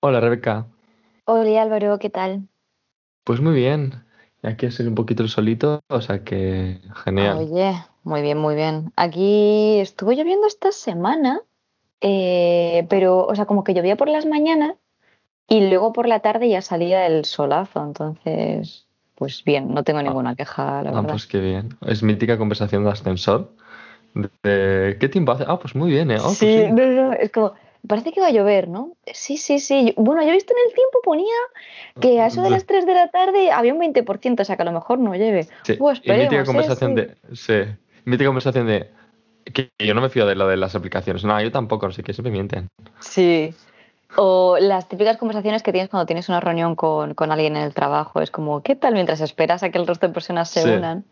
Hola 0.00 0.20
Rebeca, 0.20 0.66
Hola 1.24 1.62
Álvaro, 1.62 1.98
¿qué 1.98 2.08
tal? 2.08 2.48
pues 3.24 3.40
muy 3.40 3.54
bien, 3.54 4.04
aquí 4.42 4.66
ha 4.66 4.70
sido 4.70 4.88
un 4.88 4.94
poquito 4.94 5.22
el 5.24 5.28
solito, 5.28 5.80
o 5.88 6.00
sea 6.00 6.22
que 6.22 6.80
genial. 7.04 7.38
Oye, 7.38 7.74
muy 8.04 8.22
bien, 8.22 8.38
muy 8.38 8.54
bien. 8.54 8.92
Aquí 8.96 9.78
estuvo 9.80 10.12
lloviendo 10.12 10.46
esta 10.46 10.70
semana, 10.72 11.40
eh, 12.00 12.86
pero, 12.88 13.26
o 13.26 13.34
sea, 13.34 13.44
como 13.46 13.64
que 13.64 13.74
llovía 13.74 13.96
por 13.96 14.08
las 14.08 14.24
mañanas 14.24 14.76
y 15.48 15.68
luego 15.68 15.92
por 15.92 16.06
la 16.06 16.20
tarde 16.20 16.48
ya 16.48 16.62
salía 16.62 17.06
el 17.06 17.24
solazo, 17.24 17.82
entonces, 17.82 18.86
pues 19.16 19.42
bien, 19.44 19.74
no 19.74 19.82
tengo 19.82 19.98
Ah, 19.98 20.04
ninguna 20.04 20.36
queja, 20.36 20.82
la 20.82 20.90
ah, 20.90 20.92
verdad. 20.92 21.10
pues 21.10 21.26
qué 21.26 21.40
bien. 21.40 21.76
Es 21.86 22.02
mítica 22.04 22.38
conversación 22.38 22.84
de 22.84 22.90
ascensor. 22.90 23.50
De, 24.14 24.96
¿qué 25.00 25.08
tiempo 25.08 25.32
hace? 25.32 25.44
Ah, 25.46 25.58
pues 25.58 25.74
muy 25.74 25.90
bien, 25.90 26.10
¿eh? 26.12 26.16
Oh, 26.18 26.22
pues 26.22 26.38
Sí, 26.38 26.52
sí. 26.54 26.70
no, 26.70 26.86
no, 26.86 27.12
es 27.12 27.30
como, 27.30 27.52
parece 27.86 28.12
que 28.12 28.20
va 28.20 28.28
a 28.28 28.30
llover, 28.32 28.68
¿no? 28.68 28.92
Sí, 29.12 29.36
sí, 29.36 29.58
sí. 29.58 29.94
Bueno, 29.96 30.22
yo 30.22 30.28
he 30.30 30.32
visto 30.32 30.52
en 30.52 30.68
el 30.68 30.74
tiempo 30.74 30.98
ponía 31.02 31.34
que 32.00 32.20
a 32.20 32.26
eso 32.26 32.42
de 32.42 32.50
las 32.50 32.66
3 32.66 32.86
de 32.86 32.94
la 32.94 33.08
tarde 33.08 33.50
había 33.50 33.72
un 33.74 33.80
20%, 33.80 34.40
o 34.40 34.44
sea 34.44 34.56
que 34.56 34.62
a 34.62 34.64
lo 34.64 34.72
mejor 34.72 34.98
no 34.98 35.14
llueve. 35.14 35.46
Sí, 35.62 35.74
Pues 35.74 36.00
y 36.04 36.10
mítica 36.12 36.42
¿eh? 36.42 36.44
conversación 36.44 36.90
Sí. 36.90 36.96
de, 36.96 37.16
sí, 37.34 37.76
mítica 38.04 38.28
conversación 38.28 38.66
de 38.66 38.90
que 39.52 39.70
yo 39.78 39.94
no 39.94 40.00
me 40.02 40.10
fío 40.10 40.26
de 40.26 40.34
lo 40.34 40.46
de 40.48 40.56
las 40.56 40.74
aplicaciones. 40.74 41.24
No, 41.24 41.40
yo 41.40 41.50
tampoco, 41.50 41.86
así 41.86 42.02
que 42.02 42.12
siempre 42.12 42.30
mienten. 42.32 42.68
Sí. 43.00 43.54
O 44.16 44.56
las 44.60 44.88
típicas 44.88 45.16
conversaciones 45.16 45.62
que 45.62 45.72
tienes 45.72 45.90
cuando 45.90 46.06
tienes 46.06 46.28
una 46.28 46.40
reunión 46.40 46.74
con, 46.76 47.14
con 47.14 47.30
alguien 47.30 47.56
en 47.56 47.62
el 47.62 47.74
trabajo. 47.74 48.20
Es 48.20 48.30
como, 48.30 48.62
¿qué 48.62 48.74
tal? 48.74 48.94
Mientras 48.94 49.20
esperas 49.20 49.62
a 49.62 49.70
que 49.70 49.78
el 49.78 49.86
resto 49.86 50.06
de 50.06 50.12
personas 50.14 50.50
se 50.50 50.62
Sí. 50.62 50.70
unan. 50.70 51.04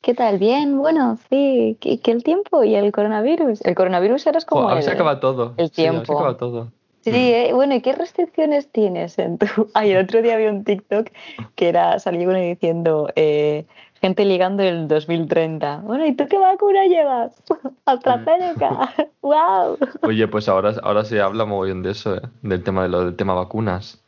¿Qué 0.00 0.14
tal? 0.14 0.38
Bien, 0.38 0.78
bueno, 0.78 1.18
sí. 1.28 1.76
¿Qué, 1.80 2.00
qué 2.00 2.12
el 2.12 2.22
tiempo 2.22 2.62
y 2.64 2.74
el 2.74 2.92
coronavirus? 2.92 3.60
El 3.64 3.74
coronavirus 3.74 4.26
ahora 4.26 4.38
es 4.38 4.44
Jo, 4.44 4.62
como 4.62 4.70
si 4.80 4.86
el, 4.88 4.94
acaba 4.94 5.20
todo. 5.20 5.54
el 5.56 5.68
Sí, 5.68 5.74
tiempo. 5.82 6.14
acaba 6.14 6.36
todo. 6.36 6.72
Sí, 7.02 7.10
Mm. 7.10 7.14
eh, 7.14 7.50
bueno, 7.54 7.74
¿y 7.74 7.80
qué 7.80 7.92
restricciones 7.94 8.70
tienes 8.70 9.18
en 9.18 9.38
tu...? 9.38 9.46
Ay, 9.74 9.92
el 9.92 10.04
otro 10.04 10.22
día 10.22 10.36
vi 10.36 10.46
un 10.46 10.64
TikTok 10.64 11.08
que 11.54 11.68
era, 11.68 11.98
salía 11.98 12.28
uno 12.28 12.38
diciendo, 12.38 13.08
eh, 13.16 13.66
gente 14.00 14.24
ligando 14.24 14.62
el 14.62 14.86
2030. 14.88 15.78
Bueno, 15.84 16.06
¿y 16.06 16.14
tú 16.14 16.26
qué 16.28 16.38
vacuna 16.38 16.86
llevas? 16.86 17.42
AstraZeneca. 17.86 18.94
¡Wow! 19.22 19.78
Oye, 20.02 20.28
pues 20.28 20.48
ahora, 20.48 20.74
ahora 20.82 21.04
se 21.04 21.20
habla 21.20 21.44
mogollón 21.44 21.82
de 21.82 21.90
eso, 21.90 22.16
¿eh? 22.16 22.22
Del 22.42 22.62
tema 22.62 22.82
de 22.84 22.88
lo 22.88 23.04
del 23.04 23.16
tema 23.16 23.34
vacunas. 23.34 24.02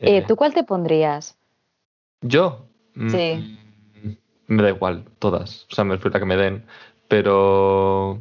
Eh, 0.00 0.24
¿tú 0.26 0.36
cuál 0.36 0.52
te 0.54 0.62
pondrías? 0.64 1.36
Yo, 2.22 2.66
Sí. 3.08 3.34
mm, 3.34 3.61
me 4.52 4.62
da 4.62 4.70
igual, 4.70 5.04
todas. 5.18 5.66
O 5.70 5.74
sea, 5.74 5.84
me 5.84 5.94
refiero 5.96 6.16
a 6.16 6.20
que 6.20 6.26
me 6.26 6.36
den. 6.36 6.64
Pero, 7.08 8.10
o 8.12 8.18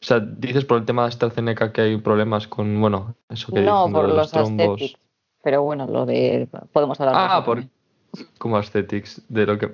sea, 0.00 0.20
dices 0.20 0.64
por 0.64 0.78
el 0.78 0.84
tema 0.84 1.02
de 1.02 1.08
AstraZeneca 1.08 1.72
que 1.72 1.80
hay 1.82 1.96
problemas 1.96 2.46
con, 2.48 2.80
bueno, 2.80 3.14
eso 3.28 3.52
que 3.52 3.60
No, 3.62 3.86
dicen 3.86 3.92
de 3.92 3.92
lo 3.92 3.92
por 3.92 4.02
de 4.02 4.08
los 4.08 4.16
los 4.16 4.30
trombos. 4.30 4.66
aesthetics. 4.80 5.00
Pero 5.42 5.62
bueno, 5.62 5.86
lo 5.86 6.04
de... 6.04 6.48
Podemos 6.72 7.00
hablar 7.00 7.14
Ah, 7.16 7.44
por, 7.44 7.64
como 8.38 8.56
aesthetics, 8.58 9.22
de 9.28 9.46
lo 9.46 9.58
que... 9.58 9.70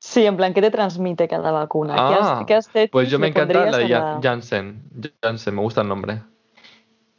Sí, 0.00 0.24
en 0.24 0.36
plan, 0.36 0.54
¿qué 0.54 0.60
te 0.62 0.70
transmite 0.70 1.28
cada 1.28 1.52
vacuna? 1.52 1.94
¿Qué, 1.94 2.00
Ah, 2.00 2.44
qué 2.46 2.54
aesthetics 2.54 2.90
pues 2.90 3.10
yo 3.10 3.18
me 3.18 3.28
encanta 3.28 3.70
la 3.70 3.76
de 3.76 3.88
la...? 3.88 4.18
Janssen. 4.22 4.82
Janssen, 5.22 5.54
me 5.54 5.60
gusta 5.60 5.82
el 5.82 5.88
nombre. 5.88 6.22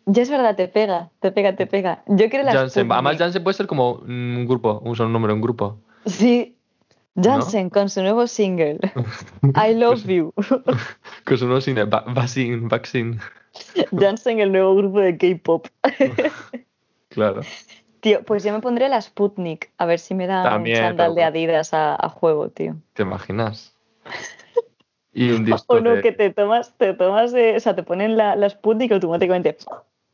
Ya 0.06 0.24
es 0.24 0.30
verdad, 0.30 0.56
te 0.56 0.68
pega, 0.68 1.12
te 1.22 1.32
pega, 1.32 1.56
te 1.56 1.66
pega. 1.66 2.04
Yo 2.08 2.30
quiero 2.30 2.44
la 2.44 2.52
Janssen. 2.52 2.92
Además. 2.92 3.18
Janssen 3.18 3.42
puede 3.44 3.54
ser 3.56 3.68
como 3.68 3.94
un 3.94 4.46
grupo, 4.48 4.82
un 4.84 4.96
solo 4.96 5.10
nombre, 5.10 5.32
un 5.32 5.42
grupo, 5.42 5.78
Sí, 6.06 6.58
¿no? 7.16 7.24
Janssen 7.24 7.70
con 7.70 7.90
su 7.90 8.02
nuevo 8.02 8.28
single, 8.28 8.80
I 9.56 9.74
Love 9.76 10.06
You. 10.06 10.34
con 11.26 11.38
su 11.38 11.48
nuevo 11.48 11.62
va- 11.92 12.06
vaccine, 12.08 12.68
vaccine. 12.68 13.20
Janssen, 13.98 14.40
el 14.40 14.52
nuevo 14.52 14.76
grupo 14.76 15.00
de 15.00 15.18
K-pop. 15.18 15.68
Claro. 17.10 17.42
Tío, 18.00 18.24
pues 18.24 18.44
yo 18.44 18.52
me 18.52 18.60
pondré 18.60 18.90
la 18.90 19.00
Sputnik, 19.00 19.72
a 19.78 19.86
ver 19.86 20.00
si 20.00 20.16
me 20.16 20.26
dan 20.26 20.62
un 20.62 20.64
pero 20.64 21.14
de 21.14 21.24
Adidas 21.24 21.76
a, 21.76 21.96
a 21.96 22.10
juego, 22.10 22.50
tío. 22.50 22.76
¿te 22.94 23.04
imaginas? 23.04 23.78
Y 25.14 25.30
un 25.30 25.44
O 25.44 25.46
disco 25.46 25.80
no, 25.80 26.02
que 26.02 26.12
te 26.12 26.32
tomas, 26.32 26.76
te 26.76 26.96
tomas, 26.96 27.34
eh, 27.36 27.56
o 27.56 27.60
sea, 27.60 27.76
te 27.76 27.84
ponen 27.84 28.18
la, 28.18 28.36
la 28.36 28.50
Sputnik 28.50 28.92
automáticamente 28.92 29.58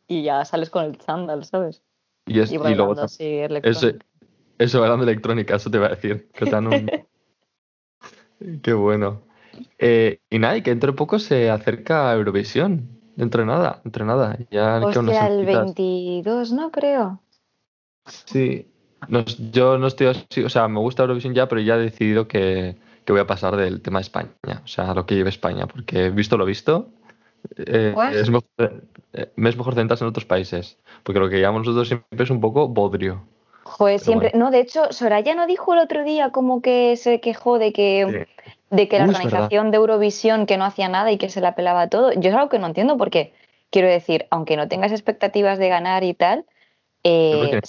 y 0.07 0.23
ya 0.23 0.43
sales 0.43 0.69
con 0.69 0.83
el 0.83 0.97
chándal, 0.97 1.45
¿sabes? 1.45 1.81
Y, 2.27 2.41
es, 2.41 2.51
Y 2.51 2.55
y 2.55 2.75
luego 2.75 2.91
así 2.99 3.39
eso, 4.59 4.77
eso 4.77 4.79
bailando 4.81 5.03
electrónica, 5.03 5.55
eso 5.55 5.71
te 5.71 5.77
iba 5.77 5.87
a 5.87 5.91
decir. 5.91 6.29
Que 6.33 6.45
te 6.45 6.51
dan 6.51 6.67
un... 6.67 6.91
Qué 8.61 8.73
bueno. 8.73 9.21
Eh, 9.77 10.19
y 10.29 10.39
nada, 10.39 10.57
y 10.57 10.61
que 10.61 10.71
dentro 10.71 10.91
de 10.91 10.97
poco 10.97 11.19
se 11.19 11.49
acerca 11.49 12.09
a 12.09 12.15
Eurovisión. 12.15 12.99
Dentro 13.15 13.41
de 13.41 13.47
nada, 13.47 13.81
dentro 13.83 14.05
de 14.05 14.07
nada. 14.07 14.37
Ya 14.51 14.77
el 14.77 14.93
semanitas. 14.93 15.65
22, 15.65 16.51
¿no? 16.53 16.71
Creo. 16.71 17.21
Sí. 18.05 18.67
No 19.07 19.23
yo 19.51 19.77
no 19.77 19.87
estoy 19.87 20.07
así, 20.07 20.43
o 20.43 20.49
sea, 20.49 20.67
me 20.67 20.79
gusta 20.79 21.03
Eurovisión 21.03 21.33
ya, 21.33 21.47
pero 21.47 21.61
ya 21.61 21.75
he 21.75 21.79
decidido 21.79 22.27
que, 22.27 22.75
que 23.05 23.13
voy 23.13 23.21
a 23.21 23.27
pasar 23.27 23.55
del 23.55 23.81
tema 23.81 23.99
de 23.99 24.03
España. 24.03 24.29
O 24.63 24.67
sea, 24.67 24.93
lo 24.93 25.05
que 25.05 25.15
lleve 25.15 25.29
España, 25.29 25.67
porque 25.67 26.09
visto 26.09 26.37
lo 26.37 26.45
visto, 26.45 26.91
eh, 27.57 27.95
es 28.13 28.29
mejor, 28.29 28.47
eh, 29.13 29.31
me 29.35 29.49
es 29.49 29.57
mejor 29.57 29.75
centrarse 29.75 30.03
en 30.03 30.09
otros 30.09 30.25
países. 30.25 30.77
Porque 31.03 31.19
lo 31.19 31.29
que 31.29 31.37
llevamos 31.37 31.61
nosotros 31.65 31.87
siempre 31.87 32.23
es 32.23 32.29
un 32.29 32.41
poco 32.41 32.67
bodrio. 32.67 33.25
Joder, 33.69 33.95
Pero 33.99 34.05
siempre. 34.05 34.29
bueno. 34.33 34.45
No, 34.45 34.51
de 34.51 34.59
hecho, 34.59 34.91
Soraya 34.91 35.35
no 35.35 35.47
dijo 35.47 35.73
el 35.73 35.79
otro 35.79 36.03
día 36.03 36.31
como 36.31 36.61
que 36.61 36.97
se 36.97 37.19
quejó 37.21 37.59
de 37.59 37.71
que, 37.73 38.27
Sí. 38.27 38.43
de 38.75 38.87
que 38.87 38.99
la 38.99 39.05
organización 39.05 39.71
de 39.71 39.77
Eurovisión 39.77 40.45
que 40.45 40.57
no 40.57 40.65
hacía 40.65 40.89
nada 40.89 41.11
y 41.11 41.17
que 41.17 41.29
se 41.29 41.41
la 41.41 41.55
pelaba 41.55 41.87
todo. 41.87 42.11
Yo 42.13 42.29
es 42.29 42.35
algo 42.35 42.49
que 42.49 42.59
no 42.59 42.67
entiendo 42.67 42.97
porque, 42.97 43.33
quiero 43.69 43.87
decir, 43.87 44.27
aunque 44.29 44.57
no 44.57 44.67
tengas 44.67 44.91
expectativas 44.91 45.57
de 45.59 45.69
ganar 45.69 46.03
y 46.03 46.13
tal, 46.13 46.45
eh, 47.03 47.61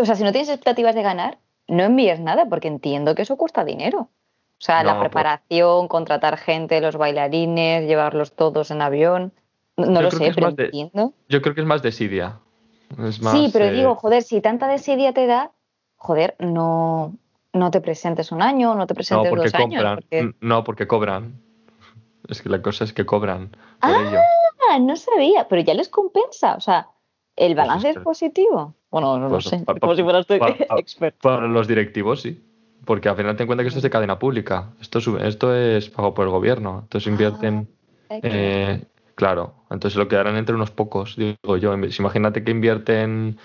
o 0.00 0.04
sea, 0.04 0.14
si 0.16 0.24
no 0.24 0.32
tienes 0.32 0.48
expectativas 0.48 0.94
de 0.94 1.02
ganar, 1.02 1.38
no 1.68 1.84
envíes 1.84 2.20
nada 2.20 2.46
porque 2.46 2.68
entiendo 2.68 3.14
que 3.14 3.22
eso 3.22 3.36
cuesta 3.36 3.64
dinero. 3.64 4.08
O 4.58 4.64
sea, 4.64 4.82
la 4.82 4.92
pues 4.94 5.08
preparación, 5.08 5.88
contratar 5.88 6.36
gente, 6.38 6.80
los 6.80 6.96
bailarines, 6.96 7.86
llevarlos 7.86 8.32
todos 8.32 8.70
en 8.70 8.82
avión. 8.82 9.32
No, 9.76 9.86
yo 9.86 10.02
lo 10.02 10.10
sé, 10.10 10.32
pero 10.34 10.52
de, 10.52 10.66
entiendo. 10.66 11.12
yo 11.28 11.42
creo 11.42 11.54
que 11.54 11.60
es 11.60 11.66
más 11.66 11.82
desidia. 11.82 12.38
Es 12.98 13.16
Sí, 13.16 13.50
pero 13.52 13.66
eh, 13.66 13.72
digo, 13.72 13.94
joder, 13.96 14.22
si 14.22 14.40
tanta 14.40 14.68
desidia 14.68 15.12
te 15.12 15.26
da, 15.26 15.52
joder, 15.96 16.36
no, 16.38 17.16
no 17.52 17.70
te 17.70 17.80
presentes 17.80 18.32
un 18.32 18.42
año, 18.42 18.74
no 18.74 18.86
te 18.86 18.94
no 18.94 18.96
presentes 18.98 19.30
porque 19.30 19.44
dos 19.48 19.54
años, 19.54 19.84
porque... 19.94 20.34
no 20.40 20.64
porque 20.64 20.86
cobran. 20.86 21.34
Es 22.28 22.40
que 22.40 22.48
la 22.48 22.62
cosa 22.62 22.84
es 22.84 22.92
que 22.94 23.04
cobran 23.04 23.50
por 23.80 23.90
ello. 23.90 24.20
Ah, 24.70 24.78
no 24.78 24.96
sabía, 24.96 25.46
pero 25.46 25.60
ya 25.62 25.74
les 25.74 25.88
compensa, 25.90 26.54
o 26.56 26.60
sea, 26.60 26.88
¿el 27.36 27.54
Pues 27.54 27.66
balance 27.66 27.88
es 27.88 27.96
espera, 27.96 28.04
positivo? 28.04 28.74
Bueno, 28.90 29.18
no 29.18 29.28
lo 29.28 29.34
pues 29.34 29.44
sé, 29.46 29.58
pa- 29.58 29.74
es 29.74 29.80
como 29.80 29.94
si 29.94 30.02
fueras 30.02 30.26
tú 30.26 30.38
pa- 30.38 30.56
pa- 30.68 30.78
experto. 30.80 31.28
para 31.28 31.46
los 31.46 31.68
directivos 31.68 32.22
sí. 32.22 32.42
Porque 32.86 33.08
al 33.08 33.16
final 33.16 33.34
ten 33.36 33.44
en 33.44 33.46
cuenta 33.46 33.62
que 33.64 33.68
esto 33.68 33.78
es 33.78 33.82
de 33.82 33.90
cadena 33.90 34.18
pública. 34.18 34.70
Esto 34.80 34.98
es, 34.98 35.06
esto 35.22 35.54
es 35.54 35.88
pago 35.88 36.12
por 36.12 36.24
el 36.26 36.30
gobierno. 36.30 36.80
Entonces 36.82 37.06
Ah, 37.06 37.10
invierten, 37.12 37.68
perfecto. 38.08 38.28
eh, 38.36 38.84
claro, 39.14 39.54
entonces 39.70 39.96
lo 39.96 40.08
quedarán 40.08 40.36
entre 40.36 40.54
unos 40.54 40.70
pocos, 40.70 41.16
digo 41.16 41.56
yo. 41.56 41.74
Imagínate 41.74 42.44
que 42.44 42.50
invierten, 42.50 43.38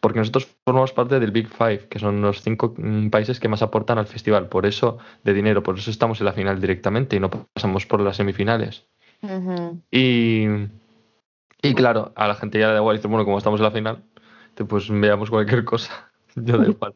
porque 0.00 0.18
nosotros 0.18 0.48
formamos 0.64 0.92
parte 0.92 1.20
del 1.20 1.30
Big 1.30 1.48
Five, 1.48 1.88
que 1.88 1.98
son 1.98 2.20
los 2.20 2.42
cinco 2.42 2.74
mm, 2.76 3.08
países 3.08 3.40
que 3.40 3.48
más 3.48 3.62
aportan 3.62 3.98
al 3.98 4.06
festival, 4.06 4.48
por 4.48 4.66
eso 4.66 4.98
de 5.22 5.34
dinero, 5.34 5.62
por 5.62 5.78
eso 5.78 5.90
estamos 5.90 6.20
en 6.20 6.26
la 6.26 6.32
final 6.32 6.60
directamente 6.60 7.16
y 7.16 7.20
no 7.20 7.30
pasamos 7.30 7.86
por 7.86 8.00
las 8.00 8.16
semifinales. 8.16 8.86
Y, 9.90 10.46
y 11.62 11.74
claro, 11.74 12.12
a 12.14 12.28
la 12.28 12.34
gente 12.34 12.58
ya 12.58 12.66
le 12.68 12.74
da 12.74 12.80
igual, 12.80 12.96
dice, 12.96 13.08
bueno, 13.08 13.24
como 13.24 13.38
estamos 13.38 13.60
en 13.60 13.64
la 13.64 13.70
final, 13.70 14.04
pues 14.68 14.88
veamos 14.90 15.30
cualquier 15.30 15.64
cosa. 15.64 16.10
Yo 16.36 16.58
da 16.58 16.66
igual. 16.66 16.94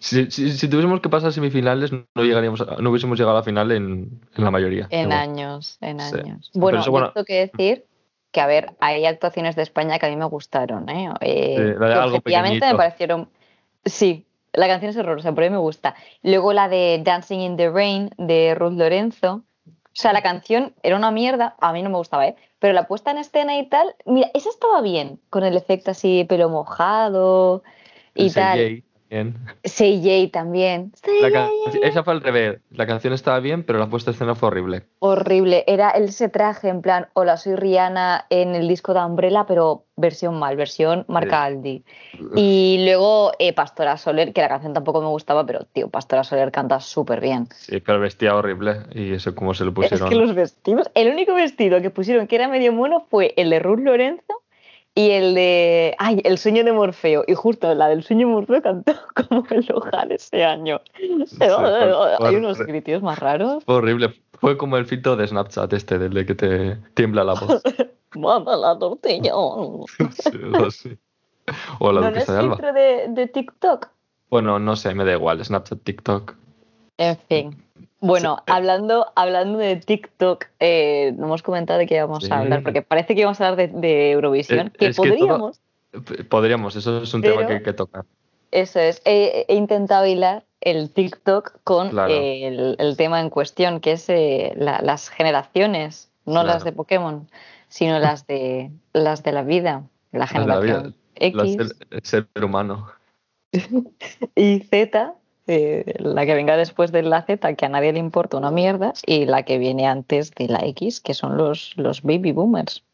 Si, 0.00 0.30
si, 0.30 0.52
si 0.52 0.68
tuviésemos 0.68 1.00
que 1.00 1.08
pasar 1.08 1.32
semifinales, 1.32 1.90
no 1.92 2.04
llegaríamos 2.22 2.60
a- 2.60 2.76
no 2.80 2.90
hubiésemos 2.90 3.18
llegado 3.18 3.36
a 3.36 3.40
la 3.40 3.44
final 3.44 3.72
en, 3.72 4.20
en 4.36 4.44
la 4.44 4.50
mayoría. 4.50 4.86
En 4.90 5.06
Igual. 5.10 5.18
años, 5.18 5.78
en 5.80 6.00
Sí. 6.00 6.16
años. 6.18 6.50
Bueno, 6.54 6.80
eso, 6.80 6.90
bueno, 6.90 7.12
tengo 7.12 7.24
que 7.24 7.40
decir 7.50 7.84
que, 8.30 8.40
a 8.40 8.46
ver, 8.46 8.72
hay 8.80 9.04
actuaciones 9.06 9.56
de 9.56 9.62
España 9.62 9.98
que 9.98 10.06
a 10.06 10.08
mí 10.10 10.16
me 10.16 10.26
gustaron, 10.26 10.88
¿eh? 10.88 11.08
sí, 11.20 11.26
Eh, 11.26 11.76
algo 11.80 12.06
objetivamente 12.16 12.66
me 12.66 12.74
parecieron... 12.76 13.28
Sí, 13.84 14.26
la 14.52 14.66
canción 14.68 14.90
es 14.90 14.96
horrorosa, 14.96 15.34
pero 15.34 15.46
a 15.46 15.50
mí 15.50 15.54
me 15.54 15.60
gusta. 15.60 15.94
Luego 16.22 16.52
la 16.52 16.68
de 16.68 17.00
Dancing 17.02 17.40
in 17.40 17.56
the 17.56 17.70
Rain 17.70 18.10
de 18.18 18.54
Ruth 18.54 18.74
Lorenzo. 18.74 19.42
O 19.66 20.00
sea, 20.00 20.12
la 20.12 20.22
canción 20.22 20.74
era 20.84 20.94
una 20.96 21.10
mierda, 21.10 21.56
a 21.60 21.72
mí 21.72 21.82
no 21.82 21.90
me 21.90 21.96
gustaba, 21.96 22.26
¿eh? 22.28 22.36
Pero 22.60 22.72
la 22.72 22.86
puesta 22.86 23.10
en 23.10 23.18
escena 23.18 23.58
y 23.58 23.66
tal, 23.68 23.94
mira, 24.06 24.30
esa 24.34 24.48
estaba 24.50 24.80
bien, 24.80 25.18
con 25.30 25.42
el 25.44 25.56
efecto 25.56 25.90
así, 25.90 26.24
pelo 26.28 26.48
mojado 26.48 27.62
El 28.14 28.26
y 28.26 28.30
tal. 28.30 28.58
CJ 28.58 28.84
también. 29.08 29.34
CJ 29.64 30.30
también. 30.32 30.92
La 31.22 31.30
can- 31.30 31.50
esa 31.82 32.02
fue 32.04 32.12
al 32.12 32.20
revés. 32.20 32.60
La 32.70 32.86
canción 32.86 33.12
estaba 33.12 33.40
bien, 33.40 33.64
pero 33.64 33.78
la 33.78 33.88
puesta 33.88 34.10
en 34.10 34.14
escena 34.14 34.34
fue 34.34 34.48
horrible. 34.48 34.84
Horrible. 34.98 35.64
Era 35.66 35.90
ese 35.90 36.28
traje 36.28 36.68
en 36.68 36.82
plan, 36.82 37.08
hola, 37.14 37.36
soy 37.36 37.54
Rihanna 37.56 38.26
en 38.30 38.54
el 38.54 38.68
disco 38.68 38.94
de 38.94 39.00
Umbrella, 39.04 39.44
pero 39.46 39.84
versión 39.96 40.38
mal, 40.38 40.56
versión 40.56 41.04
marca 41.08 41.42
Aldi. 41.44 41.82
Y 42.36 42.82
luego 42.84 43.32
eh, 43.38 43.52
Pastora 43.52 43.96
Soler, 43.96 44.32
que 44.32 44.40
la 44.40 44.48
canción 44.48 44.72
tampoco 44.72 45.00
me 45.00 45.08
gustaba, 45.08 45.44
pero 45.44 45.64
tío, 45.72 45.88
Pastora 45.88 46.22
Soler 46.24 46.52
canta 46.52 46.78
súper 46.80 47.20
bien. 47.20 47.48
Sí, 47.54 47.80
pero 47.80 47.98
vestía 48.00 48.34
horrible 48.36 48.76
y 48.94 49.12
eso 49.14 49.34
como 49.34 49.54
se 49.54 49.64
lo 49.64 49.70
Es 49.70 49.74
pusieron. 49.74 50.08
que 50.08 50.14
los 50.14 50.34
vestidos, 50.34 50.90
el 50.94 51.10
único 51.12 51.34
vestido 51.34 51.80
que 51.82 51.90
pusieron 51.90 52.26
que 52.26 52.36
era 52.36 52.46
medio 52.48 52.72
mono 52.72 53.06
fue 53.10 53.34
el 53.36 53.50
de 53.50 53.58
Ruth 53.58 53.80
Lorenzo 53.80 54.42
y 54.98 55.12
el 55.12 55.32
de. 55.36 55.94
Ay, 55.98 56.20
el 56.24 56.38
sueño 56.38 56.64
de 56.64 56.72
Morfeo. 56.72 57.22
Y 57.28 57.34
justo 57.34 57.72
la 57.72 57.86
del 57.86 58.02
sueño 58.02 58.26
de 58.26 58.32
Morfeo 58.32 58.60
cantó 58.60 58.94
como 59.14 59.46
el 59.50 59.64
Lohan 59.68 60.10
ese 60.10 60.44
año. 60.44 60.80
Hay 62.18 62.34
unos 62.34 62.58
gritos 62.58 63.00
más 63.00 63.16
raros. 63.20 63.62
Fue 63.64 63.76
horrible. 63.76 64.20
Fue 64.40 64.58
como 64.58 64.76
el 64.76 64.86
filtro 64.86 65.14
de 65.14 65.28
Snapchat 65.28 65.72
este, 65.72 66.00
del 66.00 66.14
de 66.14 66.26
que 66.26 66.34
te 66.34 66.76
tiembla 66.94 67.22
la 67.22 67.34
voz. 67.34 67.62
Manda 68.16 68.56
la 68.56 68.76
tortilla. 68.76 69.32
sí, 70.70 70.98
O 71.78 71.92
la 71.92 72.00
¿No, 72.00 72.10
de 72.10 72.18
es 72.18 72.26
filtro 72.26 72.72
de, 72.72 73.06
de 73.08 73.26
TikTok? 73.28 73.88
Bueno, 74.30 74.58
no 74.58 74.74
sé, 74.74 74.94
me 74.94 75.04
da 75.04 75.12
igual. 75.12 75.44
Snapchat, 75.44 75.80
TikTok. 75.84 76.34
En 76.98 77.16
fin. 77.16 77.56
Bueno, 78.00 78.42
hablando, 78.46 79.06
hablando 79.16 79.58
de 79.58 79.76
TikTok, 79.76 80.46
eh, 80.60 81.12
no 81.16 81.26
hemos 81.26 81.42
comentado 81.42 81.78
de 81.78 81.86
qué 81.86 81.96
íbamos 81.96 82.30
a 82.30 82.40
hablar, 82.40 82.62
porque 82.62 82.82
parece 82.82 83.14
que 83.14 83.22
íbamos 83.22 83.40
a 83.40 83.48
hablar 83.48 83.72
de, 83.72 84.10
Eurovisión, 84.12 84.70
que 84.70 84.90
podríamos. 84.90 85.60
podríamos, 86.28 86.76
eso 86.76 87.02
es 87.02 87.12
un 87.14 87.22
tema 87.22 87.46
que 87.46 87.54
hay 87.54 87.62
que 87.62 87.72
tocar. 87.72 88.04
Eso 88.50 88.78
es. 88.78 89.02
He, 89.04 89.46
intentado 89.48 90.06
hilar 90.06 90.44
el 90.60 90.90
TikTok 90.90 91.58
con 91.64 91.90
el, 92.08 92.94
tema 92.96 93.20
en 93.20 93.30
cuestión, 93.30 93.80
que 93.80 93.92
es 93.92 94.08
eh, 94.08 94.54
las 94.56 95.08
generaciones, 95.08 96.10
no 96.24 96.44
las 96.44 96.62
de 96.62 96.72
Pokémon, 96.72 97.28
sino 97.68 97.98
las 97.98 98.26
de 98.26 98.70
las 98.92 99.22
de 99.24 99.32
la 99.32 99.42
vida, 99.42 99.82
la 100.12 100.26
generación 100.26 100.94
X. 101.16 101.74
el 101.90 102.04
ser 102.04 102.28
humano. 102.42 102.88
y 104.34 104.60
Z, 104.60 105.14
eh, 105.48 105.94
la 105.98 106.26
que 106.26 106.34
venga 106.34 106.56
después 106.56 106.92
de 106.92 107.02
la 107.02 107.22
Z, 107.22 107.54
que 107.54 107.66
a 107.66 107.68
nadie 107.68 107.92
le 107.92 107.98
importa 107.98 108.36
una 108.36 108.50
mierda, 108.50 108.92
y 109.06 109.26
la 109.26 109.42
que 109.42 109.58
viene 109.58 109.86
antes 109.86 110.32
de 110.34 110.46
la 110.46 110.60
X, 110.66 111.00
que 111.00 111.14
son 111.14 111.36
los, 111.36 111.72
los 111.76 112.02
baby 112.02 112.32
boomers. 112.32 112.84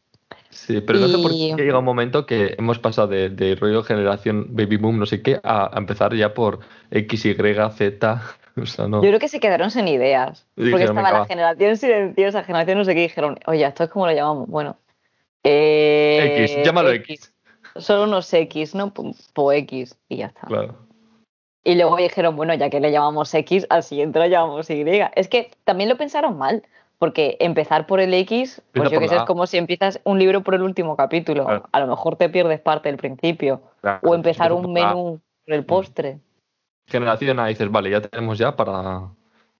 Sí, 0.51 0.81
pero 0.81 1.01
no 1.01 1.09
sé 1.09 1.19
por 1.19 1.33
qué 1.33 1.65
llega 1.65 1.79
un 1.81 1.85
momento 1.85 2.27
que 2.27 2.55
hemos 2.57 2.79
pasado 2.79 3.09
de, 3.09 3.29
de 3.29 3.57
rollo 3.57 3.83
generación 3.83 4.47
baby 4.51 4.77
boom, 4.77 5.01
no 5.01 5.07
sé 5.07 5.21
qué, 5.21 5.41
a, 5.43 5.71
empezar 5.75 6.15
ya 6.15 6.33
por 6.33 6.61
X, 6.93 7.25
Y, 7.25 7.35
Z. 7.35 8.23
Yo 8.57 9.01
creo 9.01 9.19
que 9.19 9.29
se 9.29 9.41
quedaron 9.41 9.73
sin 9.73 9.89
ideas. 9.89 10.47
porque 10.55 10.85
estaba 10.85 11.11
la 11.11 11.27
generación 11.27 11.77
silenciosa, 11.77 12.45
generación 12.45 12.79
no 12.79 12.85
sé 12.85 12.95
qué, 12.95 13.01
dijeron, 13.01 13.37
oye, 13.47 13.67
esto 13.67 13.83
es 13.83 13.91
como 13.91 14.07
lo 14.07 14.13
llamamos. 14.13 14.49
Bueno. 14.49 14.77
Eh, 15.43 16.45
X, 16.45 16.65
llámalo 16.65 16.93
X. 16.93 17.35
Son 17.77 18.09
unos 18.09 18.33
X, 18.33 18.77
¿no? 18.77 18.93
Po 18.95 19.53
X 19.53 19.97
y 20.09 20.19
ya 20.19 20.27
está. 20.27 20.47
Claro. 20.47 20.84
Y 21.65 21.75
luego 21.77 21.97
dijeron, 21.97 22.37
bueno, 22.37 22.55
ya 22.55 22.69
que 22.69 22.79
le 22.79 22.93
llamamos 22.93 23.33
X, 23.33 23.67
al 23.71 23.83
siguiente 23.83 24.19
lo 24.19 24.27
llamamos 24.27 24.69
Y. 24.69 24.85
Es 25.15 25.29
que 25.29 25.51
también 25.65 25.89
lo 25.89 25.97
pensaron 25.97 26.37
mal, 26.37 26.63
porque 26.99 27.39
empezar 27.41 27.87
por 27.87 28.01
el 28.01 28.13
X, 28.13 28.63
pues 28.73 28.91
yo 28.91 29.01
que 29.01 29.09
sé, 29.09 29.17
es 29.17 29.23
como 29.23 29.47
si 29.47 29.57
empiezas 29.57 30.01
un 30.05 30.19
libro 30.19 30.43
por 30.43 30.55
el 30.55 30.63
último 30.63 30.95
capítulo. 30.97 31.65
A 31.73 31.81
lo 31.81 31.87
mejor 31.87 32.17
te 32.17 32.29
pierdes 32.29 32.61
parte 32.61 32.91
del 32.91 32.99
principio. 32.99 33.63
o 34.03 34.15
empezar 34.15 34.53
un 34.53 34.73
menú 34.73 35.21
por 35.45 35.55
el 35.55 35.63
mm. 35.63 35.67
postre. 35.67 36.19
Generación 36.87 37.41
A, 37.41 37.47
dices, 37.47 37.71
vale, 37.71 37.91
ya 37.91 38.03
tenemos 38.03 38.37
ya 38.37 38.55
para, 38.55 39.09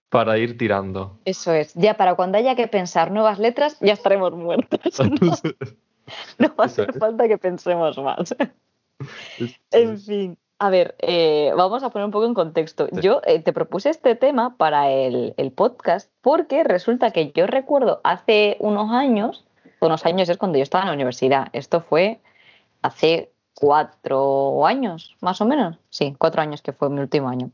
para 0.09 0.37
ir 0.37 0.57
tirando. 0.57 1.17
Eso 1.25 1.53
es. 1.53 1.73
Ya 1.73 1.95
para 1.95 2.15
cuando 2.15 2.37
haya 2.37 2.55
que 2.55 2.67
pensar 2.67 3.11
nuevas 3.11 3.39
letras, 3.39 3.77
ya 3.81 3.93
estaremos 3.93 4.33
muertos. 4.33 4.79
no 6.37 6.47
va 6.59 6.63
a 6.63 6.67
hacer 6.67 6.93
falta 6.99 7.27
que 7.27 7.37
pensemos 7.37 7.97
más. 7.97 8.35
en 9.71 9.99
fin. 9.99 10.37
A 10.57 10.69
ver, 10.69 10.95
eh, 10.99 11.51
vamos 11.55 11.83
a 11.83 11.89
poner 11.89 12.05
un 12.05 12.11
poco 12.11 12.25
en 12.25 12.33
contexto. 12.33 12.87
Yo 13.01 13.21
eh, 13.25 13.39
te 13.41 13.51
propuse 13.51 13.89
este 13.89 14.15
tema 14.15 14.55
para 14.55 14.89
el, 14.89 15.33
podcast 15.53 16.09
porque 16.21 16.63
resulta 16.63 17.11
que 17.11 17.31
yo 17.33 17.45
recuerdo 17.45 17.99
hace 18.05 18.55
unos 18.59 18.91
años, 18.91 19.43
unos 19.81 20.05
años 20.05 20.29
es 20.29 20.37
cuando 20.37 20.57
yo 20.57 20.63
estaba 20.63 20.83
en 20.83 20.89
la 20.89 20.93
universidad, 20.93 21.47
esto 21.51 21.81
fue 21.81 22.21
hace 22.81 23.31
cuatro 23.53 24.65
años, 24.65 25.17
más 25.19 25.41
o 25.41 25.45
menos, 25.45 25.77
sí, 25.89 26.15
cuatro 26.17 26.41
años 26.41 26.61
que 26.61 26.71
fue 26.71 26.89
mi 26.89 27.01
último 27.01 27.27
año. 27.27 27.51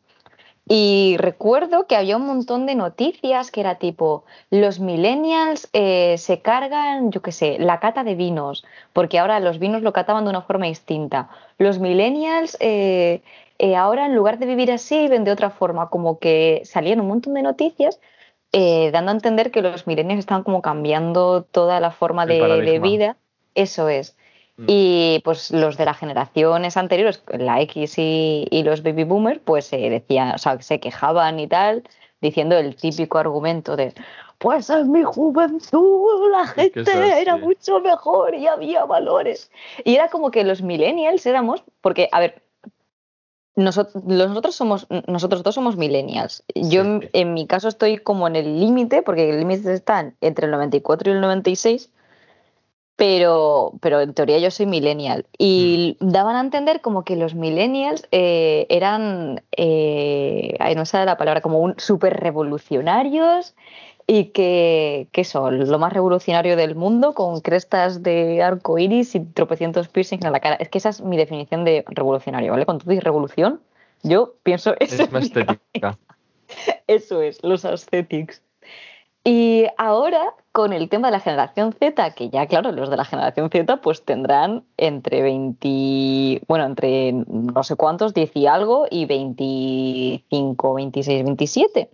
Y 0.73 1.17
recuerdo 1.17 1.85
que 1.85 1.97
había 1.97 2.15
un 2.15 2.25
montón 2.25 2.65
de 2.65 2.75
noticias 2.75 3.51
que 3.51 3.59
era 3.59 3.75
tipo, 3.75 4.23
los 4.51 4.79
millennials 4.79 5.67
eh, 5.73 6.15
se 6.17 6.39
cargan, 6.39 7.11
yo 7.11 7.21
qué 7.21 7.33
sé, 7.33 7.57
la 7.59 7.81
cata 7.81 8.05
de 8.05 8.15
vinos, 8.15 8.63
porque 8.93 9.19
ahora 9.19 9.41
los 9.41 9.59
vinos 9.59 9.81
lo 9.81 9.91
cataban 9.91 10.23
de 10.23 10.29
una 10.29 10.43
forma 10.43 10.67
distinta. 10.67 11.27
Los 11.57 11.79
millennials 11.79 12.55
eh, 12.61 13.21
eh, 13.59 13.75
ahora 13.75 14.05
en 14.05 14.15
lugar 14.15 14.39
de 14.39 14.45
vivir 14.45 14.71
así 14.71 14.97
viven 14.97 15.25
de 15.25 15.33
otra 15.33 15.49
forma, 15.49 15.89
como 15.89 16.19
que 16.19 16.61
salían 16.63 17.01
un 17.01 17.09
montón 17.09 17.33
de 17.33 17.41
noticias 17.41 17.99
dando 18.53 19.11
a 19.11 19.13
entender 19.13 19.51
que 19.51 19.61
los 19.61 19.87
millennials 19.87 20.19
estaban 20.19 20.43
como 20.43 20.61
cambiando 20.61 21.43
toda 21.43 21.81
la 21.81 21.91
forma 21.91 22.25
de 22.25 22.79
vida. 22.81 23.17
Eso 23.55 23.89
es. 23.89 24.15
Mm. 24.61 24.65
Y 24.67 25.21
pues 25.23 25.49
los 25.49 25.75
de 25.75 25.85
las 25.85 25.97
generaciones 25.97 26.77
anteriores, 26.77 27.23
la 27.27 27.61
X 27.61 27.95
y, 27.97 28.61
los 28.63 28.83
baby 28.83 29.03
boomers, 29.03 29.41
pues 29.43 29.65
se 29.65 29.77
decían, 29.77 30.35
o 30.35 30.37
sea, 30.37 30.61
se 30.61 30.79
quejaban 30.79 31.39
y 31.39 31.47
tal, 31.47 31.83
diciendo 32.21 32.55
el 32.57 32.75
típico 32.75 33.17
argumento 33.17 33.75
de 33.75 33.93
pues 34.37 34.69
en 34.69 34.91
mi 34.91 35.03
juventud 35.03 36.31
la 36.31 36.47
gente 36.47 37.21
era 37.21 37.37
mucho 37.37 37.79
mejor 37.79 38.35
y 38.35 38.47
había 38.47 38.85
valores. 38.85 39.51
Y 39.83 39.95
era 39.95 40.09
como 40.09 40.29
que 40.31 40.43
los 40.43 40.61
millennials 40.61 41.25
éramos, 41.25 41.63
porque, 41.81 42.09
a 42.11 42.19
ver, 42.19 42.43
nosotros, 43.55 44.03
nosotros 44.03 44.55
somos, 44.55 44.87
nosotros 45.07 45.43
dos 45.43 45.55
somos 45.55 45.75
millennials. 45.75 46.43
Yo 46.55 46.81
en, 46.81 47.09
en, 47.13 47.33
mi 47.33 47.45
caso 47.45 47.67
estoy 47.67 47.97
como 47.97 48.27
en 48.27 48.35
el 48.35 48.59
límite, 48.59 49.03
porque 49.03 49.29
el 49.29 49.39
límite 49.39 49.73
está 49.73 50.13
entre 50.21 50.45
el 50.45 50.51
94 50.51 51.11
y 51.11 51.15
el 51.15 51.21
96 51.21 51.91
pero, 52.95 53.73
pero 53.81 54.01
en 54.01 54.13
teoría 54.13 54.37
yo 54.37 54.51
soy 54.51 54.65
millennial. 54.65 55.25
Y 55.37 55.97
mm. 55.99 56.09
daban 56.11 56.35
a 56.35 56.41
entender 56.41 56.81
como 56.81 57.03
que 57.03 57.15
los 57.15 57.35
millennials 57.35 58.07
eh, 58.11 58.67
eran, 58.69 59.41
eh, 59.55 60.57
no 60.75 60.85
sé 60.85 61.03
la 61.05 61.17
palabra, 61.17 61.41
como 61.41 61.59
un 61.59 61.75
súper 61.77 62.19
revolucionarios 62.19 63.55
y 64.07 64.25
que, 64.25 65.07
que 65.11 65.23
son 65.23 65.69
lo 65.69 65.79
más 65.79 65.93
revolucionario 65.93 66.55
del 66.55 66.75
mundo 66.75 67.13
con 67.13 67.39
crestas 67.41 68.03
de 68.03 68.43
arco 68.43 68.77
iris 68.77 69.15
y 69.15 69.21
tropecientos 69.21 69.87
piercings 69.87 70.25
en 70.25 70.31
la 70.31 70.39
cara. 70.39 70.55
Es 70.55 70.69
que 70.69 70.77
esa 70.77 70.89
es 70.89 71.01
mi 71.01 71.17
definición 71.17 71.63
de 71.63 71.85
revolucionario, 71.87 72.51
¿vale? 72.51 72.65
Cuando 72.65 72.83
tú 72.83 72.89
dices 72.89 73.03
revolución, 73.03 73.61
yo 74.03 74.35
pienso 74.43 74.75
eso. 74.79 75.03
Es 75.03 75.11
más 75.11 75.23
estética. 75.23 75.97
Eso 76.87 77.21
es, 77.21 77.41
los 77.43 77.63
aesthetics. 77.63 78.41
Y 79.23 79.67
ahora, 79.77 80.33
con 80.51 80.73
el 80.73 80.89
tema 80.89 81.07
de 81.07 81.13
la 81.13 81.19
generación 81.19 81.73
Z, 81.73 82.11
que 82.11 82.29
ya, 82.29 82.45
claro, 82.47 82.71
los 82.71 82.89
de 82.89 82.97
la 82.97 83.05
generación 83.05 83.49
Z 83.49 83.77
pues 83.77 84.03
tendrán 84.03 84.63
entre 84.77 85.21
20, 85.21 86.41
bueno, 86.47 86.65
entre 86.65 87.13
no 87.13 87.63
sé 87.63 87.75
cuántos, 87.75 88.13
10 88.13 88.35
y 88.35 88.47
algo, 88.47 88.85
y 88.89 89.05
25, 89.05 90.73
26, 90.73 91.23
27. 91.23 91.89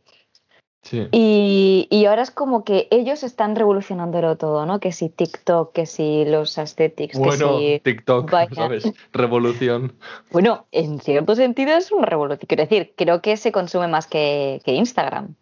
Sí. 0.81 1.07
Y, 1.11 1.87
y, 1.91 2.05
ahora 2.05 2.21
es 2.21 2.31
como 2.31 2.63
que 2.63 2.87
ellos 2.91 3.23
están 3.23 3.57
revolucionándolo 3.57 4.37
todo, 4.37 4.65
¿no? 4.65 4.79
Que 4.79 4.93
si 4.93 5.09
TikTok, 5.09 5.73
que 5.73 5.85
si 5.85 6.23
los 6.23 6.57
aesthetics, 6.57 7.19
bueno, 7.19 7.57
que 7.57 7.81
si 7.83 7.91
TikTok, 7.91 8.31
¿sabes? 8.55 8.93
Revolución. 9.11 9.93
Bueno, 10.31 10.65
en 10.71 11.01
cierto 11.01 11.35
sentido 11.35 11.75
es 11.75 11.91
una 11.91 12.05
revolución. 12.05 12.45
Quiero 12.47 12.63
decir, 12.63 12.93
creo 12.95 13.21
que 13.21 13.35
se 13.35 13.51
consume 13.51 13.89
más 13.89 14.07
que, 14.07 14.61
que 14.63 14.75
Instagram. 14.75 15.35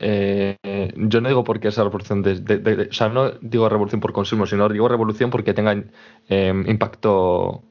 Eh, 0.00 0.56
yo 0.96 1.20
no 1.20 1.28
digo 1.28 1.44
porque 1.44 1.68
esa 1.68 1.82
revolución 1.82 2.22
de, 2.22 2.88
o 2.90 2.92
sea, 2.92 3.08
no 3.08 3.30
digo 3.40 3.68
revolución 3.68 4.00
por 4.00 4.12
consumo, 4.12 4.46
sino 4.46 4.68
digo 4.68 4.88
revolución 4.88 5.30
porque 5.30 5.54
tenga 5.54 5.74
eh, 6.28 6.64
impacto 6.66 7.62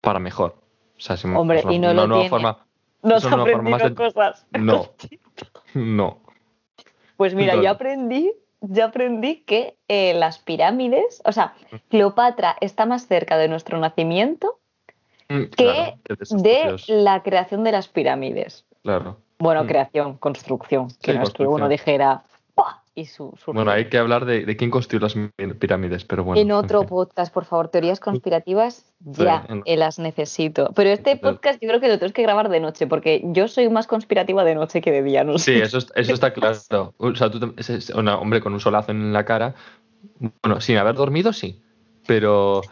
para 0.00 0.18
mejor. 0.18 0.56
O 0.96 1.00
sea, 1.00 1.16
Hombre, 1.36 1.62
y 1.68 1.78
no 1.78 1.92
lo 1.92 2.08
tiene. 2.14 2.28
Forma, 2.28 2.66
no 3.02 3.16
aprendido 3.16 3.94
cosas. 3.94 4.46
No, 4.58 4.88
no. 5.74 6.20
Pues 7.16 7.34
mira, 7.34 7.56
yo 7.56 7.70
aprendí, 7.70 8.32
yo 8.60 8.86
aprendí 8.86 9.42
que 9.42 9.76
eh, 9.88 10.14
las 10.14 10.38
pirámides, 10.38 11.22
o 11.24 11.32
sea, 11.32 11.54
Cleopatra 11.88 12.56
está 12.60 12.86
más 12.86 13.06
cerca 13.06 13.36
de 13.38 13.48
nuestro 13.48 13.78
nacimiento 13.78 14.58
mm, 15.28 15.44
que 15.56 15.94
de 16.30 16.76
la 16.88 17.22
creación 17.22 17.64
de 17.64 17.72
las 17.72 17.88
pirámides. 17.88 18.64
Claro. 18.82 19.18
Bueno, 19.38 19.64
mm. 19.64 19.66
creación, 19.66 20.16
construcción, 20.16 20.88
que 21.00 21.14
no 21.14 21.22
es 21.22 21.30
que 21.30 21.46
uno 21.46 21.68
dijera, 21.68 22.24
Y 22.94 23.04
su, 23.06 23.32
bueno, 23.46 23.70
hay 23.70 23.88
que 23.88 23.98
hablar 23.98 24.24
de, 24.24 24.56
quién 24.56 24.72
construyó 24.72 25.00
las 25.06 25.14
pirámides, 25.60 26.04
pero 26.04 26.24
bueno. 26.24 26.40
En 26.40 26.50
otro 26.50 26.84
podcast, 26.84 27.32
por 27.32 27.44
favor, 27.44 27.68
teorías 27.68 28.00
conspirativas, 28.00 28.92
ya 28.98 29.46
las 29.64 30.00
necesito. 30.00 30.72
Pero 30.74 30.90
este 30.90 31.16
podcast 31.16 31.62
yo 31.62 31.68
creo 31.68 31.80
que 31.80 31.86
lo 31.86 31.98
tenemos 31.98 32.12
que 32.12 32.22
grabar 32.22 32.48
de 32.48 32.58
noche, 32.58 32.88
porque 32.88 33.22
yo 33.26 33.46
soy 33.46 33.68
más 33.68 33.86
conspirativa 33.86 34.42
de 34.42 34.56
noche 34.56 34.80
que 34.80 34.90
de 34.90 35.04
día, 35.04 35.22
¿no? 35.22 35.38
Sí, 35.38 35.52
eso, 35.52 35.78
eso 35.94 36.12
está 36.12 36.32
claro. 36.32 36.58
O 36.98 37.14
sea, 37.14 37.30
tú, 37.30 37.54
un 37.94 38.08
hombre 38.08 38.40
con 38.40 38.52
un 38.52 38.60
solazo 38.60 38.90
en 38.90 39.12
la 39.12 39.24
cara, 39.24 39.54
bueno, 40.42 40.60
sin 40.60 40.76
haber 40.78 40.96
dormido, 40.96 41.32
sí, 41.32 41.62
pero 42.08 42.62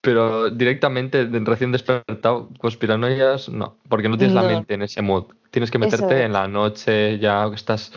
pero 0.00 0.50
directamente 0.50 1.28
recién 1.44 1.72
despertado, 1.72 2.48
conspiranoias, 2.58 3.48
no, 3.48 3.76
porque 3.88 4.08
no 4.08 4.16
tienes 4.16 4.34
la 4.34 4.42
mente 4.42 4.74
en 4.74 4.82
ese 4.82 5.02
mood. 5.02 5.24
Tienes 5.50 5.70
que 5.70 5.78
meterte 5.78 6.22
en 6.22 6.32
la 6.32 6.48
noche, 6.48 7.18
ya 7.18 7.46
estás 7.46 7.92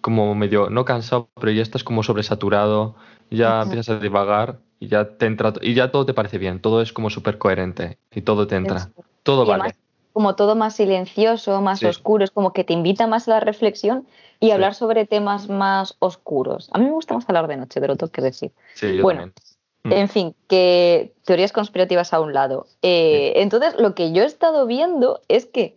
como 0.00 0.34
medio, 0.34 0.70
no 0.70 0.84
cansado, 0.84 1.28
pero 1.34 1.50
ya 1.50 1.62
estás 1.62 1.82
como 1.82 2.02
sobresaturado, 2.02 2.94
ya 3.30 3.62
empiezas 3.62 3.88
a 3.88 3.98
divagar 3.98 4.60
y 4.78 4.88
ya 4.88 5.16
te 5.16 5.26
entra 5.26 5.52
y 5.60 5.74
ya 5.74 5.90
todo 5.90 6.06
te 6.06 6.14
parece 6.14 6.38
bien, 6.38 6.60
todo 6.60 6.80
es 6.80 6.92
como 6.92 7.10
súper 7.10 7.38
coherente 7.38 7.98
y 8.12 8.22
todo 8.22 8.46
te 8.46 8.56
entra, 8.56 8.90
todo 9.24 9.44
vale. 9.44 9.74
como 10.12 10.36
todo 10.36 10.54
más 10.54 10.76
silencioso, 10.76 11.60
más 11.60 11.82
oscuro, 11.82 12.22
es 12.24 12.30
como 12.30 12.52
que 12.52 12.62
te 12.62 12.72
invita 12.72 13.08
más 13.08 13.26
a 13.26 13.32
la 13.32 13.40
reflexión 13.40 14.06
y 14.38 14.52
hablar 14.52 14.74
sobre 14.74 15.06
temas 15.06 15.48
más 15.48 15.96
oscuros. 15.98 16.70
A 16.72 16.78
mí 16.78 16.84
me 16.84 16.92
gusta 16.92 17.14
más 17.14 17.28
hablar 17.28 17.48
de 17.48 17.56
noche, 17.56 17.80
te 17.80 17.88
lo 17.88 17.96
tengo 17.96 18.12
que 18.12 18.22
decir. 18.22 18.52
Sí, 18.74 18.96
yo 18.96 19.02
bueno, 19.02 19.32
mm. 19.88 19.92
En 19.92 20.08
fin, 20.08 20.34
que 20.48 21.14
teorías 21.24 21.52
conspirativas 21.52 22.12
a 22.12 22.20
un 22.20 22.32
lado. 22.32 22.66
Eh, 22.82 23.34
entonces, 23.36 23.74
lo 23.78 23.94
que 23.94 24.12
yo 24.12 24.22
he 24.22 24.26
estado 24.26 24.66
viendo 24.66 25.20
es 25.28 25.46
que 25.46 25.76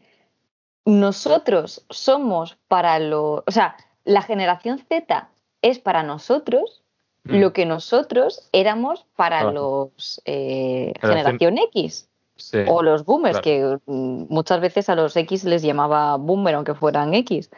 nosotros 0.86 1.86
somos 1.90 2.58
para 2.68 3.00
lo, 3.00 3.44
o 3.46 3.52
sea, 3.52 3.76
la 4.04 4.22
generación 4.22 4.80
Z 4.80 5.30
es 5.62 5.80
para 5.80 6.04
nosotros 6.04 6.84
mm. 7.24 7.36
lo 7.36 7.54
que 7.54 7.66
nosotros 7.66 8.50
éramos 8.52 9.06
para 9.16 9.52
los 9.52 10.22
eh, 10.26 10.94
generación 11.02 11.58
X. 11.58 12.08
o 12.68 12.82
los 12.82 13.06
boomers, 13.06 13.40
que 13.42 13.78
mm, 13.86 14.26
muchas 14.30 14.60
veces 14.60 14.90
a 14.90 14.96
los 14.96 15.16
X 15.16 15.44
les 15.44 15.62
llamaba 15.62 16.18
boomer 16.18 16.56
aunque 16.56 16.74
fueran 16.74 17.14
X. 17.14 17.52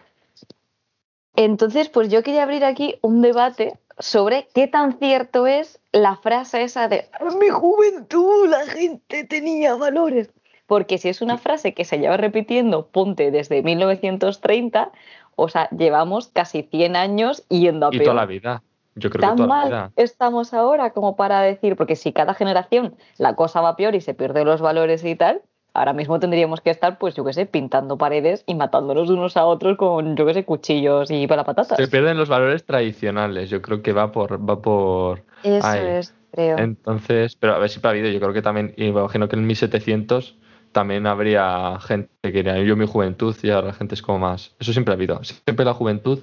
Entonces, 1.35 1.89
pues 1.89 2.09
yo 2.09 2.21
quería 2.21 2.43
abrir 2.43 2.63
aquí 2.63 2.95
un 3.01 3.21
debate 3.21 3.79
sobre 3.99 4.47
qué 4.53 4.67
tan 4.67 4.97
cierto 4.99 5.47
es 5.47 5.79
la 5.91 6.15
frase 6.15 6.63
esa 6.63 6.87
de 6.87 7.09
en 7.19 7.39
mi 7.39 7.49
juventud 7.49 8.47
la 8.47 8.65
gente 8.65 9.23
tenía 9.23 9.75
valores. 9.75 10.31
Porque 10.65 10.97
si 10.97 11.09
es 11.09 11.21
una 11.21 11.37
frase 11.37 11.73
que 11.73 11.85
se 11.85 11.99
lleva 11.99 12.17
repitiendo, 12.17 12.87
ponte 12.87 13.31
desde 13.31 13.61
1930, 13.61 14.91
o 15.35 15.49
sea, 15.49 15.69
llevamos 15.69 16.29
casi 16.29 16.63
100 16.63 16.95
años 16.95 17.45
yendo 17.49 17.87
a 17.87 17.89
peor. 17.89 18.01
Y 18.01 18.05
toda 18.05 18.15
la 18.15 18.25
vida. 18.25 18.63
Yo 18.95 19.09
creo 19.09 19.21
Tan 19.21 19.31
que 19.31 19.43
toda 19.43 19.47
mal 19.47 19.69
la 19.69 19.75
vida. 19.87 19.91
estamos 19.97 20.53
ahora 20.53 20.91
como 20.91 21.15
para 21.15 21.41
decir, 21.41 21.75
porque 21.75 21.95
si 21.95 22.13
cada 22.13 22.33
generación 22.33 22.95
la 23.17 23.35
cosa 23.35 23.59
va 23.61 23.75
peor 23.75 23.95
y 23.95 24.01
se 24.01 24.13
pierden 24.13 24.45
los 24.45 24.61
valores 24.61 25.03
y 25.03 25.15
tal, 25.15 25.41
ahora 25.73 25.93
mismo 25.93 26.19
tendríamos 26.19 26.61
que 26.61 26.69
estar, 26.69 26.97
pues 26.97 27.15
yo 27.15 27.25
qué 27.25 27.33
sé, 27.33 27.45
pintando 27.45 27.97
paredes 27.97 28.43
y 28.45 28.55
matándonos 28.55 29.09
unos 29.09 29.37
a 29.37 29.45
otros 29.45 29.77
con, 29.77 30.15
yo 30.15 30.25
qué 30.25 30.33
sé, 30.33 30.45
cuchillos 30.45 31.09
y 31.11 31.27
para 31.27 31.43
patatas. 31.43 31.77
Se 31.77 31.87
pierden 31.87 32.17
los 32.17 32.29
valores 32.29 32.63
tradicionales, 32.65 33.49
yo 33.49 33.61
creo 33.61 33.81
que 33.81 33.93
va 33.93 34.11
por... 34.11 34.47
Va 34.47 34.61
por 34.61 35.23
Eso 35.43 35.73
es, 35.73 36.13
creo. 36.31 36.57
Entonces, 36.57 37.35
pero 37.35 37.55
a 37.55 37.59
ver 37.59 37.69
si 37.69 37.79
ha 37.83 37.89
habido, 37.89 38.09
yo 38.09 38.19
creo 38.19 38.33
que 38.33 38.41
también, 38.41 38.73
imagino 38.77 39.27
que 39.27 39.35
en 39.35 39.47
1700 39.47 40.35
también 40.73 41.07
habría 41.07 41.79
gente 41.79 42.09
que 42.21 42.33
quería 42.33 42.61
yo 42.61 42.75
mi 42.75 42.85
juventud 42.85 43.35
y 43.41 43.49
ahora 43.49 43.67
la 43.67 43.73
gente 43.73 43.95
es 43.95 44.01
como 44.01 44.19
más. 44.19 44.53
Eso 44.59 44.73
siempre 44.73 44.93
ha 44.93 44.95
habido. 44.95 45.23
Siempre 45.23 45.63
la 45.63 45.73
juventud, 45.73 46.19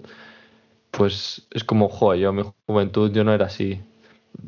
pues 0.91 1.47
es 1.53 1.65
como, 1.65 1.89
joder, 1.89 2.21
yo 2.21 2.33
mi 2.33 2.43
juventud 2.67 3.11
yo 3.13 3.25
no 3.25 3.33
era 3.33 3.47
así. 3.47 3.81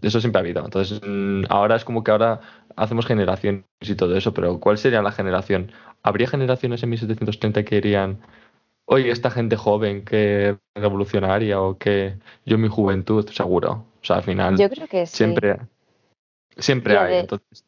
Eso 0.03 0.21
siempre 0.21 0.39
ha 0.39 0.43
habido. 0.43 0.65
Entonces, 0.65 1.01
mm, 1.07 1.45
ahora 1.49 1.77
es 1.77 1.85
como 1.85 2.05
que 2.05 2.11
ahora 2.11 2.41
hacemos 2.77 3.07
generaciones 3.07 3.65
y 3.81 3.95
todo 3.95 4.17
eso, 4.17 4.35
pero 4.35 4.61
¿cuál 4.61 4.79
sería 4.79 5.03
la 5.03 5.13
generación? 5.13 5.73
¿Habría 6.03 6.27
generaciones 6.27 6.83
en 6.83 6.91
1730 6.91 7.65
que 7.65 7.77
dirían, 7.77 8.19
oye, 8.87 9.11
esta 9.11 9.31
gente 9.31 9.57
joven 9.57 10.05
que 10.05 10.57
revolucionaria 10.75 11.61
o 11.61 11.79
que 11.79 12.17
yo 12.45 12.59
mi 12.59 12.69
juventud, 12.69 13.29
seguro? 13.31 13.85
O 14.01 14.05
sea, 14.05 14.17
al 14.17 14.23
final. 14.23 14.57
Yo 14.57 14.69
creo 14.69 14.87
que 14.89 15.07
Siempre, 15.07 15.59
siempre 16.57 16.99
hay. 16.99 17.19
Entonces, 17.19 17.65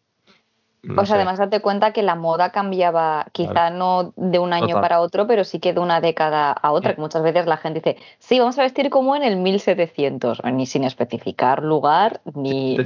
pues 0.94 1.10
además 1.10 1.38
date 1.38 1.60
cuenta 1.60 1.92
que 1.92 2.02
la 2.02 2.14
moda 2.14 2.50
cambiaba, 2.50 3.26
quizá 3.32 3.70
no 3.70 4.12
de 4.16 4.38
un 4.38 4.52
año 4.52 4.80
para 4.80 5.00
otro, 5.00 5.26
pero 5.26 5.44
sí 5.44 5.58
que 5.58 5.72
de 5.72 5.80
una 5.80 6.00
década 6.00 6.52
a 6.52 6.72
otra, 6.72 6.94
que 6.94 7.00
muchas 7.00 7.22
veces 7.22 7.46
la 7.46 7.56
gente 7.56 7.80
dice, 7.80 7.96
sí, 8.18 8.38
vamos 8.38 8.58
a 8.58 8.62
vestir 8.62 8.90
como 8.90 9.16
en 9.16 9.22
el 9.22 9.36
1700, 9.36 10.42
ni 10.52 10.66
sin 10.66 10.84
especificar 10.84 11.62
lugar, 11.62 12.20
ni, 12.34 12.76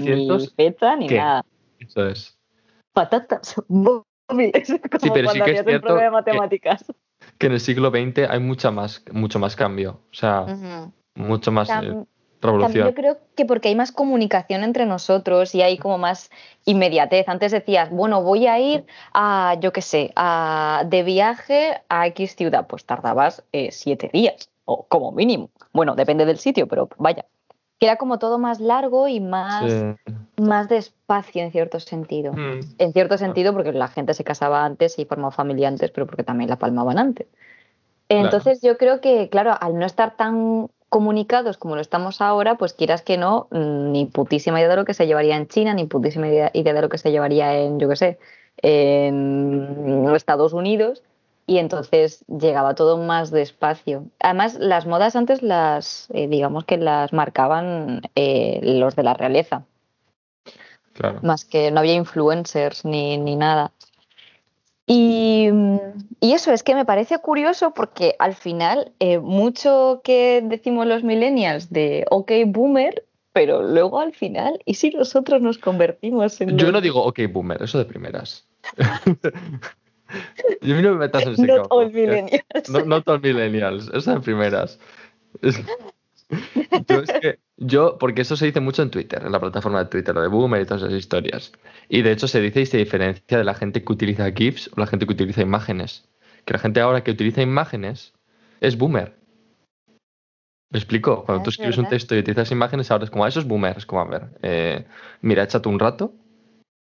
fecha, 0.56 0.96
ni 0.96 1.08
nada. 1.08 1.44
Eso 1.78 2.08
es. 2.08 2.38
Patatas, 2.92 3.54
móviles, 3.68 4.68
como 4.68 5.00
sí, 5.00 5.11
pero 5.12 5.30
sí 5.30 5.40
que 5.40 5.52
es 5.52 5.64
cierto 5.64 5.94
de 5.94 6.11
matemáticas. 6.11 6.85
Que, 7.38 7.47
en 7.47 7.52
el 7.52 7.61
siglo 7.61 7.90
XX 7.90 8.28
hay 8.28 8.40
mucha 8.40 8.70
más, 8.70 9.04
mucho 9.12 9.38
más 9.38 9.56
cambio, 9.56 10.00
o 10.11 10.14
sea, 10.14 10.47
mucho 11.14 11.52
más... 11.52 11.70
Eh, 11.70 12.04
Revolución. 12.40 12.87
yo 12.87 12.94
creo 12.94 13.18
que 13.35 13.44
porque 13.44 13.68
hay 13.68 13.75
más 13.75 13.90
comunicación 13.90 14.62
entre 14.62 14.87
nosotros 14.87 15.56
y 15.56 15.62
hay 15.62 15.76
como 15.76 15.99
más 15.99 16.30
inmediatez. 16.66 17.28
Antes 17.28 17.50
decías, 17.50 17.90
bueno, 17.90 18.23
voy 18.23 18.47
a 18.47 18.61
ir 18.61 18.87
a, 19.12 19.56
yo 19.61 19.73
qué 19.73 19.82
sé, 19.82 20.12
a, 20.14 20.85
de 20.87 21.02
viaje 21.02 21.82
a 21.88 22.06
X 22.06 22.37
ciudad. 22.37 22.68
Pues 22.68 22.85
tardabas 22.85 23.44
eh, 23.50 23.73
siete 23.73 24.08
días, 24.12 24.50
o 24.66 24.87
como 24.87 25.11
mínimo. 25.11 25.50
Bueno, 25.73 25.97
depende 25.97 26.26
del 26.26 26.38
sitio, 26.38 26.68
pero 26.68 26.88
vaya. 26.99 27.25
Que 27.78 27.87
era 27.87 27.97
como 27.97 28.18
todo 28.18 28.38
más 28.38 28.61
largo 28.61 29.08
y 29.08 29.20
más, 29.20 29.73
más 30.37 30.68
despacio 30.68 31.42
en 31.42 31.52
cierto 31.52 31.80
sentido. 31.80 32.32
Hmm. 32.32 32.61
En 32.78 32.92
cierto 32.92 33.18
sentido, 33.18 33.52
porque 33.52 33.73
la 33.73 33.88
gente 33.88 34.14
se 34.14 34.25
casaba 34.25 34.64
antes 34.64 34.99
y 34.99 35.04
formaba 35.04 35.30
familia 35.30 35.68
antes, 35.68 35.90
pero 35.90 36.06
porque 36.06 36.25
también 36.25 36.50
la 36.50 36.56
palmaban 36.56 36.99
antes. 36.99 37.26
Entonces 38.08 38.61
yo 38.62 38.78
creo 38.78 39.00
que, 39.00 39.28
claro, 39.28 39.54
al 39.61 39.78
no 39.78 39.85
estar 39.85 40.16
tan 40.16 40.68
comunicados 40.88 41.58
como 41.58 41.75
lo 41.75 41.82
estamos 41.82 42.20
ahora, 42.20 42.56
pues 42.56 42.73
quieras 42.73 43.02
que 43.02 43.18
no, 43.18 43.49
mm, 43.50 43.92
ni 43.92 44.06
putísima 44.06 44.58
idea 44.58 44.70
de 44.70 44.76
lo 44.76 44.85
que 44.85 44.94
se 44.94 45.06
llevaría 45.06 45.37
en 45.37 45.47
China, 45.47 45.75
ni 45.75 45.85
putísima 45.85 46.28
idea 46.28 46.50
de 46.52 46.82
lo 46.82 46.88
que 46.88 46.99
se 46.99 47.11
llevaría 47.11 47.54
en, 47.58 47.78
yo 47.78 47.88
qué 47.88 47.97
sé, 47.97 48.18
en 48.62 50.08
Estados 50.14 50.52
Unidos. 50.52 51.02
Y 51.49 51.57
entonces 51.57 52.26
llegaba 52.26 52.75
todo 52.75 52.99
más 52.99 53.31
despacio. 53.31 54.05
Además, 54.21 54.59
las 54.61 54.85
modas 54.85 55.17
antes 55.17 55.43
las, 55.43 56.07
eh, 56.12 56.28
digamos 56.28 56.67
que 56.67 56.76
las 56.76 57.14
marcaban 57.14 58.02
eh, 58.14 58.61
los 58.62 58.95
de 58.95 59.02
la 59.02 59.14
realeza. 59.14 59.64
Claro. 60.93 61.21
Más 61.23 61.47
que 61.47 61.71
no 61.71 61.81
había 61.81 61.95
influencers 61.95 62.85
ni, 62.85 63.17
ni 63.17 63.35
nada. 63.35 63.73
Y, 64.87 65.49
eso 66.21 66.52
es 66.52 66.62
que 66.62 66.75
me 66.75 66.85
parece 66.85 67.19
curioso 67.19 67.73
porque 67.73 68.14
al 68.19 68.35
final 68.35 68.93
eh, 68.99 69.19
mucho 69.19 70.02
que 70.05 70.43
decimos 70.45 70.87
los 70.87 71.02
millennials 71.02 71.71
de 71.71 72.05
ok 72.11 72.31
boomer, 72.47 73.07
pero 73.33 73.62
luego 73.62 74.00
al 74.00 74.12
final, 74.12 74.61
¿y 74.67 74.75
si 74.75 74.90
nosotros 74.90 75.40
nos 75.40 75.57
convertimos 75.57 76.38
en... 76.43 76.59
Yo 76.59 76.71
no 76.73 76.83
digo 76.83 77.02
ok 77.05 77.21
boomer, 77.33 77.62
eso 77.62 77.78
de 77.78 77.87
primeras. 77.87 78.47
Yo 80.62 80.81
no 80.81 80.93
me 80.93 80.99
metas 80.99 81.25
en 81.25 81.33
ese 81.33 81.47
Not 81.47 81.67
all 81.71 81.93
millennials. 81.93 82.69
No, 82.69 82.85
not 82.85 83.09
all 83.09 83.21
millennials, 83.21 83.91
eso 83.93 84.15
de 84.15 84.21
primeras. 84.21 84.79
Yo 86.88 87.00
es 87.00 87.12
que, 87.21 87.38
yo, 87.57 87.97
porque 87.99 88.23
eso 88.23 88.37
se 88.37 88.47
dice 88.47 88.61
mucho 88.61 88.83
en 88.83 88.91
Twitter, 88.91 89.23
en 89.25 89.33
la 89.33 89.41
plataforma 89.41 89.83
de 89.85 89.91
Twitter, 89.91 90.15
lo 90.15 90.23
de 90.23 90.29
Boomer 90.29 90.61
y 90.61 90.67
todas 90.67 90.83
esas 90.83 90.95
historias. 90.95 91.53
Y 91.88 92.03
de 92.03 92.12
hecho 92.12 92.29
se 92.29 92.41
dice 92.41 92.61
y 92.61 92.67
se 92.67 92.79
diferencia 92.79 93.38
de 93.38 93.45
la 93.45 93.55
gente 93.55 93.83
que 93.83 93.93
utiliza 93.93 94.31
GIFs 94.31 94.71
o 94.77 94.81
la 94.81 94.87
gente 94.87 95.07
que 95.07 95.12
utiliza 95.12 95.41
imágenes. 95.41 96.09
Que 96.45 96.53
la 96.53 96.59
gente 96.59 96.81
ahora 96.81 97.03
que 97.03 97.11
utiliza 97.11 97.43
imágenes 97.43 98.12
es 98.61 98.77
Boomer. 98.77 99.17
¿Me 100.71 100.79
explico? 100.79 101.25
Cuando 101.25 101.45
tú 101.45 101.50
escribes 101.50 101.79
un 101.79 101.88
texto 101.88 102.15
y 102.15 102.19
utilizas 102.19 102.50
imágenes, 102.50 102.91
ahora 102.91 103.05
es 103.05 103.11
como, 103.11 103.25
ah, 103.25 103.29
eso 103.29 103.41
es 103.41 103.47
Boomer. 103.47 103.79
Es 103.79 103.87
como, 103.87 104.03
a 104.03 104.05
ver, 104.05 104.29
eh, 104.43 104.85
mira, 105.23 105.45
échate 105.45 105.69
un 105.69 105.79
rato 105.79 106.12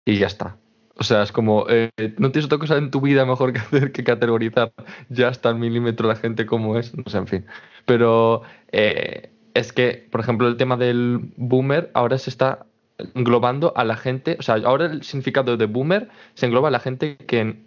y 0.05 0.17
ya 0.17 0.27
está. 0.27 0.57
O 0.99 1.03
sea, 1.03 1.21
es 1.23 1.31
como, 1.31 1.65
eh, 1.69 1.91
no 2.17 2.31
tienes 2.31 2.45
otra 2.45 2.57
cosa 2.57 2.77
en 2.77 2.89
tu 2.89 3.01
vida 3.01 3.25
mejor 3.25 3.53
que 3.53 3.59
hacer 3.59 3.91
que 3.91 4.03
categorizar 4.03 4.73
ya 5.09 5.27
hasta 5.27 5.49
el 5.49 5.55
milímetro 5.55 6.07
la 6.07 6.15
gente 6.15 6.45
como 6.45 6.77
es. 6.77 6.95
No 6.97 7.03
sé, 7.05 7.17
en 7.17 7.27
fin. 7.27 7.45
Pero 7.85 8.41
eh, 8.71 9.31
es 9.53 9.73
que, 9.73 10.07
por 10.11 10.21
ejemplo, 10.21 10.47
el 10.47 10.57
tema 10.57 10.77
del 10.77 11.31
boomer 11.35 11.91
ahora 11.93 12.17
se 12.17 12.29
está 12.29 12.65
englobando 13.13 13.73
a 13.75 13.83
la 13.83 13.95
gente, 13.95 14.37
o 14.39 14.41
sea, 14.41 14.55
ahora 14.65 14.85
el 14.85 15.03
significado 15.03 15.55
de 15.55 15.65
boomer 15.67 16.09
se 16.33 16.47
engloba 16.47 16.69
a 16.69 16.71
la 16.71 16.79
gente 16.79 17.17
que, 17.17 17.61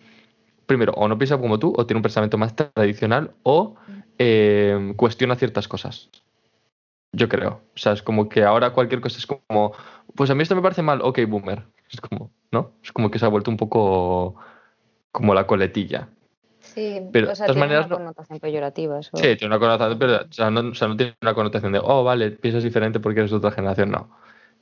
primero, 0.67 0.93
o 0.95 1.09
no 1.09 1.19
piensa 1.19 1.39
como 1.39 1.59
tú, 1.59 1.73
o 1.77 1.87
tiene 1.87 1.99
un 1.99 2.03
pensamiento 2.03 2.37
más 2.37 2.55
tradicional, 2.57 3.33
o 3.45 3.77
eh, 4.19 4.93
cuestiona 4.97 5.37
ciertas 5.37 5.69
cosas. 5.69 6.11
Yo 7.13 7.29
creo. 7.29 7.61
O 7.75 7.79
sea, 7.79 7.93
es 7.93 8.03
como 8.03 8.29
que 8.29 8.45
ahora 8.45 8.71
cualquier 8.71 9.01
cosa 9.01 9.19
es 9.19 9.27
como, 9.27 9.73
pues 10.15 10.31
a 10.31 10.35
mí 10.35 10.43
esto 10.43 10.57
me 10.57 10.63
parece 10.63 10.83
mal, 10.83 11.01
ok, 11.03 11.21
boomer. 11.29 11.65
Es 11.91 12.01
como, 12.01 12.31
¿no? 12.53 12.73
Es 12.83 12.93
como 12.93 13.11
que 13.11 13.19
se 13.19 13.27
ha 13.27 13.29
vuelto 13.29 13.51
un 13.51 13.57
poco 13.57 14.37
como 15.13 15.35
la 15.35 15.47
coletilla. 15.47 16.09
Sí, 16.61 17.01
pero 17.13 17.33
o 17.33 17.35
sea, 17.35 17.47
tiene 17.47 17.79
una 17.79 17.89
connotación 17.89 18.39
peyorativa. 18.39 19.01
Eso. 19.01 19.11
Sí, 19.15 19.37
tiene 19.37 19.47
una 19.47 19.59
connotación, 19.59 19.99
pero 19.99 20.17
o 20.19 20.33
sea, 20.33 20.51
no, 20.51 20.73
tiene 20.97 21.17
una 21.21 21.35
connotación 21.35 21.73
de, 21.73 21.81
oh, 21.83 22.05
vale, 22.05 22.31
piensas 22.33 22.63
diferente 22.63 23.01
porque 23.01 23.21
eres 23.21 23.31
de 23.31 23.39
otra 23.39 23.51
generación. 23.51 23.91
No. 23.91 24.11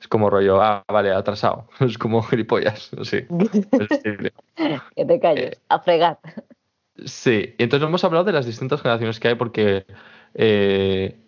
Es 0.00 0.06
como 0.06 0.30
rollo, 0.30 0.62
ah, 0.62 0.84
vale, 0.88 1.12
atrasado. 1.12 1.68
Es 1.80 1.98
como 1.98 2.22
gilipollas. 2.22 2.90
Sí. 3.02 3.26
que 4.96 5.04
te 5.04 5.20
calles, 5.20 5.52
eh, 5.52 5.58
a 5.68 5.80
fregar. 5.80 6.18
Sí, 7.04 7.54
y 7.58 7.62
entonces 7.62 7.86
hemos 7.86 8.02
hablado 8.04 8.24
de 8.24 8.32
las 8.32 8.46
distintas 8.46 8.80
generaciones 8.80 9.20
que 9.20 9.28
hay 9.28 9.34
porque, 9.34 9.86
eh, 10.34 11.18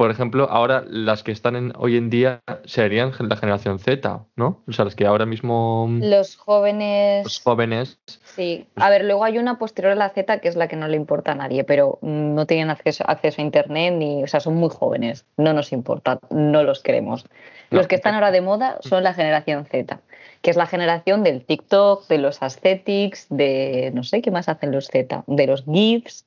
por 0.00 0.10
ejemplo, 0.10 0.48
ahora 0.50 0.82
las 0.88 1.22
que 1.22 1.30
están 1.30 1.56
en, 1.56 1.74
hoy 1.76 1.98
en 1.98 2.08
día 2.08 2.40
serían 2.64 3.12
la 3.18 3.36
generación 3.36 3.78
Z, 3.78 4.24
¿no? 4.34 4.62
O 4.66 4.72
sea, 4.72 4.86
las 4.86 4.94
que 4.94 5.04
ahora 5.04 5.26
mismo... 5.26 5.90
Los 6.00 6.36
jóvenes... 6.36 7.24
Los 7.24 7.42
jóvenes... 7.42 7.98
Sí. 8.06 8.66
A 8.76 8.88
ver, 8.88 9.04
luego 9.04 9.24
hay 9.24 9.36
una 9.36 9.58
posterior 9.58 9.92
a 9.92 9.96
la 9.96 10.08
Z 10.08 10.38
que 10.38 10.48
es 10.48 10.56
la 10.56 10.68
que 10.68 10.76
no 10.76 10.88
le 10.88 10.96
importa 10.96 11.32
a 11.32 11.34
nadie, 11.34 11.64
pero 11.64 11.98
no 12.00 12.46
tienen 12.46 12.70
acceso, 12.70 13.04
acceso 13.06 13.42
a 13.42 13.44
Internet 13.44 13.92
ni... 13.98 14.24
O 14.24 14.26
sea, 14.26 14.40
son 14.40 14.54
muy 14.54 14.70
jóvenes. 14.70 15.26
No 15.36 15.52
nos 15.52 15.70
importa, 15.70 16.18
no 16.30 16.62
los 16.62 16.80
queremos. 16.80 17.26
Los 17.68 17.86
que 17.86 17.96
están 17.96 18.14
ahora 18.14 18.30
de 18.30 18.40
moda 18.40 18.78
son 18.80 19.04
la 19.04 19.12
generación 19.12 19.66
Z, 19.66 20.00
que 20.40 20.50
es 20.50 20.56
la 20.56 20.64
generación 20.64 21.24
del 21.24 21.44
TikTok, 21.44 22.08
de 22.08 22.16
los 22.16 22.42
aesthetics, 22.42 23.26
de... 23.28 23.90
No 23.92 24.02
sé 24.02 24.22
qué 24.22 24.30
más 24.30 24.48
hacen 24.48 24.72
los 24.72 24.88
Z, 24.88 25.24
de 25.26 25.46
los 25.46 25.66
GIFs, 25.66 26.24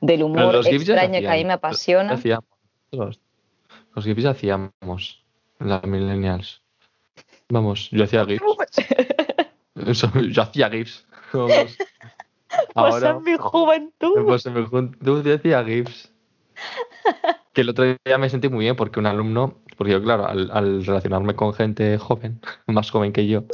del 0.00 0.22
humor 0.22 0.64
extraño 0.64 1.18
que 1.18 1.28
a 1.28 1.34
mí 1.34 1.44
me 1.44 1.54
apasiona. 1.54 2.16
Los, 2.96 3.20
los 3.94 4.04
GIFs 4.04 4.24
hacíamos 4.24 5.24
en 5.60 5.68
las 5.68 5.84
millennials. 5.84 6.62
Vamos, 7.48 7.90
yo 7.90 8.04
hacía 8.04 8.24
GIFs. 8.24 8.44
yo 10.32 10.42
hacía 10.42 10.70
GIFs. 10.70 11.06
Vamos. 11.32 11.76
pues 12.74 13.02
en 13.02 13.22
mi 13.22 13.36
juventud. 13.36 14.24
Pues 14.24 14.46
en 14.46 14.54
mi 14.54 14.66
juventud 14.66 15.24
yo 15.24 15.34
hacía 15.34 15.64
GIFs. 15.64 16.12
Que 17.52 17.60
el 17.60 17.70
otro 17.70 17.84
día 17.84 18.18
me 18.18 18.28
sentí 18.28 18.48
muy 18.48 18.64
bien 18.64 18.76
porque 18.76 18.98
un 18.98 19.06
alumno, 19.06 19.60
porque 19.76 19.92
yo, 19.92 20.02
claro, 20.02 20.26
al, 20.26 20.50
al 20.50 20.84
relacionarme 20.84 21.34
con 21.34 21.54
gente 21.54 21.96
joven, 21.98 22.40
más 22.66 22.90
joven 22.90 23.12
que 23.12 23.26
yo, 23.26 23.44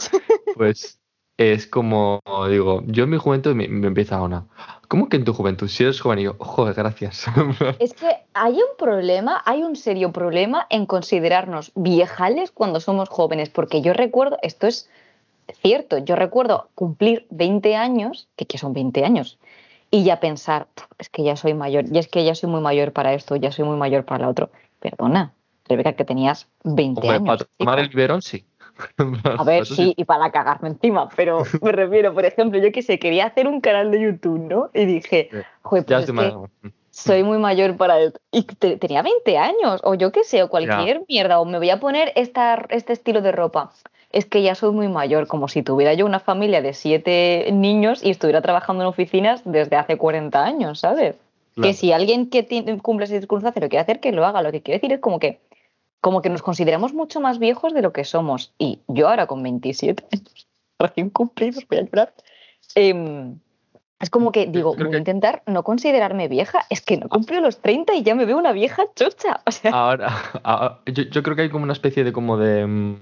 pues 0.56 1.01
es 1.36 1.66
como, 1.66 2.20
digo, 2.48 2.82
yo 2.86 3.04
en 3.04 3.10
mi 3.10 3.16
juventud 3.16 3.54
me, 3.54 3.64
empieza 3.64 4.20
una. 4.20 4.46
¿Cómo 4.88 5.08
que 5.08 5.16
en 5.16 5.24
tu 5.24 5.32
juventud? 5.32 5.68
Si 5.68 5.82
eres 5.82 6.00
joven 6.00 6.18
y 6.18 6.24
yo, 6.24 6.36
joder, 6.38 6.74
gracias. 6.74 7.26
Es 7.78 7.94
que 7.94 8.10
hay 8.34 8.54
un 8.54 8.76
problema, 8.78 9.42
hay 9.44 9.62
un 9.62 9.76
serio 9.76 10.12
problema 10.12 10.66
en 10.68 10.86
considerarnos 10.86 11.72
viejales 11.74 12.50
cuando 12.50 12.80
somos 12.80 13.08
jóvenes, 13.08 13.48
porque 13.48 13.80
yo 13.80 13.94
recuerdo, 13.94 14.38
esto 14.42 14.66
es 14.66 14.90
cierto, 15.62 15.98
yo 15.98 16.16
recuerdo 16.16 16.68
cumplir 16.74 17.26
20 17.30 17.76
años, 17.76 18.28
que, 18.36 18.44
que 18.44 18.58
son 18.58 18.74
20 18.74 19.04
años, 19.04 19.38
y 19.90 20.04
ya 20.04 20.20
pensar, 20.20 20.68
es 20.98 21.08
que 21.08 21.22
ya 21.22 21.36
soy 21.36 21.54
mayor, 21.54 21.84
y 21.90 21.98
es 21.98 22.08
que 22.08 22.24
ya 22.24 22.34
soy 22.34 22.50
muy 22.50 22.60
mayor 22.60 22.92
para 22.92 23.14
esto, 23.14 23.36
ya 23.36 23.52
soy 23.52 23.64
muy 23.64 23.76
mayor 23.76 24.04
para 24.04 24.24
lo 24.24 24.30
otro. 24.30 24.50
Perdona, 24.80 25.32
Rebeca, 25.68 25.92
que 25.94 26.04
tenías 26.04 26.48
20 26.64 27.08
años. 27.08 27.26
Para 27.26 27.44
tomar 27.58 27.78
el 27.78 27.88
biberón, 27.88 28.22
sí. 28.22 28.44
A 29.24 29.44
ver, 29.44 29.66
sí, 29.66 29.94
y 29.96 30.04
para 30.04 30.30
cagarme 30.30 30.70
encima, 30.70 31.08
pero 31.16 31.42
me 31.60 31.72
refiero, 31.72 32.14
por 32.14 32.24
ejemplo, 32.24 32.58
yo 32.58 32.72
que 32.72 32.82
sé, 32.82 32.98
quería 32.98 33.26
hacer 33.26 33.46
un 33.46 33.60
canal 33.60 33.90
de 33.90 34.00
YouTube, 34.00 34.38
¿no? 34.38 34.70
Y 34.74 34.84
dije, 34.84 35.28
joder, 35.62 35.84
pues 35.84 36.12
soy 36.90 37.22
muy 37.22 37.38
mayor 37.38 37.76
para 37.76 37.98
esto. 38.00 38.20
Y 38.30 38.42
tenía 38.44 39.02
20 39.02 39.38
años, 39.38 39.80
o 39.82 39.94
yo 39.94 40.12
qué 40.12 40.24
sé, 40.24 40.42
o 40.42 40.48
cualquier 40.48 41.02
mierda, 41.08 41.40
o 41.40 41.44
me 41.44 41.58
voy 41.58 41.70
a 41.70 41.80
poner 41.80 42.12
esta, 42.16 42.66
este 42.68 42.92
estilo 42.92 43.22
de 43.22 43.32
ropa. 43.32 43.72
Es 44.10 44.26
que 44.26 44.42
ya 44.42 44.54
soy 44.54 44.72
muy 44.72 44.88
mayor, 44.88 45.26
como 45.26 45.48
si 45.48 45.62
tuviera 45.62 45.94
yo 45.94 46.04
una 46.04 46.20
familia 46.20 46.60
de 46.60 46.74
siete 46.74 47.48
niños 47.50 48.04
y 48.04 48.10
estuviera 48.10 48.42
trabajando 48.42 48.82
en 48.82 48.88
oficinas 48.88 49.40
desde 49.46 49.76
hace 49.76 49.96
40 49.96 50.44
años, 50.44 50.80
¿sabes? 50.80 51.16
Que 51.60 51.72
si 51.72 51.92
alguien 51.92 52.28
que 52.28 52.46
cumple 52.82 53.04
ese 53.04 53.18
circunstancia 53.20 53.60
lo 53.60 53.68
quiere 53.68 53.82
hacer, 53.82 54.00
que 54.00 54.12
lo 54.12 54.24
haga. 54.24 54.42
Lo 54.42 54.52
que 54.52 54.62
quiere 54.62 54.78
decir 54.78 54.92
es 54.92 55.00
como 55.00 55.18
que 55.18 55.40
como 56.02 56.20
que 56.20 56.28
nos 56.28 56.42
consideramos 56.42 56.92
mucho 56.92 57.20
más 57.20 57.38
viejos 57.38 57.72
de 57.72 57.80
lo 57.80 57.92
que 57.92 58.04
somos. 58.04 58.52
Y 58.58 58.80
yo 58.88 59.08
ahora 59.08 59.26
con 59.26 59.42
27 59.42 60.04
años, 60.12 60.48
recién 60.78 61.08
cumplidos, 61.08 61.66
voy 61.68 61.78
a 61.78 61.82
llorar, 61.82 62.14
em, 62.74 63.38
es 64.00 64.10
como 64.10 64.32
que 64.32 64.46
digo, 64.46 64.74
voy 64.74 64.94
a 64.94 64.98
intentar 64.98 65.44
no 65.46 65.62
considerarme 65.62 66.26
vieja. 66.26 66.66
Es 66.70 66.80
que 66.80 66.96
no 66.96 67.08
cumplido 67.08 67.40
los 67.40 67.62
30 67.62 67.94
y 67.94 68.02
ya 68.02 68.16
me 68.16 68.24
veo 68.24 68.36
una 68.36 68.50
vieja 68.50 68.82
chocha. 68.96 69.40
Ahora, 69.72 70.12
yo, 70.86 71.22
creo 71.22 71.36
que 71.36 71.42
hay 71.42 71.50
como 71.50 71.62
una 71.62 71.72
especie 71.72 72.02
de 72.02 72.12
como 72.12 72.36
de 72.36 72.66
mm, 72.66 72.96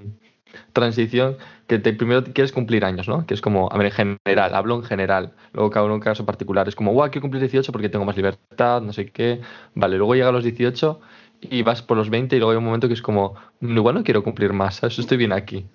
transición 0.74 1.38
que 1.68 1.78
te, 1.78 1.94
primero 1.94 2.22
quieres 2.22 2.52
cumplir 2.52 2.84
años, 2.84 3.08
¿no? 3.08 3.24
Que 3.24 3.32
es 3.32 3.40
como, 3.40 3.70
a 3.72 3.78
ver, 3.78 3.86
en 3.86 4.18
general, 4.26 4.54
hablo 4.54 4.74
en 4.74 4.82
general. 4.82 5.32
Luego 5.54 5.70
cada 5.70 5.86
uno 5.86 5.94
en 5.94 6.00
caso 6.00 6.26
particular. 6.26 6.68
Es 6.68 6.76
como, 6.76 6.92
guau, 6.92 7.10
quiero 7.10 7.22
cumplir 7.22 7.40
18 7.40 7.72
porque 7.72 7.88
tengo 7.88 8.04
más 8.04 8.16
libertad, 8.16 8.82
no 8.82 8.92
sé 8.92 9.06
qué. 9.10 9.40
Vale, 9.74 9.96
luego 9.96 10.14
llega 10.14 10.28
a 10.28 10.32
los 10.32 10.44
18 10.44 11.00
y 11.40 11.62
vas 11.62 11.82
por 11.82 11.96
los 11.96 12.10
20 12.10 12.36
y 12.36 12.38
luego 12.38 12.52
hay 12.52 12.58
un 12.58 12.64
momento 12.64 12.88
que 12.88 12.94
es 12.94 13.02
como, 13.02 13.34
igual 13.60 13.94
no 13.94 14.04
quiero 14.04 14.22
cumplir 14.22 14.52
más, 14.52 14.82
eso 14.82 15.00
estoy 15.00 15.16
bien 15.16 15.32
aquí. 15.32 15.66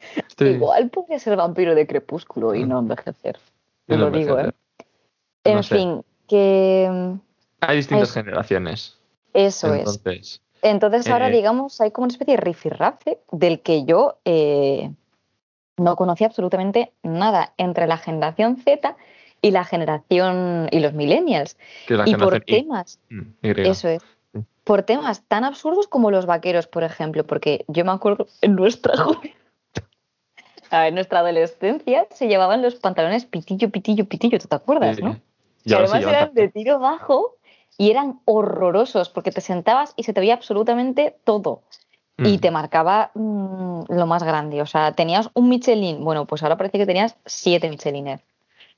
Igual 0.40 0.90
podría 0.90 1.18
ser 1.20 1.36
vampiro 1.36 1.74
de 1.76 1.86
crepúsculo 1.86 2.54
y 2.54 2.64
no 2.64 2.80
envejecer. 2.80 3.38
Te 3.86 3.96
lo 3.96 4.10
digo, 4.10 4.38
¿eh? 4.38 4.52
En 5.44 5.62
fin, 5.62 6.04
que... 6.26 6.88
Mm, 6.90 7.20
hay 7.60 7.76
distintas 7.76 8.12
generaciones. 8.12 8.98
Eso 9.34 9.72
es. 9.74 10.40
Entonces 10.62 11.08
ahora, 11.08 11.28
eh, 11.28 11.32
digamos, 11.32 11.80
hay 11.80 11.90
como 11.90 12.04
una 12.04 12.12
especie 12.12 12.36
de 12.36 12.40
rifirrafe 12.40 13.18
del 13.30 13.60
que 13.60 13.84
yo 13.84 14.18
eh, 14.24 14.90
no 15.76 15.96
conocía 15.96 16.28
absolutamente 16.28 16.92
nada 17.02 17.52
entre 17.56 17.86
la 17.86 17.96
generación 17.96 18.56
Z 18.56 18.96
y 19.40 19.50
la 19.50 19.64
generación 19.64 20.68
y 20.70 20.80
los 20.80 20.92
millennials. 20.92 21.56
y 22.06 22.14
por 22.14 22.40
temas. 22.40 23.00
Mm, 23.10 23.30
eso 23.42 23.88
es 23.88 24.02
por 24.64 24.82
temas 24.82 25.22
tan 25.26 25.44
absurdos 25.44 25.88
como 25.88 26.10
los 26.10 26.26
vaqueros, 26.26 26.66
por 26.66 26.84
ejemplo, 26.84 27.24
porque 27.24 27.64
yo 27.68 27.84
me 27.84 27.92
acuerdo 27.92 28.26
en 28.40 28.54
nuestra 28.54 28.94
en 30.72 30.94
nuestra 30.94 31.20
adolescencia 31.20 32.06
se 32.10 32.28
llevaban 32.28 32.62
los 32.62 32.76
pantalones 32.76 33.26
pitillo, 33.26 33.70
pitillo, 33.70 34.06
pitillo, 34.06 34.38
¿tú 34.38 34.48
te 34.48 34.56
acuerdas, 34.56 35.00
no? 35.00 35.20
Y 35.64 35.74
además 35.74 36.02
eran 36.02 36.34
de 36.34 36.48
tiro 36.48 36.78
bajo 36.78 37.36
y 37.78 37.90
eran 37.90 38.20
horrorosos 38.24 39.08
porque 39.08 39.30
te 39.30 39.40
sentabas 39.40 39.94
y 39.96 40.04
se 40.04 40.12
te 40.12 40.20
veía 40.20 40.34
absolutamente 40.34 41.16
todo. 41.24 41.62
Y 42.18 42.36
mm. 42.36 42.40
te 42.40 42.50
marcaba 42.50 43.10
mm, 43.14 43.84
lo 43.88 44.06
más 44.06 44.22
grande. 44.22 44.60
O 44.60 44.66
sea, 44.66 44.92
tenías 44.92 45.30
un 45.34 45.48
Michelin. 45.48 46.04
Bueno, 46.04 46.26
pues 46.26 46.42
ahora 46.42 46.56
parece 46.56 46.78
que 46.78 46.86
tenías 46.86 47.16
siete 47.24 47.70
Michelines. 47.70 48.20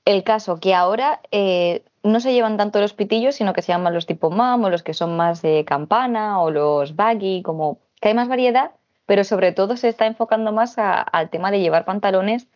El 0.04 0.22
caso 0.22 0.60
que 0.60 0.74
ahora 0.74 1.20
eh, 1.30 1.82
no 2.04 2.20
se 2.20 2.32
llevan 2.32 2.56
tanto 2.56 2.80
los 2.80 2.92
pitillos, 2.92 3.34
sino 3.34 3.52
que 3.54 3.62
se 3.62 3.72
llaman 3.72 3.94
los 3.94 4.06
tipo 4.06 4.30
mam 4.30 4.62
o 4.62 4.70
los 4.70 4.82
que 4.82 4.94
son 4.94 5.16
más 5.16 5.42
de 5.42 5.64
campana 5.64 6.40
o 6.40 6.50
los 6.50 6.94
baggy, 6.94 7.42
como 7.42 7.78
que 8.00 8.08
hay 8.08 8.14
más 8.14 8.28
variedad, 8.28 8.72
pero 9.06 9.24
sobre 9.24 9.52
todo 9.52 9.76
se 9.76 9.88
está 9.88 10.06
enfocando 10.06 10.52
más 10.52 10.76
al 10.76 11.30
tema 11.30 11.50
de 11.50 11.60
llevar 11.60 11.84
pantalones 11.84 12.46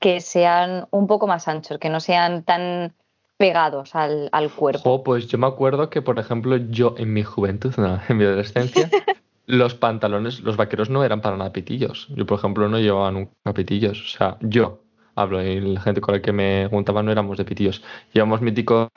que 0.00 0.20
sean 0.20 0.88
un 0.90 1.06
poco 1.06 1.26
más 1.26 1.48
anchos, 1.48 1.78
que 1.78 1.88
no 1.88 2.00
sean 2.00 2.42
tan 2.42 2.92
pegados 3.36 3.94
al, 3.94 4.30
cuerpo. 4.56 5.04
pues 5.04 5.28
yo 5.28 5.38
me 5.38 5.46
acuerdo 5.46 5.88
que, 5.88 6.02
por 6.02 6.18
ejemplo, 6.18 6.56
yo 6.56 6.94
en 6.98 7.12
mi 7.12 7.22
juventud, 7.22 7.74
en 8.08 8.16
mi 8.16 8.24
adolescencia, 8.24 8.90
los 9.46 9.74
pantalones, 9.74 10.40
los 10.40 10.56
vaqueros 10.56 10.90
no 10.90 11.04
eran 11.04 11.20
para 11.20 11.36
nada 11.36 11.52
pitillos. 11.52 12.08
Yo, 12.10 12.26
por 12.26 12.38
ejemplo, 12.38 12.68
no 12.68 12.78
llevaba 12.78 13.12
nunca 13.12 13.54
pitillos. 13.54 14.02
O 14.02 14.18
sea, 14.18 14.36
yo, 14.40 14.80
hablo 15.16 15.42
y 15.42 15.60
la 15.60 15.80
gente 15.80 16.00
con 16.00 16.14
la 16.14 16.22
que 16.22 16.32
me 16.32 16.68
juntaba 16.70 17.02
no 17.02 17.10
éramos 17.10 17.38
de 17.38 17.44
pitillos. 17.44 17.82
Llevamos 18.12 18.42
míticos 18.42 18.88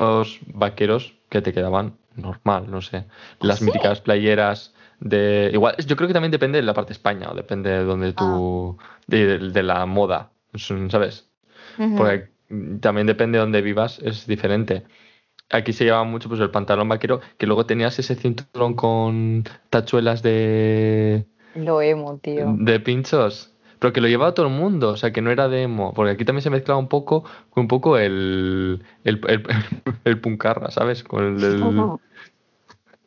vaqueros 0.53 1.15
que 1.29 1.41
te 1.41 1.53
quedaban 1.53 1.95
normal, 2.15 2.69
no 2.69 2.81
sé. 2.81 2.97
¿Ah, 3.07 3.13
Las 3.39 3.61
míticas 3.61 4.01
playeras 4.01 4.75
de... 4.99 5.49
Igual, 5.53 5.75
yo 5.77 5.95
creo 5.95 6.07
que 6.07 6.13
también 6.13 6.31
depende 6.31 6.57
de 6.57 6.63
la 6.63 6.73
parte 6.73 6.89
de 6.89 6.93
España 6.93 7.29
o 7.31 7.33
depende 7.33 7.69
de 7.69 7.83
donde 7.83 8.13
tú... 8.13 8.77
Ah. 8.79 8.95
De, 9.07 9.63
la 9.63 9.87
moda, 9.87 10.29
¿sabes? 10.89 11.27
Porque 11.77 12.29
también 12.79 13.07
depende 13.07 13.37
de 13.37 13.41
donde 13.41 13.61
vivas, 13.63 13.99
es 14.03 14.27
diferente. 14.27 14.83
Aquí 15.49 15.73
se 15.73 15.85
llevaba 15.85 16.03
mucho 16.03 16.29
pues 16.29 16.39
el 16.41 16.51
pantalón 16.51 16.89
vaquero, 16.89 17.21
que 17.39 17.47
luego 17.47 17.65
tenías 17.65 17.97
ese 17.97 18.13
cinturón 18.13 18.75
con 18.75 19.45
tachuelas 19.71 20.21
de... 20.21 21.25
Lo 21.55 21.81
emo, 21.81 22.19
tío. 22.19 22.53
De 22.59 22.79
pinchos 22.79 23.51
pero 23.79 23.93
que 23.93 24.01
lo 24.01 24.07
llevaba 24.07 24.33
todo 24.33 24.47
el 24.47 24.53
mundo, 24.53 24.89
o 24.89 24.97
sea, 24.97 25.11
que 25.11 25.21
no 25.21 25.31
era 25.31 25.47
demo, 25.47 25.93
porque 25.93 26.11
aquí 26.11 26.25
también 26.25 26.43
se 26.43 26.49
mezclaba 26.49 26.79
un 26.79 26.89
poco, 26.89 27.23
un 27.55 27.67
poco 27.67 27.97
el, 27.97 28.83
el, 29.05 29.21
el, 30.03 30.21
puncarra, 30.21 30.69
¿sabes? 30.69 31.03
Con 31.03 31.41
el, 31.41 31.63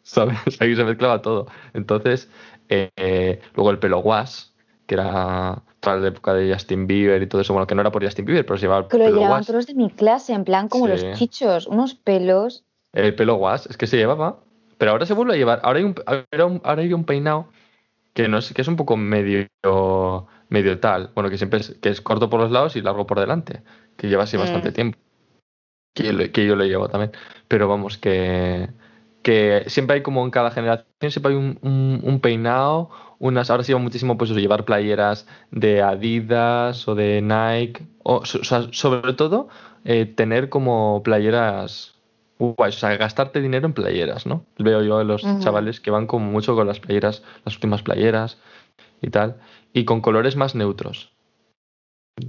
¿sabes? 0.02 0.38
Ahí 0.61 0.74
se 0.74 0.85
mezclaba 0.85 1.20
todo. 1.20 1.46
Entonces, 1.74 2.30
eh, 2.70 3.40
luego 3.54 3.70
el 3.70 3.78
pelo 3.78 3.98
guas, 3.98 4.54
que 4.87 4.94
era 4.94 5.62
toda 5.80 5.96
la 5.96 6.08
época 6.08 6.32
de 6.32 6.52
Justin 6.52 6.87
Bieber 6.87 7.22
y 7.22 7.26
todo 7.26 7.42
eso, 7.42 7.52
bueno, 7.52 7.66
que 7.66 7.74
no 7.74 7.82
era 7.82 7.92
por 7.92 8.02
Justin 8.02 8.24
Bieber, 8.24 8.46
pero 8.46 8.56
se 8.56 8.62
llevaba 8.62 8.82
el 8.82 8.88
que 8.88 8.98
lo 8.98 9.11
llevaban 9.11 9.44
todos 9.44 9.66
de 9.66 9.74
mi 9.74 9.90
clase, 9.90 10.32
en 10.32 10.44
plan 10.44 10.68
como 10.68 10.88
los 10.88 11.04
chichos, 11.12 11.66
unos 11.66 11.94
pelos. 11.94 12.64
El 12.94 13.14
pelo 13.14 13.35
guas, 13.35 13.66
es 13.66 13.76
que 13.76 13.87
se 13.87 13.98
llevaba, 13.98 14.38
pero 14.78 14.92
ahora 14.92 15.04
se 15.04 15.12
vuelve 15.12 15.35
a 15.35 15.37
llevar. 15.37 15.61
Ahora 15.64 15.80
hay 15.80 15.85
un, 15.85 15.94
ahora 16.06 16.82
hay 16.82 16.92
un 16.92 17.04
peinado 17.04 17.48
que 18.14 18.28
no 18.28 18.38
es, 18.38 18.52
que 18.52 18.62
es 18.62 18.68
un 18.68 18.76
poco 18.76 18.96
medio 18.96 19.48
medio 20.53 20.79
tal. 20.79 21.11
Bueno, 21.15 21.31
que 21.31 21.38
siempre 21.38 21.61
es, 21.61 21.77
que 21.81 21.88
es 21.88 22.01
corto 22.01 22.29
por 22.29 22.41
los 22.41 22.51
lados 22.51 22.77
y 22.77 22.83
largo 22.83 23.07
por 23.07 23.19
delante, 23.19 23.62
que 23.97 24.09
lleva 24.09 24.25
así 24.25 24.37
bastante 24.37 24.71
mm. 24.71 24.75
tiempo. 24.75 24.99
Que 25.95 26.05
yo, 26.05 26.33
que 26.33 26.47
yo 26.47 26.57
lo 26.57 26.65
llevo 26.65 26.88
también. 26.88 27.12
Pero 27.49 27.69
vamos, 27.69 27.99
que, 27.99 28.69
que 29.23 29.65
siempre 29.67 29.97
hay 29.97 30.03
como 30.03 30.25
en 30.25 30.31
cada 30.31 30.51
generación, 30.51 30.87
siempre 31.11 31.33
hay 31.33 31.38
un, 31.38 32.21
peinado, 32.23 32.91
unas, 33.19 33.51
ahora 33.51 33.62
se 33.62 33.69
lleva 33.69 33.81
muchísimo 33.81 34.19
pues 34.19 34.31
llevar 34.31 34.65
playeras 34.65 35.27
de 35.51 35.81
Adidas 35.81 36.87
o 36.87 36.95
de 36.95 37.23
Nike, 37.23 37.83
o, 38.03 38.25
sea, 38.25 38.69
sobre 38.73 39.15
todo 39.15 39.49
eh, 39.85 40.07
tener 40.07 40.49
como 40.49 41.03
playeras 41.03 41.95
guay, 42.38 42.71
o 42.71 42.73
sea, 42.73 42.97
gastarte 42.97 43.41
dinero 43.41 43.67
en 43.67 43.73
playeras, 43.73 44.27
¿no? 44.27 44.45
Veo 44.59 44.83
yo 44.83 44.99
a 44.99 45.05
los 45.05 45.23
chavales 45.41 45.81
que 45.81 45.93
van 45.93 46.07
como 46.07 46.31
mucho 46.31 46.57
con 46.57 46.67
las 46.67 46.81
playeras, 46.81 47.23
las 47.45 47.55
últimas 47.55 47.83
playeras 47.83 48.38
y 49.01 49.11
tal, 49.11 49.37
y 49.72 49.85
con 49.85 50.00
colores 50.00 50.37
más 50.37 50.54
neutros, 50.54 51.12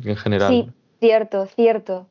en 0.03 0.15
general. 0.15 0.49
Sí, 0.51 0.69
cierto, 0.99 1.45
cierto. 1.47 2.07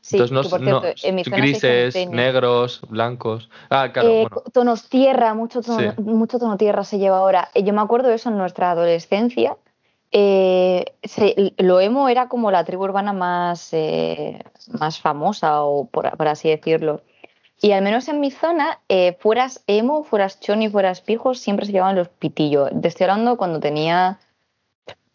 Sí, 0.00 0.16
Entonces, 0.16 0.32
no, 0.32 0.42
por 0.48 0.60
no- 0.60 0.80
cierto, 0.80 1.06
en 1.06 1.14
mi 1.16 1.24
zona 1.24 1.36
grises, 1.38 2.08
negros, 2.08 2.80
blancos. 2.88 3.50
Ah, 3.68 3.90
claro, 3.92 4.08
Eh, 4.10 4.20
bueno. 4.22 4.42
Tonos 4.52 4.88
tierra, 4.88 5.34
mucho 5.34 5.60
tono, 5.60 5.92
Sí. 5.92 6.00
mucho 6.02 6.38
tono 6.38 6.56
tierra 6.56 6.84
se 6.84 6.98
lleva 6.98 7.18
ahora. 7.18 7.48
Eh, 7.54 7.62
Yo 7.64 7.74
me 7.74 7.82
acuerdo 7.82 8.08
de 8.08 8.14
eso 8.14 8.30
en 8.30 8.38
nuestra 8.38 8.70
adolescencia. 8.70 9.56
Eh, 10.10 10.84
se- 11.02 11.52
lo 11.58 11.80
emo 11.80 12.08
era 12.08 12.28
como 12.28 12.50
la 12.50 12.64
tribu 12.64 12.84
urbana 12.84 13.12
más, 13.12 13.68
eh, 13.74 14.42
más 14.80 14.98
famosa, 15.00 15.62
o 15.64 15.84
por, 15.86 16.16
por 16.16 16.28
así 16.28 16.48
decirlo. 16.48 17.02
Y 17.60 17.72
al 17.72 17.82
menos 17.82 18.08
en 18.08 18.20
mi 18.20 18.30
zona, 18.30 18.78
eh, 18.88 19.16
fueras 19.20 19.62
emo, 19.66 20.04
fueras 20.04 20.40
choni, 20.40 20.70
fueras 20.70 21.00
pijos, 21.02 21.40
siempre 21.40 21.66
se 21.66 21.72
llevaban 21.72 21.96
los 21.96 22.08
pitillos. 22.08 22.70
Te 22.80 22.88
estoy 22.88 23.04
hablando 23.04 23.36
cuando 23.36 23.58
tenía 23.60 24.18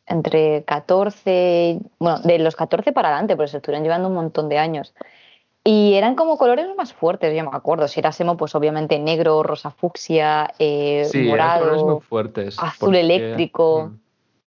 entre 0.06 0.64
14, 0.66 1.80
bueno, 2.00 2.20
de 2.20 2.40
los 2.40 2.56
14 2.56 2.92
para 2.92 3.10
adelante, 3.10 3.36
porque 3.36 3.52
se 3.52 3.58
estuvieron 3.58 3.84
llevando 3.84 4.10
un 4.10 4.16
montón 4.16 4.50
de 4.50 4.58
años. 4.58 4.94
Y 5.66 5.94
eran 5.94 6.16
como 6.16 6.38
colores 6.38 6.68
más 6.76 6.94
fuertes, 6.94 7.34
yo 7.36 7.50
me 7.50 7.56
acuerdo. 7.56 7.88
Si 7.88 8.00
eras 8.02 8.20
emo, 8.20 8.36
pues 8.36 8.54
obviamente 8.54 9.00
negro, 9.00 9.44
rosa 9.44 9.72
fucsia, 9.72 10.54
eh, 10.60 11.06
Sí, 11.10 11.30
eran 11.30 11.60
colores 11.60 11.82
muy 11.82 11.84
morado. 11.86 12.00
fuertes. 12.02 12.60
azul 12.60 12.88
porque, 12.90 13.00
eléctrico. 13.00 13.92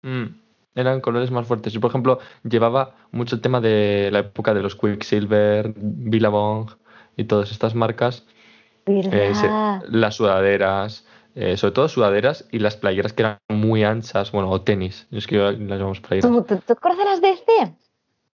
mm, 0.04 0.10
mm, 0.10 0.42
eran 0.76 1.00
colores 1.00 1.32
más 1.32 1.48
fuertes. 1.48 1.72
Yo, 1.72 1.80
por 1.80 1.92
ejemplo, 1.92 2.20
llevaba 2.44 2.96
mucho 3.12 3.36
el 3.36 3.42
tema 3.42 3.62
de 3.62 4.10
la 4.12 4.20
época 4.20 4.54
de 4.54 4.62
los 4.62 4.76
Quicksilver, 4.76 5.74
Billabong 5.78 6.72
y 7.16 7.24
todas 7.24 7.52
estas 7.52 7.74
marcas. 7.74 8.26
eh, 8.86 9.34
las 9.90 10.16
sudaderas, 10.16 11.06
eh, 11.40 11.56
sobre 11.56 11.74
todo 11.74 11.88
sudaderas 11.88 12.48
y 12.52 12.58
las 12.58 12.76
playeras 12.78 13.14
que 13.14 13.22
eran 13.22 13.38
muy 13.50 13.84
anchas, 13.84 14.32
bueno, 14.32 14.50
o 14.50 14.62
tenis. 14.62 15.08
Es 15.12 15.28
que 15.28 15.38
las 15.38 15.56
llamamos 15.56 16.02
playeras. 16.02 16.32
¿Tú, 16.32 16.42
tú, 16.44 16.58
te 16.66 16.74
acuerdas 16.74 16.98
de 16.98 17.06
las 17.06 17.22
DC? 17.22 17.76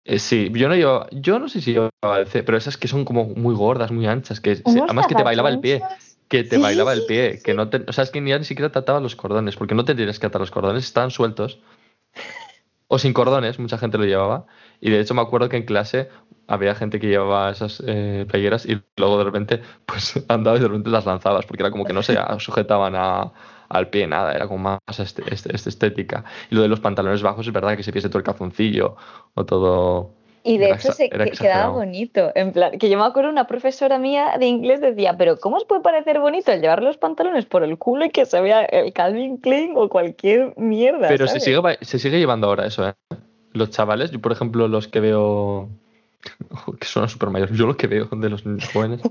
Eh, 0.06 0.18
sí, 0.20 0.50
yo 0.54 0.68
no 0.68 0.76
llevaba, 0.76 1.08
yo 1.12 1.38
no 1.38 1.48
sé 1.48 1.62
si 1.62 1.74
llevaba 1.74 2.20
el 2.20 2.26
C, 2.28 2.42
pero 2.42 2.58
esas 2.58 2.76
que 2.76 2.88
son 2.88 3.06
como 3.06 3.26
muy 3.26 3.54
gordas, 3.54 3.92
muy 3.92 4.08
anchas, 4.08 4.42
que 4.42 4.56
se- 4.56 4.64
además 4.82 5.06
que 5.06 5.14
te 5.16 5.22
bailaba 5.24 5.50
el 5.50 5.60
pie. 5.60 5.84
que 6.28 6.44
te 6.44 6.56
Sí, 6.58 6.62
bailaba 6.62 6.92
el 6.94 7.06
pie, 7.06 7.38
sí, 7.38 7.44
que 7.44 7.52
sí. 7.52 7.58
no 7.58 7.70
te, 7.70 7.86
o 7.88 7.94
sea, 7.94 8.04
es 8.04 8.10
que 8.10 8.26
ya 8.28 8.38
ni 8.40 8.46
siquiera 8.46 8.72
te 8.72 8.80
ataba 8.80 9.00
los 9.00 9.16
cordones, 9.16 9.56
porque 9.58 9.76
no 9.76 9.86
te 9.86 9.94
tendrías 9.94 10.18
que 10.20 10.26
atar 10.26 10.42
los 10.42 10.52
cordones, 10.52 10.84
estaban 10.86 11.12
sueltos. 11.12 11.60
O 12.90 12.98
sin 13.00 13.12
cordones, 13.14 13.60
mucha 13.60 13.78
gente 13.78 13.98
lo 13.98 14.06
llevaba. 14.06 14.46
Y 14.80 14.90
de 14.90 15.02
hecho 15.02 15.14
me 15.14 15.22
acuerdo 15.22 15.50
que 15.50 15.58
en 15.58 15.66
clase 15.66 16.10
había 16.48 16.74
gente 16.76 17.00
que 17.00 17.08
llevaba 17.08 17.52
esas 17.52 17.84
eh, 17.86 18.26
playeras 18.28 18.66
y 18.66 18.82
luego 18.98 19.18
de 19.18 19.24
repente 19.26 19.62
pues 19.86 20.24
andaba 20.30 20.58
y 20.58 20.60
de 20.62 20.68
repente 20.68 20.90
las 20.90 21.06
lanzabas, 21.06 21.46
porque 21.46 21.64
era 21.64 21.72
como 21.72 21.86
que 21.86 21.94
no 21.94 22.02
se 22.04 22.18
sujetaban 22.40 22.96
a- 22.96 23.32
al 23.70 23.90
pie, 23.90 24.08
nada, 24.08 24.34
era 24.34 24.48
como 24.48 24.60
más 24.88 25.00
este- 25.00 25.24
este- 25.30 25.54
este- 25.56 25.70
estética. 25.70 26.24
Y 26.50 26.56
lo 26.56 26.62
de 26.62 26.70
los 26.70 26.80
pantalones 26.80 27.22
bajos 27.22 27.46
es 27.48 27.52
verdad 27.54 27.76
que 27.76 27.84
se 27.84 27.92
piese 27.92 28.08
todo 28.08 28.20
el 28.20 28.24
calzoncillo 28.24 28.96
o 29.34 29.46
todo... 29.46 30.12
Y 30.44 30.58
de 30.58 30.70
hecho 30.72 30.94
se 30.94 31.10
quedaba 31.10 31.68
bonito. 31.74 32.32
En 32.34 32.54
plan, 32.54 32.80
que 32.80 32.90
yo 32.90 32.98
me 32.98 33.04
acuerdo 33.04 33.30
una 33.30 33.48
profesora 33.48 34.00
mía 34.00 34.38
de 34.40 34.46
inglés 34.46 34.80
decía, 34.80 35.18
pero 35.18 35.38
¿cómo 35.38 35.58
os 35.58 35.66
puede 35.66 35.82
parecer 35.82 36.22
bonito 36.22 36.54
el 36.54 36.62
llevar 36.62 36.82
los 36.82 36.96
pantalones 36.96 37.46
por 37.46 37.64
el 37.64 37.78
culo 37.78 38.06
y 38.06 38.10
que 38.12 38.26
se 38.26 38.40
vea 38.40 38.64
el 38.64 38.94
Calvin 38.94 39.36
Klein 39.40 39.74
o 39.76 39.90
cualquier 39.90 40.54
mierda? 40.56 41.10
Pero 41.10 41.28
se 41.28 41.42
sigue, 41.42 41.60
se 41.82 42.00
sigue 42.00 42.20
llevando 42.20 42.48
ahora 42.48 42.66
eso, 42.66 42.88
¿eh? 42.88 42.94
Los 43.52 43.72
chavales, 43.72 44.12
yo 44.12 44.22
por 44.22 44.32
ejemplo 44.32 44.70
los 44.70 44.88
que 44.88 45.02
veo, 45.02 45.68
que 46.80 46.88
suenan 46.88 47.10
súper 47.10 47.30
mayores, 47.30 47.58
yo 47.58 47.68
lo 47.68 47.78
que 47.78 47.88
veo 47.88 48.06
de 48.12 48.30
los 48.30 48.44
jóvenes, 48.74 49.02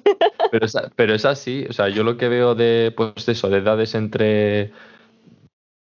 pero 0.51 0.67
es, 0.67 0.77
pero 0.95 1.15
es 1.15 1.25
así, 1.25 1.67
o 1.69 1.73
sea, 1.73 1.89
yo 1.89 2.05
lo 2.05 2.17
que 2.17 2.29
veo 2.29 2.55
de, 2.55 2.93
pues 2.97 3.29
eso, 3.29 3.49
de 3.49 3.59
edades 3.59 3.95
entre 3.95 4.73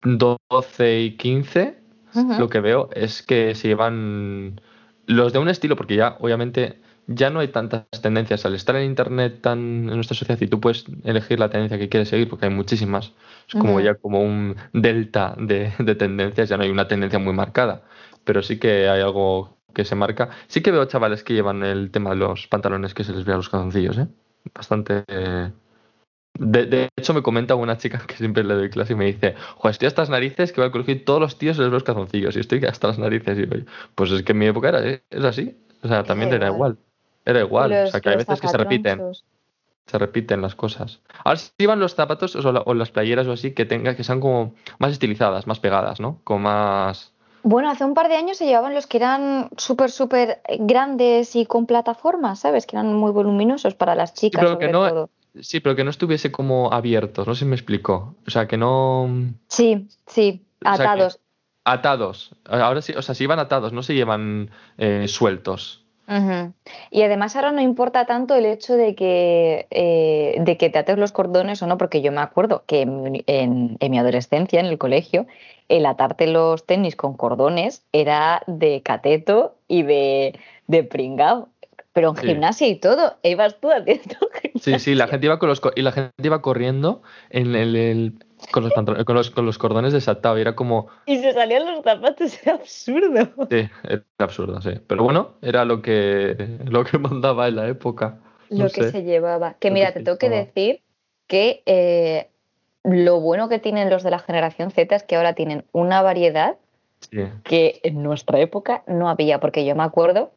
12 0.03 0.99
y 1.01 1.17
15, 1.17 1.79
Ujú. 2.15 2.39
lo 2.39 2.49
que 2.49 2.59
veo 2.59 2.89
es 2.93 3.23
que 3.23 3.55
se 3.55 3.69
llevan 3.69 4.61
los 5.07 5.33
de 5.33 5.39
un 5.39 5.49
estilo, 5.49 5.75
porque 5.75 5.95
ya 5.95 6.17
obviamente 6.19 6.79
ya 7.07 7.29
no 7.29 7.39
hay 7.39 7.49
tantas 7.49 7.85
tendencias. 8.01 8.45
Al 8.45 8.55
estar 8.55 8.75
en 8.75 8.85
internet 8.85 9.41
tan 9.41 9.59
en 9.59 9.95
nuestra 9.95 10.15
sociedad 10.15 10.39
y 10.41 10.47
tú 10.47 10.59
puedes 10.59 10.85
elegir 11.03 11.39
la 11.39 11.49
tendencia 11.49 11.77
que 11.77 11.89
quieres 11.89 12.09
seguir, 12.09 12.29
porque 12.29 12.45
hay 12.45 12.51
muchísimas, 12.53 13.13
es 13.47 13.55
como 13.55 13.79
ya 13.79 13.95
como 13.95 14.21
un 14.21 14.55
delta 14.73 15.35
de, 15.37 15.73
de 15.79 15.95
tendencias, 15.95 16.49
ya 16.49 16.57
no 16.57 16.63
hay 16.63 16.69
una 16.69 16.87
tendencia 16.87 17.19
muy 17.19 17.33
marcada, 17.33 17.83
pero 18.23 18.41
sí 18.41 18.59
que 18.59 18.87
hay 18.89 19.01
algo 19.01 19.57
que 19.73 19.85
se 19.85 19.95
marca. 19.95 20.29
Sí 20.47 20.61
que 20.61 20.71
veo 20.71 20.85
chavales 20.85 21.23
que 21.23 21.33
llevan 21.33 21.63
el 21.63 21.91
tema 21.91 22.11
de 22.11 22.17
los 22.17 22.47
pantalones 22.47 22.93
que 22.93 23.03
se 23.03 23.13
les 23.13 23.25
vea 23.25 23.35
los 23.37 23.49
calzoncillos, 23.49 23.97
¿eh? 23.97 24.07
Bastante... 24.53 25.03
eh, 25.07 25.51
de, 26.39 26.65
de 26.65 26.89
hecho, 26.95 27.13
me 27.13 27.21
comenta 27.21 27.53
una 27.55 27.77
chica 27.77 27.99
que 28.07 28.15
siempre 28.15 28.43
le 28.43 28.55
doy 28.55 28.69
clase 28.69 28.93
y 28.93 28.95
me 28.95 29.05
dice, 29.05 29.35
joder, 29.55 29.71
estoy 29.73 29.87
hasta 29.87 30.01
las 30.01 30.09
narices 30.09 30.51
que 30.51 30.61
va 30.61 30.65
al 30.65 30.71
colegio 30.71 30.95
y 30.95 30.99
todos 30.99 31.19
los 31.19 31.37
tíos 31.37 31.55
se 31.57 31.61
les 31.61 31.69
ve 31.69 31.75
los 31.75 31.83
calzoncillos 31.83 32.35
y 32.35 32.39
estoy 32.39 32.65
hasta 32.65 32.87
las 32.87 32.97
narices. 32.97 33.37
Y 33.37 33.41
yo, 33.47 33.65
pues 33.95 34.11
es 34.11 34.23
que 34.23 34.31
en 34.31 34.39
mi 34.39 34.47
época 34.47 34.69
era, 34.69 34.83
¿eh? 34.87 35.03
es 35.09 35.23
así. 35.23 35.55
O 35.83 35.87
sea, 35.87 36.03
también 36.03 36.29
Era 36.29 36.37
era 36.47 36.47
igual. 36.55 36.77
Era 37.25 37.39
igual. 37.41 37.71
o 37.71 37.87
sea, 37.87 38.01
que 38.01 38.09
hay 38.09 38.17
veces 38.17 38.41
que 38.41 38.47
se 38.47 38.57
repiten. 38.57 39.01
Se 39.85 39.97
repiten 39.97 40.41
las 40.41 40.55
cosas. 40.55 41.01
Ahora 41.25 41.37
sí 41.37 41.51
iban 41.59 41.79
los 41.79 41.93
zapatos 41.93 42.35
o, 42.37 42.51
la- 42.51 42.61
o 42.65 42.73
las 42.73 42.89
playeras 42.89 43.27
o 43.27 43.33
así 43.33 43.51
que 43.51 43.65
tenga, 43.65 43.95
que 43.95 44.03
sean 44.05 44.21
como 44.21 44.55
más 44.79 44.93
estilizadas, 44.93 45.45
más 45.45 45.59
pegadas, 45.59 45.99
¿no? 45.99 46.19
Como 46.23 46.39
más... 46.39 47.12
Bueno, 47.43 47.69
hace 47.69 47.83
un 47.83 47.93
par 47.93 48.07
de 48.07 48.15
años 48.15 48.37
se 48.37 48.45
llevaban 48.45 48.73
los 48.73 48.87
que 48.87 48.97
eran 48.97 49.49
súper, 49.57 49.91
súper 49.91 50.41
grandes 50.59 51.35
y 51.35 51.45
con 51.45 51.65
plataformas, 51.65 52.39
¿sabes? 52.39 52.65
Que 52.65 52.75
eran 52.77 52.93
muy 52.93 53.11
voluminosos 53.11 53.75
para 53.75 53.95
las 53.95 54.13
chicas, 54.13 54.39
pero 54.39 54.53
sobre 54.53 54.67
que 54.67 54.71
no- 54.71 54.87
todo. 54.89 55.09
Sí, 55.41 55.59
pero 55.59 55.75
que 55.75 55.83
no 55.83 55.89
estuviese 55.89 56.31
como 56.31 56.71
abiertos, 56.71 57.25
no 57.27 57.33
sé 57.33 57.39
si 57.39 57.45
me 57.45 57.55
explicó. 57.55 58.15
O 58.27 58.29
sea, 58.29 58.47
que 58.47 58.55
no... 58.55 59.09
Sí, 59.47 59.87
sí, 60.05 60.45
O 60.63 60.75
sea, 60.75 60.77
que- 60.77 60.83
atados. 60.83 61.19
Atados. 61.65 62.35
Ahora 62.45 62.81
sí, 62.81 62.93
o 62.93 63.01
sea, 63.01 63.15
si 63.15 63.23
iban 63.23 63.39
atados, 63.39 63.73
no 63.73 63.81
se 63.83 63.95
llevan 63.95 64.51
eh, 64.77 65.07
sueltos. 65.07 65.82
Y 66.91 67.01
además 67.01 67.35
ahora 67.35 67.51
no 67.51 67.61
importa 67.61 68.05
tanto 68.05 68.35
el 68.35 68.45
hecho 68.45 68.75
de 68.75 68.93
que, 68.95 69.67
eh, 69.71 70.35
de 70.39 70.57
que 70.57 70.69
te 70.69 70.79
ates 70.79 70.97
los 70.97 71.11
cordones 71.11 71.61
o 71.61 71.67
no, 71.67 71.77
porque 71.77 72.01
yo 72.01 72.11
me 72.11 72.21
acuerdo 72.21 72.63
que 72.67 72.81
en, 72.81 73.01
mi- 73.11 73.23
en- 73.27 73.77
en 73.79 73.91
mi 73.91 73.97
adolescencia, 73.99 74.59
en 74.59 74.65
el 74.67 74.77
colegio, 74.77 75.25
el 75.69 75.85
atarte 75.85 76.27
los 76.27 76.65
tenis 76.65 76.95
con 76.95 77.15
cordones 77.15 77.83
era 77.93 78.43
de 78.47 78.81
cateto 78.81 79.55
y 79.67 79.83
de, 79.83 80.37
de 80.67 80.83
pringao. 80.83 81.49
Pero 81.93 82.09
en 82.09 82.15
Sí. 82.17 82.27
gimnasia 82.27 82.67
y 82.67 82.75
todo, 82.75 83.15
ibas 83.23 83.59
tú 83.61 83.71
haciendo 83.71 84.15
Sí, 84.55 84.79
sí, 84.79 84.95
la 84.95 85.05
gimnasia. 85.05 85.07
gente 85.07 85.25
iba 85.27 85.39
con 85.39 85.49
los 85.49 85.61
y 85.75 85.81
la 85.83 85.91
gente 85.91 86.11
iba 86.23 86.41
corriendo 86.41 87.01
en 87.29 87.55
el, 87.55 87.75
el- 87.75 88.13
con, 88.51 88.63
los 88.63 88.73
con, 88.73 89.15
los, 89.15 89.31
con 89.31 89.45
los 89.45 89.57
cordones 89.57 89.93
desatados 89.93 90.37
y 90.37 90.41
era 90.41 90.55
como 90.55 90.87
Y 91.05 91.17
se 91.19 91.33
salían 91.33 91.65
los 91.65 91.83
zapatos, 91.83 92.39
era 92.43 92.55
absurdo. 92.55 93.47
sí, 93.49 93.69
era 93.83 94.03
absurdo, 94.19 94.61
sí. 94.61 94.71
Pero 94.87 95.03
bueno, 95.03 95.35
era 95.41 95.65
lo 95.65 95.81
que 95.81 96.57
lo 96.65 96.83
que 96.83 96.97
mandaba 96.99 97.47
en 97.47 97.55
la 97.55 97.67
época. 97.67 98.19
Lo 98.49 98.69
que 98.69 98.91
se 98.91 99.03
llevaba. 99.03 99.55
Que 99.59 99.69
Lo 99.69 99.73
mira, 99.75 99.91
te 99.93 100.01
tengo 100.03 100.17
que 100.17 100.29
decir 100.29 100.81
que 101.27 101.63
eh, 101.65 102.29
lo 102.83 103.19
bueno 103.19 103.49
que 103.49 103.59
tienen 103.59 103.89
los 103.89 104.03
de 104.03 104.11
la 104.11 104.19
generación 104.19 104.71
Z 104.71 104.95
es 104.95 105.03
que 105.03 105.15
ahora 105.15 105.33
tienen 105.33 105.65
una 105.71 106.01
variedad 106.01 106.57
Sí. 107.11 107.19
que 107.43 107.81
en 107.83 108.01
nuestra 108.01 108.39
época 108.39 108.83
no 108.87 109.09
había, 109.09 109.41
porque 109.41 109.65
yo 109.65 109.75
me 109.75 109.83
acuerdo 109.83 110.31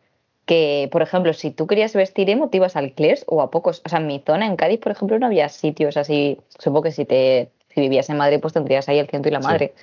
que, 0.46 0.88
por 0.90 1.00
ejemplo, 1.02 1.32
si 1.32 1.52
tú 1.52 1.68
querías 1.68 1.94
vestir 1.94 2.28
emo, 2.28 2.48
te 2.50 2.56
ibas 2.56 2.74
al 2.74 2.92
Cles 2.92 3.24
o 3.28 3.40
a 3.40 3.52
pocos. 3.52 3.82
O 3.84 3.88
sea, 3.88 4.00
en 4.00 4.06
mi 4.08 4.20
zona, 4.26 4.46
en 4.46 4.56
Cádiz, 4.56 4.80
por 4.80 4.90
ejemplo, 4.90 5.16
no 5.18 5.26
había 5.26 5.48
sitios 5.48 5.96
así. 5.96 6.38
Supongo 6.58 6.82
que 6.82 6.90
si 6.92 7.04
te 7.04 7.50
si 7.76 7.82
vivías 7.82 8.08
en 8.08 8.16
Madrid, 8.16 8.38
pues 8.40 8.54
tendrías 8.54 8.88
ahí 8.88 8.98
el 8.98 9.06
ciento 9.06 9.28
y 9.28 9.32
la 9.32 9.40
Sí. 9.42 9.46
madre. 9.46 9.74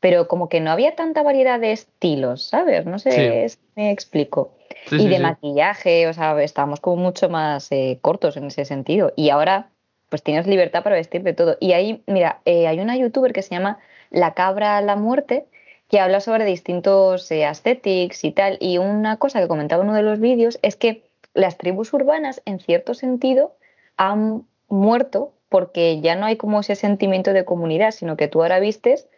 Pero 0.00 0.26
como 0.26 0.48
que 0.48 0.60
no 0.60 0.72
había 0.72 0.96
tanta 0.96 1.22
variedad 1.22 1.60
de 1.60 1.70
estilos, 1.70 2.42
¿sabes? 2.48 2.84
No 2.86 2.98
sé 2.98 3.48
si 3.48 3.58
me 3.76 3.92
explico. 3.92 4.52
Sí, 4.88 4.96
y 5.04 5.08
de 5.08 5.20
maquillaje, 5.20 6.08
o 6.08 6.12
sea, 6.12 6.42
estábamos 6.42 6.80
como 6.80 6.96
mucho 6.96 7.28
más 7.28 7.70
eh, 7.70 7.98
cortos 8.02 8.36
en 8.36 8.46
ese 8.46 8.64
sentido. 8.64 9.12
Y 9.14 9.30
ahora, 9.30 9.68
pues 10.08 10.24
tienes 10.24 10.48
libertad 10.48 10.82
para 10.82 10.96
vestir 10.96 11.22
de 11.22 11.34
todo. 11.34 11.56
Y 11.60 11.72
ahí, 11.72 12.02
mira, 12.08 12.40
eh, 12.46 12.66
hay 12.66 12.80
una 12.80 12.96
youtuber 12.96 13.32
que 13.32 13.42
se 13.42 13.54
llama 13.54 13.78
La 14.10 14.34
Cabra 14.34 14.76
a 14.76 14.82
la 14.82 14.96
Muerte, 14.96 15.46
que 15.88 16.00
habla 16.00 16.18
sobre 16.18 16.44
distintos 16.44 17.30
eh, 17.30 17.44
aesthetics 17.46 18.24
y 18.24 18.32
tal. 18.32 18.58
Y 18.60 18.78
una 18.78 19.18
cosa 19.18 19.40
que 19.40 19.46
comentaba 19.46 19.82
en 19.84 19.90
uno 19.90 19.96
de 19.96 20.02
los 20.02 20.18
vídeos 20.18 20.58
es 20.62 20.74
que 20.74 21.04
las 21.32 21.58
tribus 21.58 21.92
urbanas, 21.92 22.42
en 22.44 22.58
cierto 22.58 22.92
sentido, 22.94 23.54
han 23.96 24.42
muerto 24.68 25.32
porque 25.48 26.00
ya 26.00 26.16
no 26.16 26.26
hay 26.26 26.36
como 26.36 26.60
ese 26.60 26.74
sentimiento 26.74 27.32
de 27.32 27.44
comunidad, 27.44 27.92
sino 27.92 28.16
que 28.16 28.28
tú 28.28 28.42
ahora 28.42 28.60
vistes 28.60 29.08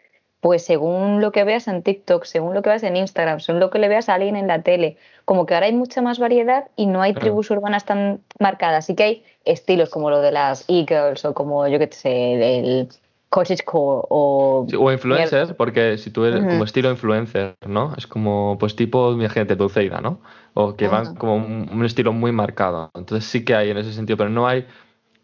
pues 0.41 0.65
según 0.65 1.21
lo 1.21 1.33
que 1.33 1.45
veas 1.45 1.67
en 1.69 1.83
TikTok, 1.83 2.25
según 2.25 2.55
lo 2.55 2.63
que 2.63 2.71
veas 2.71 2.85
en 2.85 2.97
Instagram, 2.97 3.41
según 3.41 3.61
lo 3.61 3.71
que 3.71 3.79
le 3.79 3.89
veas 3.89 4.09
a 4.09 4.15
alguien 4.15 4.37
en 4.37 4.47
la 4.47 4.63
tele, 4.63 4.97
como 5.25 5.47
que 5.47 5.55
ahora 5.55 5.67
hay 5.67 5.73
mucha 5.73 6.01
más 6.01 6.19
variedad 6.19 6.69
y 6.77 6.87
no 6.87 7.03
hay 7.03 7.13
Claro. 7.13 7.25
tribus 7.27 7.51
urbanas 7.51 7.85
tan 7.85 8.21
marcadas. 8.39 8.87
Sí 8.87 8.95
que 8.95 9.03
hay 9.03 9.25
estilos 9.45 9.91
como 9.91 10.11
lo 10.11 10.21
de 10.21 10.31
las 10.31 10.65
e-girls 10.69 11.25
o 11.25 11.35
como 11.35 11.67
yo 11.67 11.79
que 11.79 11.89
sé, 11.91 12.59
el, 12.59 12.89
cottagecore 13.31 14.07
o... 14.09 14.67
Sí, 14.71 14.77
o 14.77 14.91
influencer, 14.91 15.55
porque 15.55 15.99
si 15.99 16.11
tú 16.11 16.25
eres 16.25 16.43
como 16.43 16.65
estilo 16.65 16.91
influencer, 16.91 17.57
¿no? 17.67 17.93
Es 17.99 18.07
como, 18.07 18.57
pues 18.59 18.75
tipo, 18.75 19.13
mi 19.13 19.29
gente, 19.29 19.55
Dulceida, 19.55 20.01
¿no? 20.01 20.21
O 20.55 20.77
que 20.77 20.89
van 20.89 21.15
como 21.15 21.37
un, 21.37 21.69
un, 21.71 21.85
estilo 21.85 22.15
muy 22.15 22.33
marcado. 22.33 22.91
Entonces 22.95 23.29
sí 23.29 23.45
que 23.45 23.55
hay 23.55 23.69
en 23.69 23.77
ese 23.77 23.93
sentido, 23.93 24.17
pero 24.17 24.31
no 24.31 24.47
hay 24.47 24.67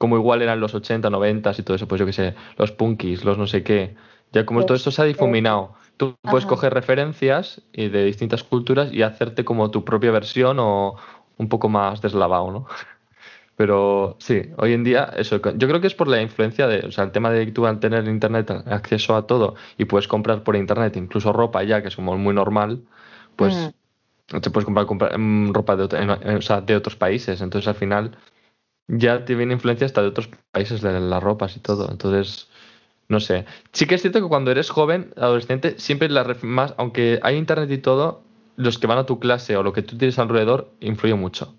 como 0.05 0.19
igual 0.19 0.43
eran 0.43 0.61
los 0.61 0.75
80, 0.75 1.09
90 1.09 1.53
y 1.57 1.63
todo 1.63 1.77
eso, 1.77 1.89
pues 1.89 1.99
yo 1.99 2.05
qué 2.05 2.13
sé, 2.13 2.35
los 2.59 2.73
punkis, 2.73 3.25
los 3.25 3.39
no 3.39 3.47
sé 3.47 3.63
qué. 3.63 3.95
Ya 4.33 4.45
como 4.45 4.67
todo 4.67 4.77
esto 4.77 4.91
se 4.91 5.01
ha 5.01 5.07
difuminado. 5.07 5.73
Tú 5.97 6.15
puedes 6.21 6.45
coger 6.45 6.75
referencias 6.75 7.63
y 7.73 7.89
de 7.89 8.05
distintas 8.05 8.45
culturas 8.45 8.93
y 8.93 9.01
hacerte 9.01 9.47
como 9.47 9.71
tu 9.71 9.83
propia 9.83 10.11
versión 10.11 10.59
o 10.61 10.97
un 11.39 11.49
poco 11.49 11.71
más 11.71 12.03
deslavado, 12.03 12.51
¿no? 12.51 12.67
Pero 13.57 14.17
sí, 14.19 14.43
hoy 14.59 14.75
en 14.75 14.85
día, 14.85 15.11
eso, 15.17 15.37
yo 15.37 15.69
creo 15.69 15.81
que 15.81 15.87
es 15.87 15.95
por 15.95 16.09
la 16.09 16.21
influencia 16.21 16.67
de, 16.67 16.81
o 16.81 16.93
sea, 16.93 17.05
el 17.05 17.11
tema 17.11 17.31
de 17.31 17.47
que 17.47 17.53
tú 17.53 17.65
al 17.65 17.81
tener 17.81 18.07
internet 18.07 18.51
acceso 18.51 19.17
a 19.17 19.27
todo 19.27 19.55
y 19.79 19.87
puedes 19.87 20.07
comprar 20.07 20.43
por 20.43 20.55
internet 20.55 20.99
incluso 20.99 21.33
ropa 21.33 21.63
ya, 21.63 21.81
que 21.81 21.89
es 21.89 21.97
como 21.97 22.15
muy 22.19 22.35
normal, 22.35 22.83
pues 23.37 23.73
mm. 24.29 24.41
te 24.41 24.51
puedes 24.51 24.67
comprar, 24.67 25.19
mm, 25.19 25.55
ropa 25.55 25.77
de, 25.77 25.85
o 26.37 26.43
sea, 26.43 26.61
de 26.61 26.77
otros 26.77 26.95
países. 26.95 27.41
Entonces 27.41 27.69
al 27.69 27.77
final 27.77 28.19
ya 28.89 29.25
te 29.25 29.35
viene 29.35 29.55
influencia 29.55 29.87
hasta 29.87 30.03
de 30.03 30.09
otros 30.09 30.29
países 30.51 30.81
de 30.81 31.01
las 31.01 31.23
ropas 31.23 31.57
y 31.57 31.61
todo. 31.61 31.91
Entonces, 31.91 32.49
no 33.09 33.21
sé. 33.21 33.45
Sí 33.73 33.87
que 33.87 33.95
es 33.95 34.03
cierto 34.03 34.21
que 34.21 34.29
cuando 34.29 34.51
eres 34.51 34.71
joven, 34.71 35.13
adolescente, 35.17 35.79
siempre 35.79 36.09
la 36.09 36.37
más, 36.43 36.75
aunque 36.77 37.21
hay 37.23 37.37
internet 37.37 37.71
y 37.71 37.79
todo, 37.79 38.23
los 38.57 38.79
que 38.79 38.87
van 38.87 38.99
a 38.99 39.07
tu 39.07 39.19
clase 39.19 39.57
o 39.57 39.63
lo 39.63 39.73
que 39.73 39.83
tú 39.83 39.99
tienes 39.99 40.19
alrededor 40.19 40.71
influye 40.81 41.15
mucho. 41.15 41.55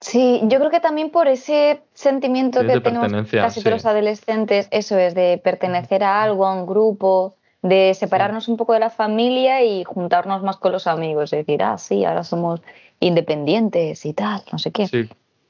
Sí, 0.00 0.40
yo 0.44 0.58
creo 0.58 0.70
que 0.70 0.78
también 0.78 1.10
por 1.10 1.26
ese 1.26 1.82
sentimiento 1.92 2.60
que 2.64 2.80
tenemos 2.80 3.12
casi 3.32 3.62
todos 3.62 3.78
los 3.78 3.86
adolescentes, 3.86 4.68
eso 4.70 4.96
es, 4.96 5.14
de 5.14 5.40
pertenecer 5.42 6.04
a 6.04 6.22
algo, 6.22 6.46
a 6.46 6.54
un 6.54 6.66
grupo, 6.66 7.34
de 7.62 7.94
separarnos 7.94 8.46
un 8.46 8.56
poco 8.56 8.74
de 8.74 8.80
la 8.80 8.90
familia 8.90 9.64
y 9.64 9.82
juntarnos 9.82 10.44
más 10.44 10.56
con 10.58 10.70
los 10.70 10.86
amigos, 10.86 11.32
decir, 11.32 11.64
ah, 11.64 11.78
sí, 11.78 12.04
ahora 12.04 12.22
somos 12.22 12.60
independientes 13.00 14.06
y 14.06 14.12
tal, 14.12 14.42
no 14.52 14.58
sé 14.60 14.70
qué. 14.70 14.86
Sí. 14.86 15.08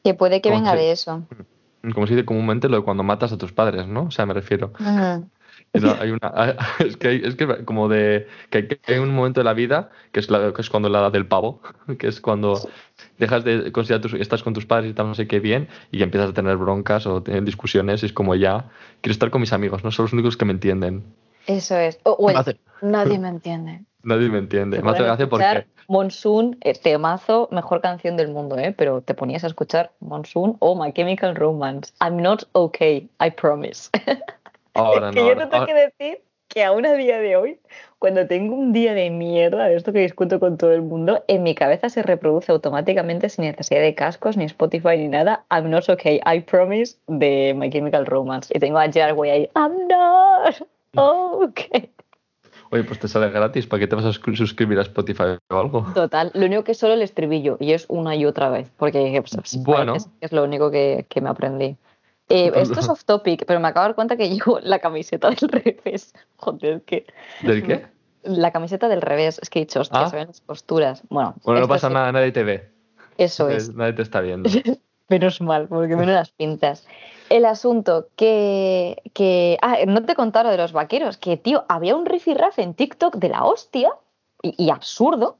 Que 0.09 0.14
puede 0.14 0.40
que 0.40 0.51
venga 0.51 0.75
de 0.75 0.90
eso. 0.90 1.27
Como 1.92 2.07
se 2.07 2.14
dice 2.14 2.25
comúnmente 2.25 2.71
lo 2.71 2.79
de 2.79 2.83
cuando 2.83 3.03
matas 3.03 3.31
a 3.33 3.37
tus 3.37 3.53
padres, 3.53 3.87
¿no? 3.87 4.05
O 4.05 4.11
sea, 4.11 4.25
me 4.25 4.33
refiero. 4.33 4.73
hay 4.81 6.11
una, 6.11 6.57
es, 6.79 6.97
que 6.97 7.09
hay, 7.09 7.21
es 7.23 7.35
que 7.35 7.66
como 7.66 7.90
de 7.90 8.27
que 8.49 8.81
hay 8.87 8.99
un 9.01 9.14
momento 9.14 9.40
de 9.40 9.44
la 9.44 9.53
vida 9.53 9.90
que 10.12 10.21
es, 10.21 10.31
la, 10.31 10.55
que 10.55 10.62
es 10.62 10.71
cuando 10.71 10.88
la 10.88 11.01
edad 11.01 11.12
del 11.12 11.27
pavo, 11.27 11.61
que 11.99 12.07
es 12.07 12.23
cuando 12.23 12.59
dejas 13.18 13.44
de 13.44 13.71
considerar 13.71 14.01
tus, 14.01 14.14
estás 14.14 14.42
con 14.42 14.55
tus 14.55 14.64
padres 14.64 14.92
y 14.92 14.94
tal, 14.94 15.09
no 15.09 15.14
sé 15.14 15.27
qué 15.27 15.40
bien, 15.40 15.68
y 15.90 16.03
empiezas 16.03 16.31
a 16.31 16.33
tener 16.33 16.57
broncas 16.57 17.07
o 17.07 17.23
tener 17.23 17.44
discusiones, 17.44 18.03
y 18.03 18.07
es 18.07 18.14
como 18.14 18.35
ya, 18.35 18.71
quiero 19.03 19.12
estar 19.12 19.29
con 19.29 19.42
mis 19.42 19.53
amigos, 19.53 19.85
no 19.85 19.90
son 19.90 20.05
los 20.07 20.14
únicos 20.14 20.38
que 20.38 20.47
me 20.47 20.53
entienden. 20.53 21.05
Eso 21.47 21.77
es. 21.77 21.99
nadie 22.81 23.18
me 23.18 23.29
entiende. 23.29 23.83
Nadie 24.09 24.31
me 24.31 24.38
entiende. 24.38 24.81
Hace 24.83 25.03
gracia 25.03 25.29
porque. 25.29 25.66
Monsoon, 25.87 26.57
eh, 26.62 26.73
temazo, 26.75 27.49
mejor 27.51 27.81
canción 27.83 28.16
del 28.16 28.29
mundo, 28.29 28.59
¿eh? 28.59 28.75
Pero 28.77 29.03
te 29.03 29.14
ponías 29.14 29.44
a 29.44 29.47
escuchar 29.47 29.90
Monsoon 30.01 30.57
o 30.61 30.75
My 30.75 30.92
Chemical 30.92 31.35
Romance. 31.35 31.92
I'm 32.01 32.16
not 32.21 32.44
okay, 32.53 33.09
I 33.21 33.31
promise. 33.31 33.90
Ahora 34.75 35.11
que 35.11 35.27
yo 35.27 35.35
no 35.35 35.49
tengo 35.49 35.66
que 35.66 35.75
decir 35.75 36.23
que 36.49 36.64
aún 36.64 36.87
a 36.87 36.94
día 36.94 37.18
de 37.18 37.37
hoy, 37.37 37.61
cuando 37.99 38.27
tengo 38.27 38.55
un 38.55 38.73
día 38.73 38.94
de 38.94 39.11
mierda 39.11 39.66
de 39.66 39.77
esto 39.77 39.92
que 39.92 40.01
discuto 40.01 40.40
con 40.40 40.57
todo 40.57 40.73
el 40.73 40.83
mundo, 40.83 41.23
en 41.29 41.42
mi 41.42 41.55
cabeza 41.55 41.90
se 41.90 42.03
reproduce 42.03 42.51
automáticamente 42.51 43.29
sin 43.29 43.44
necesidad 43.44 43.81
de 43.81 43.94
cascos, 43.94 44.38
ni 44.38 44.44
Spotify, 44.44 44.97
ni 44.97 45.09
nada. 45.09 45.44
I'm 45.51 45.68
not 45.68 45.88
okay, 45.90 46.21
I 46.25 46.40
promise 46.40 46.97
de 47.09 47.55
My 47.55 47.68
Chemical 47.68 48.07
Romance. 48.07 48.51
Y 48.55 48.59
tengo 48.59 48.79
a 48.79 49.14
Way 49.14 49.31
ahí, 49.31 49.51
I'm 49.55 49.87
not 49.88 50.66
okay. 50.97 51.90
Oye, 52.71 52.85
pues 52.85 52.99
te 52.99 53.09
sale 53.09 53.31
gratis, 53.31 53.67
¿para 53.67 53.81
qué 53.81 53.87
te 53.87 53.97
vas 53.97 54.05
a 54.05 54.13
suscribir 54.13 54.79
a 54.79 54.83
Spotify 54.83 55.39
o 55.51 55.57
algo? 55.57 55.87
Total, 55.95 56.31
lo 56.35 56.47
único 56.47 56.65
que 56.65 56.73
es 56.73 56.79
solo 56.79 56.95
el 56.95 57.03
estribillo 57.03 57.57
y 57.61 57.73
es 57.73 57.87
una 57.89 58.15
y 58.15 58.27
otra 58.27 58.51
vez, 58.51 58.71
porque 58.77 59.23
pues, 59.23 59.57
bueno. 59.63 59.95
es, 60.21 60.33
lo 60.33 60.45
único 60.45 60.71
que, 60.71 61.07
que 61.09 61.21
me 61.21 61.31
aprendí. 61.31 61.77
Eh, 62.29 62.53
esto 62.57 62.81
es 62.81 62.89
off 62.89 63.05
topic, 63.05 63.47
pero 63.47 63.59
me 63.59 63.69
acabo 63.69 63.85
de 63.85 63.89
dar 63.89 63.95
cuenta 63.95 64.17
que 64.17 64.29
llevo 64.29 64.61
la 64.61 64.79
camiseta 64.81 65.31
del 65.31 65.49
revés. 65.49 66.13
Joder, 66.37 66.83
que. 66.83 67.07
¿Del 67.43 67.63
qué? 67.63 67.87
La 68.23 68.53
camiseta 68.53 68.89
del 68.89 69.01
revés. 69.01 69.39
Es 69.41 69.49
que 69.49 69.61
he 69.61 69.63
dicho, 69.63 69.81
hostia, 69.81 70.01
ah. 70.01 70.11
se 70.11 70.17
ven 70.17 70.27
las 70.27 70.41
posturas. 70.43 71.03
Bueno, 71.09 71.35
bueno 71.43 71.63
no 71.63 71.69
pasa 71.69 71.89
nada, 71.89 72.13
nadie 72.13 72.33
te 72.33 72.45
ve. 72.45 72.69
Eso 73.17 73.49
es. 73.49 73.75
Nadie 73.75 73.95
te 73.95 74.03
está 74.03 74.21
viendo. 74.21 74.51
Menos 75.09 75.41
mal, 75.41 75.69
porque 75.69 75.97
menos 75.97 76.15
las 76.15 76.31
pintas. 76.33 76.87
El 77.31 77.45
asunto 77.45 78.09
que, 78.17 79.03
que. 79.12 79.59
Ah, 79.62 79.79
no 79.87 80.05
te 80.05 80.14
contaron 80.14 80.53
de 80.53 80.59
los 80.59 80.73
vaqueros, 80.73 81.19
que, 81.19 81.37
tío, 81.37 81.64
había 81.69 81.97
un 81.97 82.07
rifirraf 82.07 82.59
en 82.59 82.75
TikTok 82.75 83.17
de 83.17 83.29
la 83.29 83.45
hostia 83.45 83.91
y 84.43 84.71
absurdo 84.71 85.37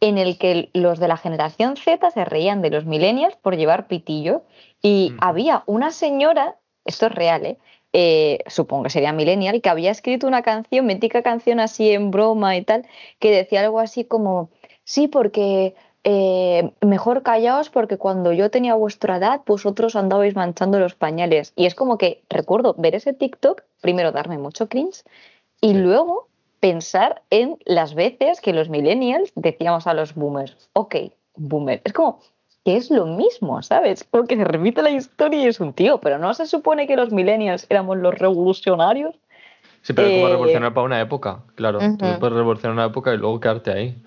en 0.00 0.18
el 0.18 0.36
que 0.36 0.68
los 0.74 0.98
de 0.98 1.08
la 1.08 1.16
generación 1.16 1.76
Z 1.76 2.10
se 2.10 2.24
reían 2.24 2.60
de 2.60 2.70
los 2.70 2.84
millennials 2.84 3.36
por 3.36 3.56
llevar 3.56 3.86
pitillo 3.86 4.42
y 4.82 5.12
había 5.20 5.62
una 5.66 5.92
señora, 5.92 6.56
esto 6.84 7.06
es 7.06 7.12
real, 7.12 7.46
¿eh? 7.46 7.58
¿eh? 7.92 8.38
supongo 8.48 8.82
que 8.82 8.90
sería 8.90 9.12
millennial, 9.12 9.62
que 9.62 9.68
había 9.68 9.92
escrito 9.92 10.26
una 10.26 10.42
canción, 10.42 10.86
mítica 10.86 11.22
canción 11.22 11.60
así 11.60 11.92
en 11.92 12.10
broma 12.10 12.56
y 12.56 12.64
tal, 12.64 12.84
que 13.20 13.30
decía 13.30 13.60
algo 13.60 13.78
así 13.78 14.04
como, 14.04 14.50
sí, 14.82 15.06
porque 15.06 15.76
eh, 16.04 16.72
mejor 16.80 17.22
callaos 17.22 17.70
porque 17.70 17.96
cuando 17.96 18.32
yo 18.32 18.50
tenía 18.50 18.74
vuestra 18.74 19.16
edad, 19.18 19.40
vosotros 19.46 19.96
andabais 19.96 20.34
manchando 20.34 20.78
los 20.78 20.94
pañales. 20.94 21.52
Y 21.56 21.66
es 21.66 21.74
como 21.74 21.98
que 21.98 22.22
recuerdo 22.28 22.74
ver 22.78 22.94
ese 22.94 23.12
TikTok, 23.12 23.62
primero 23.80 24.12
darme 24.12 24.38
mucho 24.38 24.68
cringe 24.68 25.04
y 25.60 25.74
luego 25.74 26.28
pensar 26.60 27.22
en 27.30 27.56
las 27.64 27.94
veces 27.94 28.40
que 28.40 28.52
los 28.52 28.68
millennials 28.68 29.32
decíamos 29.34 29.86
a 29.86 29.94
los 29.94 30.14
boomers, 30.14 30.70
ok, 30.74 30.96
boomer. 31.36 31.80
Es 31.84 31.92
como 31.92 32.20
que 32.64 32.76
es 32.76 32.90
lo 32.90 33.06
mismo, 33.06 33.62
¿sabes? 33.62 34.04
Porque 34.04 34.36
se 34.36 34.44
repite 34.44 34.82
la 34.82 34.90
historia 34.90 35.42
y 35.42 35.46
es 35.46 35.60
un 35.60 35.72
tío, 35.72 35.98
pero 36.00 36.18
no 36.18 36.32
se 36.34 36.46
supone 36.46 36.86
que 36.86 36.96
los 36.96 37.10
millennials 37.10 37.66
éramos 37.68 37.98
los 37.98 38.14
revolucionarios. 38.16 39.16
Sí, 39.82 39.92
pero 39.92 40.08
como 40.08 40.28
eh, 40.28 40.30
revolucionar 40.30 40.72
para 40.72 40.86
una 40.86 41.00
época, 41.00 41.42
claro. 41.56 41.80
Tú 41.80 42.06
puedes 42.20 42.36
revolucionar 42.36 42.74
una 42.74 42.86
época 42.86 43.12
y 43.12 43.16
luego 43.16 43.40
quedarte 43.40 43.72
ahí. 43.72 44.02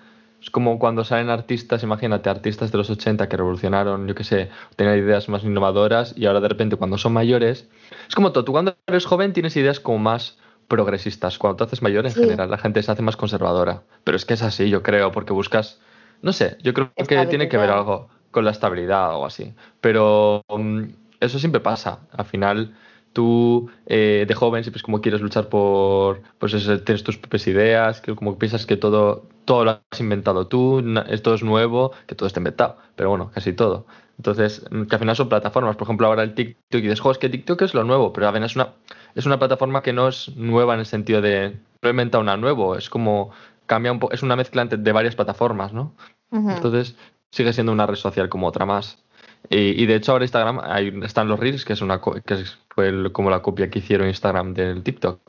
Es 0.46 0.50
como 0.50 0.78
cuando 0.78 1.02
salen 1.02 1.28
artistas, 1.28 1.82
imagínate, 1.82 2.30
artistas 2.30 2.70
de 2.70 2.78
los 2.78 2.88
80 2.88 3.28
que 3.28 3.36
revolucionaron, 3.36 4.06
yo 4.06 4.14
qué 4.14 4.22
sé, 4.22 4.48
tenían 4.76 4.96
ideas 4.96 5.28
más 5.28 5.42
innovadoras 5.42 6.14
y 6.16 6.26
ahora 6.26 6.38
de 6.38 6.46
repente 6.46 6.76
cuando 6.76 6.98
son 6.98 7.14
mayores, 7.14 7.68
es 8.06 8.14
como 8.14 8.30
todo, 8.30 8.44
tú 8.44 8.52
cuando 8.52 8.76
eres 8.86 9.06
joven 9.06 9.32
tienes 9.32 9.56
ideas 9.56 9.80
como 9.80 9.98
más 9.98 10.38
progresistas. 10.68 11.36
Cuando 11.38 11.56
te 11.56 11.64
haces 11.64 11.82
mayor, 11.82 12.06
en 12.06 12.14
general, 12.14 12.48
la 12.48 12.58
gente 12.58 12.80
se 12.80 12.92
hace 12.92 13.02
más 13.02 13.16
conservadora. 13.16 13.82
Pero 14.04 14.16
es 14.16 14.24
que 14.24 14.34
es 14.34 14.42
así, 14.42 14.70
yo 14.70 14.84
creo, 14.84 15.10
porque 15.10 15.32
buscas, 15.32 15.80
no 16.22 16.32
sé, 16.32 16.56
yo 16.62 16.72
creo 16.72 16.92
que 16.94 17.26
tiene 17.26 17.48
que 17.48 17.56
ver 17.56 17.70
algo 17.70 18.08
con 18.30 18.44
la 18.44 18.52
estabilidad 18.52 19.08
o 19.08 19.12
algo 19.14 19.26
así. 19.26 19.52
Pero 19.80 20.44
mm, 20.48 20.82
eso 21.18 21.40
siempre 21.40 21.60
pasa. 21.60 22.06
Al 22.12 22.24
final, 22.24 22.76
tú 23.16 23.70
eh, 23.86 24.26
de 24.28 24.34
joven 24.34 24.62
siempre 24.62 24.76
es 24.76 24.82
como 24.82 25.00
quieres 25.00 25.22
luchar 25.22 25.48
por, 25.48 26.20
pues 26.38 26.52
eso, 26.52 26.78
tienes 26.82 27.02
tus 27.02 27.16
propias 27.16 27.46
ideas, 27.46 28.02
que 28.02 28.14
como 28.14 28.38
piensas 28.38 28.66
que 28.66 28.76
todo, 28.76 29.24
todo 29.46 29.64
lo 29.64 29.70
has 29.90 30.00
inventado 30.00 30.48
tú, 30.48 30.84
esto 31.08 31.32
es 31.32 31.42
nuevo, 31.42 31.92
que 32.06 32.14
todo 32.14 32.26
está 32.26 32.40
inventado. 32.40 32.76
Pero 32.94 33.08
bueno, 33.08 33.30
casi 33.32 33.54
todo. 33.54 33.86
Entonces, 34.18 34.66
mm, 34.70 34.82
que 34.82 34.96
al 34.96 34.98
final 34.98 35.16
son 35.16 35.30
plataformas. 35.30 35.76
Por 35.76 35.86
ejemplo, 35.86 36.06
ahora 36.08 36.24
el 36.24 36.34
TikTok 36.34 36.78
y 36.78 36.82
dices, 36.82 37.00
jo, 37.00 37.10
es 37.10 37.16
que 37.16 37.30
TikTok 37.30 37.62
es 37.62 37.72
lo 37.72 37.84
nuevo, 37.84 38.12
pero 38.12 38.28
a 38.28 38.32
ver, 38.32 38.42
es 38.42 38.54
una, 38.54 38.74
es 39.14 39.24
una 39.24 39.38
plataforma 39.38 39.82
que 39.82 39.94
no 39.94 40.08
es 40.08 40.36
nueva 40.36 40.74
en 40.74 40.80
el 40.80 40.86
sentido 40.86 41.22
de 41.22 41.56
no 41.80 41.88
inventa 41.88 42.18
una 42.18 42.36
nueva, 42.36 42.76
es 42.76 42.90
como 42.90 43.30
cambia 43.64 43.92
un 43.92 43.98
poco, 43.98 44.12
es 44.12 44.22
una 44.22 44.36
mezcla 44.36 44.66
de 44.66 44.92
varias 44.92 45.16
plataformas, 45.16 45.72
¿no? 45.72 45.94
Entonces, 46.30 46.96
sigue 47.30 47.54
siendo 47.54 47.72
una 47.72 47.86
red 47.86 47.94
social 47.94 48.28
como 48.28 48.46
otra 48.46 48.66
más. 48.66 49.02
Y, 49.50 49.86
de 49.86 49.94
hecho 49.94 50.12
ahora 50.12 50.24
Instagram 50.24 50.60
ahí 50.62 50.92
están 51.02 51.28
los 51.28 51.38
Reels, 51.38 51.64
que 51.64 51.72
es 51.72 51.82
una 51.82 52.00
que 52.00 52.44
fue 52.68 53.12
como 53.12 53.30
la 53.30 53.42
copia 53.42 53.70
que 53.70 53.78
hicieron 53.80 54.08
Instagram 54.08 54.54
del 54.54 54.82
TikTok. 54.82 55.20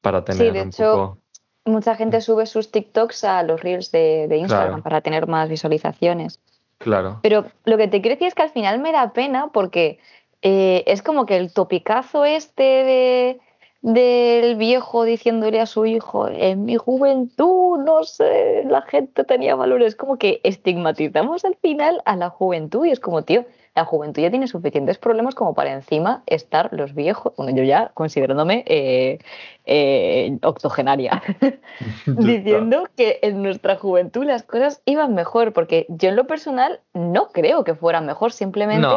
Para 0.00 0.24
tener 0.24 0.46
sí, 0.46 0.52
de 0.52 0.62
hecho, 0.62 1.18
mucha 1.64 1.96
gente 1.96 2.20
sube 2.20 2.46
sus 2.46 2.70
TikToks 2.70 3.24
a 3.24 3.42
los 3.42 3.60
Reels 3.60 3.90
de, 3.90 4.28
Instagram 4.30 4.82
para 4.82 5.00
tener 5.00 5.26
más 5.26 5.48
visualizaciones. 5.48 6.40
Claro. 6.78 7.20
Pero 7.22 7.46
lo 7.64 7.76
que 7.76 7.88
te 7.88 8.00
quiero 8.00 8.14
decir 8.14 8.28
es 8.28 8.34
que 8.34 8.42
al 8.42 8.50
final 8.50 8.78
me 8.78 8.92
da 8.92 9.12
pena 9.12 9.48
porque 9.52 9.98
eh, 10.42 10.84
es 10.86 11.02
como 11.02 11.26
que 11.26 11.36
el 11.36 11.52
topicazo 11.52 12.24
este 12.24 12.62
de 12.62 13.40
del 13.86 14.56
viejo 14.56 15.04
diciéndole 15.04 15.60
a 15.60 15.66
su 15.66 15.86
hijo, 15.86 16.26
en 16.26 16.64
mi 16.64 16.76
juventud, 16.76 17.78
no 17.78 18.02
sé, 18.02 18.64
la 18.66 18.82
gente 18.82 19.22
tenía 19.22 19.54
valores, 19.54 19.94
como 19.94 20.16
que 20.16 20.40
estigmatizamos 20.42 21.44
al 21.44 21.54
final 21.54 22.02
a 22.04 22.16
la 22.16 22.28
juventud 22.28 22.84
y 22.84 22.90
es 22.90 22.98
como, 22.98 23.22
tío, 23.22 23.44
la 23.76 23.84
juventud 23.84 24.22
ya 24.22 24.30
tiene 24.30 24.48
suficientes 24.48 24.96
problemas 24.96 25.34
como 25.34 25.54
para 25.54 25.70
encima 25.70 26.22
estar 26.26 26.72
los 26.72 26.94
viejos, 26.94 27.34
bueno, 27.36 27.54
yo 27.54 27.62
ya 27.62 27.90
considerándome 27.92 28.64
eh, 28.66 29.18
eh, 29.66 30.38
octogenaria, 30.42 31.22
diciendo 32.06 32.88
que 32.96 33.18
en 33.20 33.42
nuestra 33.42 33.76
juventud 33.76 34.24
las 34.24 34.44
cosas 34.44 34.80
iban 34.86 35.14
mejor, 35.14 35.52
porque 35.52 35.84
yo 35.90 36.08
en 36.08 36.16
lo 36.16 36.26
personal 36.26 36.80
no 36.94 37.28
creo 37.28 37.64
que 37.64 37.74
fueran 37.74 38.06
mejor, 38.06 38.32
simplemente 38.32 38.88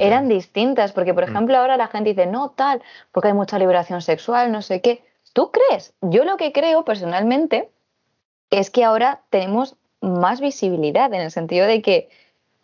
eran 0.00 0.28
distintas, 0.28 0.92
porque 0.92 1.14
por 1.14 1.24
mm. 1.24 1.30
ejemplo 1.30 1.56
ahora 1.56 1.76
la 1.76 1.86
gente 1.86 2.10
dice, 2.10 2.26
no, 2.26 2.50
tal, 2.50 2.82
porque 3.12 3.28
hay 3.28 3.34
mucha 3.34 3.60
liberación 3.60 4.02
sexual, 4.02 4.50
no 4.50 4.60
sé 4.60 4.80
qué. 4.80 5.04
¿Tú 5.34 5.52
crees? 5.52 5.94
Yo 6.00 6.24
lo 6.24 6.36
que 6.36 6.50
creo 6.50 6.84
personalmente 6.84 7.70
es 8.50 8.70
que 8.70 8.82
ahora 8.82 9.22
tenemos 9.30 9.76
más 10.00 10.40
visibilidad 10.40 11.14
en 11.14 11.20
el 11.20 11.30
sentido 11.30 11.66
de 11.66 11.80
que 11.80 12.08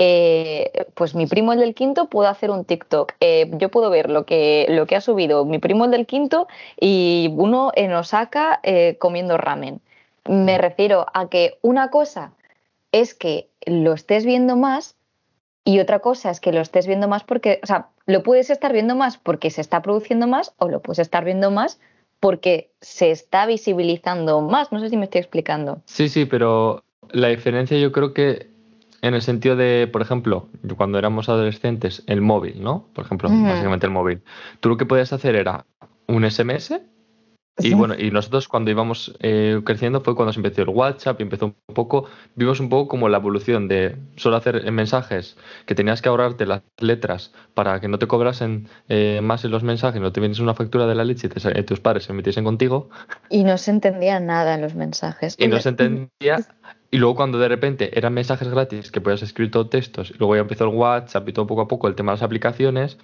eh, 0.04 0.86
pues 0.94 1.14
mi 1.14 1.26
primo 1.26 1.52
el 1.52 1.60
del 1.60 1.76
quinto 1.76 2.08
puede 2.08 2.28
hacer 2.28 2.50
un 2.50 2.64
TikTok. 2.64 3.12
Eh, 3.20 3.48
yo 3.52 3.68
puedo 3.68 3.88
ver 3.88 4.10
lo 4.10 4.26
que, 4.26 4.66
lo 4.68 4.84
que 4.84 4.96
ha 4.96 5.00
subido 5.00 5.44
mi 5.44 5.60
primo 5.60 5.84
el 5.84 5.92
del 5.92 6.06
quinto 6.06 6.48
y 6.80 7.32
uno 7.36 7.70
en 7.76 7.92
Osaka 7.92 8.58
eh, 8.64 8.96
comiendo 8.98 9.36
ramen. 9.36 9.80
Me 10.28 10.58
refiero 10.58 11.06
a 11.14 11.28
que 11.28 11.56
una 11.62 11.90
cosa 11.90 12.32
es 12.90 13.14
que 13.14 13.48
lo 13.64 13.92
estés 13.92 14.24
viendo 14.24 14.56
más 14.56 14.96
y 15.64 15.78
otra 15.78 16.00
cosa 16.00 16.32
es 16.32 16.40
que 16.40 16.50
lo 16.50 16.62
estés 16.62 16.88
viendo 16.88 17.06
más 17.06 17.22
porque, 17.22 17.60
o 17.62 17.66
sea, 17.68 17.90
lo 18.06 18.24
puedes 18.24 18.50
estar 18.50 18.72
viendo 18.72 18.96
más 18.96 19.18
porque 19.18 19.50
se 19.50 19.60
está 19.60 19.82
produciendo 19.82 20.26
más 20.26 20.52
o 20.58 20.68
lo 20.68 20.82
puedes 20.82 20.98
estar 20.98 21.24
viendo 21.24 21.52
más 21.52 21.78
porque 22.18 22.72
se 22.80 23.12
está 23.12 23.46
visibilizando 23.46 24.40
más. 24.40 24.72
No 24.72 24.80
sé 24.80 24.88
si 24.88 24.96
me 24.96 25.04
estoy 25.04 25.20
explicando. 25.20 25.80
Sí, 25.84 26.08
sí, 26.08 26.24
pero 26.24 26.82
la 27.12 27.28
diferencia 27.28 27.78
yo 27.78 27.92
creo 27.92 28.12
que 28.12 28.51
en 29.02 29.14
el 29.14 29.22
sentido 29.22 29.56
de, 29.56 29.88
por 29.92 30.00
ejemplo, 30.00 30.48
cuando 30.76 30.98
éramos 30.98 31.28
adolescentes, 31.28 32.02
el 32.06 32.20
móvil, 32.20 32.62
¿no? 32.62 32.88
Por 32.94 33.04
ejemplo, 33.04 33.28
básicamente 33.28 33.86
el 33.86 33.92
móvil. 33.92 34.22
Tú 34.60 34.68
lo 34.70 34.76
que 34.76 34.86
podías 34.86 35.12
hacer 35.12 35.34
era 35.34 35.66
un 36.06 36.28
SMS 36.28 36.80
y 37.58 37.74
bueno, 37.74 37.94
y 37.98 38.10
nosotros 38.10 38.48
cuando 38.48 38.70
íbamos 38.70 39.14
eh, 39.20 39.60
creciendo 39.64 40.00
fue 40.00 40.16
cuando 40.16 40.32
se 40.32 40.38
empezó 40.38 40.62
el 40.62 40.70
WhatsApp 40.70 41.20
y 41.20 41.24
empezó 41.24 41.46
un 41.46 41.74
poco, 41.74 42.06
vimos 42.34 42.60
un 42.60 42.70
poco 42.70 42.88
como 42.88 43.10
la 43.10 43.18
evolución 43.18 43.68
de 43.68 43.96
solo 44.16 44.36
hacer 44.36 44.70
mensajes, 44.72 45.36
que 45.66 45.74
tenías 45.74 46.00
que 46.00 46.08
ahorrarte 46.08 46.46
las 46.46 46.62
letras 46.78 47.32
para 47.52 47.78
que 47.80 47.88
no 47.88 47.98
te 47.98 48.06
cobrasen 48.06 48.68
eh, 48.88 49.20
más 49.22 49.44
en 49.44 49.50
los 49.50 49.62
mensajes, 49.62 50.00
no 50.00 50.12
te 50.12 50.20
vienes 50.20 50.38
una 50.38 50.54
factura 50.54 50.86
de 50.86 50.94
la 50.94 51.04
leche 51.04 51.28
y 51.28 51.48
eh, 51.48 51.62
tus 51.62 51.80
padres 51.80 52.04
se 52.04 52.14
metiesen 52.14 52.44
contigo. 52.44 52.88
Y 53.28 53.44
no 53.44 53.58
se 53.58 53.70
entendía 53.70 54.18
nada 54.18 54.54
en 54.54 54.62
los 54.62 54.74
mensajes. 54.74 55.36
Y 55.38 55.46
no 55.48 55.60
se 55.60 55.68
entendía 55.68 56.38
y 56.92 56.98
luego 56.98 57.16
cuando 57.16 57.38
de 57.38 57.48
repente 57.48 57.98
eran 57.98 58.12
mensajes 58.12 58.48
gratis 58.48 58.92
que 58.92 59.00
podías 59.00 59.22
escribir 59.22 59.50
todo 59.50 59.68
textos, 59.68 60.10
y 60.10 60.18
luego 60.18 60.36
ya 60.36 60.42
empezó 60.42 60.64
el 60.64 60.76
WhatsApp 60.76 61.26
y 61.26 61.32
todo 61.32 61.46
poco 61.46 61.62
a 61.62 61.68
poco 61.68 61.88
el 61.88 61.94
tema 61.94 62.12
de 62.12 62.16
las 62.16 62.22
aplicaciones. 62.22 62.98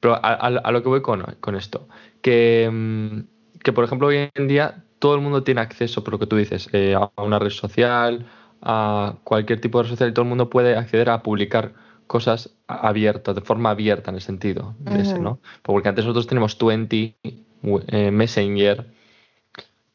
Pero 0.00 0.18
a, 0.20 0.70
lo 0.72 0.82
que 0.82 0.88
voy 0.88 1.00
con, 1.00 1.22
con 1.40 1.54
esto, 1.54 1.86
que, 2.20 2.68
mm, 2.70 3.60
que, 3.62 3.72
por 3.72 3.84
ejemplo 3.84 4.08
hoy 4.08 4.30
en 4.34 4.48
día 4.48 4.82
todo 4.98 5.14
el 5.14 5.20
mundo 5.20 5.44
tiene 5.44 5.60
acceso, 5.60 6.02
por 6.02 6.14
lo 6.14 6.18
que 6.18 6.26
tú 6.26 6.36
dices, 6.36 6.68
eh, 6.72 6.96
a 6.96 7.22
una 7.22 7.38
red 7.38 7.50
social, 7.50 8.26
a 8.60 9.14
cualquier 9.22 9.60
tipo 9.60 9.78
de 9.78 9.84
red 9.84 9.90
social 9.90 10.10
y 10.10 10.12
todo 10.12 10.24
el 10.24 10.28
mundo 10.28 10.50
puede 10.50 10.76
acceder 10.76 11.10
a 11.10 11.22
publicar 11.22 11.74
cosas 12.08 12.56
abiertas, 12.66 13.36
de 13.36 13.40
forma 13.40 13.70
abierta 13.70 14.10
en 14.10 14.16
el 14.16 14.20
sentido 14.20 14.74
de 14.80 15.02
ese, 15.02 15.20
¿no? 15.20 15.38
Porque 15.62 15.88
antes 15.88 16.04
nosotros 16.04 16.26
tenemos 16.26 16.58
20, 16.58 17.14
eh, 17.22 18.10
Messenger, 18.10 18.90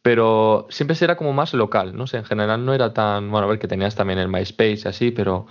pero 0.06 0.68
siempre 0.70 0.96
será 0.96 1.18
como 1.18 1.34
más 1.34 1.56
local, 1.56 1.98
no 1.98 2.06
sé, 2.06 2.18
en 2.18 2.26
general 2.26 2.64
no 2.64 2.76
era 2.76 2.94
tan, 2.94 3.32
bueno, 3.32 3.48
a 3.48 3.50
ver 3.50 3.58
que 3.58 3.68
tenías 3.68 3.96
también 3.96 4.20
el 4.20 4.28
MySpace 4.28 4.82
y 4.86 4.88
así, 4.88 5.10
pero 5.10 5.48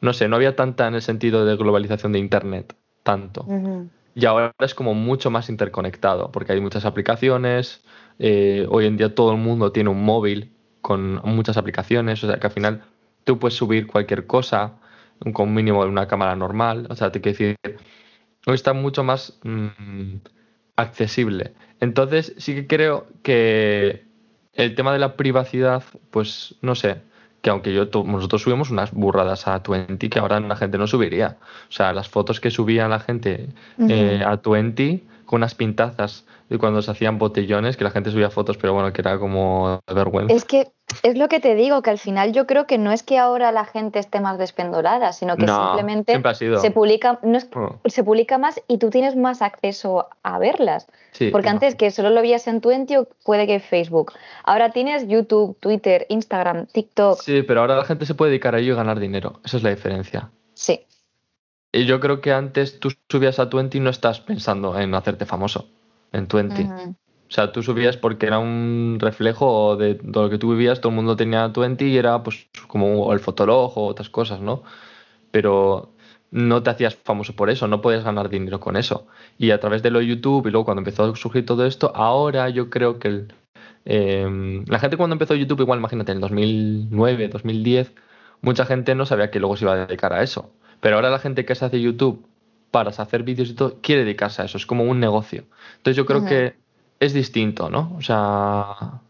no 0.00 0.14
sé, 0.14 0.28
no 0.28 0.36
había 0.36 0.56
tanta 0.56 0.88
en 0.88 0.94
el 0.94 1.02
sentido 1.02 1.44
de 1.44 1.56
globalización 1.56 2.12
de 2.12 2.18
Internet, 2.18 2.74
tanto. 3.02 3.44
Y 4.14 4.24
ahora 4.24 4.54
es 4.60 4.74
como 4.74 4.94
mucho 4.94 5.30
más 5.30 5.50
interconectado, 5.50 6.32
porque 6.32 6.54
hay 6.54 6.60
muchas 6.62 6.86
aplicaciones, 6.86 7.84
eh, 8.18 8.66
hoy 8.70 8.86
en 8.86 8.96
día 8.96 9.14
todo 9.14 9.32
el 9.32 9.36
mundo 9.36 9.72
tiene 9.72 9.90
un 9.90 10.02
móvil 10.02 10.54
con 10.80 11.20
muchas 11.24 11.58
aplicaciones, 11.58 12.24
o 12.24 12.28
sea 12.28 12.38
que 12.38 12.46
al 12.46 12.52
final 12.54 12.84
tú 13.24 13.38
puedes 13.38 13.58
subir 13.58 13.86
cualquier 13.86 14.26
cosa 14.26 14.76
con 15.34 15.52
mínimo 15.52 15.84
de 15.84 15.90
una 15.90 16.08
cámara 16.08 16.34
normal, 16.34 16.86
o 16.88 16.96
sea, 16.96 17.12
te 17.12 17.20
quiero 17.20 17.36
decir, 17.36 17.56
hoy 18.46 18.54
está 18.54 18.72
mucho 18.72 19.04
más... 19.04 19.38
Mm, 19.42 20.16
accesible. 20.78 21.54
Entonces 21.80 22.34
sí 22.38 22.54
que 22.54 22.66
creo 22.66 23.06
que 23.22 24.04
el 24.54 24.74
tema 24.74 24.92
de 24.92 24.98
la 24.98 25.16
privacidad, 25.16 25.82
pues 26.10 26.56
no 26.62 26.74
sé, 26.74 27.00
que 27.40 27.50
aunque 27.50 27.72
yo 27.72 27.88
nosotros 28.04 28.42
subimos 28.42 28.70
unas 28.70 28.92
burradas 28.92 29.46
a 29.46 29.62
Twenty 29.62 30.08
que 30.08 30.18
ahora 30.18 30.40
la 30.40 30.56
gente 30.56 30.78
no 30.78 30.86
subiría. 30.86 31.36
O 31.68 31.72
sea, 31.72 31.92
las 31.92 32.08
fotos 32.08 32.40
que 32.40 32.50
subía 32.50 32.88
la 32.88 33.00
gente 33.00 33.48
eh, 33.88 34.22
a 34.26 34.36
Twenty 34.38 35.04
con 35.28 35.40
unas 35.40 35.54
pintazas 35.54 36.24
de 36.48 36.56
cuando 36.56 36.80
se 36.80 36.90
hacían 36.90 37.18
botellones, 37.18 37.76
que 37.76 37.84
la 37.84 37.90
gente 37.90 38.10
subía 38.10 38.30
fotos, 38.30 38.56
pero 38.56 38.72
bueno, 38.72 38.94
que 38.94 39.02
era 39.02 39.18
como 39.18 39.78
vergüenza. 39.86 40.34
Es 40.34 40.46
que 40.46 40.68
es 41.02 41.18
lo 41.18 41.28
que 41.28 41.38
te 41.38 41.54
digo, 41.54 41.82
que 41.82 41.90
al 41.90 41.98
final 41.98 42.32
yo 42.32 42.46
creo 42.46 42.66
que 42.66 42.78
no 42.78 42.92
es 42.92 43.02
que 43.02 43.18
ahora 43.18 43.52
la 43.52 43.66
gente 43.66 43.98
esté 43.98 44.20
más 44.20 44.38
despendolada, 44.38 45.12
sino 45.12 45.36
que 45.36 45.46
simplemente 45.46 46.18
se 46.62 46.70
publica, 46.70 47.18
no 47.22 47.38
oh. 47.56 47.78
se 47.84 48.02
publica 48.02 48.38
más 48.38 48.58
y 48.68 48.78
tú 48.78 48.88
tienes 48.88 49.16
más 49.16 49.42
acceso 49.42 50.08
a 50.22 50.38
verlas. 50.38 50.86
Porque 51.30 51.50
antes 51.50 51.74
que 51.74 51.90
solo 51.90 52.08
lo 52.08 52.22
veías 52.22 52.46
en 52.46 52.62
Twenty 52.62 52.96
o 52.96 53.06
puede 53.26 53.46
que 53.46 53.60
Facebook. 53.60 54.14
Ahora 54.44 54.70
tienes 54.70 55.06
YouTube, 55.08 55.58
Twitter, 55.60 56.06
Instagram, 56.08 56.68
TikTok. 56.68 57.20
Sí, 57.20 57.42
pero 57.42 57.60
ahora 57.60 57.76
la 57.76 57.84
gente 57.84 58.06
se 58.06 58.14
puede 58.14 58.30
dedicar 58.30 58.54
a 58.54 58.60
ello 58.60 58.72
y 58.72 58.76
ganar 58.76 58.98
dinero. 58.98 59.40
Esa 59.44 59.58
es 59.58 59.62
la 59.62 59.68
diferencia. 59.68 60.30
Sí. 60.54 60.86
Y 61.72 61.84
yo 61.84 62.00
creo 62.00 62.20
que 62.20 62.32
antes 62.32 62.80
tú 62.80 62.92
subías 63.08 63.38
a 63.38 63.50
Twenty 63.50 63.78
y 63.78 63.80
no 63.80 63.90
estás 63.90 64.20
pensando 64.20 64.78
en 64.78 64.94
hacerte 64.94 65.26
famoso 65.26 65.68
en 66.12 66.26
Twenty. 66.26 66.62
O 66.64 67.30
sea, 67.30 67.52
tú 67.52 67.62
subías 67.62 67.98
porque 67.98 68.26
era 68.26 68.38
un 68.38 68.96
reflejo 69.00 69.76
de 69.76 69.96
todo 69.96 70.24
lo 70.24 70.30
que 70.30 70.38
tú 70.38 70.50
vivías, 70.50 70.80
todo 70.80 70.90
el 70.90 70.96
mundo 70.96 71.14
tenía 71.16 71.52
Twenty 71.52 71.86
y 71.86 71.98
era 71.98 72.22
pues 72.22 72.48
como 72.68 73.12
el 73.12 73.20
fotolog 73.20 73.76
o 73.76 73.86
otras 73.86 74.08
cosas, 74.08 74.40
¿no? 74.40 74.62
Pero 75.30 75.92
no 76.30 76.62
te 76.62 76.70
hacías 76.70 76.96
famoso 76.96 77.34
por 77.34 77.50
eso, 77.50 77.68
no 77.68 77.80
podías 77.82 78.04
ganar 78.04 78.28
dinero 78.30 78.60
con 78.60 78.76
eso. 78.76 79.06
Y 79.38 79.50
a 79.50 79.60
través 79.60 79.82
de 79.82 79.90
lo 79.90 80.00
YouTube 80.00 80.46
y 80.46 80.50
luego 80.50 80.64
cuando 80.64 80.80
empezó 80.80 81.04
a 81.04 81.16
surgir 81.16 81.44
todo 81.46 81.66
esto, 81.66 81.92
ahora 81.94 82.48
yo 82.48 82.70
creo 82.70 82.98
que 82.98 83.26
em, 83.84 84.64
la 84.66 84.78
gente 84.78 84.96
cuando 84.96 85.14
empezó 85.14 85.34
YouTube, 85.34 85.60
igual 85.60 85.78
imagínate, 85.78 86.12
en 86.12 86.18
el 86.18 86.22
2009, 86.22 87.28
2010, 87.28 87.92
mucha 88.42 88.64
gente 88.66 88.94
no 88.94 89.06
sabía 89.06 89.30
que 89.30 89.40
luego 89.40 89.56
se 89.56 89.64
iba 89.64 89.74
a 89.74 89.86
dedicar 89.86 90.12
a 90.12 90.22
eso. 90.22 90.52
Pero 90.80 90.96
ahora 90.96 91.10
la 91.10 91.18
gente 91.18 91.44
que 91.44 91.54
se 91.54 91.64
hace 91.64 91.80
YouTube 91.80 92.26
para 92.70 92.90
hacer 92.90 93.22
vídeos 93.22 93.48
y 93.50 93.54
todo 93.54 93.78
quiere 93.80 94.04
dedicarse 94.04 94.42
a 94.42 94.44
eso, 94.44 94.58
es 94.58 94.66
como 94.66 94.84
un 94.84 95.00
negocio. 95.00 95.44
Entonces 95.78 95.96
yo 95.96 96.06
creo 96.06 96.24
que 96.24 96.54
es 97.00 97.12
distinto, 97.12 97.70
¿no? 97.70 97.94
O 97.96 98.02
sea, 98.02 99.00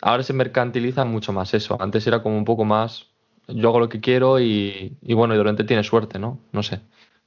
ahora 0.00 0.22
se 0.22 0.32
mercantiliza 0.32 1.04
mucho 1.04 1.32
más 1.32 1.54
eso. 1.54 1.76
Antes 1.80 2.06
era 2.06 2.22
como 2.22 2.36
un 2.36 2.44
poco 2.44 2.64
más, 2.64 3.08
yo 3.48 3.68
hago 3.68 3.80
lo 3.80 3.88
que 3.88 4.00
quiero 4.00 4.38
y, 4.38 4.96
bueno, 5.02 5.34
y 5.34 5.36
durante 5.36 5.64
tiene 5.64 5.82
suerte, 5.82 6.18
¿no? 6.18 6.38
No 6.52 6.62
sé, 6.62 6.76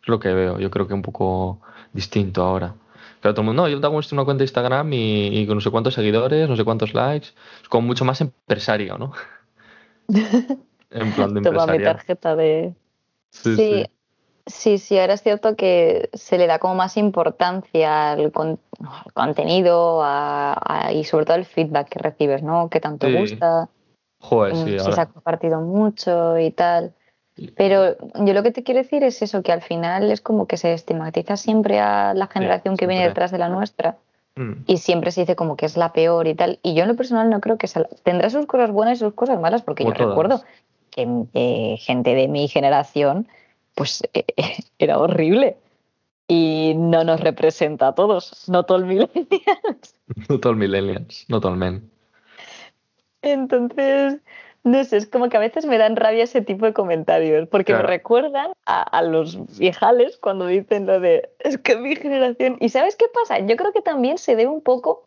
es 0.02 0.08
lo 0.08 0.20
que 0.20 0.34
veo. 0.34 0.60
Yo 0.60 0.72
creo 0.72 0.88
que 0.88 0.94
un 0.94 1.02
poco 1.02 1.60
distinto 1.92 2.44
ahora. 2.44 2.76
Pero 3.22 3.34
todo 3.34 3.42
el 3.42 3.48
mundo, 3.48 3.64
no, 3.64 3.70
yo 3.70 3.80
tengo 3.80 4.00
una 4.12 4.26
cuenta 4.26 4.40
de 4.40 4.46
Instagram 4.46 4.90
y, 4.92 5.46
con 5.48 5.56
no 5.56 5.62
sé 5.62 5.72
cuántos 5.72 5.94
seguidores, 5.94 6.50
no 6.50 6.58
sé 6.58 6.64
cuántos 6.64 6.94
likes, 6.94 7.30
es 7.62 7.70
como 7.70 7.88
mucho 7.88 8.04
más 8.06 8.20
empresario, 8.20 8.98
¿no? 8.98 9.14
en 10.90 11.12
plan 11.14 11.34
de 11.34 11.42
Toma 11.42 11.66
mi 11.68 11.82
tarjeta 11.82 12.36
de... 12.36 12.74
sí, 13.34 13.86
Sí, 14.46 14.78
sí, 14.78 15.00
ahora 15.00 15.14
es 15.14 15.24
cierto 15.24 15.56
que 15.56 16.10
se 16.14 16.38
le 16.38 16.48
da 16.48 16.60
como 16.60 16.76
más 16.76 16.98
importancia 16.98 18.12
al, 18.12 18.34
contenido 19.14 20.04
y 20.92 21.04
sobre 21.06 21.26
todo 21.26 21.38
el 21.38 21.46
feedback 21.46 21.88
que 21.88 22.00
recibes, 22.00 22.44
¿no? 22.44 22.68
Que 22.70 22.82
tanto 22.82 23.08
gusta, 23.10 23.70
Joder, 24.20 24.56
sí, 24.56 24.80
si 24.80 24.92
se 24.92 25.00
ha 25.00 25.06
compartido 25.06 25.62
mucho 25.62 26.38
y 26.40 26.52
tal. 26.52 26.94
Pero 27.56 27.96
yo 28.16 28.34
lo 28.34 28.44
que 28.44 28.52
te 28.52 28.64
quiero 28.64 28.82
decir 28.82 29.04
es 29.04 29.22
eso, 29.22 29.44
que 29.44 29.54
al 29.54 29.62
final 29.62 30.12
es 30.12 30.20
como 30.20 30.46
que 30.46 30.58
se 30.58 30.74
estigmatiza 30.74 31.38
siempre 31.38 31.80
a 31.80 32.14
la 32.14 32.28
generación 32.28 32.76
que 32.76 32.86
viene 32.86 33.08
detrás 33.08 33.32
de 33.32 33.38
la 33.38 33.50
nuestra 33.50 33.98
mm. 34.36 34.64
y 34.68 34.78
siempre 34.78 35.12
se 35.12 35.22
dice 35.22 35.36
como 35.36 35.56
que 35.56 35.66
es 35.66 35.78
la 35.78 35.94
peor 35.94 36.28
y 36.28 36.36
tal. 36.36 36.60
Y 36.64 36.74
yo 36.74 36.84
en 36.84 36.90
lo 36.90 36.96
personal 36.96 37.30
no 37.30 37.40
creo 37.40 37.58
que 37.58 37.68
sea... 37.68 37.88
Tendrá 38.04 38.30
sus 38.30 38.46
cosas 38.46 38.72
buenas 38.72 38.98
y 38.98 39.00
sus 39.00 39.14
cosas 39.14 39.40
malas, 39.40 39.62
porque 39.62 39.84
yo 39.84 39.92
recuerdo 39.92 40.42
que 40.96 41.08
eh, 41.34 41.78
gente 41.80 42.16
de 42.16 42.28
mi 42.28 42.48
generación 42.48 43.28
pues 43.76 44.04
eh, 44.14 44.26
era 44.80 45.00
horrible. 45.00 45.58
Y 46.28 46.74
no 46.78 47.04
nos 47.04 47.20
representa 47.20 47.90
a 47.90 47.96
todos, 47.96 48.48
no 48.48 48.64
todo 48.64 48.78
el 48.78 48.86
millennials. 48.86 49.96
No 50.30 50.40
todo 50.40 50.54
el 50.54 50.60
millennials, 50.60 51.26
no 51.28 51.42
todo 51.42 51.54
el 51.54 51.58
men. 51.58 51.90
Entonces, 53.22 54.20
no 54.64 54.84
sé, 54.84 54.98
es 54.98 55.08
como 55.08 55.30
que 55.30 55.38
a 55.38 55.42
veces 55.42 55.66
me 55.66 55.78
dan 55.78 55.96
rabia 55.96 56.24
ese 56.24 56.42
tipo 56.42 56.66
de 56.66 56.74
comentarios, 56.74 57.48
porque 57.50 57.74
me 57.74 57.84
recuerdan 57.84 58.52
a, 58.66 59.02
los 59.02 59.58
viejales 59.58 60.18
cuando 60.18 60.48
dicen 60.48 60.86
lo 60.86 61.00
de, 61.00 61.30
es 61.40 61.58
que 61.58 61.76
mi 61.78 61.96
generación... 61.96 62.58
¿Y 62.60 62.70
sabes 62.70 62.96
qué 62.96 63.06
pasa? 63.14 63.40
Yo 63.40 63.56
creo 63.56 63.74
que 63.74 63.82
también 63.82 64.18
se 64.18 64.36
debe 64.36 64.52
un 64.52 64.62
poco 64.62 65.06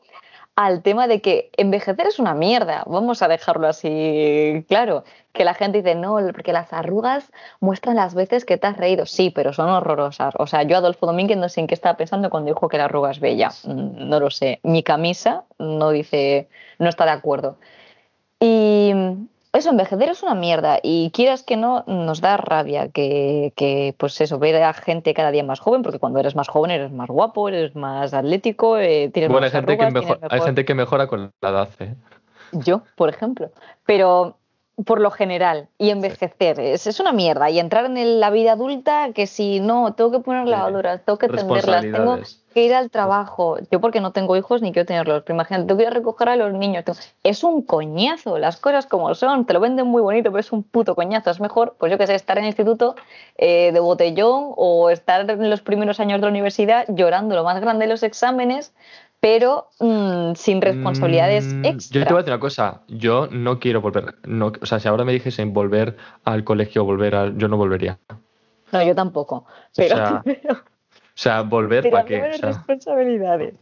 al 0.57 0.83
tema 0.83 1.07
de 1.07 1.21
que 1.21 1.51
envejecer 1.59 2.07
es 2.07 2.19
una 2.19 2.35
mierda. 2.35 2.83
Vamos 2.87 3.23
a 3.23 3.29
dejarlo 3.29 3.69
así 3.69 4.65
claro. 4.69 5.05
Que 5.35 5.45
la 5.45 5.53
gente 5.53 5.83
dice, 5.83 5.95
no, 5.95 6.17
porque 6.33 6.55
las 6.55 6.73
arrugas 6.73 7.31
muestran 7.61 7.97
las 7.97 8.15
veces 8.15 8.47
que 8.47 8.57
te 8.57 8.67
has 8.67 8.79
reído. 8.79 9.05
Sí, 9.05 9.31
pero 9.31 9.53
son 9.53 9.69
horrorosas. 9.69 10.35
O 10.39 10.47
sea, 10.47 10.63
yo 10.63 10.79
Adolfo 10.79 11.05
Domínguez 11.05 11.37
no 11.37 11.51
sé 11.51 11.61
en 11.61 11.67
qué 11.67 11.75
estaba 11.75 11.99
pensando 11.99 12.31
cuando 12.31 12.49
dijo 12.49 12.69
que 12.69 12.79
la 12.79 12.87
arruga 12.87 13.11
es 13.11 13.21
bella. 13.21 13.51
Mm, 13.65 14.09
no 14.09 14.19
lo 14.19 14.31
sé. 14.31 14.61
Mi 14.63 14.83
camisa 14.83 15.45
no 15.59 15.91
dice, 15.91 16.49
no 16.79 16.89
está 16.89 17.05
de 17.05 17.11
acuerdo. 17.11 17.59
Y 18.41 18.93
eso, 19.57 19.71
envejecer 19.71 20.09
es 20.09 20.23
una 20.23 20.35
mierda 20.35 20.79
y 20.83 21.11
quieras 21.11 21.43
que 21.43 21.57
no, 21.57 21.85
nos 21.87 22.21
da 22.21 22.37
rabia 22.37 22.89
que, 22.89 23.95
pues 23.99 24.21
eso, 24.21 24.39
ver 24.39 24.63
a 24.63 24.73
gente 24.73 25.15
cada 25.15 25.31
día 25.31 25.45
más 25.45 25.61
joven, 25.61 25.83
porque 25.83 25.99
cuando 25.99 26.21
eres 26.21 26.37
más 26.37 26.49
joven 26.49 26.71
eres 26.71 26.93
más 26.93 27.09
guapo, 27.09 27.49
eres 27.49 27.75
más 27.75 28.15
atlético, 28.15 28.79
eh, 28.79 29.11
tienes 29.13 29.31
bueno, 29.31 29.47
más 29.47 29.55
hay 29.55 29.61
gente, 29.61 29.73
arrugas, 29.85 30.19
que 30.19 30.27
hay 30.31 30.41
gente 30.41 30.65
que 30.65 30.75
mejora 30.75 31.07
con 31.07 31.33
la 31.41 31.49
edad, 31.49 31.69
¿eh? 31.81 31.95
Yo, 32.53 32.83
por 32.95 33.09
ejemplo. 33.09 33.51
Pero 33.85 34.39
por 34.85 35.01
lo 35.01 35.11
general, 35.11 35.69
y 35.79 35.89
envejecer, 35.89 36.61
es, 36.61 36.87
es, 36.87 37.01
una 37.01 37.13
mierda. 37.13 37.49
Y 37.49 37.59
entrar 37.59 37.87
en 37.87 38.21
la 38.21 38.29
vida 38.29 38.53
adulta, 38.53 39.11
que 39.15 39.27
si 39.27 39.59
no, 39.59 39.95
tengo 39.95 40.11
que 40.11 40.19
poner 40.19 40.47
lavadoras, 40.47 41.03
tengo 41.03 41.19
que 41.19 41.29
tenderlas, 41.29 41.83
tengo 41.83 42.19
que 42.53 42.65
ir 42.65 42.75
al 42.75 42.91
trabajo. 42.91 43.57
Yo 43.71 43.81
porque 43.81 44.03
no 44.03 44.13
tengo 44.13 44.37
hijos 44.37 44.61
ni 44.61 44.73
quiero 44.73 44.85
tenerlos, 44.85 45.23
pero 45.23 45.35
imagínate, 45.35 45.67
tengo 45.67 45.79
que 45.79 45.85
ir 45.85 45.89
a 45.89 45.93
recoger 45.93 46.29
a 46.29 46.37
los 46.37 46.53
niños. 46.53 46.85
Es 47.23 47.43
un 47.43 47.63
coñazo, 47.63 48.39
las 48.39 48.59
cosas 48.59 48.85
como 48.87 49.15
son, 49.15 49.47
te 49.47 49.55
lo 49.55 49.61
venden 49.61 49.87
muy 49.87 50.03
bonito, 50.03 50.31
pero 50.31 50.41
es 50.41 50.53
un 50.53 50.63
puto 50.63 50.95
coñazo. 50.95 51.31
Es 51.31 51.41
mejor, 51.41 51.77
pues 51.79 51.91
yo 51.91 51.97
que 51.97 52.07
sé, 52.07 52.15
estar 52.15 52.37
en 52.37 52.45
el 52.45 52.49
instituto 52.49 52.97
eh, 53.39 53.73
de 53.73 53.81
botellón 53.81 54.53
o 54.57 54.91
estar 54.91 55.31
en 55.31 55.49
los 55.49 55.63
primeros 55.63 56.01
años 56.01 56.21
de 56.21 56.27
la 56.27 56.31
universidad 56.31 56.85
llorando 56.89 57.35
lo 57.35 57.45
más 57.45 57.59
grande 57.63 57.87
de 57.87 57.93
los 57.93 58.03
exámenes 58.03 58.75
pero 59.21 59.69
mm, 59.81 60.35
sin 60.35 60.61
responsabilidades 60.61 61.55
mm, 61.55 61.65
extra. 61.65 62.01
Yo 62.01 62.07
te 62.07 62.13
voy 62.13 62.21
a 62.21 62.23
decir 62.23 62.33
una 62.33 62.41
cosa, 62.41 62.83
yo 62.89 63.29
no 63.31 63.59
quiero 63.59 63.81
volver, 63.81 64.17
no, 64.25 64.53
o 64.61 64.67
sea, 64.67 64.79
si 64.81 64.89
ahora 64.89 65.05
me 65.05 65.13
dijesen 65.13 65.53
volver 65.53 65.97
al 66.25 66.45
colegio, 66.45 66.85
volver 66.85 67.15
al, 67.15 67.37
yo 67.39 67.49
no 67.49 67.57
volvería. 67.57 67.99
No, 68.73 68.83
yo 68.83 68.95
tampoco. 68.95 69.47
Pero, 69.77 69.97
o, 69.97 70.23
sea, 71.15 71.43
volver 71.43 71.89
para 71.91 72.05
qué. 72.05 72.23
O 72.23 72.47
responsabilidades. 72.47 73.55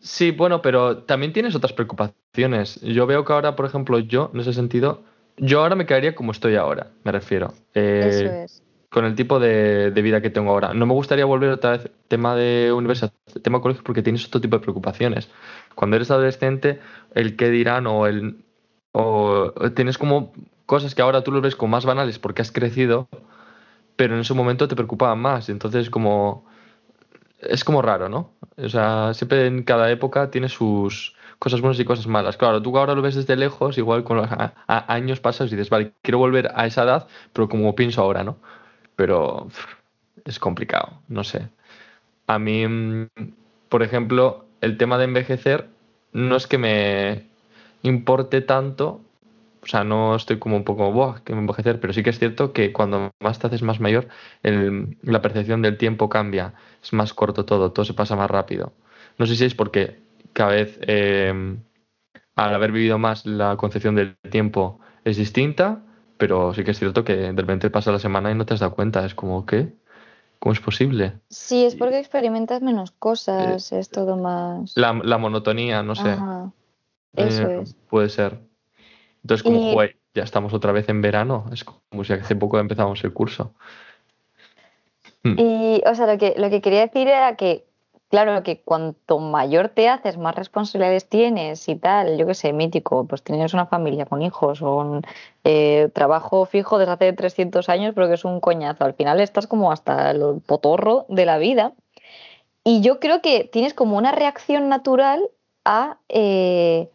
Sí, 0.00 0.30
bueno, 0.30 0.62
pero 0.62 1.04
también 1.04 1.32
tienes 1.32 1.54
otras 1.54 1.74
preocupaciones. 1.74 2.80
Yo 2.80 3.06
veo 3.06 3.24
que 3.24 3.32
ahora, 3.32 3.54
por 3.54 3.66
ejemplo, 3.66 3.98
yo, 3.98 4.30
en 4.32 4.40
ese 4.40 4.54
sentido, 4.54 5.02
yo 5.36 5.60
ahora 5.60 5.76
me 5.76 5.84
quedaría 5.84 6.14
como 6.14 6.32
estoy 6.32 6.56
ahora, 6.56 6.88
me 7.04 7.12
refiero. 7.12 7.52
Eh, 7.74 8.08
Eso 8.08 8.24
es 8.24 8.61
con 8.92 9.06
el 9.06 9.14
tipo 9.14 9.40
de, 9.40 9.90
vida 10.02 10.20
que 10.20 10.28
tengo 10.28 10.50
ahora. 10.50 10.74
No 10.74 10.84
me 10.84 10.92
gustaría 10.92 11.24
volver 11.24 11.48
otra 11.48 11.70
vez 11.72 11.90
tema 12.08 12.36
de 12.36 12.72
universidad, 12.72 13.10
tema 13.42 13.56
de 13.56 13.62
colegio, 13.62 13.82
porque 13.84 14.02
tienes 14.02 14.26
otro 14.26 14.42
tipo 14.42 14.56
de 14.56 14.62
preocupaciones. 14.62 15.30
Cuando 15.74 15.96
eres 15.96 16.10
adolescente, 16.10 16.78
el 17.14 17.34
qué 17.36 17.48
dirán 17.48 17.86
o 17.86 18.06
el 18.06 18.44
o 18.92 19.50
tienes 19.74 19.96
como 19.96 20.34
cosas 20.66 20.94
que 20.94 21.00
ahora 21.00 21.24
tú 21.24 21.32
lo 21.32 21.40
ves 21.40 21.56
como 21.56 21.70
más 21.70 21.86
banales 21.86 22.18
porque 22.18 22.42
has 22.42 22.52
crecido, 22.52 23.08
pero 23.96 24.14
en 24.14 24.20
ese 24.20 24.34
momento 24.34 24.68
te 24.68 24.76
preocupaban 24.76 25.20
más. 25.20 25.48
Entonces, 25.48 25.88
como 25.88 26.44
es 27.40 27.64
como 27.64 27.80
raro, 27.80 28.10
¿no? 28.10 28.32
O 28.58 28.68
sea, 28.68 29.14
siempre 29.14 29.46
en 29.46 29.62
cada 29.62 29.90
época 29.90 30.30
tiene 30.30 30.50
sus 30.50 31.16
cosas 31.38 31.62
buenas 31.62 31.80
y 31.80 31.86
cosas 31.86 32.06
malas. 32.06 32.36
Claro, 32.36 32.60
tú 32.60 32.76
ahora 32.76 32.94
lo 32.94 33.00
ves 33.00 33.14
desde 33.14 33.36
lejos, 33.36 33.78
igual 33.78 34.04
con 34.04 34.18
los 34.18 34.28
años 34.66 35.20
pasas 35.20 35.50
y 35.50 35.56
dices, 35.56 35.70
vale, 35.70 35.94
quiero 36.02 36.18
volver 36.18 36.52
a 36.54 36.66
esa 36.66 36.82
edad, 36.82 37.08
pero 37.32 37.48
como 37.48 37.74
pienso 37.74 38.02
ahora, 38.02 38.22
¿no? 38.22 38.36
Pero 38.96 39.48
es 40.24 40.38
complicado, 40.38 41.00
no 41.08 41.24
sé. 41.24 41.48
A 42.26 42.38
mí, 42.38 42.66
mm, 42.66 43.08
por 43.68 43.82
ejemplo, 43.82 44.46
el 44.60 44.76
tema 44.76 44.98
de 44.98 45.04
envejecer 45.04 45.68
no 46.12 46.36
es 46.36 46.46
que 46.46 46.58
me 46.58 47.26
importe 47.82 48.40
tanto, 48.40 49.00
o 49.62 49.66
sea, 49.66 49.84
no 49.84 50.14
estoy 50.16 50.38
como 50.38 50.56
un 50.56 50.64
poco, 50.64 51.16
que 51.24 51.34
me 51.34 51.40
envejecer, 51.40 51.80
pero 51.80 51.92
sí 51.92 52.02
que 52.02 52.10
es 52.10 52.18
cierto 52.18 52.52
que 52.52 52.72
cuando 52.72 53.10
más 53.20 53.38
te 53.38 53.46
haces 53.46 53.62
más 53.62 53.80
mayor, 53.80 54.08
la 54.42 55.22
percepción 55.22 55.62
del 55.62 55.78
tiempo 55.78 56.08
cambia, 56.08 56.54
es 56.82 56.92
más 56.92 57.14
corto 57.14 57.44
todo, 57.44 57.72
todo 57.72 57.84
se 57.84 57.94
pasa 57.94 58.16
más 58.16 58.30
rápido. 58.30 58.72
No 59.18 59.26
sé 59.26 59.36
si 59.36 59.44
es 59.44 59.54
porque 59.54 59.98
cada 60.32 60.52
vez, 60.52 60.78
em, 60.82 61.58
al 62.36 62.54
haber 62.54 62.72
vivido 62.72 62.98
más, 62.98 63.26
la 63.26 63.56
concepción 63.56 63.94
del 63.94 64.16
tiempo 64.30 64.80
es 65.04 65.16
distinta 65.16 65.82
pero 66.22 66.54
sí 66.54 66.62
que 66.62 66.70
es 66.70 66.78
cierto 66.78 67.02
que 67.02 67.16
de 67.16 67.32
repente 67.32 67.68
pasa 67.68 67.90
la 67.90 67.98
semana 67.98 68.30
y 68.30 68.36
no 68.36 68.46
te 68.46 68.54
has 68.54 68.60
dado 68.60 68.76
cuenta. 68.76 69.04
Es 69.04 69.12
como, 69.12 69.44
¿qué? 69.44 69.72
¿Cómo 70.38 70.52
es 70.52 70.60
posible? 70.60 71.14
Sí, 71.30 71.64
es 71.64 71.74
porque 71.74 71.98
experimentas 71.98 72.62
menos 72.62 72.92
cosas, 72.92 73.72
eh, 73.72 73.80
es 73.80 73.90
todo 73.90 74.16
más... 74.16 74.72
La, 74.76 74.92
monotonía, 74.92 75.82
no 75.82 75.96
sé. 75.96 76.16
Eso 77.14 77.42
eh, 77.42 77.62
es. 77.62 77.74
Puede 77.90 78.08
ser. 78.08 78.38
Entonces, 79.24 79.42
como, 79.42 79.82
ya 79.82 80.22
estamos 80.22 80.54
otra 80.54 80.70
vez 80.70 80.88
en 80.88 81.02
verano. 81.02 81.46
Es 81.52 81.64
como 81.64 82.04
si 82.04 82.12
hace 82.12 82.36
poco 82.36 82.60
empezamos 82.60 83.02
el 83.02 83.12
curso. 83.12 83.52
Hmm. 85.24 85.34
Y, 85.36 85.82
o 85.84 85.94
sea, 85.96 86.06
lo 86.06 86.18
que, 86.18 86.34
lo 86.36 86.50
que 86.50 86.60
quería 86.60 86.82
decir 86.82 87.08
era 87.08 87.34
que 87.34 87.66
Claro 88.12 88.42
que 88.42 88.60
cuanto 88.60 89.18
mayor 89.20 89.70
te 89.70 89.88
haces, 89.88 90.18
más 90.18 90.34
responsabilidades 90.34 91.08
tienes 91.08 91.66
y 91.66 91.76
tal, 91.76 92.18
yo 92.18 92.26
qué 92.26 92.34
sé, 92.34 92.52
mítico, 92.52 93.06
pues 93.06 93.22
tienes 93.22 93.54
una 93.54 93.64
familia 93.64 94.04
con 94.04 94.20
hijos 94.20 94.60
o 94.60 94.76
un 94.76 95.02
eh, 95.44 95.88
trabajo 95.94 96.44
fijo 96.44 96.76
desde 96.76 96.92
hace 96.92 97.14
300 97.14 97.70
años, 97.70 97.94
pero 97.94 98.08
que 98.08 98.14
es 98.14 98.26
un 98.26 98.40
coñazo. 98.40 98.84
Al 98.84 98.92
final 98.92 99.18
estás 99.18 99.46
como 99.46 99.72
hasta 99.72 100.10
el 100.10 100.42
potorro 100.44 101.06
de 101.08 101.24
la 101.24 101.38
vida. 101.38 101.72
Y 102.64 102.82
yo 102.82 103.00
creo 103.00 103.22
que 103.22 103.44
tienes 103.44 103.72
como 103.72 103.96
una 103.96 104.12
reacción 104.12 104.68
natural 104.68 105.22
a 105.64 105.98
eh, 106.10 106.90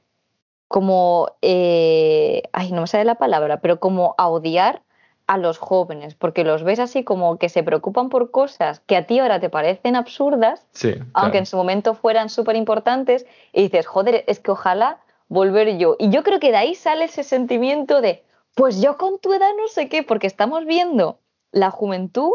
como, 0.67 1.31
eh, 1.41 2.43
ay, 2.53 2.71
no 2.71 2.81
me 2.81 2.87
sale 2.87 3.05
la 3.05 3.15
palabra, 3.15 3.59
pero 3.61 3.79
como 3.79 4.13
a 4.19 4.29
odiar 4.29 4.83
a 5.27 5.37
los 5.37 5.57
jóvenes, 5.57 6.15
porque 6.15 6.45
los 6.45 6.63
ves 6.63 6.79
así 6.79 7.03
como 7.03 7.37
que 7.37 7.49
se 7.49 7.61
preocupan 7.61 8.09
por 8.09 8.31
cosas 8.31 8.79
que 8.79 8.95
a 8.95 9.05
ti 9.05 9.19
ahora 9.19 9.39
te 9.41 9.49
parecen 9.49 9.97
absurdas, 9.97 10.65
aunque 11.13 11.37
en 11.37 11.45
su 11.45 11.57
momento 11.57 11.93
fueran 11.93 12.29
súper 12.29 12.55
importantes, 12.55 13.25
y 13.51 13.63
dices, 13.63 13.85
joder, 13.85 14.23
es 14.27 14.39
que 14.39 14.51
ojalá 14.51 14.99
volver 15.27 15.77
yo. 15.77 15.97
Y 15.99 16.09
yo 16.09 16.23
creo 16.23 16.39
que 16.39 16.51
de 16.51 16.57
ahí 16.57 16.75
sale 16.75 17.05
ese 17.05 17.23
sentimiento 17.23 17.99
de, 17.99 18.23
pues 18.55 18.81
yo 18.81 18.97
con 18.97 19.19
tu 19.19 19.33
edad 19.33 19.49
no 19.57 19.67
sé 19.67 19.89
qué, 19.89 20.01
porque 20.01 20.27
estamos 20.27 20.65
viendo 20.65 21.19
la 21.51 21.71
juventud, 21.71 22.31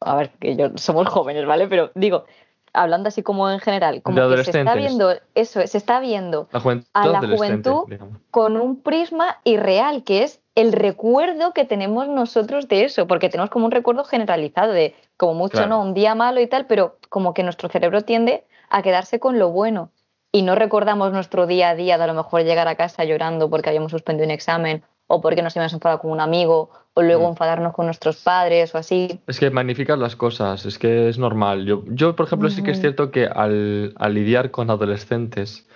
a 0.00 0.16
ver, 0.16 0.30
que 0.40 0.56
yo 0.56 0.70
somos 0.74 1.08
jóvenes, 1.08 1.46
¿vale? 1.46 1.68
Pero 1.68 1.92
digo, 1.94 2.24
hablando 2.72 3.08
así 3.08 3.22
como 3.22 3.48
en 3.48 3.60
general, 3.60 4.02
como 4.02 4.28
que 4.28 4.44
se 4.44 4.58
está 4.58 4.74
viendo 4.74 5.14
eso, 5.36 5.64
se 5.64 5.78
está 5.78 6.00
viendo 6.00 6.48
a 6.92 7.06
la 7.06 7.20
juventud 7.20 7.84
con 8.32 8.56
un 8.56 8.82
prisma 8.82 9.38
irreal, 9.44 10.02
que 10.02 10.24
es 10.24 10.40
el 10.54 10.72
recuerdo 10.72 11.52
que 11.52 11.64
tenemos 11.64 12.08
nosotros 12.08 12.68
de 12.68 12.84
eso, 12.84 13.06
porque 13.06 13.28
tenemos 13.28 13.50
como 13.50 13.66
un 13.66 13.72
recuerdo 13.72 14.04
generalizado 14.04 14.72
de 14.72 14.94
como 15.16 15.34
mucho, 15.34 15.66
¿no? 15.66 15.80
Un 15.80 15.94
día 15.94 16.14
malo 16.14 16.40
y 16.40 16.46
tal, 16.46 16.66
pero 16.66 16.96
como 17.08 17.34
que 17.34 17.42
nuestro 17.42 17.68
cerebro 17.68 18.02
tiende 18.02 18.44
a 18.70 18.82
quedarse 18.82 19.18
con 19.18 19.38
lo 19.38 19.50
bueno 19.50 19.90
y 20.32 20.42
no 20.42 20.54
recordamos 20.54 21.12
nuestro 21.12 21.46
día 21.46 21.70
a 21.70 21.74
día 21.74 21.96
de 21.96 22.04
a 22.04 22.06
lo 22.06 22.14
mejor 22.14 22.42
llegar 22.42 22.68
a 22.68 22.74
casa 22.74 23.04
llorando 23.04 23.50
porque 23.50 23.68
habíamos 23.68 23.92
suspendido 23.92 24.26
un 24.26 24.32
examen 24.32 24.82
o 25.06 25.20
porque 25.20 25.42
nos 25.42 25.56
habíamos 25.56 25.74
enfadado 25.74 26.00
con 26.00 26.10
un 26.10 26.20
amigo 26.20 26.70
o 26.94 27.02
luego 27.02 27.26
mm. 27.26 27.30
enfadarnos 27.30 27.72
con 27.72 27.86
nuestros 27.86 28.16
padres 28.16 28.74
o 28.74 28.78
así. 28.78 29.20
Es 29.26 29.38
que 29.38 29.50
magnificas 29.50 29.98
las 29.98 30.16
cosas, 30.16 30.66
es 30.66 30.78
que 30.78 31.08
es 31.08 31.18
normal. 31.18 31.66
Yo, 31.66 31.84
yo 31.86 32.16
por 32.16 32.26
ejemplo, 32.26 32.48
sí 32.48 32.62
que 32.62 32.70
es 32.70 32.80
cierto 32.80 33.10
que 33.10 33.26
al, 33.26 33.92
al 33.96 34.14
lidiar 34.14 34.50
con 34.50 34.70
adolescentes 34.70 35.68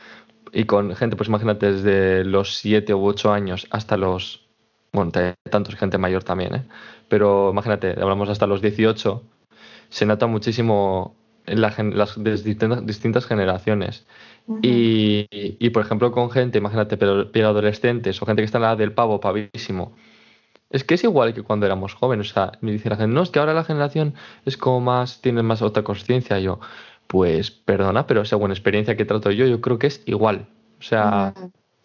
y 0.52 0.64
con 0.64 0.94
gente, 0.96 1.16
pues 1.16 1.28
imagínate, 1.28 1.72
desde 1.72 2.24
los 2.24 2.56
7 2.56 2.94
u 2.94 3.06
8 3.06 3.32
años 3.32 3.66
hasta 3.70 3.96
los 3.96 4.47
bueno, 4.92 5.12
tantos 5.50 5.74
gente 5.76 5.98
mayor 5.98 6.24
también, 6.24 6.54
¿eh? 6.54 6.62
pero 7.08 7.50
imagínate, 7.50 7.90
hablamos 8.00 8.28
hasta 8.28 8.46
los 8.46 8.62
18, 8.62 9.22
se 9.88 10.06
nota 10.06 10.26
muchísimo 10.26 11.16
en 11.46 11.60
las 11.60 12.22
distintas, 12.86 13.26
generaciones. 13.26 14.06
y, 14.62 15.70
por 15.70 15.84
ejemplo, 15.84 16.12
con 16.12 16.30
gente, 16.30 16.58
imagínate, 16.58 16.96
pero, 16.96 17.30
adolescentes 17.48 18.20
o 18.20 18.26
gente 18.26 18.42
que 18.42 18.46
está 18.46 18.58
en 18.58 18.62
la 18.62 18.68
edad 18.68 18.78
del 18.78 18.92
pavo, 18.92 19.20
pavísimo. 19.20 19.94
Es 20.70 20.84
que 20.84 20.94
es 20.94 21.04
igual 21.04 21.32
que 21.32 21.42
cuando 21.42 21.64
éramos 21.64 21.94
jóvenes. 21.94 22.30
O 22.30 22.34
sea, 22.34 22.52
me 22.60 22.72
dice 22.72 22.90
la 22.90 22.96
gente, 22.96 23.14
no, 23.14 23.22
es 23.22 23.30
que 23.30 23.38
ahora 23.38 23.54
la 23.54 23.64
generación 23.64 24.14
es 24.44 24.58
como 24.58 24.80
más, 24.80 25.22
tiene 25.22 25.42
más 25.42 25.62
otra 25.62 25.82
conciencia. 25.82 26.38
Yo, 26.38 26.60
pues 27.06 27.50
perdona, 27.50 28.06
pero 28.06 28.24
según 28.24 28.50
experiencia 28.50 28.96
que 28.96 29.06
trato 29.06 29.30
yo, 29.30 29.46
yo 29.46 29.60
creo 29.60 29.78
que 29.78 29.86
es 29.86 30.02
igual. 30.04 30.46
O 30.78 30.82
sea, 30.82 31.32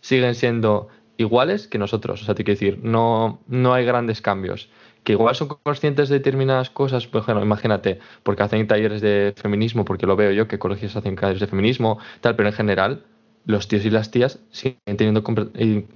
siguen 0.01 0.35
siendo 0.35 0.89
iguales 1.23 1.67
que 1.67 1.77
nosotros. 1.77 2.21
O 2.21 2.25
sea, 2.25 2.35
te 2.35 2.43
quiero 2.43 2.59
decir, 2.59 2.79
no, 2.83 3.41
no 3.47 3.73
hay 3.73 3.85
grandes 3.85 4.21
cambios. 4.21 4.69
Que 5.03 5.13
igual 5.13 5.35
son 5.35 5.49
conscientes 5.63 6.09
de 6.09 6.19
determinadas 6.19 6.69
cosas, 6.69 7.07
por 7.07 7.21
ejemplo, 7.21 7.43
imagínate, 7.43 7.99
porque 8.23 8.43
hacen 8.43 8.67
talleres 8.67 9.01
de 9.01 9.33
feminismo, 9.35 9.83
porque 9.83 10.05
lo 10.05 10.15
veo 10.15 10.31
yo, 10.31 10.47
que 10.47 10.59
colegios 10.59 10.95
hacen 10.95 11.15
talleres 11.15 11.41
de 11.41 11.47
feminismo, 11.47 11.99
tal, 12.21 12.35
pero 12.35 12.47
en 12.47 12.55
general, 12.55 13.03
los 13.45 13.67
tíos 13.67 13.83
y 13.83 13.89
las 13.89 14.11
tías 14.11 14.39
siguen 14.51 14.77
teniendo 14.97 15.23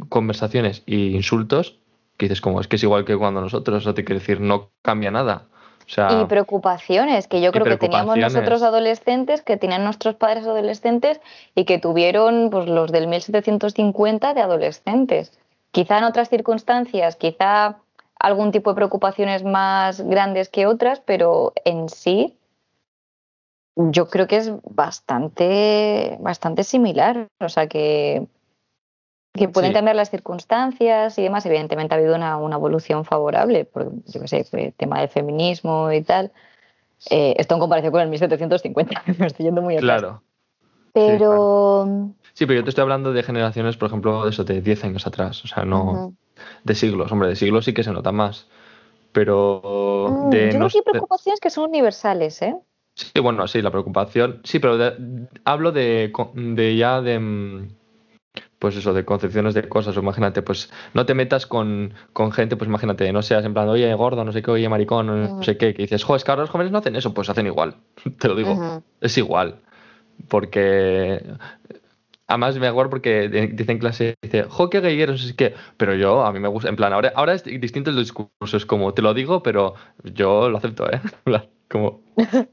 conversaciones 0.09 0.83
e 0.87 0.95
insultos 0.95 1.79
que 2.17 2.25
dices 2.25 2.41
como, 2.41 2.59
es 2.59 2.67
que 2.67 2.75
es 2.75 2.83
igual 2.83 3.05
que 3.05 3.15
cuando 3.15 3.41
nosotros, 3.41 3.77
o 3.77 3.81
sea, 3.81 3.93
te 3.93 4.03
quiero 4.03 4.19
decir, 4.19 4.41
no 4.41 4.71
cambia 4.81 5.11
nada. 5.11 5.45
Y 5.87 6.25
preocupaciones, 6.25 7.27
que 7.27 7.41
yo 7.41 7.51
creo 7.51 7.65
que 7.65 7.77
teníamos 7.77 8.17
nosotros 8.17 8.61
adolescentes, 8.61 9.41
que 9.41 9.57
tenían 9.57 9.83
nuestros 9.83 10.15
padres 10.15 10.45
adolescentes 10.45 11.21
y 11.55 11.65
que 11.65 11.79
tuvieron 11.79 12.49
pues, 12.49 12.67
los 12.67 12.91
del 12.91 13.07
1750 13.07 14.33
de 14.33 14.41
adolescentes. 14.41 15.31
Quizá 15.71 15.99
en 15.99 16.03
otras 16.03 16.29
circunstancias, 16.29 17.15
quizá 17.15 17.77
algún 18.19 18.51
tipo 18.51 18.71
de 18.71 18.75
preocupaciones 18.75 19.43
más 19.43 20.01
grandes 20.01 20.49
que 20.49 20.65
otras, 20.65 20.99
pero 20.99 21.53
en 21.63 21.87
sí 21.87 22.35
yo 23.77 24.09
creo 24.09 24.27
que 24.27 24.37
es 24.37 24.51
bastante, 24.63 26.17
bastante 26.19 26.63
similar. 26.63 27.27
O 27.39 27.47
sea 27.47 27.67
que, 27.67 28.27
que 29.37 29.49
pueden 29.49 29.73
cambiar 29.73 29.95
las 29.95 30.09
circunstancias 30.09 31.17
y 31.17 31.23
demás. 31.23 31.45
Evidentemente 31.45 31.93
ha 31.93 31.97
habido 31.97 32.15
una, 32.15 32.37
evolución 32.53 33.05
favorable, 33.05 33.65
por, 33.65 33.91
yo 34.05 34.21
qué 34.21 34.27
sé, 34.27 34.45
el 34.51 34.73
tema 34.73 34.99
del 34.99 35.09
feminismo 35.09 35.91
y 35.91 36.01
tal. 36.01 36.31
Eh, 37.09 37.35
esto 37.37 37.53
en 37.53 37.59
comparación 37.59 37.91
con 37.91 38.01
el 38.01 38.09
1750, 38.09 39.03
me 39.19 39.27
estoy 39.27 39.45
yendo 39.45 39.61
muy 39.61 39.77
atrás. 39.77 39.99
Claro. 39.99 40.23
Pero. 40.93 42.13
Sí, 42.33 42.45
pero 42.45 42.59
yo 42.59 42.63
te 42.63 42.69
estoy 42.69 42.81
hablando 42.81 43.13
de 43.13 43.23
generaciones, 43.23 43.77
por 43.77 43.87
ejemplo, 43.87 44.23
de 44.23 44.31
eso, 44.31 44.43
de 44.43 44.61
10 44.61 44.83
años 44.83 45.07
atrás. 45.07 45.43
O 45.43 45.47
sea, 45.47 45.63
no. 45.63 46.13
De 46.63 46.75
siglos, 46.75 47.11
hombre, 47.11 47.29
de 47.29 47.35
siglos 47.35 47.65
sí 47.65 47.73
que 47.73 47.83
se 47.83 47.91
nota 47.91 48.11
más. 48.11 48.47
Pero. 49.11 50.07
Mm, 50.09 50.31
yo 50.31 50.49
creo 50.49 50.69
que 50.69 50.77
hay 50.77 50.83
preocupaciones 50.83 51.39
que 51.39 51.49
son 51.49 51.69
universales, 51.69 52.41
¿eh? 52.41 52.55
Sí, 52.95 53.19
bueno, 53.21 53.47
sí, 53.47 53.61
la 53.61 53.69
preocupación. 53.69 54.41
Sí, 54.43 54.57
pero 54.57 54.77
hablo 55.45 55.71
de, 55.71 56.11
de 56.33 56.75
ya 56.75 57.01
de 57.01 57.19
mm, 57.19 57.67
pues 58.59 58.75
eso, 58.75 58.93
de 58.93 59.05
concepciones 59.05 59.53
de 59.53 59.67
cosas. 59.67 59.95
O 59.97 59.99
imagínate, 59.99 60.41
pues 60.41 60.71
no 60.93 61.05
te 61.05 61.13
metas 61.13 61.45
con, 61.45 61.93
con, 62.13 62.31
gente, 62.31 62.55
pues 62.55 62.67
imagínate, 62.67 63.11
no 63.11 63.21
seas 63.21 63.45
en 63.45 63.53
plan, 63.53 63.69
oye, 63.69 63.93
gordo, 63.93 64.23
no 64.23 64.31
sé 64.31 64.41
qué, 64.41 64.51
oye, 64.51 64.69
maricón, 64.69 65.07
no 65.07 65.43
sé 65.43 65.57
qué, 65.57 65.73
que 65.73 65.83
dices, 65.83 66.03
joder, 66.03 66.17
es 66.17 66.23
que 66.23 66.31
ahora 66.31 66.43
los 66.43 66.49
jóvenes 66.49 66.71
no 66.71 66.79
hacen 66.79 66.95
eso, 66.95 67.13
pues 67.13 67.29
hacen 67.29 67.45
igual. 67.47 67.75
te 68.19 68.27
lo 68.27 68.35
digo, 68.35 68.83
es 69.01 69.17
igual. 69.17 69.61
Porque. 70.27 71.23
Además 72.29 72.57
me 72.59 72.67
acuerdo 72.67 72.89
porque 72.89 73.29
dice 73.29 73.71
en 73.71 73.79
clase, 73.79 74.15
dice, 74.21 74.43
jo, 74.49 74.69
qué 74.69 74.81
gay 74.81 75.01
eres, 75.01 75.21
sé 75.21 75.33
qué. 75.33 75.53
Pero 75.77 75.95
yo, 75.95 76.25
a 76.25 76.33
mí 76.33 76.41
me 76.41 76.49
gusta, 76.49 76.67
en 76.67 76.75
plan, 76.75 76.91
ahora, 76.91 77.13
ahora 77.15 77.33
es 77.33 77.45
distinto 77.45 77.89
el 77.89 77.95
discurso, 77.95 78.57
es 78.57 78.65
como, 78.65 78.93
te 78.93 79.01
lo 79.01 79.13
digo, 79.13 79.41
pero 79.41 79.75
yo 80.03 80.49
lo 80.49 80.57
acepto, 80.57 80.91
¿eh? 80.91 80.99
Como, 81.69 82.01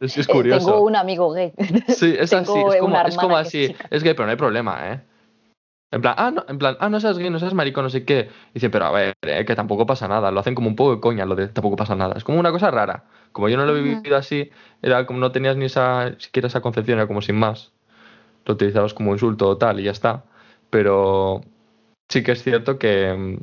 es, 0.01 0.19
es 0.19 0.27
curioso. 0.29 0.67
Tengo 0.67 0.83
un 0.83 0.97
amigo 0.97 1.31
gay. 1.31 1.53
Sí, 1.87 2.17
es 2.19 2.33
así, 2.33 2.53
es 2.53 2.77
como, 2.81 3.01
es 3.01 3.17
como 3.17 3.37
así. 3.37 3.75
Es, 3.91 4.03
gay, 4.03 4.15
pero 4.15 4.25
no 4.25 4.31
hay 4.31 4.37
problema, 4.37 4.93
¿eh? 4.93 5.01
En 5.95 6.01
plan, 6.01 6.15
ah, 6.19 6.33
no, 6.33 6.45
en 6.49 6.59
plan, 6.59 6.77
ah, 6.81 6.89
no 6.89 6.99
seas 6.99 7.19
gay, 7.19 7.31
no 7.31 7.39
seas 7.39 7.55
maricón, 7.55 7.85
no 7.85 7.91
sé 7.91 8.05
qué. 8.05 8.29
Dice, 8.53 8.69
pero 8.69 8.87
a 8.87 8.91
ver, 8.91 9.15
eh, 9.23 9.45
que 9.45 9.55
tampoco 9.55 9.87
pasa 9.87 10.09
nada. 10.09 10.33
Lo 10.33 10.41
hacen 10.41 10.57
como 10.57 10.67
un 10.67 10.75
poco 10.75 10.97
de 10.97 11.01
coña, 11.01 11.25
lo 11.25 11.37
de 11.37 11.47
tampoco 11.47 11.77
pasa 11.77 11.95
nada. 11.95 12.15
Es 12.17 12.25
como 12.25 12.41
una 12.41 12.51
cosa 12.51 12.73
rara. 12.73 13.05
Como 13.31 13.49
yo 13.49 13.57
no 13.57 13.65
lo 13.65 13.77
he 13.77 13.81
vivido 13.81 14.17
así, 14.17 14.51
era 14.83 15.07
como 15.07 15.21
no 15.21 15.31
tenías 15.31 15.57
ni 15.57 15.67
esa, 15.67 16.17
siquiera 16.19 16.49
esa 16.49 16.61
concepción, 16.63 16.99
era 16.99 17.07
como 17.07 17.23
sin 17.23 17.37
más. 17.37 17.73
Lo 18.45 18.55
utilizabas 18.55 18.93
como 18.93 19.13
insulto 19.13 19.49
o 19.49 19.57
tal 19.57 19.79
y 19.79 19.85
ya 19.85 19.93
está. 19.93 20.25
Pero 20.71 21.43
sí 22.09 22.25
que 22.25 22.33
es 22.33 22.43
cierto 22.43 22.77
que, 22.77 23.39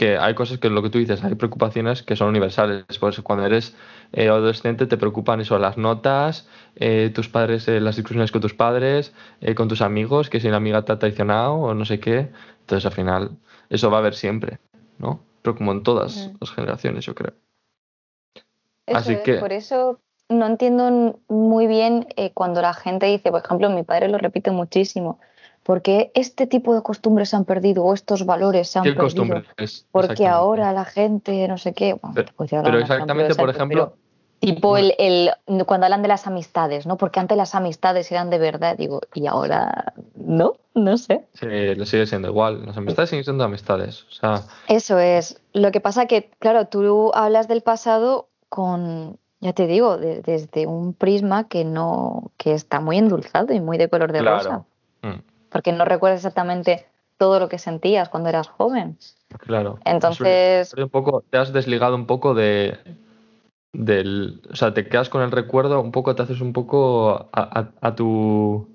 que 0.00 0.16
hay 0.16 0.34
cosas 0.34 0.56
que 0.56 0.70
lo 0.70 0.82
que 0.82 0.88
tú 0.88 0.96
dices, 0.96 1.22
hay 1.22 1.34
preocupaciones 1.34 2.02
que 2.02 2.16
son 2.16 2.28
universales. 2.28 2.86
Por 2.98 3.12
eso 3.12 3.22
cuando 3.22 3.44
eres 3.44 3.76
eh, 4.14 4.28
adolescente 4.28 4.86
te 4.86 4.96
preocupan 4.96 5.42
eso, 5.42 5.58
las 5.58 5.76
notas, 5.76 6.48
eh, 6.76 7.10
tus 7.14 7.28
padres, 7.28 7.68
eh, 7.68 7.80
las 7.80 7.96
discusiones 7.96 8.32
con 8.32 8.40
tus 8.40 8.54
padres, 8.54 9.12
con 9.54 9.68
tus 9.68 9.82
amigos, 9.82 10.30
que 10.30 10.40
si 10.40 10.48
una 10.48 10.56
amiga 10.56 10.86
te 10.86 10.92
ha 10.92 10.98
traicionado 10.98 11.52
o 11.52 11.74
no 11.74 11.84
sé 11.84 12.00
qué. 12.00 12.30
Entonces 12.60 12.86
al 12.86 12.92
final 12.92 13.36
eso 13.68 13.90
va 13.90 13.98
a 13.98 14.00
haber 14.00 14.14
siempre, 14.14 14.58
¿no? 14.96 15.20
Pero 15.42 15.54
como 15.56 15.72
en 15.72 15.82
todas 15.82 16.30
las 16.40 16.50
generaciones, 16.50 17.04
yo 17.04 17.14
creo. 17.14 17.34
Así 18.86 19.18
que... 19.22 19.34
Por 19.34 19.52
eso 19.52 20.00
no 20.30 20.46
entiendo 20.46 21.20
muy 21.28 21.66
bien 21.66 22.06
cuando 22.32 22.62
la 22.62 22.72
gente 22.72 23.04
dice, 23.04 23.30
por 23.30 23.44
ejemplo, 23.44 23.68
mi 23.68 23.82
padre 23.82 24.08
lo 24.08 24.16
repite 24.16 24.50
muchísimo, 24.50 25.20
porque 25.70 26.10
este 26.14 26.48
tipo 26.48 26.74
de 26.74 26.82
costumbres 26.82 27.28
se 27.28 27.36
han 27.36 27.44
perdido 27.44 27.84
o 27.84 27.94
estos 27.94 28.26
valores 28.26 28.68
se 28.68 28.80
han 28.80 28.84
¿Qué 28.84 28.92
perdido. 28.92 29.44
porque 29.92 30.26
ahora 30.26 30.72
la 30.72 30.84
gente, 30.84 31.46
no 31.46 31.58
sé 31.58 31.74
qué. 31.74 31.96
pero, 32.12 32.78
exactamente, 32.80 33.36
por 33.36 33.50
ejemplo. 33.50 33.94
tipo 34.40 34.76
el, 34.76 34.96
el, 34.98 35.30
cuando 35.66 35.86
hablan 35.86 36.02
de 36.02 36.08
las 36.08 36.26
amistades, 36.26 36.88
¿no? 36.88 36.96
Porque 36.96 37.20
antes 37.20 37.36
las 37.36 37.54
amistades 37.54 38.10
eran 38.10 38.30
de 38.30 38.38
verdad, 38.38 38.76
digo, 38.76 39.00
y 39.14 39.28
ahora 39.28 39.92
no, 40.16 40.54
no 40.74 40.98
sé. 40.98 41.28
Sí, 41.34 41.46
sigue 41.84 42.06
siendo 42.06 42.26
igual. 42.26 42.66
Las 42.66 42.76
amistades 42.76 43.10
siguen 43.10 43.22
siendo 43.22 43.44
amistades. 43.44 44.02
O 44.08 44.10
sea... 44.10 44.42
Eso 44.66 44.98
es. 44.98 45.40
Lo 45.52 45.70
que 45.70 45.80
pasa 45.80 46.06
que, 46.06 46.32
claro, 46.40 46.66
tú 46.66 47.12
hablas 47.14 47.46
del 47.46 47.60
pasado 47.60 48.26
con, 48.48 49.20
ya 49.38 49.52
te 49.52 49.68
digo, 49.68 49.98
desde 49.98 50.66
un 50.66 50.94
prisma 50.94 51.46
que 51.46 51.64
no, 51.64 52.32
que 52.38 52.54
está 52.54 52.80
muy 52.80 52.98
endulzado 52.98 53.54
y 53.54 53.60
muy 53.60 53.78
de 53.78 53.88
color 53.88 54.10
de 54.10 54.22
rosa. 54.22 54.64
Mm 55.02 55.29
porque 55.50 55.72
no 55.72 55.84
recuerdas 55.84 56.20
exactamente 56.20 56.86
todo 57.20 57.38
lo 57.38 57.50
que 57.50 57.58
sentías 57.58 58.08
cuando 58.08 58.30
eras 58.30 58.48
joven. 58.48 58.96
Claro. 59.40 59.78
Entonces. 59.84 60.72
Un 60.74 60.88
poco, 60.88 61.22
te 61.28 61.36
has 61.36 61.52
desligado 61.52 61.94
un 61.94 62.06
poco 62.06 62.32
de. 62.34 62.78
Del, 63.72 64.40
o 64.50 64.56
sea, 64.56 64.74
te 64.74 64.88
quedas 64.88 65.10
con 65.10 65.22
el 65.22 65.30
recuerdo, 65.30 65.80
un 65.80 65.92
poco 65.92 66.16
te 66.16 66.22
haces 66.22 66.40
un 66.40 66.52
poco 66.52 67.28
a, 67.32 67.94
tu. 67.94 68.66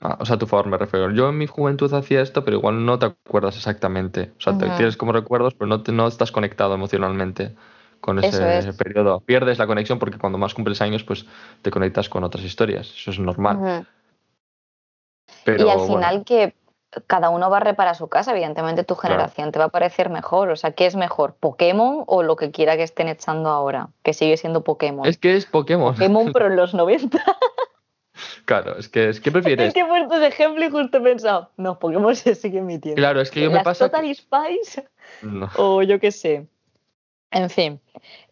o 0.00 0.24
sea, 0.26 0.36
a 0.36 0.38
tu 0.38 0.46
favor 0.46 0.66
me 0.66 0.76
refiero. 0.76 1.10
Yo 1.12 1.30
en 1.30 1.38
mi 1.38 1.46
juventud 1.46 1.94
hacía 1.94 2.20
esto, 2.20 2.44
pero 2.44 2.58
igual 2.58 2.84
no 2.84 2.98
te 2.98 3.06
acuerdas 3.06 3.56
exactamente. 3.56 4.32
O 4.36 4.40
sea, 4.40 4.58
te 4.58 4.68
tienes 4.70 4.96
como 4.96 5.12
recuerdos, 5.12 5.54
pero 5.54 5.68
no, 5.68 5.82
no 5.86 6.08
estás 6.08 6.32
conectado 6.32 6.74
emocionalmente 6.74 7.54
con 8.00 8.18
ese, 8.18 8.72
periodo. 8.72 9.20
Pierdes 9.20 9.58
la 9.58 9.68
conexión 9.68 10.00
porque 10.00 10.18
cuando 10.18 10.36
más 10.36 10.52
cumples 10.52 10.82
años, 10.82 11.04
pues 11.04 11.24
te 11.62 11.70
conectas 11.70 12.08
con 12.08 12.24
otras 12.24 12.44
historias. 12.44 12.92
Eso 12.94 13.12
es 13.12 13.20
normal 13.20 13.86
y 15.46 15.68
al 15.68 15.80
final 15.80 16.24
que 16.24 16.54
cada 17.06 17.30
uno 17.30 17.48
va 17.48 17.56
a 17.58 17.60
reparar 17.60 17.96
su 17.96 18.08
casa, 18.08 18.32
evidentemente 18.32 18.84
tu 18.84 18.94
generación 18.96 19.50
te 19.50 19.58
va 19.58 19.66
a 19.66 19.68
parecer 19.70 20.10
mejor. 20.10 20.50
O 20.50 20.56
sea, 20.56 20.72
¿qué 20.72 20.86
es 20.86 20.94
mejor? 20.94 21.34
¿Pokémon 21.40 22.04
o 22.06 22.22
lo 22.22 22.36
que 22.36 22.50
quiera 22.50 22.76
que 22.76 22.82
estén 22.82 23.08
echando 23.08 23.48
ahora? 23.48 23.88
Que 24.02 24.12
sigue 24.12 24.36
siendo 24.36 24.62
Pokémon. 24.62 25.06
Es 25.06 25.16
que 25.16 25.36
es 25.36 25.46
Pokémon. 25.46 25.94
Pokémon, 25.94 26.32
pero 26.32 26.48
en 26.48 26.56
los 26.56 26.74
90. 26.74 27.18
Claro, 28.44 28.76
es 28.78 28.88
que, 28.88 29.08
es 29.08 29.20
que 29.20 29.32
prefieres. 29.32 29.68
Es 29.68 29.74
que 29.74 29.80
he 29.80 29.86
puesto 29.86 30.14
ese 30.16 30.26
ejemplo 30.26 30.64
y 30.64 30.70
justo 30.70 30.98
he 30.98 31.00
pensado, 31.00 31.50
no, 31.56 31.78
Pokémon 31.78 32.14
se 32.16 32.34
sigue 32.34 32.58
emitiendo. 32.58 33.00
Claro, 33.00 33.20
es 33.20 33.30
que 33.30 33.40
yo 33.40 33.50
me 33.50 33.62
pasa. 33.62 33.86
Total 33.86 34.14
Spice. 34.14 34.86
O 35.56 35.82
yo 35.82 35.98
qué 35.98 36.12
sé. 36.12 36.46
En 37.32 37.50
fin. 37.50 37.80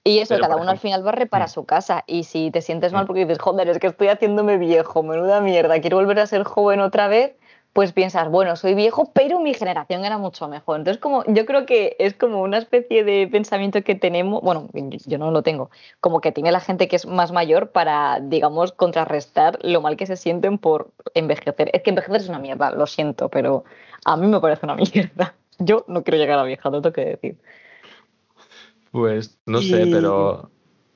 Y 0.04 0.18
eso, 0.18 0.38
cada 0.38 0.56
uno 0.56 0.70
al 0.70 0.78
final 0.78 1.04
va 1.04 1.10
a 1.10 1.14
reparar 1.14 1.48
mm. 1.48 1.52
su 1.52 1.64
casa. 1.64 2.04
Y 2.06 2.24
si 2.24 2.50
te 2.50 2.62
sientes 2.62 2.92
mal 2.92 3.04
mm. 3.04 3.06
porque 3.06 3.20
dices, 3.24 3.38
joder, 3.38 3.68
es 3.68 3.78
que 3.78 3.88
estoy 3.88 4.08
haciéndome 4.08 4.58
viejo, 4.58 5.02
menuda 5.02 5.40
mierda, 5.40 5.80
quiero 5.80 5.96
volver 5.96 6.20
a 6.20 6.26
ser 6.26 6.44
joven 6.44 6.80
otra 6.80 7.08
vez, 7.08 7.34
pues 7.72 7.92
piensas, 7.92 8.28
bueno, 8.28 8.56
soy 8.56 8.74
viejo, 8.74 9.12
pero 9.12 9.38
mi 9.40 9.54
generación 9.54 10.04
era 10.04 10.18
mucho 10.18 10.48
mejor. 10.48 10.78
Entonces, 10.78 11.00
como 11.00 11.24
yo 11.26 11.46
creo 11.46 11.66
que 11.66 11.96
es 11.98 12.14
como 12.14 12.42
una 12.42 12.58
especie 12.58 13.04
de 13.04 13.28
pensamiento 13.30 13.82
que 13.82 13.94
tenemos, 13.94 14.42
bueno, 14.42 14.68
yo 15.06 15.18
no 15.18 15.30
lo 15.30 15.42
tengo, 15.42 15.70
como 16.00 16.20
que 16.20 16.32
tiene 16.32 16.50
la 16.50 16.60
gente 16.60 16.88
que 16.88 16.96
es 16.96 17.06
más 17.06 17.30
mayor 17.30 17.70
para, 17.70 18.18
digamos, 18.20 18.72
contrarrestar 18.72 19.58
lo 19.62 19.80
mal 19.80 19.96
que 19.96 20.06
se 20.06 20.16
sienten 20.16 20.58
por 20.58 20.90
envejecer. 21.14 21.70
Es 21.72 21.82
que 21.82 21.90
envejecer 21.90 22.22
es 22.22 22.28
una 22.28 22.40
mierda, 22.40 22.72
lo 22.72 22.86
siento, 22.86 23.28
pero 23.28 23.64
a 24.04 24.16
mí 24.16 24.26
me 24.26 24.40
parece 24.40 24.66
una 24.66 24.74
mierda. 24.94 25.34
Yo 25.58 25.84
no 25.88 26.02
quiero 26.02 26.18
llegar 26.18 26.38
a 26.38 26.44
vieja, 26.44 26.70
lo 26.70 26.82
tengo 26.82 26.92
que 26.92 27.04
decir. 27.04 27.36
Pues 28.90 29.40
no 29.46 29.60
sé, 29.60 29.86
pero, 29.86 30.50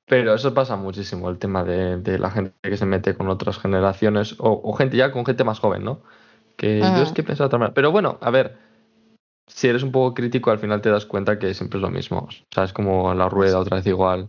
pero 0.07 0.35
eso 0.35 0.53
pasa 0.53 0.77
muchísimo, 0.77 1.31
el 1.31 1.39
tema 1.39 1.65
de, 1.65 2.19
la 2.19 2.31
gente 2.31 2.53
que 2.63 2.77
se 2.77 2.87
mete 2.87 3.15
con 3.15 3.29
otras 3.29 3.59
generaciones 3.59 4.35
o, 4.39 4.73
gente 4.75 4.97
ya 4.97 5.13
con 5.13 5.25
gente 5.25 5.45
más 5.45 5.61
joven, 5.61 5.85
¿no? 5.85 6.01
Que 6.57 6.81
yo 6.81 7.03
es 7.03 7.13
que 7.13 7.23
he 7.23 7.25
pensado 7.25 7.49
también. 7.49 7.73
Pero 7.75 7.91
bueno, 7.91 8.19
a 8.21 8.31
ver, 8.31 8.57
si 9.47 9.69
eres 9.69 9.83
un 9.83 9.93
poco 9.93 10.15
crítico, 10.15 10.51
al 10.51 10.59
final 10.59 10.81
te 10.81 10.91
das 10.91 11.07
cuenta 11.07 11.39
que 11.39 11.55
siempre 11.55 11.79
es 11.79 11.83
lo 11.83 11.91
mismo. 11.91 12.29
O 12.31 12.55
sea, 12.55 12.65
es 12.65 12.73
como 12.73 13.15
la 13.15 13.29
rueda 13.29 13.59
otra 13.59 13.77
vez 13.77 13.87
igual. 13.87 14.29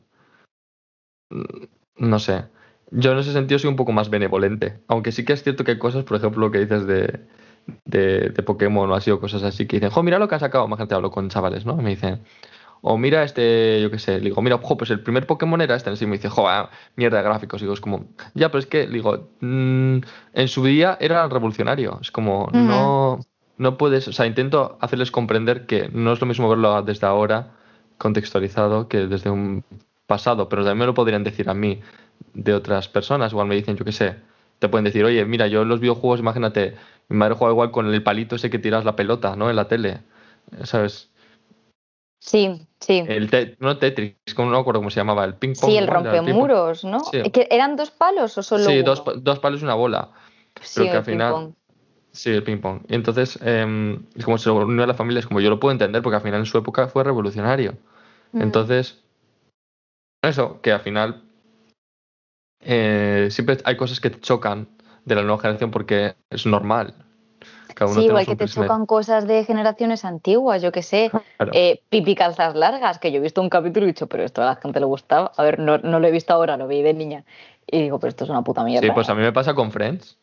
Mm, 1.29 1.65
no 1.97 2.19
sé. 2.19 2.45
Yo 2.91 3.11
en 3.11 3.19
ese 3.19 3.33
sentido 3.33 3.59
soy 3.59 3.69
un 3.69 3.75
poco 3.75 3.91
más 3.91 4.09
benevolente. 4.09 4.79
Aunque 4.87 5.11
sí 5.11 5.25
que 5.25 5.33
es 5.33 5.43
cierto 5.43 5.63
que 5.63 5.71
hay 5.71 5.79
cosas, 5.79 6.03
por 6.03 6.17
ejemplo, 6.17 6.41
lo 6.41 6.51
que 6.51 6.59
dices 6.59 6.85
de, 6.85 7.27
de, 7.85 8.29
de 8.29 8.43
Pokémon 8.43 8.89
o 8.89 8.95
así 8.95 9.11
o 9.11 9.19
cosas 9.19 9.43
así, 9.43 9.67
que 9.67 9.77
dicen, 9.77 9.89
jo, 9.89 10.03
mira 10.03 10.19
lo 10.19 10.27
que 10.27 10.35
ha 10.35 10.39
sacado. 10.39 10.67
Más 10.67 10.79
gente 10.79 10.95
hablo 10.95 11.11
con 11.11 11.29
chavales, 11.29 11.65
¿no? 11.65 11.75
me 11.75 11.91
dicen, 11.91 12.21
o 12.81 12.97
mira 12.97 13.23
este, 13.23 13.81
yo 13.81 13.89
qué 13.89 13.99
sé, 13.99 14.19
le 14.19 14.25
digo, 14.25 14.41
mira, 14.41 14.59
pues 14.59 14.91
el 14.91 14.99
primer 14.99 15.25
Pokémon 15.25 15.59
era 15.61 15.75
este. 15.75 15.91
Y 15.99 16.05
me 16.05 16.17
dice, 16.17 16.29
joder, 16.29 16.67
mierda 16.95 17.17
de 17.17 17.23
gráficos. 17.23 17.61
Y 17.61 17.65
digo, 17.65 17.73
es 17.73 17.81
como, 17.81 18.05
ya, 18.33 18.49
pero 18.49 18.59
es 18.59 18.67
que, 18.67 18.87
digo, 18.87 19.29
mm, 19.39 19.97
en 20.33 20.47
su 20.47 20.63
día 20.63 20.97
era 20.99 21.27
revolucionario. 21.27 21.97
Es 22.01 22.11
como, 22.11 22.49
no, 22.53 23.19
no 23.57 23.77
puedes, 23.77 24.07
o 24.07 24.13
sea, 24.13 24.25
intento 24.27 24.77
hacerles 24.81 25.11
comprender 25.11 25.65
que 25.65 25.89
no 25.91 26.13
es 26.13 26.21
lo 26.21 26.27
mismo 26.27 26.47
verlo 26.47 26.81
desde 26.83 27.07
ahora, 27.07 27.53
contextualizado, 27.97 28.87
que 28.87 29.07
desde 29.07 29.29
un 29.29 29.63
pasado. 30.05 30.47
Pero 30.49 30.63
también 30.63 30.79
me 30.79 30.85
lo 30.85 30.93
podrían 30.93 31.23
decir 31.23 31.49
a 31.49 31.53
mí 31.53 31.81
de 32.33 32.53
otras 32.53 32.87
personas. 32.87 33.31
Igual 33.31 33.47
me 33.47 33.55
dicen, 33.55 33.77
yo 33.77 33.85
qué 33.85 33.93
sé, 33.93 34.17
te 34.59 34.69
pueden 34.69 34.85
decir, 34.85 35.03
oye, 35.05 35.25
mira, 35.25 35.47
yo 35.47 35.63
en 35.63 35.69
los 35.69 35.79
videojuegos, 35.79 36.19
imagínate, 36.19 36.75
mi 37.09 37.17
madre 37.17 37.35
juega 37.35 37.51
igual 37.51 37.71
con 37.71 37.91
el 37.91 38.03
palito 38.03 38.35
ese 38.35 38.49
que 38.49 38.59
tiras 38.59 38.85
la 38.85 38.95
pelota, 38.95 39.35
¿no? 39.35 39.49
En 39.49 39.55
la 39.55 39.67
tele, 39.67 40.01
¿sabes? 40.63 41.09
Sí, 42.19 42.67
sí. 42.79 43.03
El 43.07 43.29
te- 43.29 43.55
no 43.59 43.77
Tetris, 43.77 44.15
como 44.35 44.49
no 44.49 44.55
me 44.55 44.61
acuerdo 44.61 44.79
cómo 44.79 44.89
se 44.89 44.99
llamaba, 44.99 45.23
el 45.25 45.35
ping 45.35 45.53
pong. 45.53 45.69
Sí, 45.69 45.77
el 45.77 45.85
ping-pong. 45.85 46.05
rompemuros, 46.05 46.83
¿no? 46.83 46.99
Sí. 47.01 47.21
¿Que 47.31 47.47
¿Eran 47.51 47.75
dos 47.75 47.91
palos 47.91 48.37
o 48.37 48.43
solo 48.43 48.63
Sí, 48.65 48.77
uno? 48.79 48.83
dos, 48.83 49.01
pa- 49.01 49.13
dos 49.15 49.39
palos 49.39 49.61
y 49.61 49.63
una 49.65 49.75
bola. 49.75 50.09
Sí, 50.61 50.81
pero 50.81 50.85
que 50.85 50.91
el 50.91 50.97
al 50.97 51.05
final- 51.05 51.33
ping-pong. 51.33 51.53
Sí, 52.11 52.29
el 52.31 52.43
ping 52.43 52.57
pong. 52.61 52.81
Y 52.87 52.95
entonces, 52.95 53.37
eh, 53.43 53.99
es 54.15 54.23
como 54.23 54.37
se 54.37 54.49
unió 54.49 54.83
a 54.85 54.87
la 54.87 54.93
familia, 54.93 55.19
es 55.19 55.27
como 55.27 55.41
yo 55.41 55.49
lo 55.49 55.59
puedo 55.59 55.73
entender, 55.73 56.01
porque 56.01 56.15
al 56.15 56.21
final 56.21 56.39
en 56.39 56.45
su 56.45 56.57
época 56.57 56.87
fue 56.87 57.03
revolucionario. 57.03 57.77
Mm. 58.31 58.41
Entonces, 58.41 59.03
eso, 60.23 60.61
que 60.61 60.71
al 60.71 60.79
final 60.79 61.23
eh, 62.61 63.27
siempre 63.31 63.57
hay 63.65 63.75
cosas 63.77 63.99
que 63.99 64.09
te 64.09 64.19
chocan 64.19 64.67
de 65.03 65.15
la 65.15 65.21
nueva 65.23 65.39
generación 65.39 65.71
porque 65.71 66.15
es 66.29 66.45
normal. 66.45 66.95
Cada 67.75 67.91
uno 67.91 67.99
Sí, 67.99 68.07
igual 68.07 68.25
que 68.25 68.35
te 68.35 68.47
chocan 68.47 68.85
cosas 68.87 69.27
de 69.27 69.43
generaciones 69.43 70.05
antiguas, 70.05 70.61
yo 70.61 70.71
qué 70.71 70.81
sé. 70.81 71.11
Claro. 71.37 71.51
Eh, 71.53 71.81
pipi 71.89 72.15
calzas 72.15 72.55
largas, 72.55 72.97
que 72.97 73.11
yo 73.11 73.17
he 73.17 73.21
visto 73.21 73.41
un 73.41 73.49
capítulo 73.49 73.85
y 73.85 73.89
he 73.89 73.91
dicho, 73.91 74.07
pero 74.07 74.23
esto 74.23 74.41
a 74.41 74.45
la 74.45 74.55
gente 74.55 74.79
le 74.79 74.85
gustaba. 74.85 75.31
A 75.35 75.43
ver, 75.43 75.59
no, 75.59 75.77
no 75.77 75.99
lo 75.99 76.07
he 76.07 76.11
visto 76.11 76.33
ahora, 76.33 76.55
lo 76.57 76.67
vi 76.67 76.81
de 76.81 76.93
niña. 76.93 77.25
Y 77.67 77.81
digo, 77.81 77.99
pero 77.99 78.09
esto 78.09 78.23
es 78.23 78.29
una 78.29 78.41
puta 78.41 78.63
mierda. 78.63 78.87
Sí, 78.87 78.91
pues 78.93 79.09
a 79.09 79.13
mí 79.15 79.21
me 79.21 79.33
pasa 79.33 79.53
con 79.53 79.71
Friends. 79.71 80.17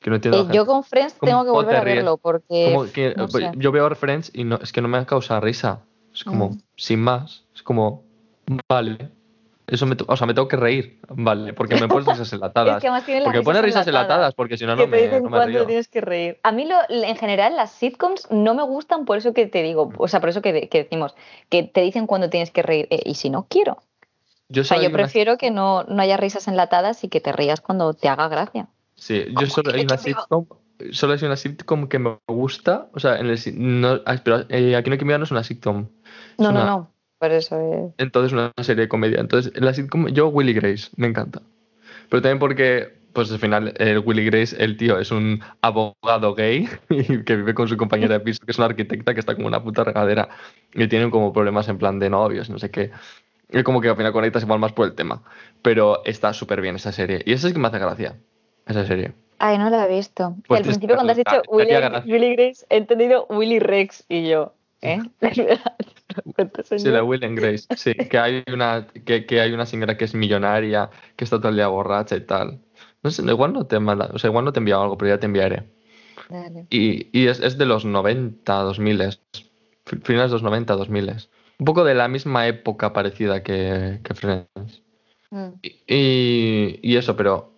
Que 0.00 0.10
no 0.10 0.16
entiendo. 0.16 0.40
Eh, 0.40 0.46
yo 0.52 0.66
con 0.66 0.82
Friends 0.82 1.14
¿Cómo 1.14 1.30
tengo 1.30 1.44
que 1.44 1.50
volver 1.50 1.74
te 1.76 1.80
a 1.80 1.84
verlo 1.84 2.16
porque. 2.16 2.76
Que- 2.92 3.14
no 3.16 3.28
sé. 3.28 3.52
Yo 3.56 3.70
veo 3.70 3.94
Friends 3.94 4.32
y 4.34 4.44
no, 4.44 4.56
es 4.56 4.72
que 4.72 4.80
no 4.80 4.88
me 4.88 5.04
causa 5.06 5.38
risa. 5.40 5.80
Es 6.12 6.24
como, 6.24 6.48
Mm. 6.50 6.58
sin 6.76 7.00
más. 7.00 7.44
Es 7.54 7.62
como, 7.62 8.02
vale. 8.68 9.10
Eso 9.70 9.86
me, 9.86 9.96
o 10.06 10.16
sea, 10.16 10.26
me 10.26 10.34
tengo 10.34 10.48
que 10.48 10.56
reír. 10.56 11.00
Vale, 11.08 11.52
porque 11.52 11.74
me 11.78 11.88
pones 11.88 12.06
risas 12.06 12.32
enlatadas. 12.32 12.82
Es 12.84 13.04
que 13.04 13.14
porque 13.24 13.38
me 13.38 13.44
pones 13.44 13.62
risas 13.62 13.86
enlatadas, 13.86 14.08
enlatadas, 14.10 14.34
porque 14.34 14.56
si 14.58 14.66
no, 14.66 14.76
no 14.76 14.86
me, 14.86 15.20
no 15.20 15.30
me 15.30 15.46
río. 15.46 15.66
tienes 15.66 15.88
que 15.88 16.00
reír. 16.00 16.38
A 16.42 16.52
mí, 16.52 16.66
lo, 16.66 16.76
en 16.88 17.16
general, 17.16 17.56
las 17.56 17.72
sitcoms 17.72 18.30
no 18.30 18.54
me 18.54 18.62
gustan 18.62 19.04
por 19.04 19.18
eso 19.18 19.32
que 19.32 19.46
te 19.46 19.62
digo, 19.62 19.92
o 19.96 20.08
sea, 20.08 20.20
por 20.20 20.28
eso 20.28 20.42
que, 20.42 20.68
que 20.68 20.78
decimos, 20.84 21.14
que 21.48 21.62
te 21.62 21.80
dicen 21.82 22.06
cuándo 22.06 22.30
tienes 22.30 22.50
que 22.50 22.62
reír. 22.62 22.86
eh, 22.90 23.02
y 23.04 23.14
si 23.14 23.30
no, 23.30 23.46
quiero. 23.48 23.78
Yo 24.48 24.62
O 24.62 24.64
sea, 24.64 24.78
yo 24.78 24.88
una- 24.88 24.98
prefiero 24.98 25.38
que 25.38 25.50
no, 25.50 25.84
no 25.84 26.02
haya 26.02 26.16
risas 26.16 26.48
enlatadas 26.48 27.04
y 27.04 27.08
que 27.08 27.20
te 27.20 27.32
rías 27.32 27.60
cuando 27.60 27.94
te 27.94 28.08
haga 28.08 28.28
gracia. 28.28 28.68
Sí, 28.96 29.24
yo 29.34 29.46
solo 29.46 29.72
hay 29.72 29.84
una 29.84 29.96
sitcom. 29.96 30.46
Solo 30.92 31.12
hay 31.12 31.24
una 31.24 31.36
sitcom 31.36 31.88
que 31.88 31.98
me 31.98 32.18
gusta. 32.26 32.88
O 32.94 33.00
sea, 33.00 33.18
en 33.18 33.26
el, 33.26 33.38
no, 33.54 34.00
ah, 34.06 34.16
pero, 34.24 34.44
eh, 34.48 34.74
aquí 34.76 34.90
no 34.90 34.94
hay 34.94 34.98
que 34.98 35.04
mirar 35.04 35.20
no 35.20 35.24
es 35.24 35.30
una 35.30 35.44
sitcom. 35.44 35.86
Es 36.32 36.40
No, 36.40 36.52
no, 36.52 36.64
no. 36.64 36.92
Por 37.20 37.32
eso 37.32 37.60
es. 37.60 37.92
Entonces 37.98 38.32
una 38.32 38.50
serie 38.62 38.84
de 38.84 38.88
comedia. 38.88 39.20
Entonces, 39.20 39.52
en 39.54 39.66
la 39.66 39.74
sitcom, 39.74 40.08
yo 40.08 40.28
Willy 40.28 40.54
Grace, 40.54 40.88
me 40.96 41.06
encanta. 41.06 41.42
Pero 42.08 42.22
también 42.22 42.38
porque, 42.38 42.94
pues 43.12 43.30
al 43.30 43.38
final, 43.38 43.74
el 43.76 43.98
Willy 43.98 44.24
Grace, 44.24 44.56
el 44.58 44.78
tío, 44.78 44.98
es 44.98 45.10
un 45.10 45.42
abogado 45.60 46.34
gay 46.34 46.66
que 46.88 47.36
vive 47.36 47.52
con 47.52 47.68
su 47.68 47.76
compañera 47.76 48.14
de 48.14 48.20
piso, 48.20 48.40
que 48.42 48.52
es 48.52 48.58
una 48.58 48.68
arquitecta 48.68 49.12
que 49.12 49.20
está 49.20 49.34
como 49.34 49.48
una 49.48 49.62
puta 49.62 49.84
regadera 49.84 50.30
y 50.72 50.88
tienen 50.88 51.10
como 51.10 51.30
problemas 51.30 51.68
en 51.68 51.76
plan 51.76 51.98
de 51.98 52.08
novios, 52.08 52.48
no 52.48 52.58
sé 52.58 52.70
qué. 52.70 52.90
Y 53.52 53.62
como 53.64 53.82
que 53.82 53.90
al 53.90 53.96
final 53.96 54.14
conectas 54.14 54.42
igual 54.42 54.58
más 54.58 54.72
por 54.72 54.86
el 54.86 54.94
tema. 54.94 55.22
Pero 55.60 56.02
está 56.06 56.32
súper 56.32 56.62
bien 56.62 56.76
esa 56.76 56.90
serie. 56.90 57.20
Y 57.26 57.34
eso 57.34 57.48
es 57.48 57.52
que 57.52 57.58
me 57.58 57.68
hace 57.68 57.78
gracia, 57.78 58.16
esa 58.66 58.86
serie. 58.86 59.12
Ay, 59.38 59.58
no 59.58 59.68
la 59.68 59.84
he 59.84 59.94
visto. 59.94 60.36
Pues 60.48 60.60
al 60.60 60.64
principio, 60.64 60.94
cuando 60.94 61.12
has 61.12 61.18
dicho. 61.18 61.42
Willy 61.50 62.34
Grace, 62.34 62.64
he 62.70 62.78
entendido 62.78 63.26
Willy 63.28 63.58
Rex 63.58 64.06
y 64.08 64.26
yo. 64.26 64.54
¿Eh? 64.82 64.98
Sí, 66.64 66.88
la 66.88 67.04
Will 67.04 67.24
and 67.24 67.38
Grace. 67.38 67.66
Sí, 67.76 67.94
que 67.94 68.18
hay 68.18 68.42
una, 68.52 68.86
que, 69.04 69.26
que 69.26 69.40
hay 69.40 69.52
una 69.52 69.66
señora 69.66 69.96
que 69.96 70.04
es 70.04 70.14
millonaria, 70.14 70.90
que 71.16 71.24
está 71.24 71.38
todo 71.38 71.50
el 71.50 71.56
día 71.56 71.68
borracha 71.68 72.16
y 72.16 72.22
tal. 72.22 72.60
No 73.02 73.10
sé, 73.10 73.22
igual 73.22 73.52
no 73.52 73.66
te 73.66 73.78
manda, 73.78 74.10
o 74.12 74.18
sea, 74.18 74.28
igual 74.28 74.44
no 74.44 74.52
te 74.52 74.58
he 74.58 74.60
enviado 74.62 74.82
algo, 74.82 74.98
pero 74.98 75.14
ya 75.14 75.20
te 75.20 75.26
enviaré. 75.26 75.70
Dale. 76.28 76.66
Y, 76.70 77.08
y 77.18 77.26
es, 77.28 77.40
es 77.40 77.58
de 77.58 77.66
los 77.66 77.84
90, 77.84 78.54
2000, 78.62 79.18
fi- 79.84 79.96
finales 80.02 80.30
de 80.30 80.34
los 80.34 80.42
90, 80.42 80.74
2000. 80.74 81.10
Un 81.58 81.64
poco 81.64 81.84
de 81.84 81.94
la 81.94 82.08
misma 82.08 82.46
época 82.46 82.92
parecida 82.92 83.42
que, 83.42 84.00
que 84.02 84.14
Friends. 84.14 84.82
Mm. 85.30 85.48
Y, 85.62 85.68
y, 85.86 86.80
y 86.82 86.96
eso, 86.96 87.16
pero 87.16 87.52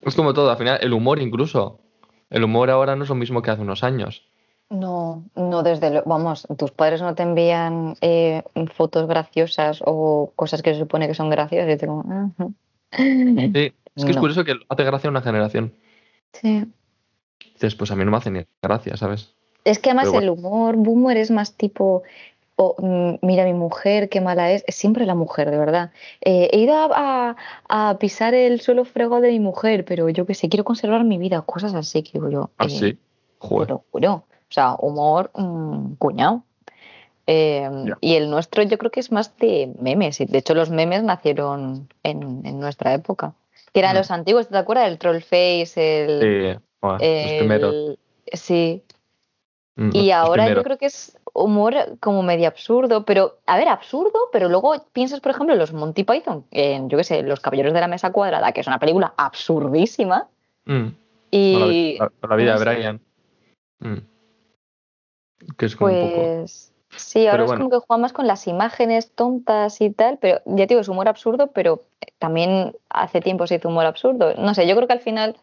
es 0.00 0.14
como 0.14 0.34
todo, 0.34 0.50
al 0.50 0.58
final 0.58 0.78
el 0.82 0.92
humor 0.92 1.20
incluso. 1.20 1.80
El 2.28 2.44
humor 2.44 2.70
ahora 2.70 2.96
no 2.96 3.04
es 3.04 3.08
lo 3.08 3.14
mismo 3.14 3.40
que 3.40 3.50
hace 3.50 3.62
unos 3.62 3.84
años. 3.84 4.28
No, 4.68 5.24
no 5.36 5.62
desde 5.62 5.90
lo, 5.90 6.02
vamos, 6.04 6.46
tus 6.58 6.72
padres 6.72 7.00
no 7.00 7.14
te 7.14 7.22
envían 7.22 7.94
eh, 8.00 8.42
fotos 8.74 9.06
graciosas 9.06 9.80
o 9.84 10.32
cosas 10.34 10.60
que 10.62 10.72
se 10.74 10.80
supone 10.80 11.06
que 11.06 11.14
son 11.14 11.30
graciosas 11.30 11.72
y 11.72 11.76
te 11.76 11.86
como. 11.86 12.32
Sí, 12.92 13.72
es 13.94 14.04
que 14.04 14.10
es 14.10 14.16
curioso 14.16 14.44
que 14.44 14.54
hace 14.68 14.84
gracia 14.84 15.08
una 15.10 15.22
generación. 15.22 15.72
Sí. 16.32 16.64
Dices, 17.54 17.74
pues 17.76 17.90
a 17.90 17.96
mí 17.96 18.04
no 18.04 18.10
me 18.10 18.16
hace 18.16 18.30
ni 18.30 18.44
gracia, 18.60 18.96
¿sabes? 18.96 19.34
Es 19.64 19.78
que 19.78 19.90
además 19.90 20.12
el 20.14 20.30
humor 20.30 20.76
boomer 20.76 21.16
es 21.16 21.30
más 21.30 21.54
tipo, 21.56 22.02
oh, 22.56 22.74
mm, 22.78 23.24
mira 23.26 23.44
mi 23.44 23.52
mujer, 23.52 24.08
qué 24.08 24.20
mala 24.20 24.50
es. 24.52 24.64
Es 24.66 24.74
siempre 24.74 25.06
la 25.06 25.14
mujer, 25.14 25.50
de 25.50 25.58
verdad. 25.58 25.92
Eh, 26.20 26.50
he 26.52 26.58
ido 26.58 26.74
a, 26.74 27.36
a- 27.68 27.88
a 27.90 27.98
pisar 27.98 28.34
el 28.34 28.60
suelo 28.60 28.84
fregado 28.84 29.20
de 29.20 29.30
mi 29.30 29.40
mujer, 29.40 29.84
pero 29.84 30.08
yo 30.08 30.26
qué 30.26 30.34
sé, 30.34 30.48
quiero 30.48 30.64
conservar 30.64 31.04
mi 31.04 31.18
vida, 31.18 31.42
cosas 31.42 31.74
así 31.74 32.02
que 32.02 32.12
digo 32.14 32.30
yo. 32.30 32.50
Ah, 32.58 32.66
eh, 32.66 32.70
sí. 32.70 32.92
te 32.94 32.98
Joder. 33.38 33.70
lo 33.70 33.84
juro. 33.92 34.24
O 34.48 34.52
sea, 34.52 34.74
humor 34.78 35.30
mm, 35.34 35.94
cuñado. 35.98 36.42
Eh, 37.26 37.68
Ya. 37.86 37.98
Y 38.00 38.14
el 38.14 38.30
nuestro 38.30 38.62
yo 38.62 38.78
creo 38.78 38.90
que 38.90 39.00
es 39.00 39.10
más 39.10 39.36
de 39.38 39.72
memes. 39.80 40.20
y 40.20 40.26
De 40.26 40.38
hecho, 40.38 40.54
los 40.54 40.70
memes 40.70 41.02
nacieron 41.02 41.88
en, 42.04 42.46
en 42.46 42.60
nuestra 42.60 42.94
época. 42.94 43.32
Que 43.72 43.80
eran 43.80 43.94
Mm. 43.94 43.98
los 43.98 44.10
antiguos, 44.10 44.48
¿te 44.48 44.56
acuerdas? 44.56 44.88
El 44.88 44.98
troll 44.98 45.20
face, 45.20 45.74
el... 46.04 46.20
Sí, 46.54 46.60
joder, 46.80 47.00
los 47.00 47.32
el- 47.32 47.38
primeros. 47.38 47.98
Sí, 48.32 48.82
Mm, 49.78 49.90
y 49.92 50.10
ahora 50.10 50.44
yo 50.56 50.62
creo 50.62 50.78
que 50.78 50.86
es 50.86 51.18
humor 51.34 51.74
como 52.00 52.22
medio 52.22 52.48
absurdo, 52.48 53.04
pero, 53.04 53.36
a 53.44 53.58
ver, 53.58 53.68
absurdo, 53.68 54.18
pero 54.32 54.48
luego 54.48 54.74
piensas, 54.94 55.20
por 55.20 55.32
ejemplo, 55.32 55.52
en 55.52 55.58
los 55.58 55.74
Monty 55.74 56.02
Python, 56.02 56.46
en, 56.50 56.88
yo 56.88 56.96
qué 56.96 57.04
sé, 57.04 57.22
Los 57.22 57.40
Caballeros 57.40 57.74
de 57.74 57.80
la 57.82 57.86
Mesa 57.86 58.10
Cuadrada, 58.10 58.52
que 58.52 58.62
es 58.62 58.66
una 58.66 58.78
película 58.78 59.12
absurdísima. 59.18 60.28
Mm, 60.64 60.86
Y 61.30 61.58
la, 61.58 61.66
vi- 61.66 61.98
la- 61.98 62.12
la 62.26 62.36
vida 62.36 62.54
no 62.54 62.58
de. 62.60 62.64
Brian. 62.64 63.00
Que 65.56 65.66
es 65.66 65.76
como 65.76 65.92
un 65.92 66.00
poco. 66.00 66.22
pues 66.22 66.72
sí, 66.96 67.26
ahora 67.26 67.44
es 67.44 67.52
como 67.52 67.70
que 67.70 67.78
juega 67.78 68.00
más 68.00 68.12
con 68.12 68.26
las 68.26 68.46
imágenes 68.46 69.10
tontas 69.12 69.80
y 69.80 69.90
tal, 69.90 70.18
pero 70.18 70.40
ya 70.46 70.66
te 70.66 70.68
digo, 70.68 70.80
es 70.80 70.88
humor 70.88 71.08
absurdo, 71.08 71.48
pero 71.48 71.84
también 72.18 72.74
hace 72.88 73.20
tiempo 73.20 73.46
se 73.46 73.56
hizo 73.56 73.68
humor 73.68 73.86
absurdo. 73.86 74.34
No 74.34 74.54
sé, 74.54 74.66
yo 74.66 74.74
creo 74.76 74.86
que 74.86 74.94
al 74.94 75.00
final 75.00 75.36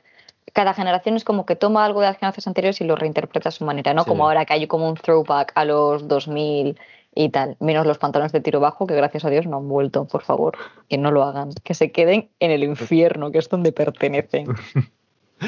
cada 0.53 0.73
generación 0.73 1.15
es 1.15 1.23
como 1.23 1.45
que 1.45 1.55
toma 1.55 1.85
algo 1.85 2.01
de 2.01 2.07
las 2.07 2.17
generaciones 2.17 2.47
anteriores 2.47 2.81
y 2.81 2.83
lo 2.83 2.95
reinterpreta 2.95 3.49
a 3.49 3.51
su 3.51 3.65
manera, 3.65 3.93
¿no? 3.93 4.03
Sí. 4.03 4.09
Como 4.09 4.25
ahora 4.25 4.45
que 4.45 4.53
hay 4.53 4.67
como 4.67 4.87
un 4.89 4.95
throwback 4.95 5.51
a 5.55 5.65
los 5.65 6.07
2000 6.07 6.77
y 7.15 7.29
tal, 7.29 7.57
menos 7.59 7.85
los 7.85 7.97
pantalones 7.97 8.31
de 8.31 8.41
tiro 8.41 8.59
bajo, 8.59 8.87
que 8.87 8.95
gracias 8.95 9.23
a 9.25 9.29
Dios 9.29 9.45
no 9.45 9.57
han 9.57 9.69
vuelto, 9.69 10.05
por 10.05 10.23
favor, 10.23 10.57
que 10.89 10.97
no 10.97 11.11
lo 11.11 11.23
hagan, 11.23 11.51
que 11.63 11.73
se 11.73 11.91
queden 11.91 12.29
en 12.39 12.51
el 12.51 12.63
infierno, 12.63 13.31
que 13.31 13.37
es 13.37 13.49
donde 13.49 13.71
pertenecen. 13.71 14.47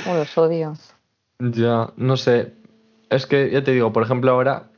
Oh, 0.10 0.14
los 0.14 0.38
odio. 0.38 0.74
Ya, 1.40 1.94
no 1.96 2.18
sé. 2.18 2.52
Es 3.10 3.26
que 3.28 3.50
ya 3.52 3.64
te 3.64 3.72
digo, 3.72 3.92
por 3.94 4.04
ejemplo, 4.04 4.32
ahora 4.32 4.70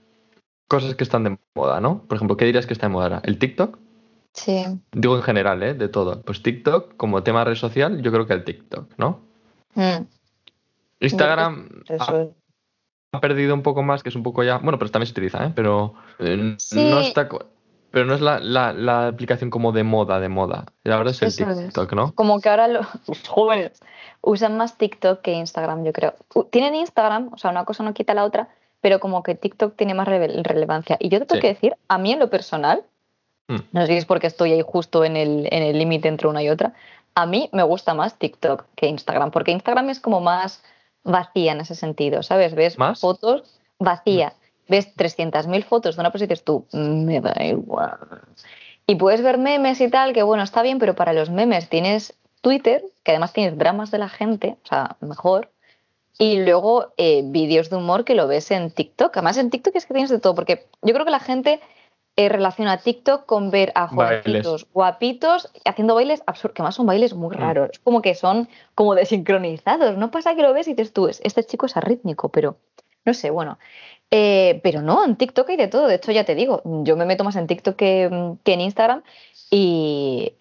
cosas 0.68 0.96
que 0.96 1.04
están 1.04 1.24
de 1.24 1.38
moda, 1.56 1.80
¿no? 1.80 2.04
Por 2.04 2.16
ejemplo, 2.18 2.36
¿qué 2.38 2.46
dirías 2.46 2.66
que 2.66 2.74
está 2.74 2.88
de 2.88 2.94
moda 2.94 3.06
ahora? 3.06 3.22
¿El 3.24 3.40
TikTok? 3.40 3.78
Sí, 4.34 4.66
Digo 4.92 5.16
en 5.16 5.24
general, 5.24 5.64
¿eh? 5.64 5.74
De 5.74 5.88
todo. 5.90 6.22
Pues 6.22 6.44
TikTok, 6.44 6.96
como 6.98 7.24
tema 7.24 7.44
red 7.44 7.56
social, 7.56 8.02
yo 8.02 8.12
creo 8.12 8.28
que 8.28 8.34
el 8.34 8.44
TikTok, 8.44 8.92
¿no? 8.98 9.22
Mm, 9.76 10.04
Instagram 11.00 11.70
ha 13.14 13.20
perdido 13.22 13.54
un 13.54 13.64
poco 13.64 13.84
más, 13.84 14.04
que 14.04 14.10
es 14.10 14.16
un 14.16 14.24
poco 14.24 14.44
ya. 14.44 14.58
Bueno, 14.58 14.78
pero 14.78 14.92
también 14.92 15.08
se 15.08 15.14
utiliza, 15.14 15.46
¿eh? 15.46 15.52
Pero 15.56 15.94
eh, 16.20 16.56
Sí. 16.60 16.84
no 16.84 17.00
está. 17.00 17.28
co- 17.30 17.46
Pero 17.90 18.06
no 18.06 18.14
es 18.14 18.22
la, 18.22 18.40
la, 18.40 18.74
la 18.74 19.08
aplicación 19.08 19.50
como 19.50 19.72
de 19.72 19.84
moda, 19.84 20.20
de 20.20 20.28
moda. 20.30 20.66
Ahora 20.86 21.12
es 21.12 21.22
el 21.22 21.30
Eso 21.30 21.50
es. 21.50 21.58
TikTok, 21.58 21.94
¿no? 21.94 22.14
Como 22.14 22.40
que 22.42 22.50
ahora 22.50 22.68
lo- 22.68 22.82
los 23.08 23.28
jóvenes 23.28 23.80
usan 24.22 24.58
más 24.58 24.78
TikTok 24.78 25.22
que 25.22 25.34
Instagram, 25.34 25.84
yo 25.84 25.94
creo. 25.94 26.14
Tienen 26.50 26.76
Instagram, 26.76 27.32
o 27.34 27.38
sea, 27.38 27.52
una 27.52 27.66
cosa 27.66 27.84
no 27.84 27.94
quita 27.94 28.14
la 28.14 28.24
otra, 28.26 28.50
pero 28.82 29.00
como 29.00 29.24
que 29.24 29.36
TikTok 29.36 29.76
tiene 29.76 29.94
más 29.94 30.08
rele- 30.08 30.44
relevancia. 30.44 30.98
Y 31.00 31.10
yo 31.10 31.20
te 31.20 31.26
tengo 31.26 31.38
Sí. 31.38 31.42
que 31.42 31.54
decir, 31.54 31.76
a 31.88 31.98
mí 31.98 32.12
en 32.14 32.20
lo 32.20 32.30
personal, 32.30 32.84
Mm. 33.48 33.56
no 33.72 33.82
sé 33.82 33.88
si 33.88 33.94
es 33.98 34.06
porque 34.06 34.28
estoy 34.28 34.52
ahí 34.52 34.62
justo 34.66 35.06
en 35.06 35.16
el 35.16 35.48
en 35.52 35.64
el 35.64 35.78
límite 35.80 36.10
entre 36.10 36.28
una 36.28 36.44
y 36.44 36.50
otra, 36.50 36.74
a 37.16 37.26
mí 37.26 37.50
me 37.54 37.64
gusta 37.64 37.94
más 37.94 38.18
TikTok 38.20 38.66
que 38.76 38.88
Instagram, 38.88 39.32
porque 39.32 39.52
Instagram 39.52 39.90
es 39.90 40.00
como 40.00 40.20
más 40.20 40.62
vacía 41.04 41.54
en 41.54 41.62
ese 41.62 41.74
sentido, 41.74 42.22
¿sabes? 42.24 42.54
Ves 42.56 42.78
¿Más? 42.78 43.00
fotos 43.00 43.60
vacía, 43.80 44.34
ves 44.68 44.94
300.000 44.96 45.64
fotos 45.64 45.96
de 45.96 46.02
una 46.02 46.12
cosa 46.12 46.26
y 46.26 46.28
dices 46.28 46.44
tú, 46.44 46.66
"Mm, 46.74 47.06
me 47.06 47.22
da 47.22 47.34
igual. 47.46 47.98
Y 48.86 48.96
puedes 48.96 49.22
ver 49.22 49.38
memes 49.38 49.80
y 49.82 49.90
tal, 49.90 50.12
que 50.14 50.24
bueno, 50.24 50.44
está 50.44 50.62
bien, 50.62 50.78
pero 50.80 50.94
para 50.96 51.14
los 51.14 51.30
memes 51.30 51.70
tienes 51.70 52.14
Twitter, 52.48 52.82
que 53.04 53.12
además 53.12 53.34
tienes 53.34 53.58
dramas 53.58 53.92
de 53.92 53.98
la 53.98 54.08
gente, 54.08 54.56
o 54.64 54.68
sea, 54.68 54.96
mejor. 55.02 55.52
Y 56.18 56.40
luego 56.40 56.94
eh, 56.96 57.22
vídeos 57.26 57.70
de 57.70 57.76
humor 57.76 58.06
que 58.06 58.16
lo 58.16 58.26
ves 58.26 58.52
en 58.52 58.72
TikTok. 58.72 59.18
Además, 59.18 59.38
en 59.38 59.50
TikTok 59.50 59.76
es 59.76 59.86
que 59.86 59.94
tienes 59.94 60.10
de 60.10 60.20
todo, 60.20 60.34
porque 60.34 60.66
yo 60.82 60.94
creo 60.94 61.04
que 61.06 61.12
la 61.12 61.20
gente 61.20 61.60
eh, 62.16 62.30
relaciona 62.30 62.78
TikTok 62.78 63.26
con 63.26 63.52
ver 63.52 63.74
a 63.76 63.88
Bailes. 63.88 64.22
jovencitos 64.24 64.66
guapitos 64.74 65.52
haciendo 65.66 65.94
bailes 65.94 66.24
absurdos, 66.26 66.56
que 66.56 66.62
además 66.62 66.76
son 66.76 66.86
bailes 66.86 67.14
muy 67.14 67.36
Mm. 67.36 67.40
raros. 67.40 67.70
Es 67.74 67.80
como 67.80 68.02
que 68.02 68.16
son 68.16 68.48
como 68.76 68.96
desincronizados. 68.96 69.98
No 69.98 70.10
pasa 70.10 70.34
que 70.36 70.42
lo 70.42 70.54
ves 70.54 70.68
y 70.70 70.74
dices 70.74 70.94
tú, 70.94 71.08
"Es- 71.10 71.20
este 71.26 71.44
chico 71.44 71.66
es 71.66 71.76
arrítmico, 71.76 72.30
pero 72.30 72.56
no 73.06 73.14
sé, 73.14 73.30
bueno. 73.30 73.60
Eh, 74.10 74.62
pero 74.64 74.82
no, 74.82 75.04
en 75.04 75.18
TikTok 75.18 75.50
hay 75.50 75.58
de 75.58 75.68
todo. 75.68 75.88
De 75.88 75.96
hecho, 75.96 76.12
ya 76.12 76.24
te 76.24 76.36
digo, 76.36 76.62
yo 76.84 76.96
me 76.96 77.06
meto 77.06 77.24
más 77.24 77.36
en 77.36 77.48
TikTok 77.48 77.76
que, 77.76 78.04
en 78.46 78.62
Instagram. 78.62 79.04
Y, 79.50 80.34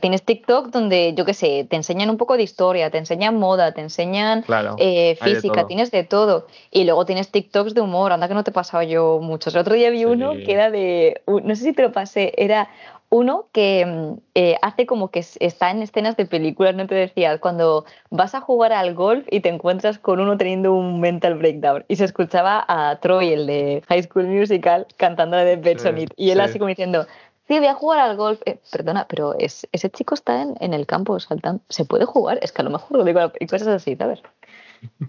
tienes 0.00 0.24
TikTok 0.24 0.68
donde, 0.68 1.14
yo 1.14 1.24
qué 1.24 1.34
sé, 1.34 1.66
te 1.70 1.76
enseñan 1.76 2.10
un 2.10 2.16
poco 2.16 2.36
de 2.36 2.42
historia, 2.42 2.90
te 2.90 2.98
enseñan 2.98 3.36
moda, 3.36 3.72
te 3.72 3.80
enseñan 3.80 4.44
eh, 4.78 5.16
física, 5.20 5.66
tienes 5.66 5.90
de 5.92 6.02
todo. 6.02 6.46
Y 6.70 6.84
luego 6.84 7.04
tienes 7.04 7.30
TikToks 7.30 7.74
de 7.74 7.80
humor, 7.80 8.12
anda 8.12 8.26
que 8.26 8.34
no 8.34 8.42
te 8.42 8.50
he 8.50 8.54
pasado 8.54 8.82
yo 8.82 9.20
muchos. 9.22 9.54
El 9.54 9.60
otro 9.60 9.74
día 9.74 9.90
vi 9.90 10.04
uno 10.04 10.32
que 10.32 10.52
era 10.52 10.70
de, 10.70 11.22
no 11.26 11.54
sé 11.54 11.62
si 11.62 11.72
te 11.72 11.82
lo 11.82 11.92
pasé, 11.92 12.32
era 12.36 12.68
uno 13.10 13.48
que 13.52 13.86
mm, 13.86 14.20
eh, 14.34 14.56
hace 14.62 14.86
como 14.86 15.10
que 15.10 15.24
está 15.40 15.70
en 15.70 15.82
escenas 15.82 16.16
de 16.16 16.26
películas, 16.26 16.74
no 16.74 16.86
te 16.86 16.94
decía, 16.94 17.38
cuando 17.38 17.84
vas 18.10 18.34
a 18.34 18.40
jugar 18.40 18.72
al 18.72 18.94
golf 18.94 19.26
y 19.30 19.40
te 19.40 19.48
encuentras 19.48 19.98
con 19.98 20.20
uno 20.20 20.36
teniendo 20.36 20.74
un 20.74 21.00
mental 21.00 21.34
breakdown. 21.34 21.84
Y 21.88 21.96
se 21.96 22.04
escuchaba 22.04 22.64
a 22.68 22.98
Troy, 23.00 23.32
el 23.32 23.46
de 23.46 23.82
High 23.88 24.02
School 24.04 24.26
Musical, 24.26 24.86
cantando 24.96 25.36
de 25.36 25.56
Pet 25.58 25.80
Y 26.16 26.30
él 26.30 26.40
así 26.40 26.58
como 26.58 26.68
diciendo, 26.68 27.06
sí, 27.46 27.58
voy 27.58 27.68
a 27.68 27.74
jugar 27.74 28.00
al 28.00 28.16
golf. 28.16 28.40
Eh, 28.44 28.58
perdona, 28.70 29.06
pero 29.08 29.34
es, 29.38 29.66
ese 29.72 29.90
chico 29.90 30.14
está 30.14 30.42
en, 30.42 30.56
en, 30.60 30.74
el 30.74 30.86
campo 30.86 31.18
saltando. 31.18 31.62
¿Se 31.68 31.84
puede 31.84 32.04
jugar? 32.04 32.38
Es 32.42 32.52
que 32.52 32.62
a 32.62 32.64
lo 32.64 32.70
mejor 32.70 32.98
lo 32.98 33.04
digo 33.04 33.32
y 33.40 33.46
cosas 33.46 33.68
así, 33.68 33.96
¿sabes? 33.96 34.20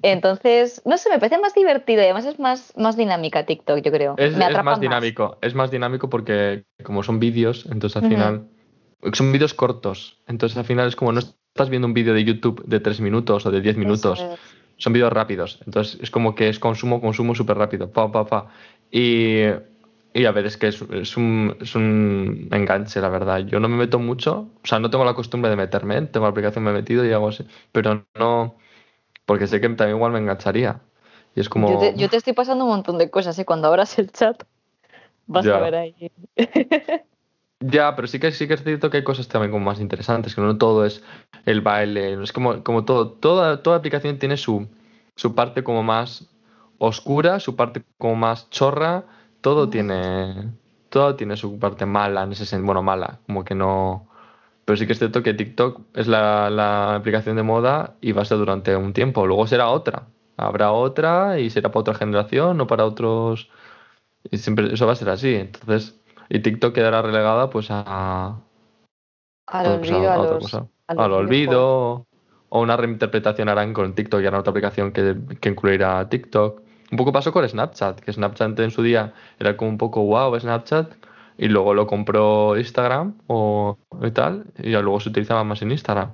Entonces, 0.01 0.81
no 0.85 0.97
sé, 0.97 1.09
me 1.09 1.19
parece 1.19 1.39
más 1.39 1.53
divertido 1.53 2.01
y 2.01 2.05
además 2.05 2.25
es 2.25 2.39
más, 2.39 2.73
más 2.77 2.95
dinámica 2.95 3.45
TikTok, 3.45 3.81
yo 3.81 3.91
creo. 3.91 4.15
Es, 4.17 4.35
más 4.37 4.79
dinámico, 4.79 5.37
es 5.41 5.55
más 5.55 5.71
dinámico 5.71 6.09
porque 6.09 6.63
como 6.83 7.03
son 7.03 7.19
vídeos, 7.19 7.65
entonces 7.69 8.01
al 8.01 8.09
final 8.09 8.47
son 9.13 9.31
vídeos 9.31 9.53
cortos, 9.53 10.19
entonces 10.27 10.57
al 10.57 10.65
final 10.65 10.87
es 10.87 10.95
como 10.95 11.11
no 11.11 11.19
estás 11.19 11.69
viendo 11.69 11.87
un 11.87 11.93
vídeo 11.93 12.13
de 12.13 12.23
YouTube 12.23 12.63
de 12.65 12.79
3 12.79 13.01
minutos 13.01 13.45
o 13.45 13.51
de 13.51 13.61
10 13.61 13.77
minutos, 13.77 14.23
son 14.77 14.93
vídeos 14.93 15.11
rápidos, 15.11 15.59
entonces 15.65 15.99
es 16.01 16.11
como 16.11 16.35
que 16.35 16.49
es 16.49 16.59
consumo, 16.59 17.01
consumo 17.01 17.35
súper 17.35 17.57
rápido, 17.57 17.91
pa, 17.91 18.11
pa, 18.11 18.25
pa. 18.25 18.47
Y, 18.91 19.43
y 20.13 20.25
a 20.25 20.31
ver, 20.31 20.45
es 20.45 20.57
que 20.57 20.67
es, 20.67 20.81
es, 20.81 21.17
un, 21.17 21.55
es, 21.59 21.75
un, 21.75 22.47
enganche, 22.51 23.01
la 23.01 23.09
verdad. 23.09 23.39
Yo 23.39 23.59
no 23.59 23.69
me 23.69 23.77
meto 23.77 23.99
mucho, 23.99 24.49
o 24.63 24.67
sea, 24.67 24.79
no 24.79 24.89
tengo 24.89 25.05
la 25.05 25.13
costumbre 25.13 25.49
de 25.49 25.57
meterme, 25.57 26.01
tengo 26.03 26.25
la 26.25 26.31
aplicación, 26.31 26.63
me 26.63 26.71
he 26.71 26.73
metido 26.73 27.05
y 27.05 27.11
hago 27.11 27.27
así, 27.27 27.45
pero 27.71 28.05
no 28.17 28.55
porque 29.29 29.45
sé 29.45 29.61
que 29.61 29.69
también 29.69 29.97
igual 29.97 30.11
me 30.11 30.17
engancharía. 30.17 30.81
Y 31.35 31.39
es 31.39 31.49
como... 31.49 31.69
Yo 31.95 32.09
te, 32.09 32.17
estoy 32.17 32.33
pasando 32.33 32.65
un 32.65 32.71
montón 32.71 32.97
de 32.97 33.11
cosas, 33.11 33.37
¿eh? 33.37 33.45
Cuando 33.45 33.67
abras 33.67 33.99
el 33.99 34.11
chat 34.11 34.41
vas 35.27 35.45
a 35.45 35.59
ver 35.59 35.75
ahí. 35.75 36.11
ya, 37.59 37.95
pero 37.95 38.07
sí 38.07 38.19
que, 38.19 38.31
sí 38.31 38.47
que 38.47 38.55
es 38.55 38.63
cierto 38.63 38.89
que 38.89 38.97
hay 38.97 39.03
cosas 39.03 39.27
también 39.27 39.51
como 39.51 39.63
más 39.63 39.79
interesantes, 39.79 40.33
que 40.33 40.41
no 40.41 40.57
todo 40.57 40.83
es 40.83 41.03
el 41.45 41.61
baile, 41.61 42.19
es 42.23 42.33
como, 42.33 42.63
como 42.63 42.85
todo, 42.85 43.11
toda, 43.11 43.61
toda 43.61 43.77
aplicación 43.77 44.17
tiene 44.17 44.35
su, 44.35 44.67
su 45.15 45.35
parte 45.35 45.63
como 45.63 45.83
más 45.83 46.27
oscura, 46.79 47.39
su 47.39 47.55
parte 47.55 47.83
como 47.99 48.15
más 48.15 48.49
chorra, 48.49 49.03
todo 49.41 49.69
tiene 49.69 50.53
todo 50.89 51.15
tiene 51.15 51.37
su 51.37 51.59
parte 51.59 51.85
mala 51.85 52.23
en 52.23 52.31
ese 52.31 52.47
sentido, 52.47 52.65
bueno, 52.65 52.81
mala, 52.81 53.19
como 53.27 53.43
que 53.43 53.53
no 53.53 54.08
pero 54.69 54.77
sí 54.77 54.85
que 54.85 54.93
es 54.93 54.99
cierto 54.99 55.23
que 55.23 55.33
TikTok 55.33 55.81
es 55.95 56.07
la, 56.07 56.93
aplicación 56.93 57.35
de 57.35 57.41
moda 57.41 57.95
y 58.01 58.11
va 58.11 58.21
a 58.21 58.25
ser 58.25 58.37
durante 58.37 58.75
un 58.75 58.93
tiempo. 58.93 59.25
Luego 59.25 59.47
será 59.47 59.69
otra. 59.69 60.09
Habrá 60.37 60.73
otra 60.73 61.39
y 61.39 61.49
será 61.49 61.69
para 61.71 61.79
otra 61.79 61.95
generación 61.95 62.61
o 62.61 62.67
para 62.67 62.85
otros. 62.85 63.49
Y 64.29 64.37
siempre 64.37 64.71
eso 64.71 64.85
va 64.85 64.91
a 64.91 64.95
ser 64.95 65.09
así. 65.09 65.33
Entonces, 65.33 65.99
y 66.29 66.37
TikTok 66.41 66.75
quedará 66.75 67.01
relegada 67.01 67.49
pues 67.49 67.69
a. 67.71 68.37
Al 69.47 69.79
pues, 69.79 69.91
olvido, 69.91 70.11
a, 70.11 70.19
otra 70.19 70.37
cosa. 70.37 70.67
Al, 70.85 71.13
olvido. 71.13 72.05
O 72.49 72.61
una 72.61 72.77
reinterpretación 72.77 73.49
harán 73.49 73.73
con 73.73 73.95
TikTok 73.95 74.21
y 74.21 74.27
harán 74.27 74.41
otra 74.41 74.51
aplicación 74.51 74.91
que, 74.91 75.17
que 75.41 75.49
incluirá 75.49 76.07
TikTok. 76.09 76.61
Un 76.91 76.97
poco 76.99 77.11
pasó 77.11 77.31
con 77.31 77.49
Snapchat, 77.49 78.01
que 78.01 78.13
Snapchat 78.13 78.59
en 78.59 78.69
su 78.69 78.83
día 78.83 79.15
era 79.39 79.57
como 79.57 79.71
un 79.71 79.79
poco 79.79 80.03
wow, 80.03 80.39
Snapchat 80.39 80.93
y 81.39 81.47
luego 81.47 81.73
lo 81.73 81.87
compró 81.87 82.57
Instagram 82.57 83.17
o 83.27 83.77
y 84.03 84.11
tal, 84.11 84.45
y 84.57 84.71
luego 84.71 84.99
se 84.99 85.09
utilizaba 85.09 85.43
más 85.43 85.61
en 85.61 85.71
Instagram. 85.71 86.11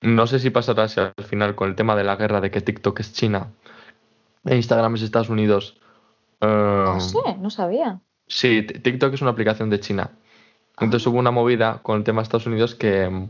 No 0.00 0.26
sé 0.26 0.38
si 0.38 0.50
pasará 0.50 0.88
si 0.88 1.00
al 1.00 1.12
final 1.24 1.54
con 1.54 1.68
el 1.68 1.76
tema 1.76 1.94
de 1.94 2.04
la 2.04 2.16
guerra 2.16 2.40
de 2.40 2.50
que 2.50 2.60
TikTok 2.60 3.00
es 3.00 3.12
China 3.12 3.52
e 4.44 4.56
Instagram 4.56 4.94
es 4.94 5.02
Estados 5.02 5.28
Unidos. 5.28 5.78
no 6.40 6.96
eh, 6.96 7.00
sé, 7.00 7.36
no 7.38 7.50
sabía. 7.50 8.00
Sí, 8.26 8.62
TikTok 8.62 9.14
es 9.14 9.22
una 9.22 9.32
aplicación 9.32 9.70
de 9.70 9.80
China. 9.80 10.10
Entonces 10.80 11.06
hubo 11.06 11.18
una 11.18 11.30
movida 11.30 11.80
con 11.82 11.98
el 11.98 12.04
tema 12.04 12.20
de 12.20 12.24
Estados 12.24 12.46
Unidos 12.46 12.74
que, 12.74 13.28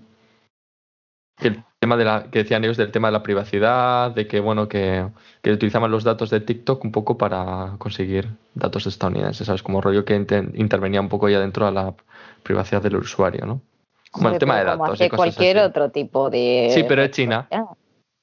tema 1.89 1.97
de 1.97 2.05
la 2.05 2.31
que 2.31 2.41
decían 2.41 2.63
ellos 2.65 2.77
del 2.77 2.91
tema 2.91 3.09
de 3.09 3.13
la 3.13 3.23
privacidad, 3.23 4.11
de 4.11 4.27
que 4.27 4.41
bueno 4.41 4.69
que, 4.69 5.09
que 5.41 5.53
utilizaban 5.53 5.91
los 5.91 6.05
datos 6.05 6.29
de 6.29 6.41
TikTok 6.41 6.85
un 6.85 6.93
poco 6.93 7.17
para 7.17 7.77
conseguir 7.79 8.29
datos 8.55 8.87
estadounidenses, 8.87 9.47
sabes, 9.47 9.63
como 9.63 9.81
rollo 9.81 10.05
que 10.05 10.15
intervenía 10.15 11.01
un 11.01 11.09
poco 11.09 11.31
ya 11.31 11.41
dentro 11.41 11.65
de 11.65 11.73
la 11.73 11.95
privacidad 12.43 12.83
del 12.83 12.97
usuario, 12.97 13.47
¿no? 13.47 13.63
Como 14.11 14.29
el 14.29 14.39
tema 14.39 14.59
de 14.59 14.65
datos. 14.65 15.01
y 15.01 15.09
cualquier 15.09 15.59
otro 15.59 15.91
tipo 15.91 16.29
de. 16.29 16.71
Sí, 16.75 16.85
pero 16.87 17.03
es 17.03 17.11
China. 17.11 17.49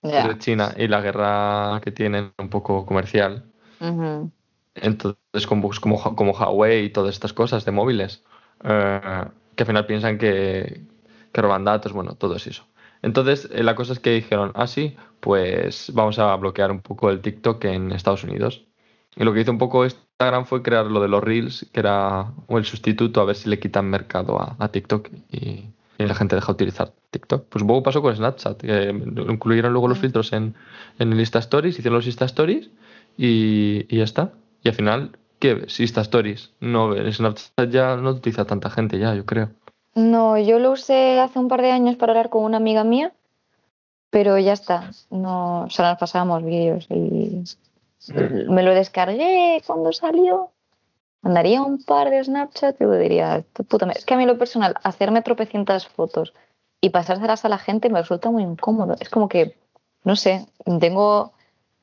Es 0.03 0.37
China 0.37 0.73
y 0.77 0.87
la 0.87 1.01
guerra 1.01 1.81
que 1.83 1.91
tienen 1.91 2.33
un 2.37 2.49
poco 2.49 2.85
comercial. 2.85 3.45
Entonces, 4.75 5.47
como, 5.47 5.71
como, 5.81 6.15
como 6.15 6.31
Huawei 6.33 6.85
y 6.85 6.89
todas 6.89 7.15
estas 7.15 7.33
cosas 7.33 7.65
de 7.65 7.71
móviles, 7.71 8.23
eh, 8.63 9.23
que 9.55 9.63
al 9.63 9.67
final 9.67 9.85
piensan 9.87 10.19
que, 10.19 10.81
que 11.31 11.41
roban 11.41 11.63
datos, 11.63 11.93
bueno, 11.93 12.13
todo 12.13 12.35
es 12.35 12.45
eso. 12.45 12.65
Entonces, 13.05 13.47
eh, 13.53 13.61
la 13.61 13.75
cosa 13.75 13.93
es 13.93 13.99
que 13.99 14.09
dijeron, 14.09 14.51
ah, 14.55 14.65
sí, 14.65 14.95
pues 15.19 15.91
vamos 15.93 16.17
a 16.17 16.35
bloquear 16.37 16.71
un 16.71 16.81
poco 16.81 17.11
el 17.11 17.21
TikTok 17.21 17.63
en 17.65 17.91
Estados 17.91 18.23
Unidos. 18.23 18.65
Y 19.15 19.23
lo 19.23 19.31
que 19.31 19.41
hizo 19.41 19.51
un 19.51 19.59
poco 19.59 19.85
Instagram 19.85 20.45
fue 20.45 20.63
crear 20.63 20.87
lo 20.87 20.99
de 20.99 21.07
los 21.07 21.23
Reels, 21.23 21.67
que 21.71 21.81
era 21.81 22.33
el 22.49 22.65
sustituto 22.65 23.21
a 23.21 23.25
ver 23.25 23.35
si 23.35 23.47
le 23.47 23.59
quitan 23.59 23.91
mercado 23.91 24.41
a, 24.41 24.67
TikTok 24.69 25.09
y, 25.31 25.65
la 25.99 26.15
gente 26.15 26.35
deja 26.35 26.47
de 26.47 26.53
utilizar 26.53 26.93
TikTok. 27.11 27.45
Pues 27.47 27.61
un 27.61 27.67
poco 27.67 27.83
pasó 27.83 28.01
con 28.01 28.15
Snapchat, 28.15 28.61
que 28.61 28.89
incluyeron 28.89 29.71
luego 29.71 29.87
los 29.87 29.99
mm. 29.99 30.01
filtros 30.01 30.33
en, 30.33 30.55
en 30.97 31.13
el 31.13 31.19
Insta 31.19 31.37
Stories, 31.37 31.77
hicieron 31.77 31.97
los 31.97 32.07
Insta 32.07 32.25
Stories 32.25 32.71
y, 33.19 33.85
y 33.87 33.97
ya 33.97 34.03
está. 34.03 34.33
Y 34.63 34.69
al 34.69 34.73
final, 34.73 35.11
¿qué? 35.37 35.67
Insta 35.77 36.01
Stories. 36.01 36.53
No, 36.59 36.95
Snapchat 37.11 37.69
ya 37.69 37.97
no 37.97 38.09
utiliza 38.09 38.45
tanta 38.45 38.71
gente 38.71 38.97
ya, 38.97 39.13
yo 39.13 39.27
creo. 39.27 39.51
No, 39.95 40.37
yo 40.37 40.59
lo 40.59 40.71
usé 40.71 41.19
hace 41.21 41.39
un 41.39 41.47
par 41.47 41.61
de 41.61 41.71
años 41.71 41.95
para 41.95 42.11
hablar 42.11 42.29
con 42.29 42.43
una 42.43 42.57
amiga 42.57 42.83
mía, 42.83 43.13
pero 44.09 44.37
ya 44.37 44.53
está. 44.53 44.91
No, 45.09 45.63
o 45.63 45.69
sea, 45.69 45.89
nos 45.89 45.97
pasábamos 45.97 46.43
vídeos 46.43 46.85
y 46.89 47.43
me 48.13 48.63
lo 48.63 48.73
descargué 48.73 49.63
cuando 49.65 49.93
salió. 49.93 50.51
Mandaría 51.21 51.61
un 51.61 51.81
par 51.83 52.09
de 52.09 52.23
Snapchat 52.23 52.79
y 52.79 52.85
diría, 52.85 53.43
puta, 53.67 53.89
es 53.91 54.05
que 54.05 54.13
a 54.13 54.17
mí 54.17 54.25
lo 54.25 54.37
personal, 54.37 54.75
hacerme 54.83 55.21
tropecientas 55.21 55.87
fotos 55.87 56.33
y 56.81 56.89
pasárselas 56.89 57.45
a 57.45 57.49
la 57.49 57.57
gente 57.57 57.89
me 57.89 57.99
resulta 57.99 58.29
muy 58.29 58.43
incómodo. 58.43 58.95
Es 58.99 59.09
como 59.09 59.29
que, 59.29 59.57
no 60.03 60.15
sé, 60.15 60.45
tengo, 60.79 61.33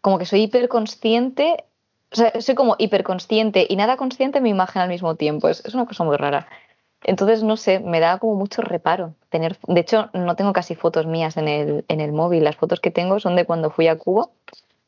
como 0.01 0.19
que 0.19 0.27
soy 0.27 0.43
hiperconsciente, 0.43 1.65
o 2.13 2.15
sea, 2.15 2.41
soy 2.41 2.55
como 2.55 2.77
hiperconsciente 2.79 3.67
y 3.69 3.75
nada 3.75 3.97
consciente 3.97 4.39
en 4.39 4.45
mi 4.45 4.51
imagen 4.51 4.83
al 4.83 4.91
mismo 4.91 5.17
tiempo. 5.17 5.49
Es 5.49 5.75
una 5.75 5.87
cosa 5.87 6.05
muy 6.05 6.17
rara. 6.17 6.47
Entonces, 7.05 7.43
no 7.43 7.57
sé, 7.57 7.81
me 7.81 8.01
da 8.01 8.19
como 8.19 8.35
mucho 8.35 8.63
reparo 8.63 9.15
tener. 9.29 9.59
De 9.67 9.81
hecho, 9.81 10.11
no 10.13 10.37
tengo 10.37 10.53
casi 10.53 10.75
fotos 10.75 11.07
mías 11.07 11.37
en 11.37 11.49
el, 11.49 11.85
en 11.89 12.01
el 12.01 12.13
móvil. 12.13 12.45
Las 12.45 12.57
fotos 12.57 12.81
que 12.81 12.91
tengo 12.91 13.19
son 13.21 13.37
de 13.37 13.45
cuando 13.45 13.71
fui 13.71 13.89
a 13.89 13.99
Cuba, 13.99 14.29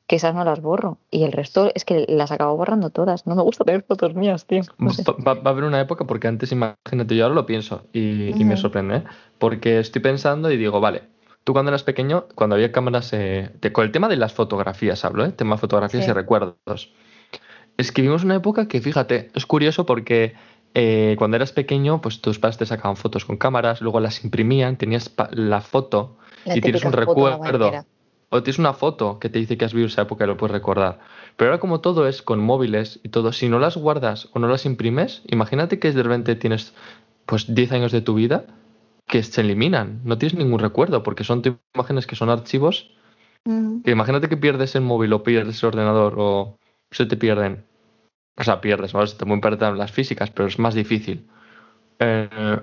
que 0.06 0.16
esas 0.16 0.34
no 0.34 0.44
las 0.44 0.60
borro. 0.60 0.98
Y 1.10 1.24
el 1.24 1.32
resto 1.32 1.70
es 1.74 1.84
que 1.84 2.04
las 2.08 2.30
acabo 2.30 2.56
borrando 2.56 2.90
todas. 2.90 3.26
No 3.26 3.34
me 3.34 3.42
gusta 3.42 3.64
tener 3.64 3.82
fotos 3.82 4.14
mías, 4.14 4.46
tío. 4.46 4.62
va, 4.78 5.32
a 5.32 5.48
haber 5.48 5.64
una 5.64 5.80
época, 5.80 6.06
porque 6.06 6.28
antes, 6.28 6.52
imagínate, 6.52 7.16
yo 7.16 7.24
ahora 7.24 7.34
lo 7.34 7.46
pienso 7.46 7.86
y, 7.92 8.32
me 8.44 8.56
sorprende, 8.56 8.96
¿eh? 8.96 9.04
porque 9.38 9.78
estoy 9.78 10.02
pensando 10.02 10.50
y 10.50 10.56
digo, 10.56 10.80
vale, 10.80 11.02
tú 11.44 11.52
cuando 11.52 11.70
eras 11.70 11.82
pequeño, 11.82 12.26
cuando 12.34 12.56
había 12.56 12.72
cámaras, 12.72 13.12
eh, 13.12 13.50
con 13.72 13.84
el 13.84 13.92
tema 13.92 14.08
de 14.08 14.16
las 14.16 14.32
fotografías 14.34 15.04
hablo, 15.04 15.24
¿eh? 15.24 15.32
tema 15.32 15.56
fotografías 15.56 16.06
y 16.06 16.12
recuerdos. 16.12 16.92
Es 17.76 17.90
que 17.90 18.02
vimos 18.02 18.22
una 18.22 18.36
época 18.36 18.68
que, 18.68 18.80
fíjate, 18.80 19.30
es 19.34 19.46
curioso 19.46 19.84
porque 19.84 20.34
eh, 20.74 21.14
cuando 21.18 21.36
eras 21.36 21.52
pequeño, 21.52 22.00
pues 22.00 22.20
tus 22.20 22.40
padres 22.40 22.58
te 22.58 22.66
sacaban 22.66 22.96
fotos 22.96 23.24
con 23.24 23.36
cámaras, 23.36 23.80
luego 23.80 24.00
las 24.00 24.24
imprimían, 24.24 24.76
tenías 24.76 25.14
la 25.30 25.60
foto 25.60 26.16
y 26.44 26.60
tienes 26.60 26.84
un 26.84 26.92
recuerdo. 26.92 27.86
O 28.30 28.42
tienes 28.42 28.58
una 28.58 28.72
foto 28.72 29.20
que 29.20 29.28
te 29.28 29.38
dice 29.38 29.56
que 29.56 29.64
has 29.64 29.72
vivido 29.72 29.86
esa 29.86 30.02
época 30.02 30.24
y 30.24 30.26
lo 30.26 30.36
puedes 30.36 30.52
recordar. 30.52 30.98
Pero 31.36 31.50
ahora 31.50 31.60
como 31.60 31.80
todo 31.80 32.08
es 32.08 32.20
con 32.20 32.40
móviles 32.40 32.98
y 33.04 33.10
todo, 33.10 33.32
si 33.32 33.48
no 33.48 33.60
las 33.60 33.76
guardas 33.76 34.28
o 34.32 34.40
no 34.40 34.48
las 34.48 34.66
imprimes, 34.66 35.22
imagínate 35.28 35.78
que 35.78 35.92
de 35.92 36.02
repente 36.02 36.34
tienes 36.34 36.74
pues 37.26 37.54
10 37.54 37.70
años 37.70 37.92
de 37.92 38.00
tu 38.00 38.14
vida 38.14 38.46
que 39.06 39.22
se 39.22 39.42
eliminan, 39.42 40.00
no 40.02 40.18
tienes 40.18 40.36
ningún 40.36 40.58
recuerdo 40.58 41.04
porque 41.04 41.22
son 41.22 41.42
imágenes 41.74 42.08
que 42.08 42.16
son 42.16 42.30
archivos. 42.30 42.90
Que 43.84 43.90
imagínate 43.90 44.28
que 44.28 44.38
pierdes 44.38 44.74
el 44.74 44.80
móvil 44.80 45.12
o 45.12 45.22
pierdes 45.22 45.62
el 45.62 45.68
ordenador 45.68 46.14
o 46.16 46.58
se 46.90 47.04
te 47.04 47.16
pierden 47.16 47.66
o 48.36 48.44
sea, 48.44 48.60
pierdes, 48.60 48.92
¿vale? 48.92 49.06
Se 49.06 49.16
te 49.16 49.24
pueden 49.24 49.40
perder 49.40 49.74
las 49.74 49.92
físicas, 49.92 50.30
pero 50.30 50.48
es 50.48 50.58
más 50.58 50.74
difícil. 50.74 51.26
Eh, 51.98 52.60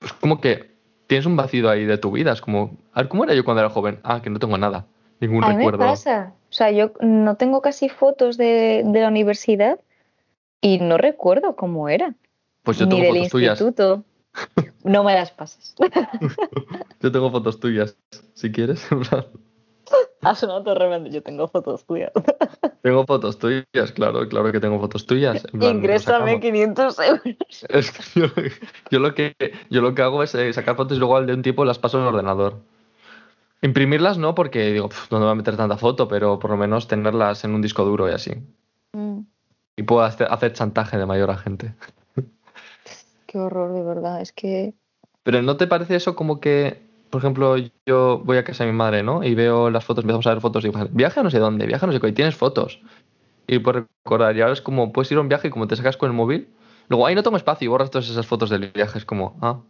es 0.00 0.12
como 0.14 0.40
que 0.40 0.70
tienes 1.06 1.26
un 1.26 1.36
vacío 1.36 1.70
ahí 1.70 1.84
de 1.84 1.98
tu 1.98 2.10
vida. 2.12 2.32
Es 2.32 2.40
como, 2.40 2.76
a 2.92 3.00
ver, 3.02 3.08
¿cómo 3.08 3.24
era 3.24 3.34
yo 3.34 3.44
cuando 3.44 3.60
era 3.60 3.70
joven? 3.70 3.98
Ah, 4.02 4.20
que 4.22 4.30
no 4.30 4.38
tengo 4.38 4.58
nada. 4.58 4.86
ningún 5.20 5.42
A 5.44 5.48
mí 5.48 5.54
me 5.54 5.58
recuerdo. 5.60 5.78
pasa. 5.86 6.32
O 6.50 6.52
sea, 6.52 6.70
yo 6.70 6.92
no 7.00 7.36
tengo 7.36 7.60
casi 7.62 7.88
fotos 7.88 8.36
de, 8.36 8.82
de 8.84 9.00
la 9.00 9.08
universidad 9.08 9.80
y 10.60 10.78
no 10.78 10.96
recuerdo 10.98 11.56
cómo 11.56 11.88
era. 11.88 12.14
Pues 12.62 12.78
yo 12.78 12.86
Ni 12.86 12.92
tengo 12.96 13.04
del 13.04 13.14
fotos 13.16 13.30
tuyas. 13.30 13.60
instituto. 13.60 14.04
No 14.84 15.02
me 15.02 15.14
las 15.14 15.32
pases. 15.32 15.74
Yo 17.00 17.10
tengo 17.10 17.28
fotos 17.32 17.58
tuyas, 17.58 17.96
si 18.34 18.52
quieres. 18.52 18.86
en 20.32 20.32
plan, 20.32 20.32
Ha 20.32 20.34
sonado 20.34 20.74
tremendo. 20.74 21.08
Yo 21.10 21.22
tengo 21.22 21.48
fotos 21.48 21.84
tuyas. 21.84 22.12
tengo 22.82 23.04
fotos 23.06 23.38
tuyas, 23.38 23.92
claro, 23.94 24.28
claro 24.28 24.52
que 24.52 24.60
tengo 24.60 24.78
fotos 24.80 25.06
tuyas. 25.06 25.42
plan, 25.52 25.76
Ingrésame 25.76 26.40
sacamos. 26.40 26.40
500 26.40 26.98
euros. 27.00 27.22
Es 27.68 27.90
que 27.92 28.20
yo, 28.20 28.26
yo 28.90 28.98
lo 28.98 29.14
que, 29.14 29.34
yo 29.70 29.80
lo 29.82 29.94
que 29.94 30.02
hago 30.02 30.22
es 30.22 30.34
eh, 30.34 30.52
sacar 30.52 30.76
fotos 30.76 30.96
y 30.96 31.00
luego 31.00 31.16
al 31.16 31.26
de 31.26 31.34
un 31.34 31.42
tipo 31.42 31.64
las 31.64 31.78
paso 31.78 31.98
en 31.98 32.04
el 32.04 32.08
ordenador. 32.08 32.56
Imprimirlas 33.62 34.18
no, 34.18 34.34
porque 34.34 34.72
digo, 34.72 34.88
"Pf, 34.88 35.08
¿dónde 35.10 35.24
voy 35.24 35.32
a 35.32 35.36
meter 35.36 35.56
tanta 35.56 35.76
foto? 35.78 36.08
Pero 36.08 36.38
por 36.38 36.50
lo 36.50 36.56
menos 36.56 36.88
tenerlas 36.88 37.42
en 37.44 37.54
un 37.54 37.62
disco 37.62 37.84
duro 37.84 38.08
y 38.08 38.12
así. 38.12 38.32
Mm, 38.92 39.20
Y 39.78 39.82
puedo 39.82 40.02
hacer, 40.02 40.28
hacer 40.30 40.52
chantaje 40.52 40.96
de 40.98 41.06
mayor 41.06 41.30
a 41.30 41.36
gente. 41.38 41.74
Qué 43.26 43.38
horror, 43.38 43.72
de 43.72 43.82
verdad. 43.82 44.20
Es 44.20 44.32
que. 44.32 44.74
Pero 45.22 45.42
¿no 45.42 45.56
te 45.56 45.66
parece 45.66 45.96
eso 45.96 46.14
como 46.14 46.40
que, 46.40 46.85
por 47.16 47.22
ejemplo, 47.22 47.56
yo 47.86 48.20
voy 48.26 48.36
a 48.36 48.44
casa 48.44 48.64
de 48.64 48.72
mi 48.72 48.76
madre, 48.76 49.02
¿no? 49.02 49.24
Y 49.24 49.34
veo 49.34 49.70
las 49.70 49.84
fotos, 49.86 50.04
empezamos 50.04 50.26
a 50.26 50.30
ver 50.34 50.40
fotos 50.42 50.62
y 50.64 50.68
digo, 50.68 50.86
viaje 50.90 51.20
a 51.20 51.22
no 51.22 51.30
sé 51.30 51.38
dónde, 51.38 51.66
viaje 51.66 51.82
a 51.82 51.86
no 51.86 51.92
sé 51.94 52.00
qué, 52.00 52.08
y 52.08 52.12
tienes 52.12 52.36
fotos. 52.36 52.78
Y 53.46 53.58
puedes 53.60 53.84
recordar, 54.04 54.36
y 54.36 54.42
ahora 54.42 54.52
es 54.52 54.60
como, 54.60 54.92
puedes 54.92 55.10
ir 55.12 55.16
a 55.16 55.22
un 55.22 55.28
viaje 55.30 55.48
y 55.48 55.50
como 55.50 55.66
te 55.66 55.76
sacas 55.76 55.96
con 55.96 56.10
el 56.10 56.14
móvil, 56.16 56.48
luego, 56.88 57.06
ahí 57.06 57.14
no 57.14 57.22
tengo 57.22 57.38
espacio 57.38 57.64
y 57.64 57.68
borras 57.68 57.90
todas 57.90 58.10
esas 58.10 58.26
fotos 58.26 58.50
del 58.50 58.70
viaje, 58.70 58.98
es 58.98 59.06
como, 59.06 59.34
ah, 59.40 59.60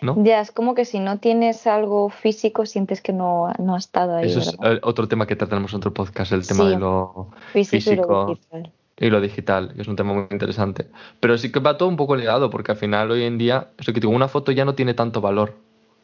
¿no? 0.00 0.14
Ya, 0.24 0.40
es 0.40 0.52
como 0.52 0.74
que 0.74 0.86
si 0.86 1.00
no 1.00 1.18
tienes 1.18 1.66
algo 1.66 2.08
físico, 2.08 2.64
sientes 2.64 3.02
que 3.02 3.12
no, 3.12 3.52
no 3.58 3.74
ha 3.74 3.78
estado 3.78 4.16
ahí. 4.16 4.26
Eso 4.30 4.38
es 4.40 4.56
¿verdad? 4.56 4.76
eh, 4.76 4.80
otro 4.84 5.06
tema 5.06 5.26
que 5.26 5.36
trataremos 5.36 5.72
en 5.72 5.76
otro 5.76 5.92
podcast, 5.92 6.32
el 6.32 6.46
tema 6.46 6.64
Sí. 6.64 6.70
de 6.70 6.78
lo 6.78 7.28
Físico, 7.52 7.92
y 7.92 7.96
lo 7.96 8.02
físico. 8.02 8.26
digital. 8.28 8.72
y 9.00 9.10
lo 9.10 9.20
digital, 9.20 9.74
que 9.74 9.82
es 9.82 9.88
un 9.88 9.96
tema 9.96 10.12
muy 10.14 10.26
interesante. 10.30 10.88
Pero 11.20 11.36
sí 11.38 11.52
que 11.52 11.60
va 11.60 11.76
todo 11.78 11.88
un 11.88 11.96
poco 11.96 12.16
ligado, 12.16 12.48
porque 12.50 12.72
al 12.72 12.78
final 12.78 13.10
hoy 13.10 13.22
en 13.24 13.38
día, 13.38 13.68
eso 13.78 13.92
que 13.92 14.00
digo, 14.00 14.12
una 14.12 14.28
foto 14.28 14.50
ya 14.50 14.64
no 14.64 14.74
tiene 14.74 14.94
tanto 14.94 15.20
valor, 15.20 15.54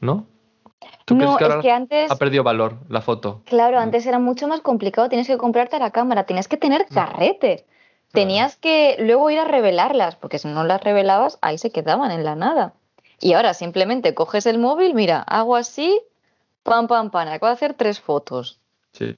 ¿no? 0.01 0.27
¿Tú 1.05 1.17
crees 1.17 1.31
No, 1.33 1.37
que 1.39 1.45
es 1.45 1.51
ahora 1.51 1.63
que 1.63 1.71
antes. 1.71 2.11
ha 2.11 2.17
perdido 2.17 2.43
valor 2.45 2.77
la 2.89 3.01
foto? 3.01 3.43
Claro, 3.45 3.79
Mm. 3.79 3.83
antes 3.83 4.07
era 4.07 4.19
mucho 4.19 4.49
más 4.49 4.61
complicado, 4.61 5.09
tienes 5.09 5.27
que 5.27 5.37
comprarte 5.39 5.79
la 5.79 5.91
cámara, 5.91 6.25
tenías 6.25 6.49
que 6.49 6.57
tener 6.57 6.87
Mm. 6.91 6.95
carrete, 6.95 7.65
tenías 8.13 8.57
que 8.57 8.97
luego 9.01 9.29
ir 9.31 9.39
a 9.41 9.45
revelarlas, 9.45 10.17
porque 10.17 10.39
si 10.39 10.49
no 10.49 10.65
las 10.65 10.83
revelabas, 10.83 11.39
ahí 11.43 11.59
se 11.59 11.71
quedaban 11.71 12.11
en 12.11 12.25
la 12.25 12.35
nada. 12.37 12.75
Y 13.21 13.33
ahora 13.35 13.55
simplemente 13.55 14.15
coges 14.15 14.47
el 14.47 14.59
móvil, 14.59 14.95
mira, 14.95 15.21
hago 15.21 15.57
así, 15.57 16.01
pam, 16.63 16.87
pam, 16.87 17.11
pam, 17.11 17.29
acabo 17.29 17.47
de 17.49 17.55
hacer 17.55 17.75
tres 17.75 18.01
fotos. 18.01 18.59
Sí, 18.93 19.15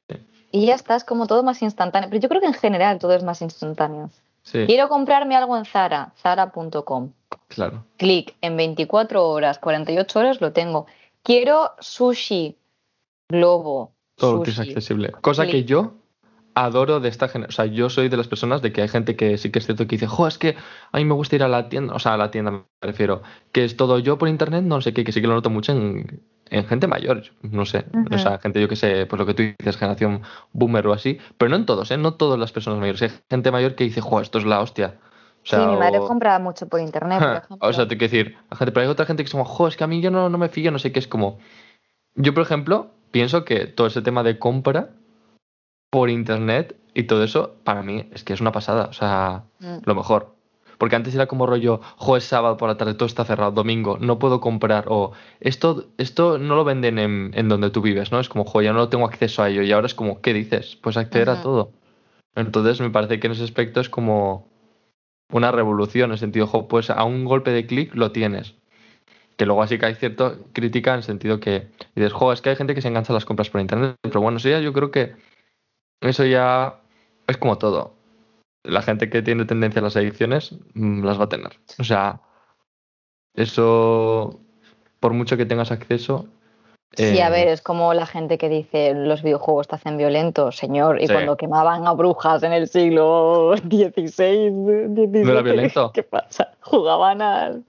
Y 0.52 0.66
ya 0.66 0.74
está, 0.74 0.96
es 0.96 1.04
como 1.04 1.26
todo 1.26 1.42
más 1.42 1.60
instantáneo. 1.60 2.08
Pero 2.08 2.20
yo 2.22 2.28
creo 2.28 2.40
que 2.40 2.46
en 2.46 2.54
general 2.54 2.98
todo 2.98 3.12
es 3.14 3.22
más 3.22 3.42
instantáneo. 3.42 4.08
sí, 4.42 4.64
Quiero 4.66 4.88
comprarme 4.88 5.36
algo 5.36 5.56
en 5.56 5.64
Zara, 5.66 6.12
zara.com. 6.22 7.10
claro. 7.48 7.84
Clic, 7.98 8.34
en 8.40 8.56
24 8.56 9.28
horas, 9.28 9.58
48 9.58 10.18
horas 10.18 10.40
lo 10.40 10.52
tengo. 10.52 10.86
Quiero 11.26 11.72
sushi, 11.80 12.56
globo, 13.28 13.96
Todo 14.14 14.36
lo 14.36 14.42
que 14.44 14.50
es 14.50 14.60
accesible. 14.60 15.10
Cosa 15.22 15.44
que 15.44 15.64
yo 15.64 15.94
adoro 16.54 17.00
de 17.00 17.08
esta 17.08 17.26
generación. 17.26 17.52
O 17.52 17.56
sea, 17.56 17.66
yo 17.66 17.90
soy 17.90 18.08
de 18.08 18.16
las 18.16 18.28
personas 18.28 18.62
de 18.62 18.72
que 18.72 18.82
hay 18.82 18.86
gente 18.86 19.16
que 19.16 19.36
sí 19.36 19.50
que 19.50 19.58
es 19.58 19.66
cierto 19.66 19.88
que 19.88 19.96
dice, 19.96 20.06
jo, 20.06 20.28
es 20.28 20.38
que 20.38 20.54
a 20.92 20.98
mí 20.98 21.04
me 21.04 21.14
gusta 21.14 21.34
ir 21.34 21.42
a 21.42 21.48
la 21.48 21.68
tienda, 21.68 21.94
o 21.94 21.98
sea, 21.98 22.14
a 22.14 22.16
la 22.16 22.30
tienda 22.30 22.52
me 22.52 22.62
refiero, 22.80 23.22
que 23.50 23.64
es 23.64 23.76
todo 23.76 23.98
yo 23.98 24.18
por 24.18 24.28
internet, 24.28 24.62
no 24.62 24.80
sé 24.80 24.94
qué, 24.94 25.02
que 25.02 25.10
sí 25.10 25.20
que 25.20 25.26
lo 25.26 25.34
noto 25.34 25.50
mucho 25.50 25.72
en, 25.72 26.22
en 26.48 26.64
gente 26.64 26.86
mayor, 26.86 27.24
no 27.42 27.66
sé. 27.66 27.86
O 28.08 28.18
sea, 28.18 28.38
gente, 28.38 28.60
yo 28.60 28.68
que 28.68 28.76
sé, 28.76 29.06
pues 29.06 29.18
lo 29.18 29.26
que 29.26 29.34
tú 29.34 29.42
dices, 29.42 29.76
generación 29.76 30.22
boomer 30.52 30.86
o 30.86 30.92
así, 30.92 31.18
pero 31.38 31.48
no 31.48 31.56
en 31.56 31.66
todos, 31.66 31.90
¿eh? 31.90 31.96
No 31.96 32.14
todas 32.14 32.38
las 32.38 32.52
personas 32.52 32.78
mayores. 32.78 33.02
Hay 33.02 33.10
gente 33.28 33.50
mayor 33.50 33.74
que 33.74 33.82
dice, 33.82 34.00
jo, 34.00 34.20
esto 34.20 34.38
es 34.38 34.44
la 34.44 34.60
hostia. 34.60 35.00
O 35.46 35.48
sea, 35.48 35.60
sí, 35.60 35.66
mi 35.66 35.76
madre 35.76 36.00
o- 36.00 36.06
compra 36.08 36.38
mucho 36.40 36.66
por 36.68 36.80
internet, 36.80 37.20
por 37.20 37.36
ejemplo. 37.36 37.58
o 37.68 37.72
sea, 37.72 37.86
te 37.86 37.96
quiero 37.96 38.10
decir, 38.12 38.36
gente, 38.50 38.72
pero 38.72 38.80
hay 38.84 38.90
otra 38.90 39.06
gente 39.06 39.22
que 39.22 39.26
es 39.28 39.32
como, 39.32 39.44
jo, 39.44 39.68
es 39.68 39.76
que 39.76 39.84
a 39.84 39.86
mí 39.86 40.00
yo 40.00 40.10
no, 40.10 40.28
no 40.28 40.38
me 40.38 40.48
fío, 40.48 40.72
no 40.72 40.80
sé 40.80 40.90
qué, 40.90 40.98
es 40.98 41.06
como. 41.06 41.38
Yo, 42.16 42.34
por 42.34 42.42
ejemplo, 42.42 42.90
pienso 43.12 43.44
que 43.44 43.66
todo 43.66 43.86
ese 43.86 44.02
tema 44.02 44.24
de 44.24 44.38
compra 44.40 44.90
por 45.90 46.10
internet 46.10 46.76
y 46.94 47.04
todo 47.04 47.22
eso, 47.22 47.54
para 47.62 47.82
mí 47.82 48.08
es 48.12 48.24
que 48.24 48.32
es 48.32 48.40
una 48.40 48.50
pasada, 48.52 48.86
o 48.86 48.92
sea, 48.92 49.44
Mm. 49.60 49.78
lo 49.84 49.94
mejor. 49.94 50.34
Porque 50.78 50.96
antes 50.96 51.14
era 51.14 51.26
como 51.26 51.46
rollo, 51.46 51.80
jo, 51.96 52.16
es 52.16 52.24
sábado 52.24 52.56
por 52.58 52.68
la 52.68 52.76
tarde, 52.76 52.94
todo 52.94 53.06
está 53.06 53.24
cerrado, 53.24 53.52
domingo, 53.52 53.96
no 53.98 54.18
puedo 54.18 54.40
comprar, 54.40 54.86
o 54.88 55.12
esto, 55.40 55.84
esto 55.96 56.38
no 56.38 56.54
lo 56.56 56.64
venden 56.64 56.98
en, 56.98 57.30
en 57.34 57.48
donde 57.48 57.70
tú 57.70 57.80
vives, 57.80 58.12
¿no? 58.12 58.18
Es 58.20 58.28
como, 58.28 58.44
jo, 58.44 58.60
ya 58.62 58.72
no 58.74 58.88
tengo 58.90 59.06
acceso 59.06 59.42
a 59.42 59.48
ello, 59.48 59.62
y 59.62 59.72
ahora 59.72 59.86
es 59.86 59.94
como, 59.94 60.20
¿qué 60.20 60.34
dices? 60.34 60.76
Pues 60.82 60.96
acceder 60.98 61.30
a 61.30 61.40
todo. 61.40 61.70
Entonces 62.34 62.80
me 62.82 62.90
parece 62.90 63.18
que 63.20 63.26
en 63.28 63.32
ese 63.34 63.44
aspecto 63.44 63.80
es 63.80 63.88
como 63.88 64.48
una 65.30 65.52
revolución, 65.52 66.12
en 66.12 66.18
sentido, 66.18 66.68
pues 66.68 66.90
a 66.90 67.04
un 67.04 67.24
golpe 67.24 67.50
de 67.50 67.66
clic 67.66 67.94
lo 67.94 68.12
tienes. 68.12 68.54
Que 69.36 69.46
luego 69.46 69.62
así 69.62 69.78
que 69.78 69.86
hay 69.86 69.94
cierta 69.94 70.36
crítica 70.52 70.94
en 70.94 71.02
sentido 71.02 71.40
que 71.40 71.68
dices, 71.94 72.12
jo, 72.12 72.32
es 72.32 72.40
que 72.40 72.50
hay 72.50 72.56
gente 72.56 72.74
que 72.74 72.80
se 72.80 72.88
engancha 72.88 73.12
a 73.12 73.14
las 73.14 73.24
compras 73.24 73.50
por 73.50 73.60
internet, 73.60 73.96
pero 74.00 74.20
bueno, 74.20 74.38
eso 74.38 74.48
ya 74.48 74.60
yo 74.60 74.72
creo 74.72 74.90
que 74.90 75.14
eso 76.00 76.24
ya 76.24 76.80
es 77.26 77.36
como 77.36 77.58
todo. 77.58 77.94
La 78.62 78.82
gente 78.82 79.10
que 79.10 79.22
tiene 79.22 79.44
tendencia 79.44 79.80
a 79.80 79.84
las 79.84 79.96
adicciones 79.96 80.54
mm, 80.74 81.04
las 81.04 81.20
va 81.20 81.24
a 81.24 81.28
tener. 81.28 81.58
O 81.78 81.84
sea, 81.84 82.20
eso, 83.34 84.40
por 85.00 85.12
mucho 85.12 85.36
que 85.36 85.46
tengas 85.46 85.70
acceso. 85.70 86.28
Sí, 86.94 87.20
a 87.20 87.28
eh, 87.28 87.30
ver, 87.30 87.48
es 87.48 87.60
como 87.60 87.92
la 87.94 88.06
gente 88.06 88.38
que 88.38 88.48
dice 88.48 88.94
los 88.94 89.22
videojuegos 89.22 89.68
te 89.68 89.74
hacen 89.74 89.96
violento, 89.98 90.50
señor, 90.52 91.00
y 91.02 91.06
Sí. 91.06 91.12
cuando 91.12 91.36
quemaban 91.36 91.86
a 91.86 91.92
brujas 91.92 92.42
en 92.42 92.52
el 92.52 92.68
siglo 92.68 93.54
XVI, 93.56 93.90
XVII, 93.90 95.24
¿No 95.24 95.32
era 95.32 95.42
violento? 95.42 95.90
¿qué 95.92 96.02
pasa? 96.02 96.52
¿Jugaban 96.60 97.20
al 97.20 97.64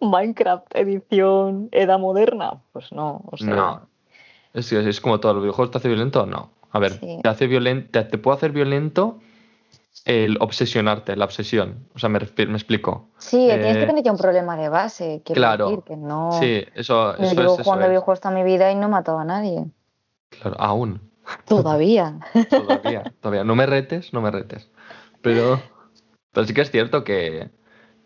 Minecraft 0.00 0.74
edición 0.74 1.68
edad 1.72 1.98
moderna? 1.98 2.62
Pues 2.72 2.90
no, 2.92 3.22
o 3.30 3.36
sea, 3.36 3.54
No. 3.54 3.86
Es, 4.54 4.72
es 4.72 5.00
como 5.00 5.20
todo. 5.20 5.34
¿Los 5.34 5.42
videojuegos 5.42 5.70
te 5.70 5.78
hace 5.78 5.88
violento? 5.88 6.26
No. 6.26 6.50
A 6.72 6.78
ver, 6.78 6.92
Sí. 6.92 7.18
te 7.22 7.28
hace 7.28 7.46
violento, 7.46 7.90
te, 7.90 8.04
te 8.04 8.18
puede 8.18 8.36
hacer 8.36 8.52
violento 8.52 9.18
el 10.04 10.36
obsesionarte, 10.40 11.14
la 11.16 11.24
obsesión. 11.26 11.86
O 11.94 11.98
sea, 11.98 12.08
me, 12.08 12.18
me 12.18 12.54
explico. 12.54 13.08
Sí, 13.18 13.46
tienes 13.46 13.76
que 13.76 13.82
Eh, 13.82 13.86
tener 13.86 14.04
ya 14.04 14.12
un 14.12 14.18
problema 14.18 14.56
de 14.56 14.68
base, 14.68 15.22
quiero 15.24 15.38
claro. 15.40 15.68
decir, 15.68 15.84
que 15.84 15.96
no... 15.96 16.32
Sí, 16.40 16.64
eso, 16.74 17.16
Yo 17.18 17.24
eso 17.24 17.34
llevo 17.34 17.52
es. 17.54 17.60
Eso 17.60 17.64
jugando 17.64 17.84
es. 17.86 17.90
videojuegos 17.90 18.20
toda 18.20 18.34
mi 18.34 18.42
vida 18.42 18.70
y 18.72 18.74
no 18.76 18.86
he 18.86 18.88
matado 18.90 19.18
a 19.18 19.24
nadie. 19.24 19.66
Claro, 20.30 20.56
aún. 20.58 21.00
Todavía. 21.46 22.18
Todavía, 22.50 23.12
todavía. 23.20 23.44
No 23.44 23.54
me 23.54 23.66
retes, 23.66 24.12
no 24.12 24.20
me 24.20 24.30
retes. 24.30 24.70
Pero, 25.22 25.60
pero 26.32 26.46
sí 26.46 26.54
que 26.54 26.62
es 26.62 26.70
cierto 26.70 27.04
que, 27.04 27.50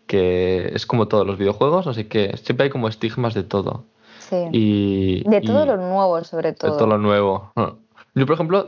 que 0.05 0.71
es 0.75 0.85
como 0.85 1.07
todos 1.07 1.25
los 1.25 1.37
videojuegos, 1.37 1.87
así 1.87 2.05
que 2.05 2.35
siempre 2.37 2.65
hay 2.65 2.69
como 2.69 2.87
estigmas 2.87 3.33
de 3.33 3.43
todo. 3.43 3.85
Sí. 4.19 4.35
Y, 4.51 5.29
de 5.29 5.41
todo 5.41 5.63
y 5.63 5.67
lo 5.67 5.77
nuevo, 5.77 6.23
sobre 6.23 6.51
de 6.51 6.57
todo. 6.57 6.77
todo 6.77 6.87
lo 6.87 6.97
nuevo. 6.97 7.51
Yo, 8.15 8.25
por 8.25 8.33
ejemplo, 8.33 8.67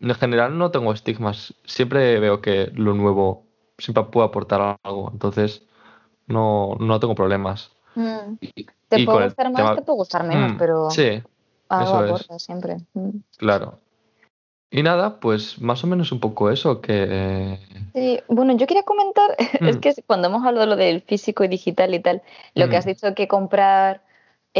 en 0.00 0.14
general 0.14 0.56
no 0.58 0.70
tengo 0.70 0.92
estigmas. 0.92 1.54
Siempre 1.64 2.18
veo 2.20 2.40
que 2.40 2.70
lo 2.74 2.94
nuevo 2.94 3.44
siempre 3.78 4.04
puede 4.04 4.26
aportar 4.26 4.78
algo. 4.82 5.10
Entonces, 5.12 5.62
no, 6.26 6.76
no 6.80 7.00
tengo 7.00 7.14
problemas. 7.14 7.70
Mm. 7.94 8.34
Y, 8.40 8.66
Te 8.88 9.00
y 9.00 9.06
puede 9.06 9.24
gustar 9.26 9.46
más, 9.50 9.56
tema- 9.62 9.74
te 9.76 9.82
puede 9.82 9.96
gustar 9.98 10.24
menos, 10.24 10.52
Mm, 10.54 10.56
pero 10.58 10.90
Sí, 10.90 11.22
algo 11.68 12.04
es. 12.04 12.10
aporta 12.10 12.38
siempre. 12.38 12.76
Mm. 12.94 13.10
claro. 13.36 13.78
Y 14.70 14.82
nada, 14.82 15.18
pues 15.18 15.60
más 15.62 15.82
o 15.82 15.86
menos 15.86 16.12
un 16.12 16.20
poco 16.20 16.50
eso, 16.50 16.82
que... 16.82 17.58
Sí, 17.94 18.20
bueno, 18.28 18.54
yo 18.54 18.66
quería 18.66 18.82
comentar, 18.82 19.34
es 19.60 19.78
que 19.78 19.94
cuando 20.06 20.28
hemos 20.28 20.44
hablado 20.44 20.60
de 20.60 20.66
lo 20.66 20.76
del 20.76 21.00
físico 21.00 21.42
y 21.42 21.48
digital 21.48 21.94
y 21.94 22.00
tal, 22.00 22.20
lo 22.54 22.68
que 22.68 22.76
has 22.76 22.84
dicho 22.84 23.14
que 23.14 23.26
comprar, 23.28 24.02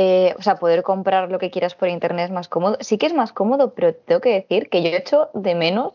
eh, 0.00 0.32
o 0.38 0.42
sea, 0.42 0.54
poder 0.60 0.84
comprar 0.84 1.28
lo 1.28 1.40
que 1.40 1.50
quieras 1.50 1.74
por 1.74 1.88
internet 1.88 2.26
es 2.26 2.30
más 2.30 2.46
cómodo. 2.46 2.76
Sí 2.78 2.98
que 2.98 3.06
es 3.06 3.14
más 3.14 3.32
cómodo, 3.32 3.74
pero 3.74 3.92
tengo 3.96 4.20
que 4.20 4.28
decir 4.32 4.68
que 4.68 4.80
yo 4.80 4.90
echo 4.90 5.28
de 5.34 5.56
menos 5.56 5.94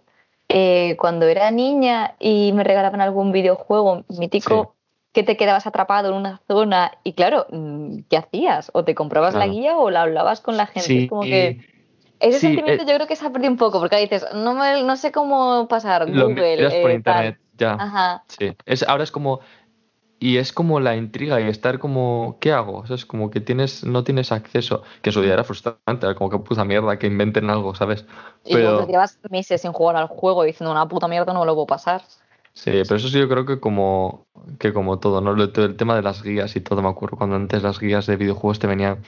eh, 0.49 0.97
cuando 0.99 1.25
era 1.25 1.49
niña 1.51 2.15
y 2.19 2.51
me 2.51 2.65
regalaban 2.65 2.99
algún 2.99 3.31
videojuego 3.31 4.03
mítico 4.09 4.75
que 5.13 5.23
te 5.23 5.37
quedabas 5.37 5.67
atrapado 5.67 6.09
en 6.09 6.15
una 6.15 6.41
zona 6.49 6.91
y 7.05 7.13
claro, 7.13 7.45
mm, 7.49 7.99
¿qué 8.09 8.17
hacías? 8.17 8.71
O 8.73 8.83
te 8.83 8.93
comprabas 8.93 9.35
la 9.35 9.45
Claro. 9.45 9.53
guía 9.53 9.77
o 9.77 9.89
la 9.89 10.01
hablabas 10.01 10.41
con 10.41 10.57
la 10.57 10.67
gente. 10.67 11.03
es 11.03 11.09
como 11.09 11.21
que 11.21 11.59
ese 12.19 12.39
sí, 12.39 12.47
sentimiento 12.47 12.83
eh, 12.83 12.85
yo 12.85 12.95
creo 12.95 13.07
que 13.07 13.15
se 13.15 13.25
ha 13.25 13.29
perdido 13.29 13.51
un 13.53 13.57
poco, 13.57 13.79
porque 13.79 13.95
ahí 13.95 14.03
dices, 14.03 14.25
no, 14.33 14.53
me, 14.53 14.83
no 14.83 14.97
sé 14.97 15.13
cómo 15.13 15.69
pasar 15.69 16.09
lo 16.09 16.27
Google. 16.27 16.57
miras 16.57 16.73
por 16.73 16.91
eh, 16.91 16.99
tal. 16.99 17.25
internet, 17.25 17.39
ya. 17.57 17.73
Ajá. 17.79 18.23
Sí, 18.27 18.51
es, 18.65 18.83
ahora 18.83 19.03
es 19.05 19.11
como. 19.11 19.39
Y 20.23 20.37
es 20.37 20.53
como 20.53 20.79
la 20.79 20.95
intriga 20.95 21.41
y 21.41 21.49
estar 21.49 21.79
como, 21.79 22.37
¿qué 22.39 22.53
hago? 22.53 22.77
O 22.77 22.87
sea, 22.87 22.95
es 22.95 23.05
como 23.05 23.29
que 23.29 23.41
tienes, 23.41 23.83
no 23.83 24.05
tienes 24.05 24.31
acceso. 24.31 24.81
Que 25.01 25.09
en 25.09 25.13
su 25.13 25.21
día 25.21 25.33
era 25.33 25.43
frustrante, 25.43 26.05
era 26.05 26.15
como 26.15 26.29
que 26.29 26.39
puta 26.39 26.63
mierda, 26.63 26.97
que 26.97 27.07
inventen 27.07 27.49
algo, 27.49 27.75
¿sabes? 27.75 28.05
Y 28.45 28.55
luego 28.57 28.77
Pero 28.77 28.85
te 28.85 28.91
llevas 28.93 29.19
meses 29.29 29.59
sin 29.59 29.73
jugar 29.73 29.97
al 29.97 30.07
juego 30.07 30.43
diciendo 30.43 30.71
una 30.71 30.87
puta 30.87 31.09
mierda, 31.09 31.33
no 31.33 31.41
me 31.41 31.45
lo 31.45 31.55
puedo 31.55 31.67
pasar. 31.67 32.03
sí, 32.53 32.71
pero 32.87 32.95
eso 32.95 33.09
sí 33.09 33.19
yo 33.19 33.27
creo 33.27 33.45
que 33.45 33.59
como, 33.59 34.27
que 34.59 34.71
como 34.71 34.97
todo, 34.97 35.19
¿no? 35.19 35.33
El 35.33 35.75
tema 35.75 35.97
de 35.97 36.03
las 36.03 36.23
guías 36.23 36.55
y 36.55 36.61
todo, 36.61 36.81
me 36.81 36.87
acuerdo 36.87 37.17
cuando 37.17 37.35
antes 37.35 37.61
las 37.61 37.77
guías 37.77 38.05
de 38.05 38.15
videojuegos 38.15 38.59
te 38.59 38.67
venían 38.67 39.03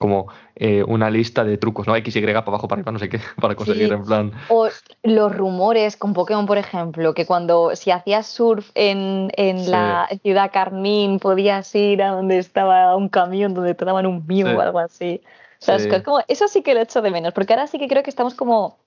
como 0.00 0.28
eh, 0.56 0.82
una 0.82 1.10
lista 1.10 1.44
de 1.44 1.58
trucos, 1.58 1.86
¿no? 1.86 1.94
X, 1.94 2.16
Y 2.16 2.22
para 2.22 2.38
abajo, 2.38 2.66
para 2.66 2.80
arriba, 2.80 2.90
no 2.90 2.98
sé 2.98 3.10
qué, 3.10 3.20
para 3.40 3.54
conseguir 3.54 3.92
en 3.92 4.02
plan. 4.02 4.32
O 4.48 4.66
los 5.02 5.36
rumores 5.36 5.98
con 5.98 6.14
Pokémon, 6.14 6.46
por 6.46 6.56
ejemplo, 6.56 7.12
que 7.12 7.26
cuando 7.26 7.76
si 7.76 7.90
hacías 7.90 8.26
surf 8.26 8.70
en, 8.74 9.30
en 9.36 9.70
la 9.70 10.08
ciudad 10.22 10.50
Carmín 10.50 11.18
podías 11.18 11.74
ir 11.74 12.02
a 12.02 12.12
donde 12.12 12.38
estaba 12.38 12.96
un 12.96 13.10
camión 13.10 13.52
donde 13.52 13.74
te 13.74 13.84
daban 13.84 14.06
un 14.06 14.26
Mew 14.26 14.56
o 14.56 14.60
algo 14.62 14.78
así. 14.78 15.20
O 15.60 15.64
sea, 15.64 15.76
es 15.76 16.02
como, 16.02 16.20
eso 16.28 16.48
sí 16.48 16.62
que 16.62 16.72
lo 16.72 16.80
echo 16.80 17.02
de 17.02 17.10
menos, 17.10 17.34
porque 17.34 17.52
ahora 17.52 17.66
sí 17.66 17.78
que 17.78 17.86
creo 17.86 18.02
que 18.02 18.08
estamos 18.08 18.32
como 18.32 18.78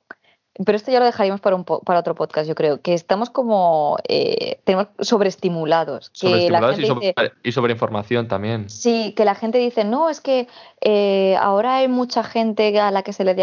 pero 0.66 0.76
esto 0.76 0.91
ya 0.91 0.99
lo 0.99 1.06
dejaríamos 1.06 1.41
para, 1.41 1.56
un 1.56 1.64
para 1.66 1.99
otro 1.99 2.14
podcast, 2.14 2.47
yo 2.47 2.54
creo, 2.54 2.80
que 2.82 2.93
estamos 2.93 3.30
como 3.32 3.97
eh, 4.08 4.60
tenemos 4.66 4.88
sobreestimulados. 4.99 6.12
sobreestimulados 6.14 6.80
y, 6.80 6.86
sobre, 6.86 7.16
y, 7.43 7.51
sobre, 7.51 7.74
información 7.74 8.28
también. 8.28 8.70
Sí, 8.70 9.14
que 9.16 9.26
la 9.26 9.34
gente 9.34 9.58
dice, 9.58 9.84
no, 9.84 10.10
es 10.10 10.22
que 10.22 10.47
eh, 10.82 11.36
ahora 11.39 11.78
hay 11.78 11.88
mucha 11.88 12.24
gente 12.24 12.80
a 12.80 12.91
la 12.91 13.01
que 13.01 13.14
se 13.14 13.24
le, 13.24 13.36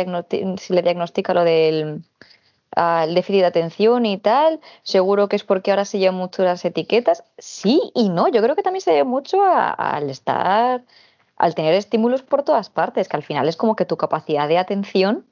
se 0.59 0.75
le 0.75 0.83
diagnostica 0.83 1.35
lo 1.35 1.45
del 1.45 2.03
el 2.77 3.15
déficit 3.17 3.41
de 3.41 3.47
atención 3.47 4.07
y 4.07 4.17
tal, 4.17 4.61
seguro 4.85 5.29
que 5.29 5.35
es 5.35 5.43
porque 5.43 5.73
ahora 5.73 5.85
se 5.85 5.99
llevan 5.99 6.15
mucho 6.15 6.45
las 6.45 6.65
etiquetas. 6.65 7.25
Sí 7.37 7.81
y 7.95 8.11
no, 8.11 8.29
yo 8.29 8.41
creo 8.43 8.55
que 8.55 8.63
también 8.63 8.81
se 8.81 8.93
debe 8.93 9.03
mucho 9.03 9.43
al 9.43 10.09
estar, 10.09 10.85
al 11.37 11.55
tener 11.57 11.75
estímulos 11.75 12.23
por 12.23 12.45
todas 12.45 12.71
partes, 12.71 13.09
que 13.09 13.17
al 13.17 13.25
final 13.25 13.49
es 13.49 13.57
como 13.57 13.75
que 13.75 13.85
tu 13.85 13.97
capacidad 13.97 14.47
de 14.47 14.59
atención 14.59 15.27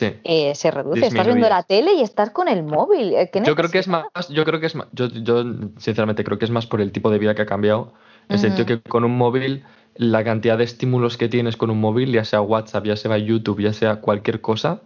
eh, 0.00 0.54
se 0.54 0.70
reduce. 0.70 1.06
Estás 1.06 1.26
viendo 1.26 1.48
la 1.48 1.62
tele 1.62 1.94
y 1.94 2.02
estás 2.02 2.30
con 2.30 2.48
el 2.48 2.62
móvil. 2.62 3.14
Eh, 3.14 3.30
yo 3.44 3.54
creo 3.54 3.70
que 3.70 3.78
es 3.78 3.88
más, 3.88 4.04
yo 4.30 4.44
creo 4.44 4.60
que 4.60 4.66
es 4.66 4.74
más, 4.74 4.86
yo, 4.92 5.08
sinceramente 5.78 6.24
creo 6.24 6.38
que 6.38 6.44
es 6.44 6.50
más 6.50 6.66
por 6.66 6.80
el 6.80 6.92
tipo 6.92 7.10
de 7.10 7.18
vida 7.18 7.34
que 7.34 7.42
ha 7.42 7.46
cambiado. 7.46 7.92
En 8.28 8.34
el 8.36 8.40
sentido 8.40 8.66
que 8.66 8.80
con 8.80 9.04
un 9.04 9.16
móvil, 9.16 9.64
la 9.96 10.24
cantidad 10.24 10.56
de 10.56 10.64
estímulos 10.64 11.16
que 11.16 11.28
tienes 11.28 11.56
con 11.56 11.70
un 11.70 11.80
móvil, 11.80 12.12
ya 12.12 12.24
sea 12.24 12.40
WhatsApp, 12.40 12.86
ya 12.86 12.96
sea 12.96 13.18
YouTube, 13.18 13.60
ya 13.60 13.72
sea 13.72 13.96
cualquier 13.96 14.40
cosa, 14.40 14.80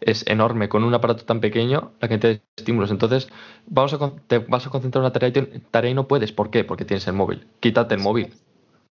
es 0.00 0.24
enorme. 0.28 0.68
Con 0.68 0.84
un 0.84 0.94
aparato 0.94 1.24
tan 1.24 1.40
pequeño, 1.40 1.92
la 2.00 2.08
cantidad 2.08 2.34
de 2.34 2.42
estímulos. 2.56 2.90
Entonces, 2.90 3.28
vamos 3.66 3.92
a, 3.94 4.12
te 4.28 4.38
vas 4.38 4.66
a 4.66 4.70
concentrar 4.70 5.00
en 5.00 5.06
una 5.06 5.12
tarea 5.12 5.28
y, 5.28 5.58
tarea 5.70 5.90
y 5.90 5.94
no 5.94 6.06
puedes. 6.06 6.32
¿Por 6.32 6.50
qué? 6.50 6.62
Porque 6.62 6.84
tienes 6.84 7.06
el 7.08 7.14
móvil. 7.14 7.46
Quítate 7.60 7.94
el 7.94 8.00
móvil. 8.00 8.32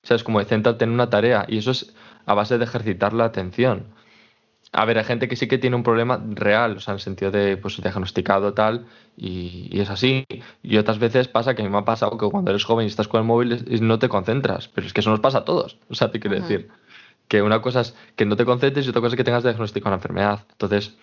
O 0.02 0.06
sea, 0.06 0.16
es 0.16 0.24
como 0.24 0.42
céntrate 0.42 0.84
en 0.84 0.90
una 0.92 1.10
tarea. 1.10 1.44
Y 1.48 1.58
eso 1.58 1.72
es 1.72 1.94
a 2.24 2.34
base 2.34 2.56
de 2.56 2.64
ejercitar 2.64 3.12
la 3.12 3.24
atención. 3.24 3.86
A 4.72 4.84
ver, 4.84 4.98
hay 4.98 5.04
gente 5.04 5.28
que 5.28 5.36
sí 5.36 5.48
que 5.48 5.58
tiene 5.58 5.76
un 5.76 5.82
problema 5.82 6.22
real, 6.30 6.76
o 6.76 6.80
sea, 6.80 6.92
en 6.92 6.96
el 6.96 7.00
sentido 7.00 7.30
de 7.30 7.56
pues 7.56 7.80
diagnosticado 7.80 8.52
tal, 8.52 8.86
y, 9.16 9.80
es 9.80 9.90
así. 9.90 10.26
Y 10.62 10.76
otras 10.76 10.98
veces 10.98 11.28
pasa 11.28 11.54
que 11.54 11.62
a 11.62 11.64
mí 11.64 11.70
me 11.70 11.78
ha 11.78 11.84
pasado 11.84 12.18
que 12.18 12.28
cuando 12.28 12.50
eres 12.50 12.64
joven 12.64 12.84
y 12.84 12.88
estás 12.88 13.08
con 13.08 13.20
el 13.20 13.26
móvil 13.26 13.64
no 13.80 13.98
te 13.98 14.08
concentras, 14.08 14.68
pero 14.68 14.86
es 14.86 14.92
que 14.92 15.00
eso 15.00 15.10
nos 15.10 15.20
pasa 15.20 15.38
a 15.38 15.44
todos. 15.44 15.78
O 15.88 15.94
sea, 15.94 16.10
te 16.10 16.20
quiero 16.20 16.36
decir 16.36 16.68
que 17.28 17.42
una 17.42 17.62
cosa 17.62 17.80
es 17.80 17.94
que 18.16 18.26
no 18.26 18.36
te 18.36 18.44
concentres 18.44 18.86
y 18.86 18.90
otra 18.90 19.00
cosa 19.00 19.14
es 19.14 19.16
que 19.16 19.24
tengas 19.24 19.42
diagnóstico 19.42 19.84
de 19.84 19.88
una 19.88 19.96
enfermedad. 19.96 20.46
Entonces, 20.52 20.96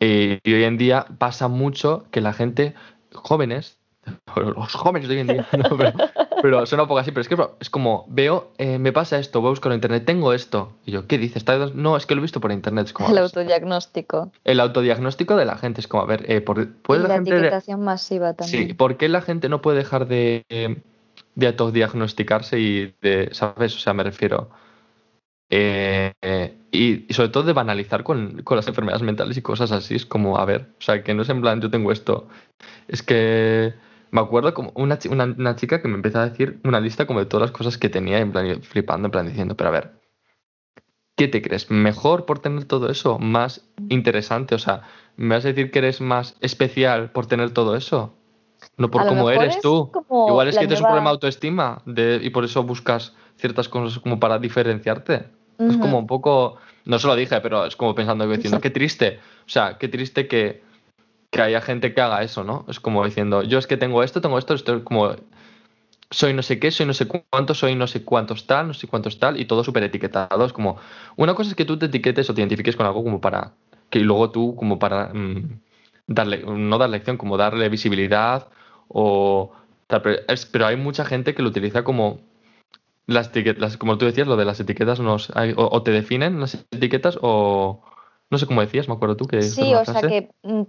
eh, 0.00 0.38
y 0.44 0.52
hoy 0.54 0.64
en 0.64 0.78
día 0.78 1.06
pasa 1.18 1.48
mucho 1.48 2.06
que 2.10 2.20
la 2.20 2.32
gente, 2.32 2.74
jóvenes, 3.12 3.77
los 4.36 4.74
jóvenes 4.74 5.08
de 5.08 5.14
hoy 5.14 5.20
en 5.20 5.26
día, 5.26 5.48
pero, 6.42 6.66
suena 6.66 6.82
un 6.82 6.88
poco 6.88 7.00
así, 7.00 7.10
pero 7.10 7.22
es 7.22 7.28
que 7.28 7.36
es 7.60 7.70
como, 7.70 8.06
veo, 8.08 8.52
eh, 8.58 8.78
me 8.78 8.92
pasa 8.92 9.18
esto, 9.18 9.40
voy 9.40 9.48
a 9.48 9.50
buscar 9.50 9.72
en 9.72 9.76
internet, 9.76 10.04
tengo 10.04 10.32
esto. 10.32 10.72
Y 10.84 10.92
yo, 10.92 11.06
¿qué 11.06 11.18
dices? 11.18 11.44
No, 11.74 11.96
es 11.96 12.06
que 12.06 12.14
lo 12.14 12.20
he 12.20 12.22
visto 12.22 12.40
por 12.40 12.52
internet. 12.52 12.86
Es 12.86 12.92
como, 12.92 13.10
el 13.10 13.18
autodiagnóstico. 13.18 14.32
El 14.44 14.60
autodiagnóstico 14.60 15.36
de 15.36 15.44
la 15.44 15.56
gente 15.56 15.80
es 15.80 15.88
como, 15.88 16.02
a 16.02 16.06
ver, 16.06 16.24
eh, 16.30 16.40
¿puede 16.40 17.08
la, 17.08 17.16
etiquetación 17.16 17.82
masiva 17.82 18.34
también. 18.34 18.68
Sí, 18.68 18.74
¿por 18.74 18.96
qué 18.96 19.08
la 19.08 19.22
gente 19.22 19.48
no 19.48 19.62
puede 19.62 19.78
dejar 19.78 20.06
de, 20.06 20.44
de 21.34 21.46
autodiagnosticarse 21.46 22.58
y 22.58 22.94
de, 23.00 23.30
¿sabes? 23.32 23.74
O 23.76 23.78
sea, 23.78 23.94
me 23.94 24.02
refiero... 24.02 24.50
Eh, 25.50 26.12
y, 26.70 27.06
sobre 27.12 27.30
todo 27.30 27.44
de 27.44 27.52
banalizar 27.52 28.04
con, 28.04 28.42
con, 28.42 28.56
las 28.56 28.68
enfermedades 28.68 29.02
mentales 29.02 29.36
y 29.36 29.42
cosas 29.42 29.72
así. 29.72 29.94
Es 29.94 30.06
como, 30.06 30.38
a 30.38 30.44
ver, 30.44 30.68
o 30.78 30.82
sea, 30.82 31.02
que 31.02 31.14
no 31.14 31.22
es 31.22 31.28
en 31.28 31.40
plan, 31.40 31.60
yo 31.60 31.70
tengo 31.70 31.92
esto. 31.92 32.28
Es 32.88 33.02
que 33.02 33.74
me 34.10 34.20
acuerdo 34.20 34.54
como 34.54 34.72
una, 34.74 34.98
una, 35.10 35.56
chica 35.56 35.82
que 35.82 35.88
me 35.88 35.94
empezó 35.94 36.20
a 36.20 36.28
decir 36.28 36.60
una 36.64 36.80
lista 36.80 37.06
como 37.06 37.20
de 37.20 37.26
todas 37.26 37.50
las 37.50 37.56
cosas 37.56 37.78
que 37.78 37.88
tenía, 37.88 38.18
en 38.18 38.32
plan, 38.32 38.62
flipando, 38.62 39.06
en 39.06 39.12
plan, 39.12 39.26
diciendo, 39.26 39.56
pero 39.56 39.68
a 39.68 39.72
ver, 39.72 39.92
¿qué 41.16 41.28
te 41.28 41.42
crees? 41.42 41.70
¿Mejor 41.70 42.24
por 42.24 42.38
tener 42.38 42.64
todo 42.64 42.88
eso? 42.90 43.18
¿Más 43.18 43.68
interesante? 43.88 44.54
O 44.54 44.58
sea, 44.58 44.82
¿me 45.16 45.34
vas 45.34 45.44
a 45.44 45.48
decir 45.48 45.70
que 45.70 45.80
eres 45.80 46.00
más 46.00 46.36
especial 46.40 47.10
por 47.10 47.26
tener 47.26 47.50
todo 47.50 47.76
eso? 47.76 48.14
No 48.76 48.90
por 48.90 49.06
cómo 49.06 49.30
eres 49.30 49.60
tú. 49.60 49.90
Igual 50.10 50.48
es 50.48 50.56
que 50.56 50.66
tienes 50.66 50.80
un 50.80 50.86
problema 50.86 51.10
de 51.10 51.14
autoestima 51.14 51.82
de, 51.84 52.20
y 52.22 52.30
por 52.30 52.44
eso 52.44 52.62
buscas 52.62 53.14
ciertas 53.36 53.68
cosas 53.68 53.98
como 54.00 54.18
para 54.18 54.38
diferenciarte. 54.38 55.28
Es 55.58 55.76
como 55.76 55.98
un 55.98 56.06
poco, 56.06 56.56
no 56.84 56.98
se 57.00 57.06
lo 57.08 57.16
dije, 57.16 57.40
pero 57.40 57.66
es 57.66 57.74
como 57.74 57.94
pensando 57.94 58.24
y 58.24 58.36
diciendo, 58.36 58.60
qué 58.60 58.70
triste. 58.70 59.18
O 59.40 59.48
sea, 59.48 59.76
qué 59.76 59.88
triste 59.88 60.28
que 60.28 60.62
que 61.30 61.42
haya 61.42 61.60
gente 61.60 61.94
que 61.94 62.00
haga 62.00 62.22
eso, 62.22 62.44
¿no? 62.44 62.64
Es 62.68 62.80
como 62.80 63.04
diciendo, 63.04 63.42
yo 63.42 63.58
es 63.58 63.66
que 63.66 63.76
tengo 63.76 64.02
esto, 64.02 64.20
tengo 64.20 64.38
esto, 64.38 64.54
esto 64.54 64.76
es 64.76 64.82
como 64.82 65.14
soy 66.10 66.32
no 66.32 66.42
sé 66.42 66.58
qué, 66.58 66.70
soy 66.70 66.86
no 66.86 66.94
sé 66.94 67.06
cuánto, 67.06 67.54
soy 67.54 67.74
no 67.74 67.86
sé 67.86 68.02
cuántos 68.04 68.46
tal, 68.46 68.68
no 68.68 68.74
sé 68.74 68.86
cuántos 68.86 69.18
tal, 69.18 69.38
y 69.38 69.44
todo 69.44 69.62
súper 69.62 69.82
etiquetado. 69.82 70.44
Es 70.44 70.52
como, 70.52 70.78
una 71.16 71.34
cosa 71.34 71.50
es 71.50 71.56
que 71.56 71.66
tú 71.66 71.78
te 71.78 71.86
etiquetes 71.86 72.30
o 72.30 72.34
te 72.34 72.40
identifiques 72.40 72.76
con 72.76 72.86
algo 72.86 73.04
como 73.04 73.20
para, 73.20 73.52
que 73.90 74.00
luego 74.00 74.30
tú 74.30 74.56
como 74.56 74.78
para 74.78 75.12
mm, 75.12 75.60
darle, 76.06 76.44
no 76.46 76.78
dar 76.78 76.88
lección, 76.88 77.18
como 77.18 77.36
darle 77.36 77.68
visibilidad 77.68 78.48
o 78.88 79.52
pero, 79.88 80.66
hay 80.66 80.76
mucha 80.76 81.04
gente 81.04 81.34
que 81.34 81.42
lo 81.42 81.48
utiliza 81.48 81.82
como 81.82 82.20
las 83.06 83.28
etiquetas, 83.28 83.78
como 83.78 83.96
tú 83.96 84.04
decías, 84.04 84.28
lo 84.28 84.36
de 84.36 84.44
las 84.44 84.60
etiquetas 84.60 85.00
nos, 85.00 85.32
o, 85.56 85.82
te 85.82 85.92
definen 85.92 86.40
las 86.40 86.66
etiquetas 86.70 87.18
o 87.22 87.82
no 88.30 88.36
sé 88.36 88.46
cómo 88.46 88.60
decías, 88.60 88.86
me 88.86 88.94
acuerdo 88.94 89.16
tú 89.16 89.26
que... 89.26 89.40
Sí, 89.40 89.74
o 89.74 89.84
sea 89.86 90.02
que 90.02 90.30
mm, 90.42 90.62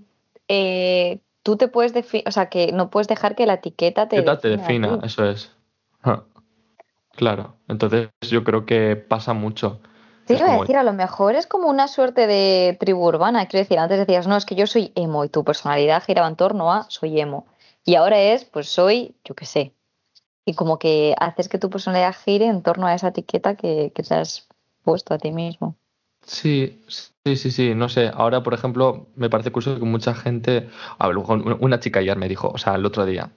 eh, 0.49 1.21
tú 1.43 1.55
te 1.55 1.69
puedes 1.69 1.93
definir, 1.93 2.27
o 2.27 2.31
sea, 2.31 2.49
que 2.49 2.73
no 2.73 2.89
puedes 2.89 3.07
dejar 3.07 3.35
que 3.35 3.45
la 3.45 3.53
etiqueta 3.53 4.09
te, 4.09 4.17
defina, 4.17 4.39
te 4.39 4.49
defina. 4.49 4.99
eso 5.03 5.23
es. 5.23 5.55
Claro, 7.15 7.55
entonces 7.67 8.09
yo 8.21 8.43
creo 8.43 8.65
que 8.65 8.95
pasa 8.95 9.33
mucho. 9.33 9.79
Te 10.25 10.35
iba 10.35 10.53
a 10.53 10.59
decir, 10.59 10.77
a 10.77 10.83
lo 10.83 10.93
mejor 10.93 11.35
es 11.35 11.47
como 11.47 11.69
una 11.69 11.87
suerte 11.87 12.27
de 12.27 12.77
tribu 12.79 13.07
urbana. 13.07 13.47
Quiero 13.47 13.63
decir, 13.63 13.79
antes 13.79 13.97
decías, 13.97 14.27
no, 14.27 14.37
es 14.37 14.45
que 14.45 14.55
yo 14.55 14.67
soy 14.67 14.91
emo 14.95 15.25
y 15.25 15.29
tu 15.29 15.43
personalidad 15.43 16.03
giraba 16.03 16.27
en 16.27 16.35
torno 16.35 16.71
a 16.71 16.85
soy 16.89 17.19
emo. 17.19 17.47
Y 17.83 17.95
ahora 17.95 18.19
es, 18.19 18.45
pues 18.45 18.69
soy, 18.69 19.15
yo 19.23 19.33
qué 19.33 19.45
sé. 19.45 19.73
Y 20.45 20.53
como 20.53 20.77
que 20.77 21.15
haces 21.19 21.49
que 21.49 21.57
tu 21.57 21.69
personalidad 21.69 22.15
gire 22.15 22.45
en 22.45 22.61
torno 22.61 22.85
a 22.85 22.93
esa 22.93 23.07
etiqueta 23.07 23.55
que, 23.55 23.91
que 23.93 24.03
te 24.03 24.13
has 24.13 24.47
puesto 24.83 25.13
a 25.13 25.17
ti 25.17 25.31
mismo. 25.31 25.75
Sí, 26.29 26.79
sí, 26.87 27.35
sí, 27.35 27.49
sí, 27.49 27.73
no 27.73 27.89
sé. 27.89 28.11
Ahora, 28.13 28.43
por 28.43 28.53
ejemplo, 28.53 29.07
me 29.15 29.31
parece 29.31 29.51
curioso 29.51 29.79
que 29.79 29.85
mucha 29.85 30.13
gente. 30.13 30.69
A 30.99 31.07
ver, 31.07 31.17
una 31.17 31.79
chica 31.79 32.01
ayer 32.01 32.17
me 32.17 32.29
dijo, 32.29 32.49
o 32.49 32.57
sea, 32.59 32.75
el 32.75 32.85
otro 32.85 33.03
día, 33.07 33.31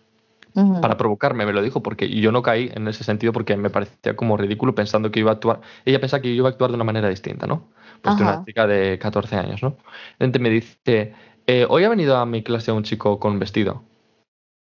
para 0.82 0.98
provocarme, 0.98 1.46
me 1.46 1.54
lo 1.54 1.62
dijo, 1.62 1.82
porque 1.82 2.10
yo 2.10 2.32
no 2.32 2.42
caí 2.42 2.70
en 2.74 2.86
ese 2.86 3.02
sentido 3.02 3.32
porque 3.32 3.56
me 3.56 3.70
parecía 3.70 4.14
como 4.14 4.36
ridículo 4.36 4.74
pensando 4.74 5.10
que 5.10 5.20
iba 5.20 5.30
a 5.30 5.34
actuar. 5.34 5.62
Ella 5.86 6.00
pensaba 6.00 6.20
que 6.20 6.28
yo 6.28 6.34
iba 6.34 6.48
a 6.48 6.52
actuar 6.52 6.70
de 6.70 6.74
una 6.74 6.84
manera 6.84 7.08
distinta, 7.08 7.46
¿no? 7.46 7.70
Pues 8.02 8.14
de 8.18 8.24
una 8.24 8.44
chica 8.44 8.66
de 8.66 8.98
14 8.98 9.36
años, 9.36 9.62
¿no? 9.62 9.78
Entonces 10.18 10.42
me 10.42 10.50
dice, 10.50 11.14
eh, 11.46 11.66
hoy 11.70 11.84
ha 11.84 11.88
venido 11.88 12.18
a 12.18 12.26
mi 12.26 12.42
clase 12.42 12.72
un 12.72 12.82
chico 12.82 13.18
con 13.18 13.38
vestido. 13.38 13.84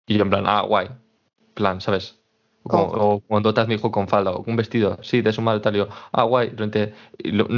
Y 0.06 0.16
yo 0.18 0.24
en 0.24 0.30
plan, 0.30 0.44
ah, 0.46 0.60
guay. 0.62 0.88
Plan, 1.54 1.80
¿sabes? 1.80 2.21
O, 2.64 3.20
cuando 3.26 3.52
te 3.52 3.66
mi 3.66 3.74
hijo 3.74 3.90
con 3.90 4.06
falda 4.08 4.30
o 4.30 4.44
un 4.46 4.56
vestido, 4.56 4.98
sí, 5.02 5.20
de 5.20 5.32
su 5.32 5.42
madre 5.42 5.60
tal. 5.60 5.74
yo, 5.74 5.88
ah, 6.12 6.22
guay. 6.22 6.52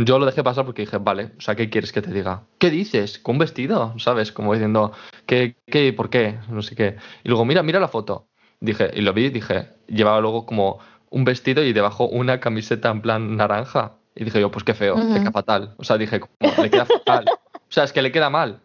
yo 0.05 0.19
lo 0.19 0.27
dejé 0.27 0.43
pasar 0.43 0.65
porque 0.65 0.83
dije, 0.83 0.99
vale, 0.99 1.33
o 1.37 1.41
sea, 1.41 1.55
¿qué 1.55 1.69
quieres 1.69 1.93
que 1.93 2.01
te 2.01 2.11
diga? 2.11 2.45
¿Qué 2.59 2.71
dices? 2.71 3.19
¿Con 3.19 3.35
un 3.35 3.41
vestido? 3.41 3.95
¿Sabes? 3.99 4.33
Como 4.33 4.55
diciendo, 4.55 4.93
¿qué, 5.27 5.57
qué, 5.67 5.93
por 5.93 6.09
qué? 6.09 6.39
No 6.49 6.63
sé 6.63 6.75
qué. 6.75 6.97
Y 7.23 7.29
luego, 7.29 7.45
mira, 7.45 7.63
mira 7.63 7.81
la 7.81 7.89
foto. 7.89 8.29
Dije, 8.61 8.91
y 8.95 9.03
lo 9.03 9.13
vi, 9.13 9.29
dije, 9.29 9.69
llevaba 9.89 10.21
luego 10.21 10.47
como 10.47 10.79
un 11.11 11.25
vestido 11.25 11.63
y 11.63 11.73
debajo 11.73 12.09
una 12.09 12.41
camiseta 12.41 12.91
en 12.91 13.03
plan 13.03 13.37
naranja. 13.37 13.97
Y 14.15 14.25
dije 14.25 14.41
yo, 14.41 14.51
pues 14.51 14.65
qué 14.65 14.75
feo, 14.75 14.97
le 14.97 15.21
queda 15.21 15.33
fatal. 15.33 15.75
O 15.77 15.85
sea, 15.85 15.99
dije, 15.99 16.21
le 16.41 16.71
queda 16.71 16.87
fatal. 16.87 17.25
O 17.67 17.75
sea, 17.75 17.85
es 17.85 17.93
que 17.93 18.03
le 18.03 18.13
queda 18.13 18.31
mal. 18.31 18.61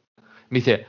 Me 0.50 0.60
dice, 0.60 0.86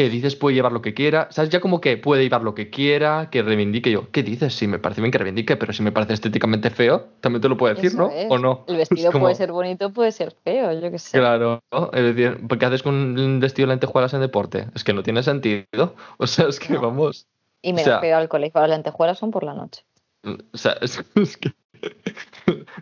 que 0.00 0.08
dices 0.08 0.34
puede 0.34 0.54
llevar 0.54 0.72
lo 0.72 0.80
que 0.80 0.94
quiera, 0.94 1.28
¿sabes? 1.30 1.50
Ya 1.50 1.60
como 1.60 1.82
que 1.82 1.98
puede 1.98 2.22
llevar 2.22 2.40
lo 2.40 2.54
que 2.54 2.70
quiera, 2.70 3.28
que 3.30 3.42
reivindique 3.42 3.90
yo. 3.90 4.10
¿Qué 4.10 4.22
dices? 4.22 4.54
Sí, 4.54 4.66
me 4.66 4.78
parece 4.78 5.02
bien 5.02 5.12
que 5.12 5.18
reivindique, 5.18 5.58
pero 5.58 5.74
si 5.74 5.82
me 5.82 5.92
parece 5.92 6.14
estéticamente 6.14 6.70
feo, 6.70 7.08
también 7.20 7.42
te 7.42 7.50
lo 7.50 7.58
puedo 7.58 7.74
decir, 7.74 7.94
¿no? 7.94 8.06
¿O 8.06 8.38
no? 8.38 8.64
El 8.66 8.76
vestido 8.78 9.12
puede 9.12 9.34
ser 9.34 9.52
bonito, 9.52 9.92
puede 9.92 10.10
ser 10.12 10.34
feo, 10.42 10.72
yo 10.72 10.90
qué 10.90 10.98
sé. 10.98 11.18
Claro, 11.18 11.62
es 11.92 12.02
decir, 12.02 12.40
¿qué 12.58 12.64
haces 12.64 12.82
con 12.82 12.94
un 12.94 13.40
vestido 13.40 13.68
de 13.68 13.74
lentejuelas 13.74 14.14
en 14.14 14.20
deporte? 14.20 14.68
Es 14.74 14.84
que 14.84 14.94
no 14.94 15.02
tiene 15.02 15.22
sentido. 15.22 15.66
O 16.16 16.26
sea, 16.26 16.48
es 16.48 16.58
que 16.58 16.78
vamos. 16.78 17.26
Y 17.60 17.74
me 17.74 17.82
o 17.82 18.00
feo 18.00 18.16
al 18.16 18.30
colegio, 18.30 18.58
las 18.62 18.70
lentejuelas 18.70 19.18
son 19.18 19.30
por 19.30 19.44
la 19.44 19.52
noche. 19.52 19.84
O 20.24 20.56
sea, 20.56 20.72
es, 20.80 20.96
que. 21.36 21.52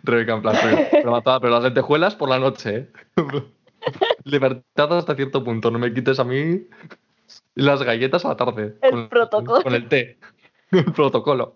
Rebeca, 0.03 0.35
en 0.35 0.41
plan, 0.41 0.55
pero, 0.91 1.21
pero 1.23 1.49
las 1.49 1.63
lentejuelas 1.63 2.15
por 2.15 2.29
la 2.29 2.39
noche, 2.39 2.77
¿eh? 2.77 2.89
Libertad 4.23 4.97
hasta 4.97 5.15
cierto 5.15 5.43
punto. 5.43 5.69
No 5.69 5.79
me 5.79 5.93
quites 5.93 6.19
a 6.19 6.23
mí 6.23 6.65
las 7.59 7.83
galletas 7.83 8.25
a 8.25 8.29
la 8.29 8.35
tarde. 8.37 8.75
El 8.81 9.07
protocolo. 9.07 9.61
Con 9.63 9.73
el 9.75 9.87
té. 9.87 10.17
El 10.71 10.85
protocolo. 10.85 11.55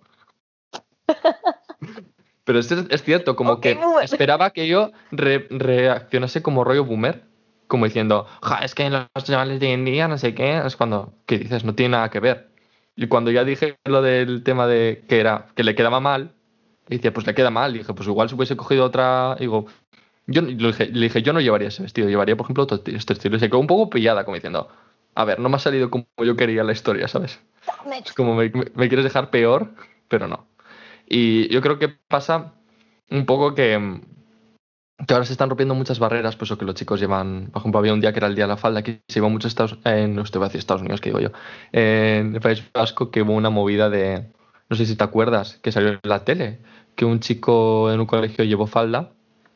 Pero 2.46 2.60
es, 2.60 2.72
es 2.72 3.04
cierto, 3.04 3.36
como 3.36 3.54
Ok, 3.54 3.62
que 3.62 3.74
boomer. 3.76 4.04
esperaba 4.04 4.50
que 4.52 4.68
yo 4.68 4.92
re- 5.12 5.48
reaccionase 5.50 6.42
como 6.42 6.64
rollo 6.64 6.84
boomer, 6.84 7.24
como 7.68 7.86
diciendo, 7.86 8.28
ja, 8.42 8.60
es 8.66 8.76
que 8.76 8.90
los 8.90 9.08
chavales 9.24 9.60
de 9.60 9.68
hoy 9.68 9.74
en 9.74 9.86
día 9.86 10.08
no 10.08 10.18
sé 10.18 10.34
qué, 10.36 10.58
es 10.66 10.76
cuando, 10.76 11.14
¿qué 11.26 11.38
dices? 11.40 11.64
No 11.64 11.74
tiene 11.74 11.94
nada 11.94 12.10
que 12.10 12.20
ver. 12.20 12.50
Y 12.96 13.08
cuando 13.08 13.32
ya 13.32 13.44
dije 13.46 13.78
lo 13.86 14.02
del 14.02 14.44
tema 14.44 14.68
de 14.68 15.04
que 15.08 15.20
era, 15.20 15.48
que 15.56 15.64
le 15.64 15.74
quedaba 15.74 16.00
mal, 16.02 16.34
y 16.90 16.98
decía, 16.98 17.14
pues 17.14 17.26
le 17.26 17.34
queda 17.34 17.50
mal, 17.50 17.76
y 17.76 17.80
dije, 17.80 17.94
pues 17.94 18.08
igual 18.10 18.28
si 18.28 18.36
hubiese 18.36 18.58
cogido 18.58 18.84
otra, 18.86 19.36
digo, 19.40 19.66
yo 20.28 20.42
le 20.42 20.54
dije, 20.56 20.88
le 20.88 21.00
dije, 21.06 21.22
yo 21.22 21.32
no 21.32 21.40
llevaría 21.40 21.70
ese 21.70 21.82
vestido, 21.84 22.10
llevaría, 22.10 22.36
por 22.36 22.46
ejemplo, 22.46 22.64
otro 22.66 22.82
este 22.86 23.14
estilo. 23.14 23.38
Y 23.38 23.40
se 23.40 23.48
quedó 23.50 23.60
un 23.60 23.68
poco 23.68 23.90
pillada, 23.90 24.26
como 24.26 24.36
diciendo, 24.36 24.68
a 25.16 25.26
ver, 25.26 25.40
no 25.40 25.50
me 25.50 25.56
ha 25.58 25.60
salido 25.60 25.90
como 25.90 26.08
yo 26.26 26.36
quería 26.36 26.64
la 26.64 26.72
historia, 26.74 27.08
¿sabes? 27.08 27.40
Es 28.06 28.14
como 28.14 28.36
me, 28.36 28.52
me- 28.76 28.88
quieres 28.88 29.04
dejar 29.06 29.30
peor, 29.32 29.76
pero 30.08 30.28
no. 30.28 30.48
Y 31.08 31.48
yo 31.50 31.62
creo 31.62 31.80
que 31.80 31.90
pasa 31.90 32.54
un 33.12 33.26
poco 33.26 33.56
que, 33.56 34.02
que 35.08 35.14
ahora 35.14 35.26
se 35.26 35.34
están 35.34 35.50
rompiendo 35.50 35.76
muchas 35.76 36.00
barreras, 36.00 36.36
pues 36.36 36.52
o 36.52 36.58
que 36.58 36.66
los 36.66 36.76
chicos 36.76 37.00
llevan, 37.00 37.50
por 37.52 37.62
ejemplo, 37.62 37.80
había 37.80 37.94
un 37.94 38.00
día 38.02 38.14
que 38.14 38.20
era 38.20 38.28
el 38.28 38.36
día 38.36 38.46
de 38.46 38.50
la 38.50 38.58
falda, 38.58 38.84
que 38.84 39.02
se 39.08 39.20
iba 39.20 39.28
mucho 39.28 39.48
a 39.48 39.50
Estados, 39.50 39.78
en, 39.86 40.16
no 40.16 40.24
voy 40.24 40.42
a 40.42 40.46
decir 40.46 40.60
Estados 40.60 40.82
Unidos, 40.82 41.02
que 41.02 41.10
digo 41.10 41.20
yo, 41.20 41.32
en 41.72 42.36
el 42.36 42.42
País 42.42 42.64
Vasco, 42.74 43.12
que 43.12 43.22
hubo 43.22 43.34
una 43.34 43.50
movida 43.50 43.90
de, 43.90 44.32
no 44.70 44.76
sé 44.76 44.86
si 44.86 44.96
te 44.96 45.04
acuerdas, 45.04 45.58
que 45.62 45.72
salió 45.72 45.90
en 45.90 46.00
la 46.04 46.24
tele, 46.24 46.60
que 46.96 47.06
un 47.06 47.20
chico 47.20 47.92
en 47.92 48.00
un 48.00 48.06
colegio 48.06 48.46
llevó 48.46 48.68
falda 48.68 49.12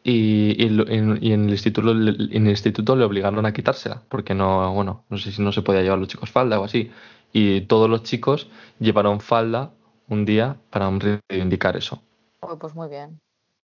y, 0.10 0.64
y 0.64 0.66
en, 0.68 1.20
y 1.22 1.34
en 1.34 1.44
el 1.46 1.50
instituto, 1.52 1.94
le- 1.94 2.36
en 2.36 2.46
el 2.46 2.52
instituto 2.52 2.96
le 2.96 3.04
obligaron 3.04 3.46
a 3.46 3.52
quitársela, 3.52 4.02
porque 4.08 4.34
no, 4.34 4.74
bueno, 4.74 5.04
no 5.10 5.18
sé 5.18 5.32
si 5.34 5.42
no 5.42 5.52
se 5.52 5.62
podía 5.62 5.82
llevar 5.82 6.00
los 6.00 6.08
chicos 6.08 6.32
falda 6.32 6.60
o 6.60 6.64
así. 6.64 6.90
Y 7.34 7.62
todos 7.62 7.90
los 7.90 8.04
chicos 8.04 8.50
llevaron 8.80 9.20
falda 9.20 9.72
un 10.08 10.24
día 10.24 10.56
para 10.70 10.90
reivindicar 11.30 11.76
eso. 11.76 12.02
Uy, 12.42 12.56
pues 12.58 12.74
muy 12.74 12.88
bien. 12.88 13.20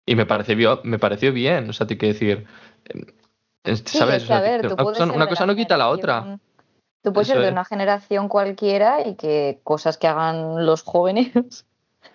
Y 0.07 0.15
me 0.15 0.25
pareció, 0.25 0.81
me 0.85 0.99
pareció 1.01 1.33
bien, 1.33 1.69
o 1.69 1.73
sea, 1.73 1.87
te 1.89 1.99
quiero 1.99 2.13
decir, 2.15 2.47
Sí, 3.65 3.99
¿sabes? 3.99 4.25
que, 4.25 4.33
a 4.33 4.41
ver, 4.41 4.61
tú 4.63 4.75
una 4.75 4.77
cosa, 4.77 5.05
una 5.05 5.47
no 5.47 5.57
quita 5.57 5.77
la 5.77 5.89
otra. 5.89 6.39
Tú 7.03 7.13
puedes 7.13 7.29
Eso 7.29 7.35
ser 7.35 7.43
de 7.43 7.49
es. 7.49 7.53
una 7.53 7.65
generación 7.65 8.29
cualquiera 8.29 9.07
y 9.07 9.17
que 9.17 9.61
cosas 9.65 9.97
que 9.99 10.07
hagan 10.07 10.67
los 10.67 10.83
jóvenes 10.83 11.67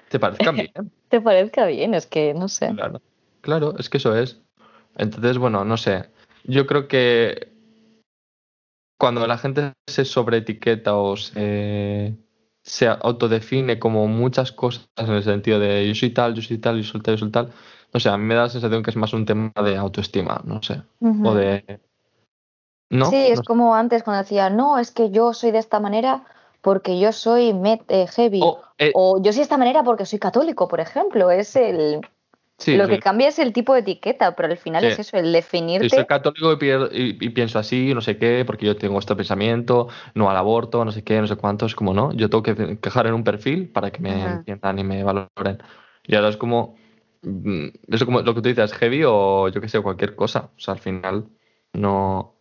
Te 0.09 0.20
parezcan 0.20 0.55
bien. 0.55 0.72
te 1.09 1.22
parezca 1.22 1.66
bien, 1.66 1.93
es 1.93 2.05
que 2.05 2.34
no 2.34 2.47
sé. 2.47 2.74
Claro, 2.74 3.01
claro, 3.45 3.75
es 3.77 3.89
que 3.89 3.97
eso 3.97 4.15
es. 4.15 4.41
Entonces, 4.97 5.37
bueno, 5.37 5.63
no 5.63 5.77
sé. 5.77 6.09
Yo 6.43 6.65
creo 6.65 6.87
que 6.87 7.53
cuando 8.99 9.25
la 9.27 9.37
gente 9.37 9.73
se 9.87 10.03
sobreetiqueta 10.03 10.95
o 10.95 11.15
se, 11.15 12.15
se 12.63 12.87
autodefine 12.87 13.77
como 13.77 14.07
muchas 14.07 14.51
cosas 14.51 14.87
en 14.97 15.11
el 15.11 15.23
sentido 15.23 15.59
de 15.59 15.87
yo 15.87 15.93
soy 15.93 16.09
tal, 16.09 16.33
yo 16.33 16.41
soy 16.41 16.57
tal, 16.57 16.77
yo 16.77 16.83
soy 16.83 17.01
tal, 17.01 17.15
yo 17.15 17.19
soy 17.19 17.31
tal, 17.31 17.51
no 17.93 17.99
sé, 17.99 18.09
a 18.09 18.17
mí 18.17 18.23
me 18.25 18.35
da 18.35 18.43
la 18.43 18.49
sensación 18.49 18.83
que 18.83 18.89
es 18.89 18.95
más 18.95 19.13
un 19.13 19.25
tema 19.25 19.51
de 19.63 19.77
autoestima, 19.77 20.41
no 20.43 20.61
sé. 20.63 20.81
O 21.23 21.33
de. 21.35 21.79
¿No? 22.89 23.09
Sí, 23.09 23.17
es 23.17 23.37
No 23.37 23.43
sé. 23.43 23.45
como 23.45 23.75
antes 23.75 24.03
cuando 24.03 24.23
decía, 24.23 24.49
no, 24.49 24.79
es 24.79 24.91
que 24.91 25.11
yo 25.11 25.33
soy 25.33 25.51
de 25.51 25.59
esta 25.59 25.79
manera 25.79 26.25
porque 26.61 26.99
yo 26.99 27.11
soy 27.11 27.53
met, 27.53 27.83
eh, 27.89 28.07
heavy. 28.07 28.39
O, 28.43 28.59
eh, 28.79 28.91
O 28.95 29.21
yo 29.21 29.31
soy 29.31 29.39
de 29.39 29.43
esta 29.43 29.57
manera 29.57 29.83
porque 29.83 30.05
soy 30.05 30.17
católico, 30.17 30.67
por 30.67 30.79
ejemplo. 30.79 31.29
Es 31.29 31.55
el. 31.55 32.01
Sí, 32.57 32.77
lo 32.77 32.85
sí. 32.85 32.89
que 32.89 32.99
cambia 32.99 33.27
es 33.29 33.39
el 33.39 33.53
tipo 33.53 33.73
de 33.73 33.81
etiqueta, 33.81 34.35
pero 34.35 34.49
al 34.51 34.57
final 34.57 34.83
Sí. 34.83 34.89
es 34.89 34.99
eso, 34.99 35.17
el 35.17 35.31
definirte. 35.33 35.89
soy 35.89 36.05
católico 36.05 36.53
y, 36.61 36.69
y- 36.69 37.17
y 37.19 37.29
pienso 37.29 37.59
así, 37.59 37.93
no 37.93 38.01
sé 38.01 38.17
qué, 38.17 38.43
porque 38.45 38.65
yo 38.65 38.75
tengo 38.77 38.99
este 38.99 39.15
pensamiento, 39.15 39.87
no 40.13 40.29
al 40.29 40.37
aborto, 40.37 40.83
no 40.85 40.91
sé 40.91 41.03
qué, 41.03 41.19
no 41.21 41.27
sé 41.27 41.35
cuánto, 41.35 41.65
es 41.65 41.75
como, 41.75 41.93
¿no? 41.93 42.13
Yo 42.13 42.29
tengo 42.29 42.43
que 42.43 42.77
quejar 42.79 43.07
en 43.07 43.13
un 43.13 43.23
perfil 43.23 43.69
para 43.69 43.91
que 43.91 44.01
me 44.01 44.11
Ujú. 44.11 44.27
entiendan 44.27 44.79
y 44.79 44.83
me 44.83 45.03
valoren. 45.03 45.59
Y 46.03 46.15
ahora 46.15 46.29
es 46.29 46.37
como, 46.37 46.75
mm, 47.23 47.67
eso 47.89 48.05
como 48.05 48.21
lo 48.21 48.33
que 48.35 48.41
tú 48.41 48.49
dices, 48.49 48.73
heavy 48.73 49.03
o 49.05 49.49
yo 49.49 49.61
qué 49.61 49.67
sé, 49.69 49.81
cualquier 49.81 50.15
cosa. 50.15 50.51
O 50.55 50.59
sea, 50.59 50.73
al 50.75 50.79
final 50.79 51.27
no... 51.73 52.31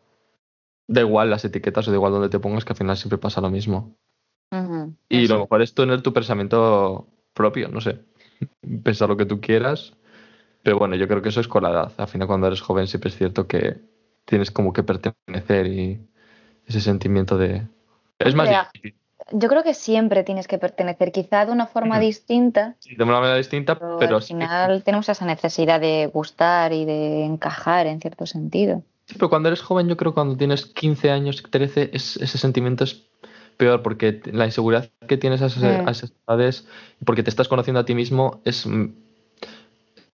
Da 0.89 1.01
igual 1.03 1.31
las 1.31 1.45
etiquetas 1.45 1.87
o 1.89 1.91
da 1.91 1.97
igual 1.97 2.13
donde 2.13 2.29
te 2.31 2.41
pongas, 2.41 2.65
que 2.65 2.73
al 2.73 2.77
final 2.79 2.97
siempre 2.97 3.19
pasa 3.19 3.41
lo 3.43 3.51
mismo. 3.51 3.97
Ujú, 4.51 4.97
Y 5.09 5.25
eso. 5.25 5.35
lo 5.35 5.41
mejor 5.41 5.63
es 5.63 5.75
tener 5.75 6.03
tu 6.03 6.13
pensamiento 6.13 7.09
propio, 7.33 7.69
no 7.69 7.81
sé. 7.81 8.05
Pensar 8.85 9.09
lo 9.09 9.17
que 9.17 9.27
tú 9.27 9.41
quieras. 9.41 9.95
Pero 10.65 10.79
bueno, 10.79 10.97
yo 10.97 11.07
creo 11.07 11.23
que 11.23 11.29
eso 11.29 11.41
es 11.41 11.47
con 11.47 11.63
la 11.63 11.71
edad. 11.71 11.93
Al 11.99 12.09
final, 12.09 12.27
cuando 12.27 12.49
eres 12.49 12.61
joven, 12.63 12.89
siempre 12.89 13.11
es 13.11 13.17
cierto 13.17 13.47
que 13.47 13.77
tienes 14.25 14.51
como 14.51 14.73
que 14.73 14.83
pertenecer 14.83 15.67
y 15.69 16.01
ese 16.67 16.81
sentimiento 16.81 17.39
de. 17.39 17.63
Es 18.19 18.35
más 18.35 18.49
difícil. 18.49 18.99
Yo 19.33 19.49
creo 19.49 19.63
que 19.63 19.75
siempre 19.75 20.23
tienes 20.25 20.49
que 20.49 20.59
pertenecer, 20.59 21.13
quizá 21.13 21.47
de 21.47 21.53
una 21.53 21.67
forma 21.67 21.99
distinta, 21.99 22.77
Sí, 22.81 22.95
de 22.95 23.05
una 23.05 23.21
manera 23.21 23.37
distinta, 23.37 23.79
pero, 23.79 23.97
pero 23.99 24.17
al 24.17 24.23
sí. 24.23 24.35
final 24.35 24.83
tenemos 24.83 25.09
esa 25.09 25.25
necesidad 25.25 25.81
de 25.81 26.11
gustar 26.13 26.73
y 26.73 26.85
de 26.85 27.25
encajar 27.25 27.87
en 27.87 28.01
cierto 28.01 28.27
sentido. 28.27 28.83
Sí, 29.07 29.15
pero 29.19 29.29
cuando 29.31 29.49
eres 29.49 29.61
joven, 29.63 29.89
yo 29.89 29.97
creo 29.97 30.13
que 30.13 30.17
cuando 30.17 30.37
tienes 30.37 30.67
15 30.67 31.11
años, 31.11 31.43
13, 31.51 31.91
es- 31.93 32.17
ese 32.19 32.39
sentimiento 32.39 32.85
es 32.85 33.03
peor 33.59 33.83
porque 33.83 34.21
la 34.33 34.47
inseguridad 34.47 34.91
que 35.07 35.17
tienes 35.17 35.41
a 35.43 35.47
esas, 35.47 35.63
Mm. 35.63 35.89
a 35.89 35.91
esas 35.91 36.13
edades, 36.27 36.67
porque 37.05 37.23
te 37.23 37.31
estás 37.31 37.49
conociendo 37.49 37.81
a 37.81 37.85
ti 37.85 37.95
mismo, 37.95 38.41
es, 38.45 38.67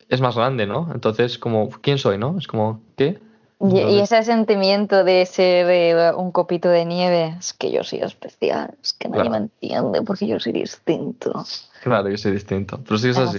es 0.08 0.20
más 0.20 0.36
grande, 0.36 0.66
¿no? 0.66 0.90
Entonces, 0.92 1.38
como, 1.38 1.68
¿quién 1.68 1.98
soy, 1.98 2.18
no? 2.18 2.36
Es 2.38 2.46
como, 2.46 2.80
¿qué? 2.96 3.18
Y, 3.60 3.98
ese 3.98 4.22
sentimiento 4.22 5.02
de 5.02 5.26
ser 5.26 5.66
eh, 5.68 6.12
un 6.14 6.30
copito 6.30 6.68
de 6.68 6.84
nieve, 6.84 7.34
es 7.38 7.52
que 7.52 7.72
yo 7.72 7.82
soy 7.82 8.00
especial, 8.00 8.76
es 8.80 8.92
que 8.92 9.08
nadie 9.08 9.22
Claro. 9.22 9.30
me 9.30 9.36
entiende 9.38 10.02
porque 10.02 10.28
yo 10.28 10.38
soy 10.38 10.52
distinto. 10.52 11.44
Claro, 11.82 12.08
yo 12.08 12.16
soy 12.16 12.32
distinto. 12.32 12.78
Pero 12.84 12.98
sí 12.98 13.08
es 13.08 13.18
así. 13.18 13.38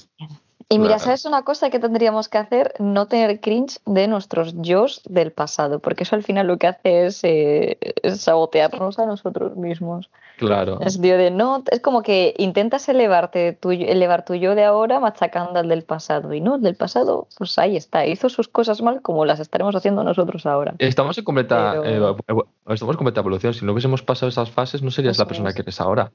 Y 0.72 0.78
mira, 0.78 0.90
Claro. 0.98 1.04
¿sabes 1.06 1.26
una 1.26 1.42
cosa 1.42 1.72
que 1.72 1.80
tendríamos 1.80 2.30
que 2.30 2.38
hacer? 2.38 2.74
No 2.78 3.08
tener 3.08 3.40
cringe 3.40 3.80
de 3.88 4.08
nuestros 4.08 4.54
yo's 4.62 5.02
del 5.10 5.32
pasado, 5.32 5.80
porque 5.80 6.04
eso 6.04 6.16
al 6.16 6.22
final 6.22 6.46
lo 6.46 6.58
que 6.58 6.68
hace 6.68 7.08
es, 7.08 7.24
eh, 7.24 7.80
es 8.04 8.22
sabotearnos 8.22 9.00
a 9.00 9.08
nosotros 9.08 9.56
mismos. 9.58 10.12
Claro. 10.38 10.80
Es 10.82 11.02
de 11.02 11.32
no, 11.32 11.64
es 11.72 11.80
como 11.82 12.04
que 12.04 12.36
intentas 12.38 12.88
elevarte 12.88 13.54
tu, 13.54 13.72
elevar 13.72 14.24
tu 14.26 14.36
yo 14.36 14.54
de 14.54 14.64
ahora 14.64 15.00
machacando 15.00 15.60
al 15.60 15.68
del 15.68 15.82
pasado. 15.84 16.34
Y 16.36 16.40
no, 16.40 16.56
el 16.56 16.62
del 16.62 16.76
pasado, 16.76 17.28
pues 17.40 17.58
ahí 17.58 17.76
está, 17.76 18.06
hizo 18.06 18.30
sus 18.30 18.48
cosas 18.48 18.82
mal 18.84 19.02
como 19.02 19.26
las 19.26 19.40
estaremos 19.40 19.76
haciendo 19.76 20.04
nosotros 20.04 20.46
ahora. 20.46 20.76
Estamos 20.78 21.18
en 21.18 21.24
completa, 21.24 21.80
Pero- 21.82 22.16
eh, 22.16 22.44
estamos 22.68 22.94
en 22.94 22.98
completa 22.98 23.22
evolución. 23.22 23.56
Si 23.56 23.66
no 23.66 23.72
hubiésemos 23.74 24.04
pasado 24.04 24.30
esas 24.30 24.52
fases, 24.52 24.84
no 24.84 24.92
serías 24.92 25.18
la 25.18 25.26
persona 25.26 25.50
es. 25.50 25.56
que 25.56 25.62
eres 25.64 25.82
ahora. 25.82 26.12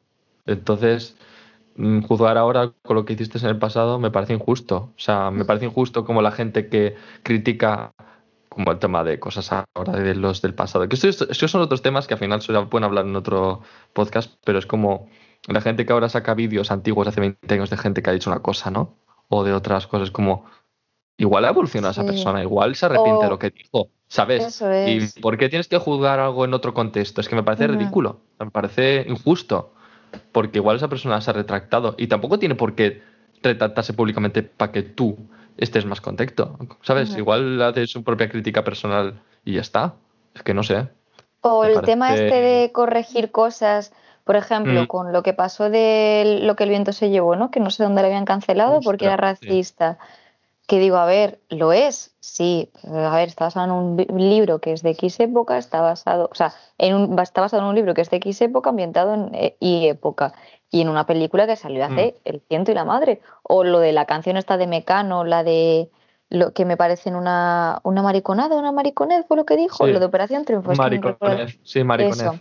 Entonces, 0.47 1.17
juzgar 2.07 2.39
ahora 2.39 2.73
con 2.83 2.97
lo 2.97 3.05
que 3.05 3.15
hiciste 3.15 3.39
en 3.39 3.47
el 3.47 3.59
pasado 3.59 3.99
me 3.99 4.11
parece 4.11 4.33
injusto. 4.35 4.77
O 4.97 4.99
sea, 4.99 5.31
me 5.31 5.45
parece 5.45 5.67
injusto 5.67 6.05
como 6.05 6.23
la 6.23 6.31
gente 6.31 6.69
que 6.69 6.95
critica 7.23 7.93
como 8.49 8.71
el 8.71 8.79
tema 8.79 9.03
de 9.03 9.19
cosas 9.19 9.51
ahora 9.75 9.93
de 9.95 10.15
los 10.15 10.41
del 10.41 10.55
pasado. 10.55 10.89
Que 10.89 10.95
estos, 10.95 11.29
estos 11.29 11.51
son 11.51 11.61
otros 11.63 11.83
temas 11.83 12.07
que 12.07 12.15
al 12.15 12.21
final 12.21 12.41
se 12.41 12.53
pueden 12.67 12.85
hablar 12.85 13.05
en 13.07 13.17
otro 13.17 13.63
podcast, 13.93 14.35
pero 14.45 14.59
es 14.59 14.67
como 14.67 15.09
la 15.49 15.61
gente 15.61 15.85
que 15.85 15.93
ahora 15.93 16.09
saca 16.09 16.35
vídeos 16.35 16.71
antiguos 16.71 17.07
de 17.07 17.11
hace 17.11 17.21
20 17.21 17.55
años 17.55 17.71
de 17.71 17.77
gente 17.77 18.03
que 18.03 18.11
ha 18.11 18.13
dicho 18.13 18.31
una 18.31 18.41
cosa, 18.41 18.71
¿no? 18.71 18.95
O 19.29 19.43
de 19.43 19.53
otras 19.53 19.89
cosas 19.89 20.13
como 20.13 20.45
igual 21.17 21.45
ha 21.45 21.49
evolucionado 21.51 21.91
esa 21.91 22.03
Sí. 22.03 22.09
persona, 22.09 22.43
igual 22.43 22.75
se 22.77 22.87
arrepiente 22.87 23.25
de 23.25 23.31
lo 23.31 23.39
que 23.39 23.51
dijo, 23.51 23.89
¿sabes? 24.09 24.45
Eso 24.45 24.71
es. 24.71 25.17
¿Y 25.17 25.21
por 25.21 25.37
qué 25.37 25.49
tienes 25.49 25.67
que 25.69 25.79
juzgar 25.79 26.21
algo 26.21 26.45
en 26.45 26.55
otro 26.55 26.73
contexto? 26.75 27.21
Es 27.21 27.29
que 27.29 27.35
me 27.37 27.43
parece 27.43 27.67
ridículo, 27.67 28.21
me 28.39 28.51
parece 28.51 29.05
injusto, 29.09 29.75
porque 30.35 30.59
igual 30.59 30.77
esa 30.77 30.89
persona 30.89 31.21
se 31.21 31.31
ha 31.31 31.33
retractado 31.33 31.95
y 31.97 32.09
tampoco 32.09 32.41
tiene 32.41 32.57
por 32.57 32.75
qué 32.75 33.01
retractarse 33.41 33.93
públicamente 33.93 34.43
para 34.43 34.73
que 34.73 34.83
tú 34.83 35.17
estés 35.57 35.87
más 35.87 36.01
contento, 36.01 36.59
¿sabes? 36.83 37.17
Igual 37.17 37.63
hace 37.63 37.87
su 37.87 38.03
propia 38.03 38.29
crítica 38.29 38.65
personal 38.65 39.23
y 39.45 39.55
ya 39.55 39.61
está. 39.61 39.95
Es 40.35 40.43
que 40.43 40.53
no 40.53 40.65
sé. 40.65 40.89
O 41.41 41.65
el 41.65 41.81
tema 41.83 42.13
este 42.15 42.41
de 42.41 42.73
corregir 42.73 43.31
cosas, 43.31 43.93
por 44.25 44.35
ejemplo, 44.35 44.83
Mm. 44.83 44.87
con 44.89 45.13
lo 45.13 45.23
que 45.23 45.35
pasó 45.35 45.71
de 45.71 46.41
lo 46.43 46.57
que 46.57 46.65
el 46.65 46.71
viento 46.71 46.93
se 46.93 47.11
llevó, 47.11 47.37
¿no? 47.37 47.53
Que 47.53 47.61
no 47.61 47.71
sé 47.71 47.85
dónde 47.85 48.03
le 48.03 48.09
habían 48.09 48.25
cancelado 48.25 48.81
porque 48.81 49.05
era 49.05 49.37
sí. 49.37 49.63
Que 50.67 50.79
digo, 50.79 50.97
a 50.97 51.05
ver, 51.05 51.41
¿lo 51.51 51.73
es? 51.73 52.15
Sí. 52.21 52.71
A 52.85 53.15
ver, 53.17 53.29
está 53.29 53.45
basado 53.45 53.67
en 53.67 53.73
un 54.11 54.31
libro 54.31 54.61
que 54.61 54.73
es 54.73 54.83
de 54.83 54.91
X 54.91 55.21
época, 55.21 55.59
está 55.59 55.83
basado, 55.83 56.29
o 56.33 56.35
sea, 56.35 56.55
en 56.79 56.95
un, 56.95 57.19
está 57.19 57.43
basado 57.43 57.63
en 57.63 57.69
un 57.69 57.75
libro 57.75 57.93
que 57.93 58.01
es 58.01 58.09
de 58.09 58.17
X 58.17 58.41
época, 58.41 58.71
ambientado 58.71 59.13
en 59.13 59.35
eh, 59.35 59.57
Y 59.61 59.87
época. 59.89 60.33
Y 60.71 60.81
en 60.81 60.89
una 60.89 61.07
película 61.07 61.47
que 61.47 61.57
salió 61.57 61.85
hace 61.85 62.17
El 62.25 62.41
ciento 62.49 62.73
y 62.73 62.75
la 62.75 62.85
madre. 62.85 63.21
O 63.43 63.63
lo 63.63 63.79
de 63.79 63.93
la 63.93 64.07
canción 64.07 64.37
esta 64.37 64.57
de 64.57 64.67
Mecano, 64.67 65.25
la 65.25 65.45
de 65.45 65.91
lo 66.31 66.53
que 66.53 66.65
me 66.65 66.77
parece 66.77 67.11
en 67.11 67.17
una, 67.17 67.81
una 67.85 68.03
mariconada, 68.03 68.57
una 68.57 68.73
mariconez 68.73 69.25
fue 69.29 69.37
lo 69.37 69.45
que 69.45 69.57
dijo, 69.57 69.85
Sí. 69.87 69.93
lo 69.93 70.01
de 70.01 70.07
Operación 70.07 70.45
Triunfo. 70.45 70.73
Maricones, 70.75 71.61
sí, 71.63 71.85
maricones. 71.85 72.23
Eso. 72.23 72.41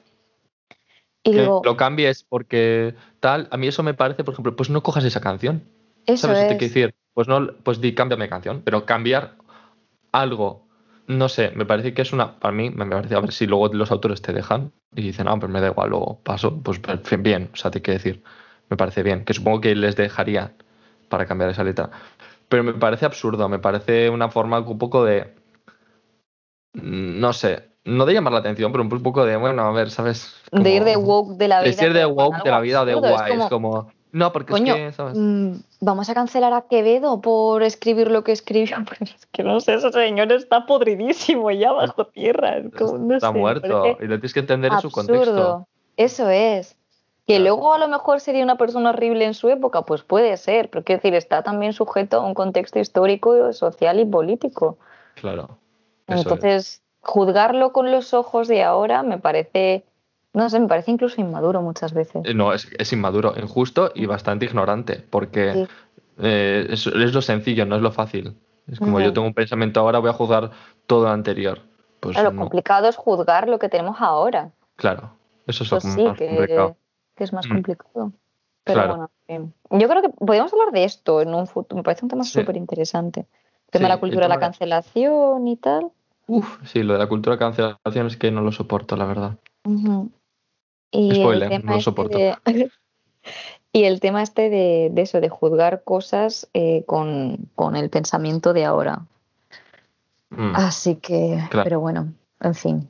Y 1.26 1.32
Que 1.32 1.42
digo, 1.42 1.62
lo 1.64 1.78
cambies 1.78 2.24
porque 2.24 2.96
tal, 3.20 3.48
a 3.52 3.58
mí 3.58 3.68
eso 3.68 3.84
me 3.84 3.94
parece, 3.94 4.24
por 4.24 4.34
ejemplo, 4.34 4.56
pues 4.56 4.70
no 4.70 4.82
cojas 4.82 5.04
esa 5.04 5.22
canción. 5.22 5.64
eso 6.06 6.28
¿Sabes? 6.28 6.48
Te 6.48 6.54
es. 6.54 6.58
quiero 6.58 6.74
decir, 6.74 6.96
pues 7.14 7.28
no, 7.28 7.48
pues 7.64 7.82
di, 7.82 7.94
cámbiame 7.94 8.30
canción, 8.30 8.62
pero 8.64 8.86
cambiar 8.86 9.36
algo, 10.12 10.68
no 11.08 11.30
sé, 11.30 11.52
me 11.56 11.66
parece 11.66 11.94
que 11.94 12.02
es 12.02 12.14
una, 12.14 12.40
para 12.40 12.54
mí, 12.54 12.70
me 12.70 12.86
parece, 12.86 13.16
a 13.16 13.20
ver 13.20 13.32
si 13.32 13.46
luego 13.46 13.68
los 13.74 13.92
autores 13.92 14.22
te 14.22 14.34
dejan 14.34 14.72
y 14.96 15.02
dicen, 15.02 15.28
ah, 15.28 15.38
pues 15.40 15.52
me 15.52 15.62
da 15.62 15.68
igual, 15.68 15.90
luego 15.90 16.20
paso, 16.24 16.62
pues 16.62 16.80
bien, 17.20 17.50
o 17.54 17.56
sea, 17.56 17.72
te 17.72 17.82
quiero 17.82 17.98
decir, 17.98 18.24
me 18.70 18.78
parece 18.78 19.04
bien, 19.04 19.26
que 19.26 19.34
supongo 19.34 19.62
que 19.62 19.76
les 19.76 19.96
dejaría 19.96 20.54
para 21.10 21.26
cambiar 21.26 21.50
esa 21.50 21.64
letra. 21.64 21.92
pero 22.50 22.64
me 22.64 22.74
parece 22.74 23.06
absurdo, 23.06 23.50
me 23.50 23.60
parece 23.60 24.10
una 24.10 24.30
forma 24.30 24.60
un 24.60 24.78
poco 24.78 25.04
de, 25.04 25.34
no 26.74 27.34
sé, 27.34 27.70
no 27.86 28.06
de 28.06 28.14
llamar 28.14 28.34
la 28.34 28.40
atención, 28.40 28.72
pero 28.72 28.84
un 28.84 28.90
poco 28.90 29.26
de, 29.26 29.36
bueno, 29.36 29.64
a 29.64 29.72
ver, 29.72 29.92
¿sabes? 29.92 30.42
de 30.52 30.70
ir 30.72 30.84
de 30.84 30.96
woke 30.96 31.38
de 31.38 31.48
la 31.48 31.62
vida. 31.62 31.76
De 31.76 31.86
ir 31.86 31.94
de 31.94 32.06
woke 32.06 32.44
de 32.44 32.52
la 32.52 32.62
vida 32.62 32.82
o 32.82 32.86
de 32.86 32.96
guay, 32.96 33.34
es 33.34 33.46
como, 33.46 33.92
no, 34.14 34.32
porque 34.32 34.54
Coño, 34.54 34.74
es 34.76 34.92
que, 34.92 34.92
¿sabes? 34.94 35.18
mm, 35.18 35.52
vamos 35.82 36.10
a 36.10 36.14
cancelar 36.14 36.54
a 36.54 36.62
Quevedo 36.62 37.20
por 37.20 37.62
escribir 37.64 38.10
lo 38.10 38.24
que 38.24 38.32
escribió. 38.32 38.78
Pues 38.88 39.02
es 39.14 39.26
que 39.28 39.44
no 39.44 39.60
sé, 39.60 39.74
ese 39.74 39.92
señor 39.92 40.32
está 40.32 40.66
podridísimo 40.66 41.52
ya 41.52 41.74
bajo 41.74 42.06
tierra. 42.08 42.58
es 42.60 42.72
como, 42.74 42.98
no 43.00 43.16
Está 43.16 43.32
sé, 43.34 43.38
muerto 43.38 43.86
y 44.00 44.06
lo 44.08 44.16
tienes 44.16 44.34
que 44.34 44.40
entender 44.40 44.72
en 44.72 44.80
su 44.80 44.90
contexto. 44.92 45.20
absurdo. 45.32 45.68
Eso 45.98 46.30
es. 46.30 46.76
Que 47.26 47.36
Claro. 47.38 47.44
luego 47.44 47.74
a 47.74 47.78
lo 47.78 47.88
mejor 47.88 48.20
sería 48.20 48.44
una 48.44 48.58
persona 48.58 48.90
horrible 48.90 49.24
en 49.26 49.34
su 49.34 49.48
época, 49.50 49.84
pues 49.84 50.04
puede 50.04 50.36
ser, 50.38 50.70
pero 50.70 50.84
quiero 50.84 51.00
decir, 51.02 51.16
está 51.16 51.42
también 51.42 51.72
sujeto 51.74 52.18
a 52.18 52.26
un 52.26 52.34
contexto 52.34 52.80
histórico, 52.80 53.54
social 53.54 54.00
y 54.00 54.06
político. 54.06 54.78
Claro. 55.16 55.58
es. 56.08 56.18
Entonces, 56.18 56.82
juzgarlo 57.02 57.72
con 57.72 57.92
los 57.92 58.14
ojos 58.14 58.48
de 58.50 58.64
ahora 58.64 59.04
me 59.04 59.18
parece, 59.20 59.86
no 60.34 60.50
sé, 60.50 60.60
me 60.60 60.68
parece 60.68 60.92
incluso 60.92 61.22
inmaduro 61.22 61.62
muchas 61.62 61.94
veces. 61.94 62.26
Eh, 62.26 62.34
No, 62.34 62.54
es, 62.54 62.68
es 62.78 62.92
inmaduro, 62.94 63.34
injusto 63.40 63.92
y 63.96 64.06
bastante 64.06 64.46
ignorante, 64.46 65.04
porque 65.10 65.54
Sí. 65.54 65.68
eh, 66.20 66.68
es, 66.70 66.88
es 66.88 67.14
lo 67.14 67.22
sencillo, 67.22 67.66
no 67.66 67.76
es 67.76 67.82
lo 67.82 67.92
fácil. 67.92 68.36
Es 68.68 68.80
como 68.80 69.00
yo 69.02 69.12
tengo 69.14 69.28
un 69.28 69.34
pensamiento 69.34 69.80
ahora, 69.82 70.00
voy 70.00 70.10
a 70.10 70.14
juzgar 70.14 70.52
todo 70.88 71.04
lo 71.04 71.10
anterior. 71.10 71.60
Pues 72.00 72.16
Claro, 72.16 72.32
lo 72.32 72.38
complicado 72.38 72.88
es 72.88 72.96
juzgar 72.96 73.48
lo 73.50 73.60
que 73.60 73.70
tenemos 73.70 73.98
ahora. 74.00 74.52
claro, 74.76 75.12
eso 75.48 75.64
es 75.64 75.68
Eso 75.72 75.76
lo 75.76 75.82
sí, 75.82 76.04
más 76.04 76.18
complicado. 76.18 76.76
que, 77.16 77.24
es 77.24 77.34
más 77.34 77.48
Mm. 77.48 77.54
complicado. 77.54 78.12
Pero 78.64 78.80
Claro. 78.80 79.10
bueno, 79.28 79.50
yo 79.82 79.90
creo 79.90 80.02
que 80.02 80.10
podríamos 80.10 80.54
hablar 80.54 80.72
de 80.72 80.86
esto 80.86 81.22
en 81.22 81.34
un 81.36 81.48
futuro. 81.48 81.78
Me 81.78 81.84
parece 81.84 82.06
un 82.06 82.10
tema 82.10 82.24
Sí. 82.24 82.40
súper 82.40 82.56
interesante. 82.56 83.22
El 83.22 83.72
tema 83.72 83.80
Sí, 83.80 83.84
de 83.84 83.90
la 83.90 84.00
cultura 84.00 84.26
de 84.26 84.30
la 84.30 84.40
cancelación 84.40 85.48
y 85.48 85.58
tal. 85.58 85.92
Uf, 86.28 86.60
sí, 86.66 86.84
lo 86.84 86.94
de 86.94 87.00
la 87.00 87.08
cultura 87.08 87.36
de 87.36 87.40
cancelación 87.40 88.08
es 88.08 88.16
que 88.16 88.32
no 88.32 88.42
lo 88.42 88.52
soporto, 88.54 88.96
la 88.96 89.06
verdad. 89.06 89.38
Ujú. 89.66 90.10
Y 90.94 91.10
el 91.10 91.16
Spoiler, 91.18 91.50
tema 91.50 91.64
no 91.66 91.72
lo 91.72 91.78
este 91.78 91.84
soporto. 91.84 92.18
de- 92.18 92.36
y 93.74 93.84
el 93.86 94.00
tema 94.00 94.22
este 94.22 94.50
de, 94.50 94.90
de 94.92 95.02
eso, 95.02 95.20
de 95.20 95.30
juzgar 95.30 95.84
cosas 95.84 96.48
eh, 96.54 96.84
con, 96.86 97.50
con 97.56 97.76
el 97.76 97.90
pensamiento 97.90 98.54
de 98.54 98.66
ahora. 98.66 99.02
Mm. 100.30 100.56
Así 100.56 100.96
que, 100.96 101.40
Claro. 101.50 101.64
pero 101.64 101.80
bueno, 101.80 102.14
en 102.42 102.56
fin. 102.56 102.90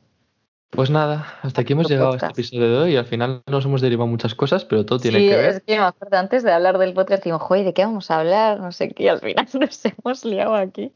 Pues 0.72 0.90
nada, 0.90 1.28
hasta 1.44 1.62
aquí 1.62 1.74
hemos 1.74 1.88
llegado 1.88 2.14
a 2.14 2.16
este 2.16 2.28
episodio 2.28 2.68
de 2.68 2.78
hoy 2.78 2.94
y 2.94 2.98
al 2.98 3.06
final 3.06 3.44
nos 3.46 3.64
hemos 3.66 3.80
derivado 3.82 4.08
muchas 4.08 4.34
cosas, 4.34 4.66
pero 4.66 4.86
todo 4.86 4.98
tiene 5.00 5.20
sí, 5.20 5.30
que 5.30 5.36
ver. 5.38 5.46
es 5.52 5.62
que 5.64 5.78
me 5.78 5.84
acuerdo 5.86 6.18
antes 6.18 6.42
de 6.44 6.52
hablar 6.52 6.80
del 6.80 6.94
podcast, 6.96 7.24
digo, 7.24 7.38
joder, 7.38 7.64
¿de 7.66 7.74
qué 7.76 7.86
vamos 7.86 8.10
a 8.10 8.20
hablar? 8.20 8.60
No 8.60 8.72
sé 8.72 8.90
qué, 8.90 9.04
y 9.04 9.08
al 9.08 9.20
final 9.20 9.48
nos 9.60 9.86
hemos 9.86 10.26
liado 10.26 10.56
aquí. 10.56 10.92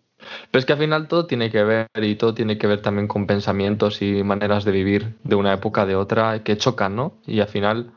Pero 0.51 0.59
es 0.59 0.65
que 0.65 0.73
al 0.73 0.79
final 0.79 1.07
todo 1.07 1.25
tiene 1.27 1.51
que 1.51 1.63
ver 1.63 1.87
y 1.95 2.15
todo 2.15 2.33
tiene 2.33 2.57
que 2.57 2.67
ver 2.67 2.81
también 2.81 3.07
con 3.07 3.27
pensamientos 3.27 4.01
y 4.01 4.23
maneras 4.23 4.65
de 4.65 4.71
vivir 4.71 5.15
de 5.23 5.35
una 5.35 5.53
época 5.53 5.85
de 5.85 5.95
otra 5.95 6.43
que 6.43 6.57
chocan, 6.57 6.95
¿no? 6.95 7.13
Y 7.25 7.39
al 7.39 7.47
final, 7.47 7.91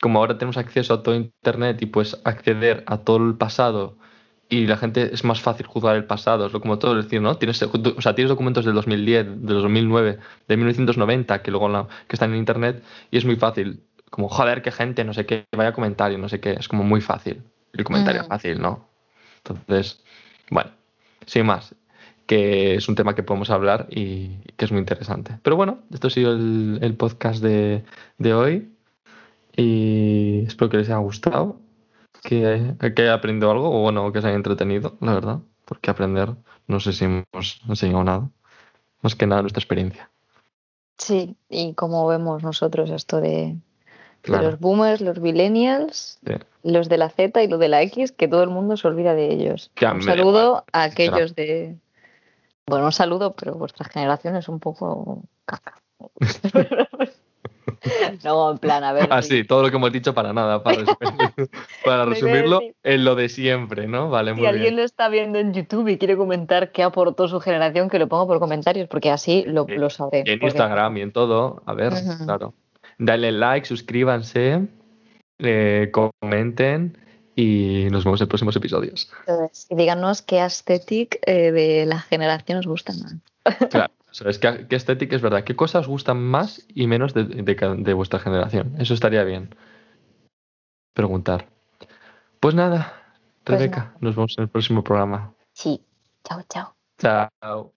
como 0.00 0.18
ahora 0.18 0.38
tenemos 0.38 0.56
acceso 0.56 0.94
a 0.94 1.02
todo 1.02 1.14
Internet 1.14 1.80
y 1.82 1.86
puedes 1.86 2.20
acceder 2.24 2.84
a 2.86 2.98
todo 2.98 3.18
el 3.18 3.34
pasado 3.36 3.96
y 4.48 4.66
la 4.66 4.76
gente 4.76 5.14
es 5.14 5.24
más 5.24 5.40
fácil 5.40 5.66
juzgar 5.66 5.96
el 5.96 6.04
pasado, 6.04 6.46
es 6.46 6.52
lo 6.52 6.60
como 6.60 6.78
todo 6.78 6.94
decir, 6.94 7.20
¿no? 7.22 7.36
Tienes, 7.36 7.62
o 7.62 8.00
sea, 8.02 8.14
tienes 8.14 8.28
documentos 8.28 8.64
del 8.64 8.74
2010, 8.74 9.26
del 9.26 9.62
2009, 9.62 10.18
de 10.48 10.56
1990 10.56 11.42
que 11.42 11.50
luego 11.50 11.68
la- 11.68 11.88
que 12.08 12.16
están 12.16 12.32
en 12.32 12.38
Internet 12.38 12.82
y 13.10 13.16
es 13.18 13.24
muy 13.24 13.36
fácil, 13.36 13.80
como 14.10 14.28
joder, 14.28 14.62
qué 14.62 14.70
gente, 14.70 15.04
no 15.04 15.14
sé 15.14 15.24
qué, 15.26 15.44
vaya 15.56 15.72
comentario, 15.72 16.18
no 16.18 16.28
sé 16.28 16.40
qué, 16.40 16.52
es 16.52 16.68
como 16.68 16.84
muy 16.84 17.00
fácil. 17.00 17.42
El 17.72 17.84
comentario 17.84 18.22
Mm. 18.22 18.26
fácil, 18.26 18.60
¿no? 18.60 18.88
Entonces, 19.38 20.02
bueno, 20.50 20.70
sin 21.26 21.46
más, 21.46 21.74
que 22.26 22.74
es 22.74 22.88
un 22.88 22.94
tema 22.94 23.14
que 23.14 23.22
podemos 23.22 23.50
hablar 23.50 23.86
y 23.90 24.38
que 24.56 24.64
es 24.64 24.72
muy 24.72 24.80
interesante. 24.80 25.38
Pero 25.42 25.56
bueno, 25.56 25.80
esto 25.92 26.08
ha 26.08 26.10
sido 26.10 26.32
el, 26.32 26.94
podcast 26.96 27.42
de, 27.42 27.84
de 28.18 28.34
hoy 28.34 28.72
y 29.56 30.44
espero 30.46 30.70
que 30.70 30.78
les 30.78 30.88
haya 30.88 30.98
gustado, 30.98 31.60
que, 32.22 32.74
que 32.94 33.02
haya 33.02 33.14
aprendido 33.14 33.50
algo 33.50 33.70
o 33.70 33.82
bueno, 33.82 34.12
que 34.12 34.20
se 34.20 34.28
haya 34.28 34.36
entretenido, 34.36 34.96
la 35.00 35.14
verdad, 35.14 35.40
porque 35.64 35.90
aprender 35.90 36.34
no 36.66 36.80
sé 36.80 36.92
si 36.92 37.04
hemos 37.04 37.60
enseñado 37.68 38.04
nada, 38.04 38.30
más 39.02 39.14
que 39.14 39.26
nada 39.26 39.42
nuestra 39.42 39.60
experiencia. 39.60 40.10
Sí, 40.96 41.36
y 41.48 41.74
como 41.74 42.06
vemos 42.06 42.42
nosotros 42.42 42.90
esto 42.90 43.20
de 43.20 43.56
Claro. 44.24 44.44
los 44.50 44.58
boomers, 44.58 45.00
los 45.02 45.20
millennials, 45.20 46.18
Sí. 46.26 46.32
los 46.62 46.88
de 46.88 46.96
la 46.98 47.10
Z 47.10 47.42
y 47.42 47.48
los 47.48 47.60
de 47.60 47.68
la 47.68 47.82
X, 47.82 48.10
que 48.12 48.26
todo 48.26 48.42
el 48.42 48.50
mundo 48.50 48.76
se 48.76 48.88
olvida 48.88 49.14
de 49.14 49.32
ellos. 49.32 49.70
Un 49.92 50.02
saludo 50.02 50.64
a 50.72 50.82
aquellos 50.84 51.34
de... 51.34 51.76
Bueno, 52.66 52.86
un 52.86 52.92
saludo, 52.92 53.34
pero 53.34 53.54
vuestra 53.54 53.84
generación 53.86 54.36
es 54.36 54.48
un 54.48 54.58
poco 54.60 55.20
caca. 55.44 55.74
no, 58.24 58.50
en 58.52 58.58
plan, 58.58 58.82
a 58.84 58.92
ver. 58.94 59.08
Ah, 59.10 59.20
sí, 59.22 59.44
todo 59.44 59.62
lo 59.62 59.70
que 59.70 59.76
hemos 59.76 59.92
dicho 59.92 60.14
para 60.14 60.32
nada, 60.32 60.62
para, 60.62 60.78
resumir- 60.78 61.50
resumirlo 62.08 62.60
en 62.82 63.04
lo 63.04 63.14
de 63.14 63.28
siempre, 63.28 63.86
¿no? 63.86 64.08
Vale, 64.08 64.32
Si 64.32 64.38
muy 64.38 64.46
alguien 64.46 64.64
bien. 64.64 64.76
lo 64.76 64.82
está 64.82 65.08
viendo 65.08 65.38
en 65.38 65.52
YouTube 65.52 65.88
y 65.88 65.98
quiere 65.98 66.16
comentar 66.16 66.72
qué 66.72 66.82
aportó 66.82 67.28
su 67.28 67.40
generación, 67.40 67.90
que 67.90 67.98
lo 67.98 68.08
ponga 68.08 68.26
por 68.26 68.38
comentarios, 68.38 68.88
porque 68.88 69.10
así 69.10 69.44
lo, 69.46 69.66
Sí, 69.66 69.72
lo 69.76 69.90
sabré. 69.90 70.20
En 70.20 70.24
porque- 70.38 70.46
Instagram 70.46 70.96
y 70.96 71.00
en 71.02 71.12
todo, 71.12 71.62
a 71.66 71.74
ver, 71.74 71.92
claro. 72.24 72.54
Dale 72.98 73.32
like, 73.32 73.66
suscríbanse, 73.66 74.66
eh, 75.38 75.90
comenten 75.92 76.98
y 77.36 77.88
nos 77.90 78.04
vemos 78.04 78.20
en 78.20 78.28
próximos 78.28 78.54
episodios. 78.56 79.10
Entonces, 79.26 79.66
y 79.70 79.74
díganos 79.74 80.22
qué 80.22 80.40
aesthetic 80.40 81.18
eh, 81.26 81.50
de 81.52 81.86
la 81.86 82.00
generación 82.00 82.58
os 82.58 82.66
gusta 82.66 82.92
más. 82.92 83.16
Claro, 83.70 83.92
¿sabes 84.10 84.38
qué, 84.38 84.66
qué 84.68 84.76
estética 84.76 85.16
es 85.16 85.22
verdad? 85.22 85.44
¿Qué 85.44 85.54
cosas 85.56 85.82
os 85.82 85.88
gustan 85.88 86.22
más 86.22 86.66
y 86.68 86.86
menos 86.86 87.12
de, 87.12 87.24
de 87.24 87.92
vuestra 87.92 88.18
generación? 88.20 88.74
Eso 88.78 88.94
estaría 88.94 89.22
bien. 89.24 89.54
Preguntar. 90.94 91.48
Pues 92.40 92.54
nada, 92.54 92.92
Pues 93.42 93.58
Rebeca, 93.58 93.80
nada. 93.80 93.96
nos 94.00 94.14
vemos 94.16 94.34
en 94.38 94.44
el 94.44 94.48
próximo 94.50 94.84
programa. 94.84 95.34
Sí. 95.52 95.82
Chao, 96.24 96.42
chao. 96.48 96.74
Chao. 96.98 97.73